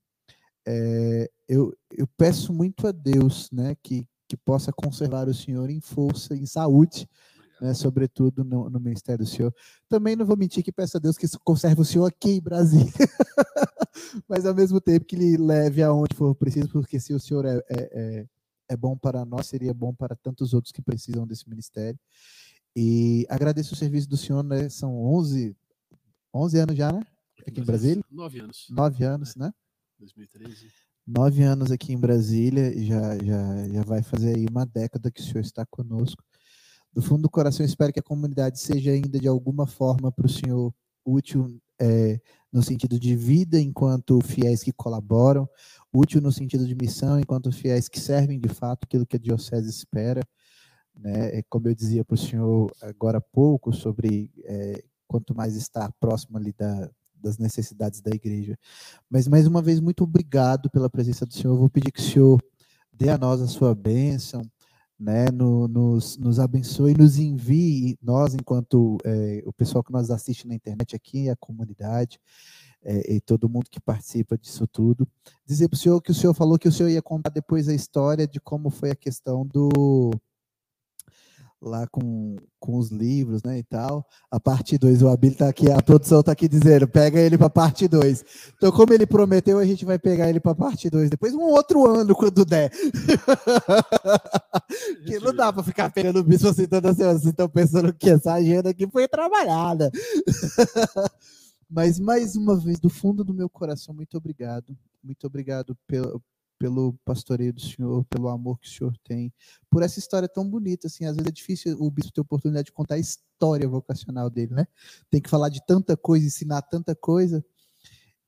É, 0.66 1.28
eu, 1.48 1.74
eu 1.90 2.06
peço 2.16 2.52
muito 2.52 2.86
a 2.86 2.92
Deus, 2.92 3.50
né, 3.50 3.74
que, 3.82 4.06
que 4.28 4.36
possa 4.36 4.72
conservar 4.72 5.28
o 5.28 5.34
Senhor 5.34 5.70
em 5.70 5.80
força, 5.80 6.36
em 6.36 6.46
saúde, 6.46 7.08
né, 7.60 7.74
sobretudo 7.74 8.42
no, 8.42 8.70
no, 8.70 8.80
ministério 8.80 9.24
do 9.24 9.30
Senhor. 9.30 9.54
Também 9.88 10.16
não 10.16 10.24
vou 10.24 10.36
mentir 10.36 10.62
que 10.64 10.72
peço 10.72 10.96
a 10.96 11.00
Deus 11.00 11.16
que 11.16 11.26
conserve 11.44 11.80
o 11.80 11.84
Senhor 11.84 12.06
aqui 12.06 12.32
em 12.32 12.40
Brasília, 12.40 12.92
mas 14.28 14.46
ao 14.46 14.54
mesmo 14.54 14.80
tempo 14.80 15.04
que 15.04 15.14
ele 15.16 15.36
leve 15.36 15.82
aonde 15.82 16.16
for 16.16 16.34
preciso, 16.34 16.68
porque 16.68 16.98
se 16.98 17.12
o 17.12 17.20
Senhor 17.20 17.44
é, 17.44 17.56
é, 17.56 17.64
é, 17.70 18.26
é 18.70 18.76
bom 18.76 18.96
para 18.96 19.24
nós, 19.24 19.46
seria 19.46 19.74
bom 19.74 19.94
para 19.94 20.16
tantos 20.16 20.54
outros 20.54 20.72
que 20.72 20.82
precisam 20.82 21.26
desse 21.26 21.48
ministério. 21.48 21.98
E 22.74 23.26
agradeço 23.28 23.74
o 23.74 23.76
serviço 23.76 24.08
do 24.08 24.16
Senhor, 24.16 24.44
né? 24.44 24.68
São 24.68 24.94
11, 24.96 25.56
11 26.32 26.58
anos 26.58 26.76
já, 26.76 26.92
né? 26.92 27.02
Aqui 27.46 27.60
em 27.60 27.64
Brasília? 27.64 28.04
Nove 28.10 28.40
anos. 28.40 28.66
Nove 28.70 29.04
anos, 29.04 29.34
né? 29.34 29.52
2013. 29.98 30.68
Nove 31.06 31.42
anos 31.42 31.72
aqui 31.72 31.92
em 31.92 31.98
Brasília, 31.98 32.72
já, 32.84 33.18
já, 33.18 33.68
já 33.68 33.82
vai 33.82 34.02
fazer 34.02 34.36
aí 34.36 34.46
uma 34.48 34.64
década 34.64 35.10
que 35.10 35.20
o 35.20 35.24
senhor 35.24 35.40
está 35.40 35.66
conosco 35.66 36.22
do 36.92 37.00
fundo 37.00 37.22
do 37.22 37.30
coração, 37.30 37.64
espero 37.64 37.92
que 37.92 38.00
a 38.00 38.02
comunidade 38.02 38.60
seja 38.60 38.90
ainda 38.90 39.18
de 39.18 39.28
alguma 39.28 39.66
forma 39.66 40.10
para 40.10 40.26
o 40.26 40.28
senhor 40.28 40.74
útil 41.04 41.60
é, 41.80 42.20
no 42.52 42.62
sentido 42.62 42.98
de 42.98 43.14
vida 43.14 43.60
enquanto 43.60 44.20
fiéis 44.20 44.62
que 44.62 44.72
colaboram, 44.72 45.48
útil 45.92 46.20
no 46.20 46.32
sentido 46.32 46.66
de 46.66 46.74
missão 46.74 47.18
enquanto 47.18 47.52
fiéis 47.52 47.88
que 47.88 47.98
servem 47.98 48.38
de 48.38 48.48
fato 48.48 48.84
aquilo 48.84 49.06
que 49.06 49.16
a 49.16 49.20
diocese 49.20 49.68
espera. 49.70 50.22
Né? 50.94 51.38
É, 51.38 51.42
como 51.48 51.68
eu 51.68 51.74
dizia 51.74 52.04
para 52.04 52.14
o 52.14 52.18
senhor 52.18 52.70
agora 52.82 53.18
há 53.18 53.20
pouco 53.20 53.72
sobre 53.72 54.30
é, 54.44 54.82
quanto 55.06 55.34
mais 55.34 55.54
estar 55.56 55.90
próximo 55.98 56.36
ali 56.36 56.52
da, 56.52 56.90
das 57.14 57.38
necessidades 57.38 58.00
da 58.00 58.10
igreja. 58.10 58.58
Mas 59.08 59.28
mais 59.28 59.46
uma 59.46 59.62
vez 59.62 59.80
muito 59.80 60.04
obrigado 60.04 60.68
pela 60.68 60.90
presença 60.90 61.24
do 61.24 61.32
senhor. 61.32 61.56
Vou 61.56 61.70
pedir 61.70 61.92
que 61.92 62.00
o 62.00 62.04
senhor 62.04 62.42
dê 62.92 63.08
a 63.08 63.16
nós 63.16 63.40
a 63.40 63.46
sua 63.46 63.74
bênção 63.74 64.42
né, 65.00 65.30
no, 65.32 65.66
nos, 65.66 66.18
nos 66.18 66.38
abençoe, 66.38 66.92
nos 66.92 67.18
envie, 67.18 67.98
nós, 68.02 68.34
enquanto 68.34 68.98
é, 69.02 69.42
o 69.46 69.52
pessoal 69.52 69.82
que 69.82 69.92
nos 69.92 70.10
assiste 70.10 70.46
na 70.46 70.54
internet 70.54 70.94
aqui, 70.94 71.30
a 71.30 71.36
comunidade, 71.36 72.20
é, 72.82 73.14
e 73.14 73.20
todo 73.20 73.48
mundo 73.48 73.70
que 73.70 73.80
participa 73.80 74.36
disso 74.36 74.66
tudo, 74.66 75.08
dizer 75.46 75.68
para 75.68 75.76
o 75.76 75.78
senhor 75.78 76.00
que 76.02 76.10
o 76.10 76.14
senhor 76.14 76.34
falou 76.34 76.58
que 76.58 76.68
o 76.68 76.72
senhor 76.72 76.90
ia 76.90 77.02
contar 77.02 77.30
depois 77.30 77.68
a 77.68 77.74
história 77.74 78.26
de 78.26 78.38
como 78.40 78.68
foi 78.68 78.90
a 78.90 78.96
questão 78.96 79.46
do 79.46 80.10
lá 81.62 81.86
com, 81.88 82.36
com 82.58 82.78
os 82.78 82.90
livros, 82.90 83.42
né, 83.42 83.58
e 83.58 83.62
tal. 83.62 84.06
A 84.30 84.40
parte 84.40 84.78
2, 84.78 85.02
o 85.02 85.08
Abílio 85.08 85.34
está 85.34 85.48
aqui, 85.48 85.70
a 85.70 85.82
produção 85.82 86.20
está 86.20 86.32
aqui 86.32 86.48
dizendo, 86.48 86.88
pega 86.88 87.20
ele 87.20 87.36
para 87.36 87.50
parte 87.50 87.86
2. 87.86 88.24
Então, 88.56 88.72
como 88.72 88.92
ele 88.92 89.06
prometeu, 89.06 89.58
a 89.58 89.64
gente 89.64 89.84
vai 89.84 89.98
pegar 89.98 90.28
ele 90.28 90.40
para 90.40 90.54
parte 90.54 90.88
2. 90.88 91.10
Depois, 91.10 91.34
um 91.34 91.42
outro 91.42 91.86
ano, 91.86 92.14
quando 92.14 92.44
der. 92.44 92.70
que 95.04 95.18
não 95.18 95.34
dá 95.34 95.52
para 95.52 95.62
ficar 95.62 95.90
pegando 95.90 96.20
o 96.20 96.24
bispo 96.24 96.48
assim 96.48 96.66
toda 96.66 96.94
semana. 96.94 97.18
Vocês 97.18 97.30
estão 97.30 97.48
pensando 97.48 97.92
que 97.92 98.08
essa 98.08 98.32
agenda 98.32 98.70
aqui 98.70 98.88
foi 98.88 99.06
trabalhada. 99.06 99.90
Mas, 101.68 102.00
mais 102.00 102.34
uma 102.34 102.58
vez, 102.58 102.80
do 102.80 102.88
fundo 102.88 103.22
do 103.22 103.32
meu 103.32 103.48
coração, 103.48 103.94
muito 103.94 104.16
obrigado. 104.16 104.76
Muito 105.02 105.26
obrigado 105.26 105.76
pelo, 105.86 106.22
pelo 106.60 106.92
pastoreio 107.06 107.54
do 107.54 107.60
Senhor, 107.62 108.04
pelo 108.04 108.28
amor 108.28 108.58
que 108.60 108.68
o 108.68 108.70
Senhor 108.70 108.94
tem, 109.02 109.32
por 109.70 109.82
essa 109.82 109.98
história 109.98 110.28
tão 110.28 110.46
bonita, 110.48 110.88
assim, 110.88 111.06
às 111.06 111.16
vezes 111.16 111.26
é 111.26 111.32
difícil 111.32 111.76
o 111.80 111.90
bispo 111.90 112.12
ter 112.12 112.20
oportunidade 112.20 112.66
de 112.66 112.72
contar 112.72 112.96
a 112.96 112.98
história 112.98 113.66
vocacional 113.66 114.28
dele, 114.28 114.52
né? 114.52 114.66
Tem 115.10 115.22
que 115.22 115.30
falar 115.30 115.48
de 115.48 115.64
tanta 115.66 115.96
coisa, 115.96 116.26
ensinar 116.26 116.60
tanta 116.60 116.94
coisa, 116.94 117.42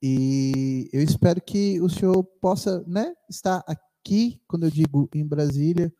e 0.02 0.88
eu 0.94 1.02
espero 1.02 1.42
que 1.42 1.78
o 1.82 1.90
Senhor 1.90 2.24
possa, 2.40 2.82
né, 2.86 3.14
estar 3.28 3.62
aqui, 3.66 4.40
quando 4.48 4.64
eu 4.64 4.70
digo 4.70 5.10
em 5.14 5.26
Brasília, 5.26 5.92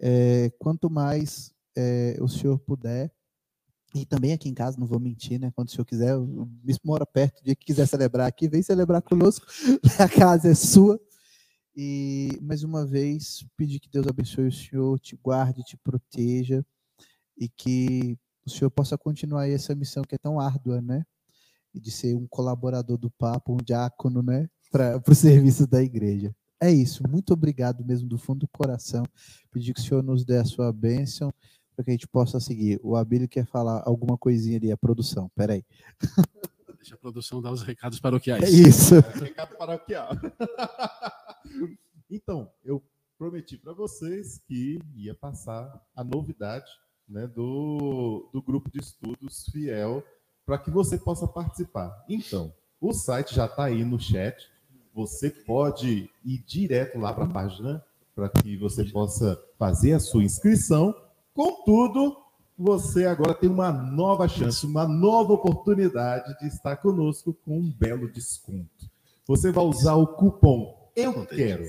é, 0.00 0.50
quanto 0.58 0.88
mais 0.88 1.52
é, 1.76 2.16
o 2.20 2.28
senhor 2.28 2.58
puder, 2.58 3.12
e 3.94 4.04
também 4.04 4.32
aqui 4.32 4.48
em 4.48 4.54
casa, 4.54 4.78
não 4.78 4.86
vou 4.86 4.98
mentir, 4.98 5.38
né? 5.38 5.52
Quando 5.54 5.68
o 5.68 5.70
senhor 5.70 5.84
quiser, 5.84 6.16
o 6.16 6.44
bispo 6.46 6.86
mora 6.86 7.06
perto, 7.06 7.40
o 7.40 7.44
dia 7.44 7.54
que 7.54 7.64
quiser 7.66 7.86
celebrar 7.86 8.26
aqui, 8.26 8.48
vem 8.48 8.60
celebrar 8.60 9.00
conosco, 9.00 9.46
a 10.00 10.08
casa 10.08 10.48
é 10.48 10.54
sua. 10.54 11.00
E 11.76 12.38
mais 12.40 12.62
uma 12.62 12.86
vez, 12.86 13.44
pedir 13.56 13.80
que 13.80 13.88
Deus 13.88 14.06
abençoe 14.06 14.46
o 14.46 14.52
senhor, 14.52 14.98
te 15.00 15.16
guarde, 15.16 15.64
te 15.64 15.76
proteja 15.76 16.64
e 17.36 17.48
que 17.48 18.16
o 18.46 18.50
senhor 18.50 18.70
possa 18.70 18.96
continuar 18.96 19.48
essa 19.48 19.74
missão 19.74 20.04
que 20.04 20.14
é 20.14 20.18
tão 20.18 20.38
árdua, 20.38 20.80
né? 20.80 21.04
E 21.74 21.80
de 21.80 21.90
ser 21.90 22.14
um 22.14 22.28
colaborador 22.28 22.96
do 22.96 23.10
papo, 23.10 23.54
um 23.54 23.56
diácono, 23.56 24.22
né? 24.22 24.48
Para 24.70 25.02
o 25.08 25.14
serviço 25.14 25.66
da 25.66 25.82
igreja. 25.82 26.34
É 26.60 26.70
isso. 26.70 27.02
Muito 27.08 27.32
obrigado 27.32 27.84
mesmo 27.84 28.08
do 28.08 28.18
fundo 28.18 28.40
do 28.40 28.48
coração. 28.48 29.02
Pedir 29.50 29.74
que 29.74 29.80
o 29.80 29.82
senhor 29.82 30.02
nos 30.02 30.24
dê 30.24 30.36
a 30.38 30.44
sua 30.44 30.72
bênção 30.72 31.32
para 31.74 31.84
que 31.84 31.90
a 31.90 31.94
gente 31.94 32.06
possa 32.06 32.38
seguir. 32.38 32.78
O 32.84 32.94
Abílio 32.94 33.28
quer 33.28 33.46
falar 33.46 33.82
alguma 33.84 34.16
coisinha 34.16 34.58
ali, 34.58 34.70
a 34.70 34.76
produção. 34.76 35.28
Peraí. 35.34 35.64
Deixa 36.76 36.94
a 36.94 36.98
produção 36.98 37.42
dar 37.42 37.50
os 37.50 37.62
recados 37.62 37.98
paroquiais. 37.98 38.44
É 38.44 38.50
isso. 38.50 38.94
É, 38.94 39.24
recado 39.24 39.56
paroquial. 39.56 40.10
então, 42.10 42.50
eu 42.64 42.82
prometi 43.18 43.56
para 43.56 43.72
vocês 43.72 44.38
que 44.46 44.78
ia 44.94 45.14
passar 45.14 45.82
a 45.94 46.04
novidade 46.04 46.70
né, 47.08 47.26
do, 47.26 48.28
do 48.32 48.42
grupo 48.42 48.70
de 48.70 48.80
estudos 48.80 49.46
Fiel 49.52 50.04
para 50.44 50.58
que 50.58 50.70
você 50.70 50.98
possa 50.98 51.26
participar. 51.26 52.04
Então, 52.08 52.52
o 52.80 52.92
site 52.92 53.34
já 53.34 53.46
está 53.46 53.64
aí 53.64 53.84
no 53.84 53.98
chat. 53.98 54.50
Você 54.92 55.30
pode 55.30 56.10
ir 56.24 56.38
direto 56.46 56.98
lá 56.98 57.12
para 57.12 57.24
a 57.24 57.28
página 57.28 57.84
para 58.14 58.28
que 58.28 58.56
você 58.56 58.84
possa 58.84 59.40
fazer 59.58 59.92
a 59.94 60.00
sua 60.00 60.22
inscrição. 60.22 60.94
Contudo, 61.32 62.16
você 62.56 63.06
agora 63.06 63.34
tem 63.34 63.50
uma 63.50 63.72
nova 63.72 64.28
chance, 64.28 64.64
uma 64.64 64.86
nova 64.86 65.32
oportunidade 65.32 66.38
de 66.38 66.46
estar 66.46 66.76
conosco 66.76 67.34
com 67.44 67.58
um 67.58 67.70
belo 67.70 68.10
desconto. 68.10 68.88
Você 69.26 69.50
vai 69.50 69.64
usar 69.64 69.94
o 69.94 70.06
cupom 70.06 70.83
Eu 70.96 71.26
Quero 71.26 71.64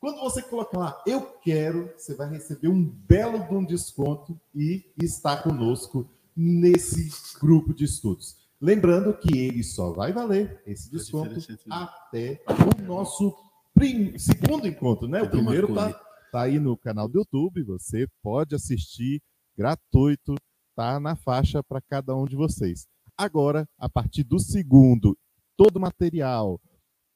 quando 0.00 0.20
você 0.20 0.42
colocar 0.42 0.78
lá, 0.78 1.02
eu 1.06 1.22
quero, 1.40 1.92
você 1.96 2.14
vai 2.14 2.30
receber 2.30 2.68
um 2.68 2.84
belo 2.84 3.40
de 3.48 3.54
um 3.54 3.64
desconto 3.64 4.40
e 4.54 4.84
está 5.02 5.36
conosco 5.36 6.08
nesse 6.36 7.10
grupo 7.40 7.74
de 7.74 7.84
estudos. 7.84 8.36
Lembrando 8.60 9.16
que 9.16 9.36
ele 9.36 9.62
só 9.64 9.92
vai 9.92 10.12
valer 10.12 10.62
esse 10.66 10.90
desconto 10.90 11.34
até 11.68 12.40
o 12.46 12.82
nosso 12.82 13.36
prim... 13.74 14.16
segundo 14.18 14.68
encontro, 14.68 15.08
né? 15.08 15.22
O 15.22 15.30
primeiro 15.30 15.68
está 15.68 15.92
tá 16.30 16.42
aí 16.42 16.60
no 16.60 16.76
canal 16.76 17.08
do 17.08 17.18
YouTube, 17.18 17.64
você 17.64 18.06
pode 18.22 18.54
assistir 18.54 19.20
gratuito, 19.56 20.36
tá 20.76 21.00
na 21.00 21.16
faixa 21.16 21.62
para 21.62 21.80
cada 21.80 22.14
um 22.14 22.24
de 22.24 22.36
vocês. 22.36 22.86
Agora, 23.16 23.68
a 23.76 23.88
partir 23.88 24.22
do 24.22 24.38
segundo, 24.38 25.18
todo 25.56 25.76
o 25.76 25.80
material, 25.80 26.60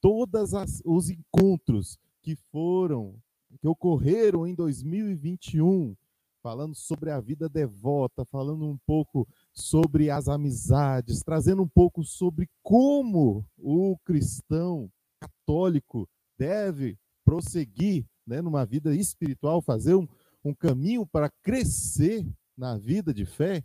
todos 0.03 0.53
os 0.85 1.09
encontros 1.09 1.97
que 2.21 2.35
foram, 2.35 3.15
que 3.61 3.69
ocorreram 3.69 4.47
em 4.47 4.55
2021, 4.55 5.97
falando 6.43 6.75
sobre 6.75 7.11
a 7.11 7.21
vida 7.21 7.49
devota, 7.49 8.25
falando 8.25 8.67
um 8.67 8.77
pouco 8.85 9.29
sobre 9.55 10.11
as 10.11 10.29
amizades, 10.29 11.23
trazendo 11.23 11.63
um 11.63 11.69
pouco 11.69 12.03
sobre 12.03 12.51
como 12.65 13.47
o 13.57 13.97
cristão 14.05 14.91
católico 15.21 16.09
deve 16.37 16.99
prosseguir 17.25 18.05
né, 18.27 18.43
numa 18.43 18.67
vida 18.67 18.95
espiritual, 18.97 19.63
fazer 19.63 19.95
um, 19.95 20.09
um 20.45 20.53
caminho 20.53 21.07
para 21.07 21.31
crescer 21.43 22.27
na 22.57 22.77
vida 22.77 23.15
de 23.15 23.25
fé. 23.25 23.63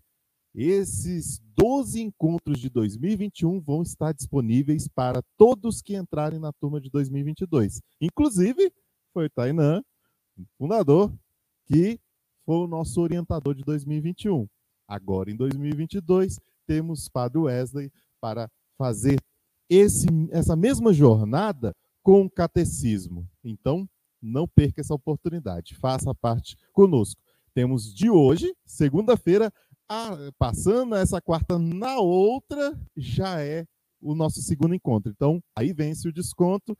Esses 0.59 1.39
12 1.55 2.01
encontros 2.01 2.59
de 2.59 2.67
2021 2.67 3.61
vão 3.61 3.83
estar 3.83 4.11
disponíveis 4.11 4.87
para 4.87 5.21
todos 5.37 5.83
que 5.83 5.95
entrarem 5.95 6.39
na 6.39 6.51
turma 6.51 6.81
de 6.81 6.89
2022. 6.89 7.79
Inclusive, 8.01 8.73
foi 9.13 9.27
o 9.27 9.29
Tainan, 9.29 9.83
fundador, 10.57 11.13
que 11.67 11.99
foi 12.43 12.55
o 12.55 12.65
nosso 12.65 12.99
orientador 12.99 13.53
de 13.53 13.63
2021. 13.63 14.47
Agora, 14.87 15.29
em 15.29 15.35
2022, 15.35 16.39
temos 16.65 17.07
Padre 17.07 17.37
Wesley 17.37 17.91
para 18.19 18.49
fazer 18.79 19.21
esse, 19.69 20.07
essa 20.31 20.55
mesma 20.55 20.91
jornada 20.91 21.75
com 22.01 22.23
o 22.23 22.29
catecismo. 22.31 23.29
Então, 23.43 23.87
não 24.19 24.47
perca 24.47 24.81
essa 24.81 24.95
oportunidade. 24.95 25.75
Faça 25.75 26.15
parte 26.15 26.57
conosco. 26.73 27.21
Temos 27.53 27.93
de 27.93 28.09
hoje, 28.09 28.55
segunda-feira, 28.65 29.51
ah, 29.89 30.17
passando 30.37 30.95
essa 30.95 31.21
quarta 31.21 31.57
na 31.57 31.97
outra, 31.99 32.77
já 32.95 33.41
é 33.41 33.65
o 34.01 34.13
nosso 34.13 34.41
segundo 34.41 34.75
encontro. 34.75 35.11
Então, 35.11 35.41
aí 35.55 35.73
vence 35.73 36.07
o 36.07 36.13
desconto. 36.13 36.77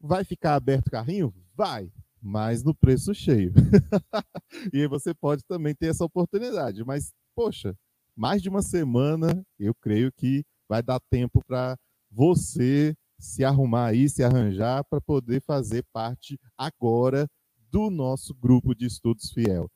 Vai 0.00 0.24
ficar 0.24 0.56
aberto 0.56 0.88
o 0.88 0.90
carrinho? 0.90 1.32
Vai, 1.54 1.90
mas 2.20 2.62
no 2.64 2.74
preço 2.74 3.14
cheio. 3.14 3.52
e 4.72 4.80
aí 4.80 4.88
você 4.88 5.14
pode 5.14 5.44
também 5.44 5.74
ter 5.74 5.86
essa 5.86 6.04
oportunidade. 6.04 6.84
Mas, 6.84 7.12
poxa, 7.34 7.74
mais 8.16 8.42
de 8.42 8.48
uma 8.48 8.62
semana, 8.62 9.44
eu 9.58 9.74
creio 9.74 10.12
que 10.12 10.44
vai 10.68 10.82
dar 10.82 11.00
tempo 11.10 11.42
para 11.46 11.76
você 12.10 12.94
se 13.18 13.44
arrumar 13.44 13.88
aí, 13.88 14.08
se 14.08 14.24
arranjar 14.24 14.84
para 14.84 15.00
poder 15.00 15.40
fazer 15.42 15.84
parte 15.92 16.38
agora 16.58 17.28
do 17.70 17.88
nosso 17.88 18.34
grupo 18.34 18.74
de 18.74 18.86
estudos 18.86 19.30
fiel. 19.30 19.70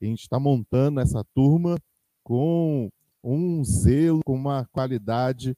A 0.00 0.04
gente 0.04 0.20
está 0.20 0.38
montando 0.38 1.00
essa 1.00 1.24
turma 1.34 1.76
com 2.22 2.90
um 3.22 3.64
zelo, 3.64 4.20
com 4.24 4.34
uma 4.34 4.66
qualidade. 4.72 5.56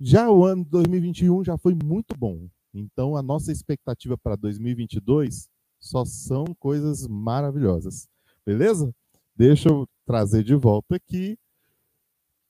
Já 0.00 0.30
o 0.30 0.44
ano 0.44 0.64
de 0.64 0.70
2021 0.70 1.44
já 1.44 1.56
foi 1.56 1.74
muito 1.74 2.16
bom. 2.16 2.48
Então 2.72 3.16
a 3.16 3.22
nossa 3.22 3.52
expectativa 3.52 4.18
para 4.18 4.36
2022 4.36 5.48
só 5.78 6.04
são 6.04 6.44
coisas 6.58 7.06
maravilhosas. 7.06 8.08
Beleza? 8.44 8.94
Deixa 9.36 9.68
eu 9.68 9.86
trazer 10.04 10.42
de 10.42 10.54
volta 10.54 10.96
aqui. 10.96 11.38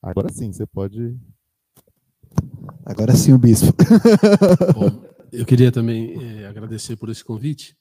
Agora 0.03 0.33
sim, 0.33 0.53
você 0.53 0.67
pode. 0.67 1.19
Agora 2.85 3.15
sim, 3.15 3.33
o 3.33 3.39
bispo. 3.39 3.73
Bom, 4.75 5.15
eu 5.33 5.45
queria 5.45 5.73
também 5.73 6.15
é, 6.23 6.47
agradecer 6.47 6.97
por 6.97 7.09
esse 7.09 7.25
convite, 7.25 7.77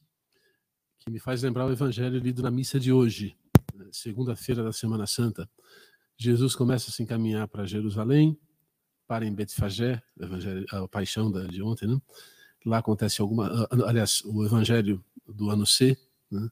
que 0.98 1.10
me 1.10 1.18
faz 1.18 1.42
lembrar 1.42 1.66
o 1.66 1.72
evangelho 1.72 2.18
lido 2.18 2.42
na 2.42 2.50
missa 2.50 2.80
de 2.80 2.92
hoje 2.92 3.36
segunda-feira 3.92 4.62
da 4.62 4.72
Semana 4.72 5.06
Santa, 5.06 5.48
Jesus 6.16 6.54
começa 6.54 6.90
a 6.90 6.92
se 6.92 7.02
encaminhar 7.02 7.48
para 7.48 7.66
Jerusalém, 7.66 8.38
para 9.06 9.26
em 9.26 9.34
Betfagé, 9.34 10.02
a 10.70 10.88
paixão 10.88 11.30
de 11.48 11.62
ontem, 11.62 11.86
né? 11.86 12.00
Lá 12.64 12.78
acontece 12.78 13.20
alguma, 13.20 13.68
aliás, 13.86 14.22
o 14.24 14.42
evangelho 14.44 15.04
do 15.26 15.50
ano 15.50 15.66
C, 15.66 15.98
né? 16.30 16.48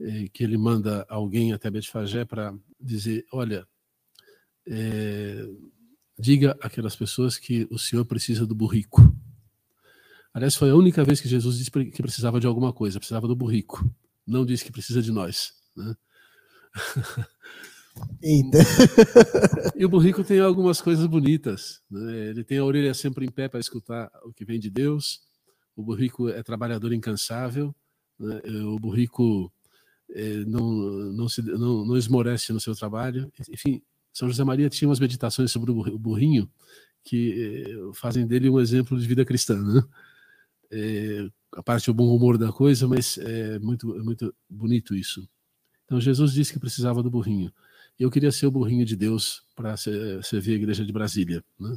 é, 0.00 0.28
que 0.28 0.44
ele 0.44 0.56
manda 0.56 1.04
alguém 1.08 1.52
até 1.52 1.68
Betfagé 1.68 2.24
para 2.24 2.54
dizer, 2.80 3.26
olha, 3.32 3.66
é, 4.66 5.44
diga 6.18 6.56
aquelas 6.62 6.94
pessoas 6.94 7.36
que 7.36 7.66
o 7.70 7.78
Senhor 7.78 8.04
precisa 8.04 8.46
do 8.46 8.54
burrico. 8.54 9.00
Aliás, 10.32 10.54
foi 10.54 10.70
a 10.70 10.76
única 10.76 11.02
vez 11.02 11.20
que 11.20 11.28
Jesus 11.28 11.58
disse 11.58 11.70
que 11.70 12.02
precisava 12.02 12.38
de 12.38 12.46
alguma 12.46 12.72
coisa, 12.72 13.00
precisava 13.00 13.26
do 13.26 13.34
burrico. 13.34 13.84
Não 14.24 14.46
disse 14.46 14.64
que 14.64 14.70
precisa 14.70 15.02
de 15.02 15.10
nós. 15.10 15.54
Né? 15.76 15.96
E 19.76 19.84
o 19.84 19.88
burrico 19.88 20.22
tem 20.22 20.40
algumas 20.40 20.80
coisas 20.80 21.06
bonitas. 21.06 21.82
Né? 21.90 22.28
Ele 22.28 22.44
tem 22.44 22.58
a 22.58 22.64
orelha 22.64 22.94
sempre 22.94 23.24
em 23.24 23.30
pé 23.30 23.48
para 23.48 23.60
escutar 23.60 24.10
o 24.24 24.32
que 24.32 24.44
vem 24.44 24.58
de 24.60 24.70
Deus. 24.70 25.20
O 25.74 25.82
burrico 25.82 26.28
é 26.28 26.42
trabalhador 26.42 26.92
incansável. 26.92 27.74
Né? 28.18 28.40
O 28.64 28.78
burrico 28.78 29.52
é, 30.10 30.44
não, 30.44 30.70
não, 31.12 31.28
se, 31.28 31.42
não, 31.42 31.84
não 31.84 31.96
esmorece 31.96 32.52
no 32.52 32.60
seu 32.60 32.74
trabalho. 32.74 33.32
Enfim, 33.50 33.82
São 34.12 34.28
José 34.28 34.44
Maria 34.44 34.68
tinha 34.68 34.88
umas 34.88 35.00
meditações 35.00 35.50
sobre 35.50 35.70
o 35.70 35.98
burrinho 35.98 36.50
que 37.02 37.64
é, 37.66 37.94
fazem 37.94 38.26
dele 38.26 38.50
um 38.50 38.60
exemplo 38.60 38.98
de 38.98 39.06
vida 39.06 39.24
cristã. 39.24 39.60
Né? 39.60 39.82
É, 40.70 41.28
a 41.52 41.62
parte 41.62 41.86
do 41.86 41.94
bom 41.94 42.14
humor 42.14 42.38
da 42.38 42.52
coisa, 42.52 42.86
mas 42.86 43.18
é 43.18 43.58
muito, 43.58 43.96
é 43.96 44.02
muito 44.02 44.34
bonito 44.48 44.94
isso. 44.94 45.28
Então 45.90 46.00
Jesus 46.00 46.32
disse 46.32 46.52
que 46.52 46.60
precisava 46.60 47.02
do 47.02 47.10
burrinho. 47.10 47.52
Eu 47.98 48.12
queria 48.12 48.30
ser 48.30 48.46
o 48.46 48.50
burrinho 48.50 48.84
de 48.84 48.94
Deus 48.94 49.42
para 49.56 49.76
servir 49.76 50.52
a 50.52 50.54
igreja 50.54 50.86
de 50.86 50.92
Brasília. 50.92 51.42
Né? 51.58 51.76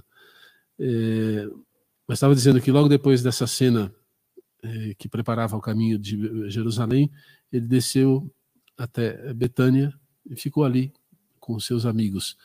É, 0.77 1.47
mas 2.07 2.17
estava 2.17 2.35
dizendo 2.35 2.61
que 2.61 2.71
logo 2.71 2.87
depois 2.87 3.23
dessa 3.23 3.47
cena 3.47 3.91
é, 4.61 4.93
que 4.99 5.09
preparava 5.09 5.57
o 5.57 5.61
caminho 5.61 5.97
de 5.97 6.47
Jerusalém, 6.47 7.11
ele 7.51 7.65
desceu 7.65 8.31
até 8.77 9.33
Betânia 9.33 9.91
e 10.29 10.35
ficou 10.35 10.63
ali 10.63 10.93
com 11.39 11.59
seus 11.59 11.83
amigos. 11.83 12.37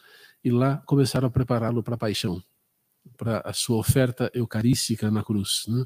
E 0.42 0.50
lá 0.50 0.78
começaram 0.86 1.28
a 1.28 1.30
prepará-lo 1.30 1.82
para 1.82 1.96
a 1.96 1.98
paixão, 1.98 2.42
para 3.14 3.42
a 3.44 3.52
sua 3.52 3.76
oferta 3.76 4.30
eucarística 4.32 5.10
na 5.10 5.22
cruz. 5.22 5.66
Né? 5.68 5.84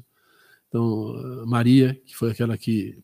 Então, 0.69 1.45
Maria, 1.45 1.93
que 2.05 2.15
foi 2.15 2.31
aquela 2.31 2.57
que 2.57 3.03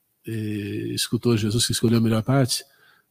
escutou 0.94 1.38
Jesus 1.38 1.66
que 1.66 1.72
escolheu 1.72 1.98
a 1.98 2.02
melhor 2.02 2.24
parte, 2.24 2.64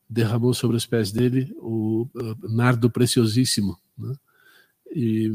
derramou 0.09 0.55
sobre 0.55 0.77
os 0.77 0.87
pés 0.87 1.13
dele 1.13 1.55
o 1.59 2.09
nardo 2.43 2.91
preciosíssimo. 2.91 3.79
Né? 3.97 4.15
E, 4.95 5.31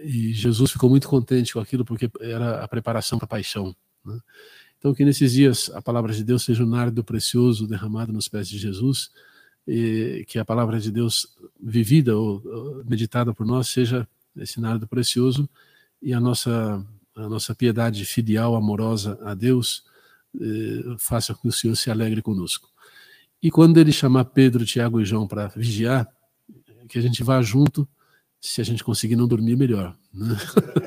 e, 0.00 0.32
Jesus 0.32 0.70
ficou 0.70 0.90
muito 0.90 1.08
contente 1.08 1.52
com 1.52 1.60
aquilo 1.60 1.84
porque 1.84 2.10
era 2.20 2.62
a 2.62 2.68
preparação 2.68 3.18
para 3.18 3.26
a 3.26 3.28
paixão. 3.28 3.74
Né? 4.04 4.18
Então, 4.78 4.94
que 4.94 5.04
nesses 5.04 5.32
dias 5.32 5.70
a 5.74 5.80
palavra 5.80 6.12
de 6.12 6.22
Deus 6.22 6.44
seja 6.44 6.62
um 6.62 6.68
nardo 6.68 7.02
precioso 7.02 7.66
derramado 7.66 8.12
nos 8.12 8.28
pés 8.28 8.48
de 8.48 8.58
Jesus, 8.58 9.10
e 9.66 10.24
que 10.28 10.38
a 10.38 10.44
palavra 10.44 10.78
de 10.78 10.92
Deus 10.92 11.26
vivida 11.60 12.16
ou 12.16 12.84
meditada 12.84 13.34
por 13.34 13.44
nós 13.44 13.68
seja 13.68 14.06
esse 14.36 14.60
nardo 14.60 14.86
precioso 14.86 15.48
e 16.00 16.12
a 16.12 16.20
nossa, 16.20 16.86
a 17.16 17.28
nossa 17.28 17.54
piedade 17.54 18.04
filial, 18.04 18.54
amorosa 18.54 19.18
a 19.24 19.34
Deus, 19.34 19.84
faça 20.98 21.34
com 21.34 21.42
que 21.42 21.48
o 21.48 21.52
Senhor 21.52 21.76
se 21.76 21.90
alegre 21.90 22.22
conosco. 22.22 22.68
E 23.42 23.50
quando 23.50 23.78
ele 23.78 23.92
chamar 23.92 24.24
Pedro, 24.26 24.64
Tiago 24.64 25.00
e 25.00 25.04
João 25.04 25.26
para 25.26 25.48
vigiar, 25.48 26.08
que 26.88 26.98
a 26.98 27.02
gente 27.02 27.22
vá 27.22 27.40
junto, 27.42 27.88
se 28.40 28.60
a 28.60 28.64
gente 28.64 28.82
conseguir 28.84 29.16
não 29.16 29.26
dormir, 29.26 29.56
melhor. 29.56 29.96
Né? 30.12 30.36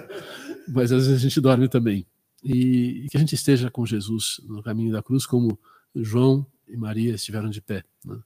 Mas 0.67 0.91
às 0.91 1.07
vezes 1.07 1.19
a 1.19 1.21
gente 1.21 1.41
dorme 1.41 1.67
também 1.67 2.05
e, 2.43 3.07
que 3.09 3.17
a 3.17 3.19
gente 3.19 3.35
esteja 3.35 3.69
com 3.69 3.85
Jesus 3.85 4.41
no 4.47 4.63
caminho 4.63 4.91
da 4.91 5.03
cruz, 5.03 5.25
como 5.25 5.59
João 5.95 6.45
e 6.67 6.77
Maria 6.77 7.13
estiveram 7.15 7.49
de 7.49 7.61
pé. 7.61 7.83
Né? 8.05 8.17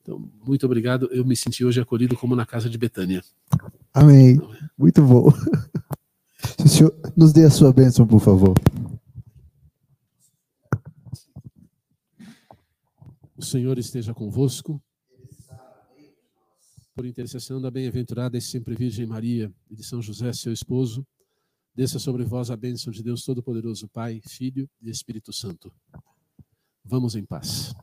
Então, 0.00 0.30
muito 0.44 0.66
obrigado. 0.66 1.08
Eu 1.12 1.24
me 1.24 1.36
senti 1.36 1.64
hoje 1.64 1.80
acolhido 1.80 2.16
como 2.16 2.36
na 2.36 2.46
casa 2.46 2.68
de 2.68 2.76
Betânia. 2.76 3.22
Amém. 3.94 4.40
Muito 4.76 5.02
bom. 5.02 5.28
o 6.64 6.68
senhor 6.68 6.94
nos 7.16 7.32
dê 7.32 7.44
a 7.44 7.50
sua 7.50 7.72
bênção, 7.72 8.06
por 8.06 8.20
favor. 8.20 8.54
O 13.42 13.44
Senhor 13.44 13.76
esteja 13.76 14.14
convosco. 14.14 14.80
Por 16.94 17.04
intercessão 17.04 17.60
da 17.60 17.72
bem-aventurada 17.72 18.38
e 18.38 18.40
sempre 18.40 18.76
Virgem 18.76 19.04
Maria 19.04 19.52
e 19.68 19.74
de 19.74 19.82
São 19.82 20.00
José, 20.00 20.32
seu 20.32 20.52
esposo, 20.52 21.04
Desça 21.74 21.98
sobre 21.98 22.22
vós 22.22 22.50
a 22.50 22.56
bênção 22.56 22.92
de 22.92 23.02
Deus 23.02 23.24
Todo-Poderoso, 23.24 23.88
Pai, 23.88 24.20
Filho 24.28 24.68
e 24.80 24.90
Espírito 24.90 25.32
Santo. 25.32 25.72
Vamos 26.84 27.16
em 27.16 27.24
paz. 27.24 27.74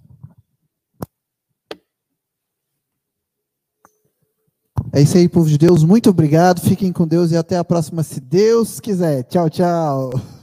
É 4.93 5.01
isso 5.01 5.17
aí, 5.17 5.27
povo 5.27 5.49
de 5.49 5.57
Deus. 5.57 5.83
Muito 5.83 6.09
obrigado. 6.11 6.61
Fiquem 6.61 6.93
com 6.93 7.07
Deus 7.07 7.31
e 7.31 7.35
até 7.35 7.57
a 7.57 7.65
próxima, 7.65 8.03
se 8.03 8.21
Deus 8.21 8.79
quiser. 8.79 9.23
Tchau, 9.23 9.49
tchau. 9.49 10.38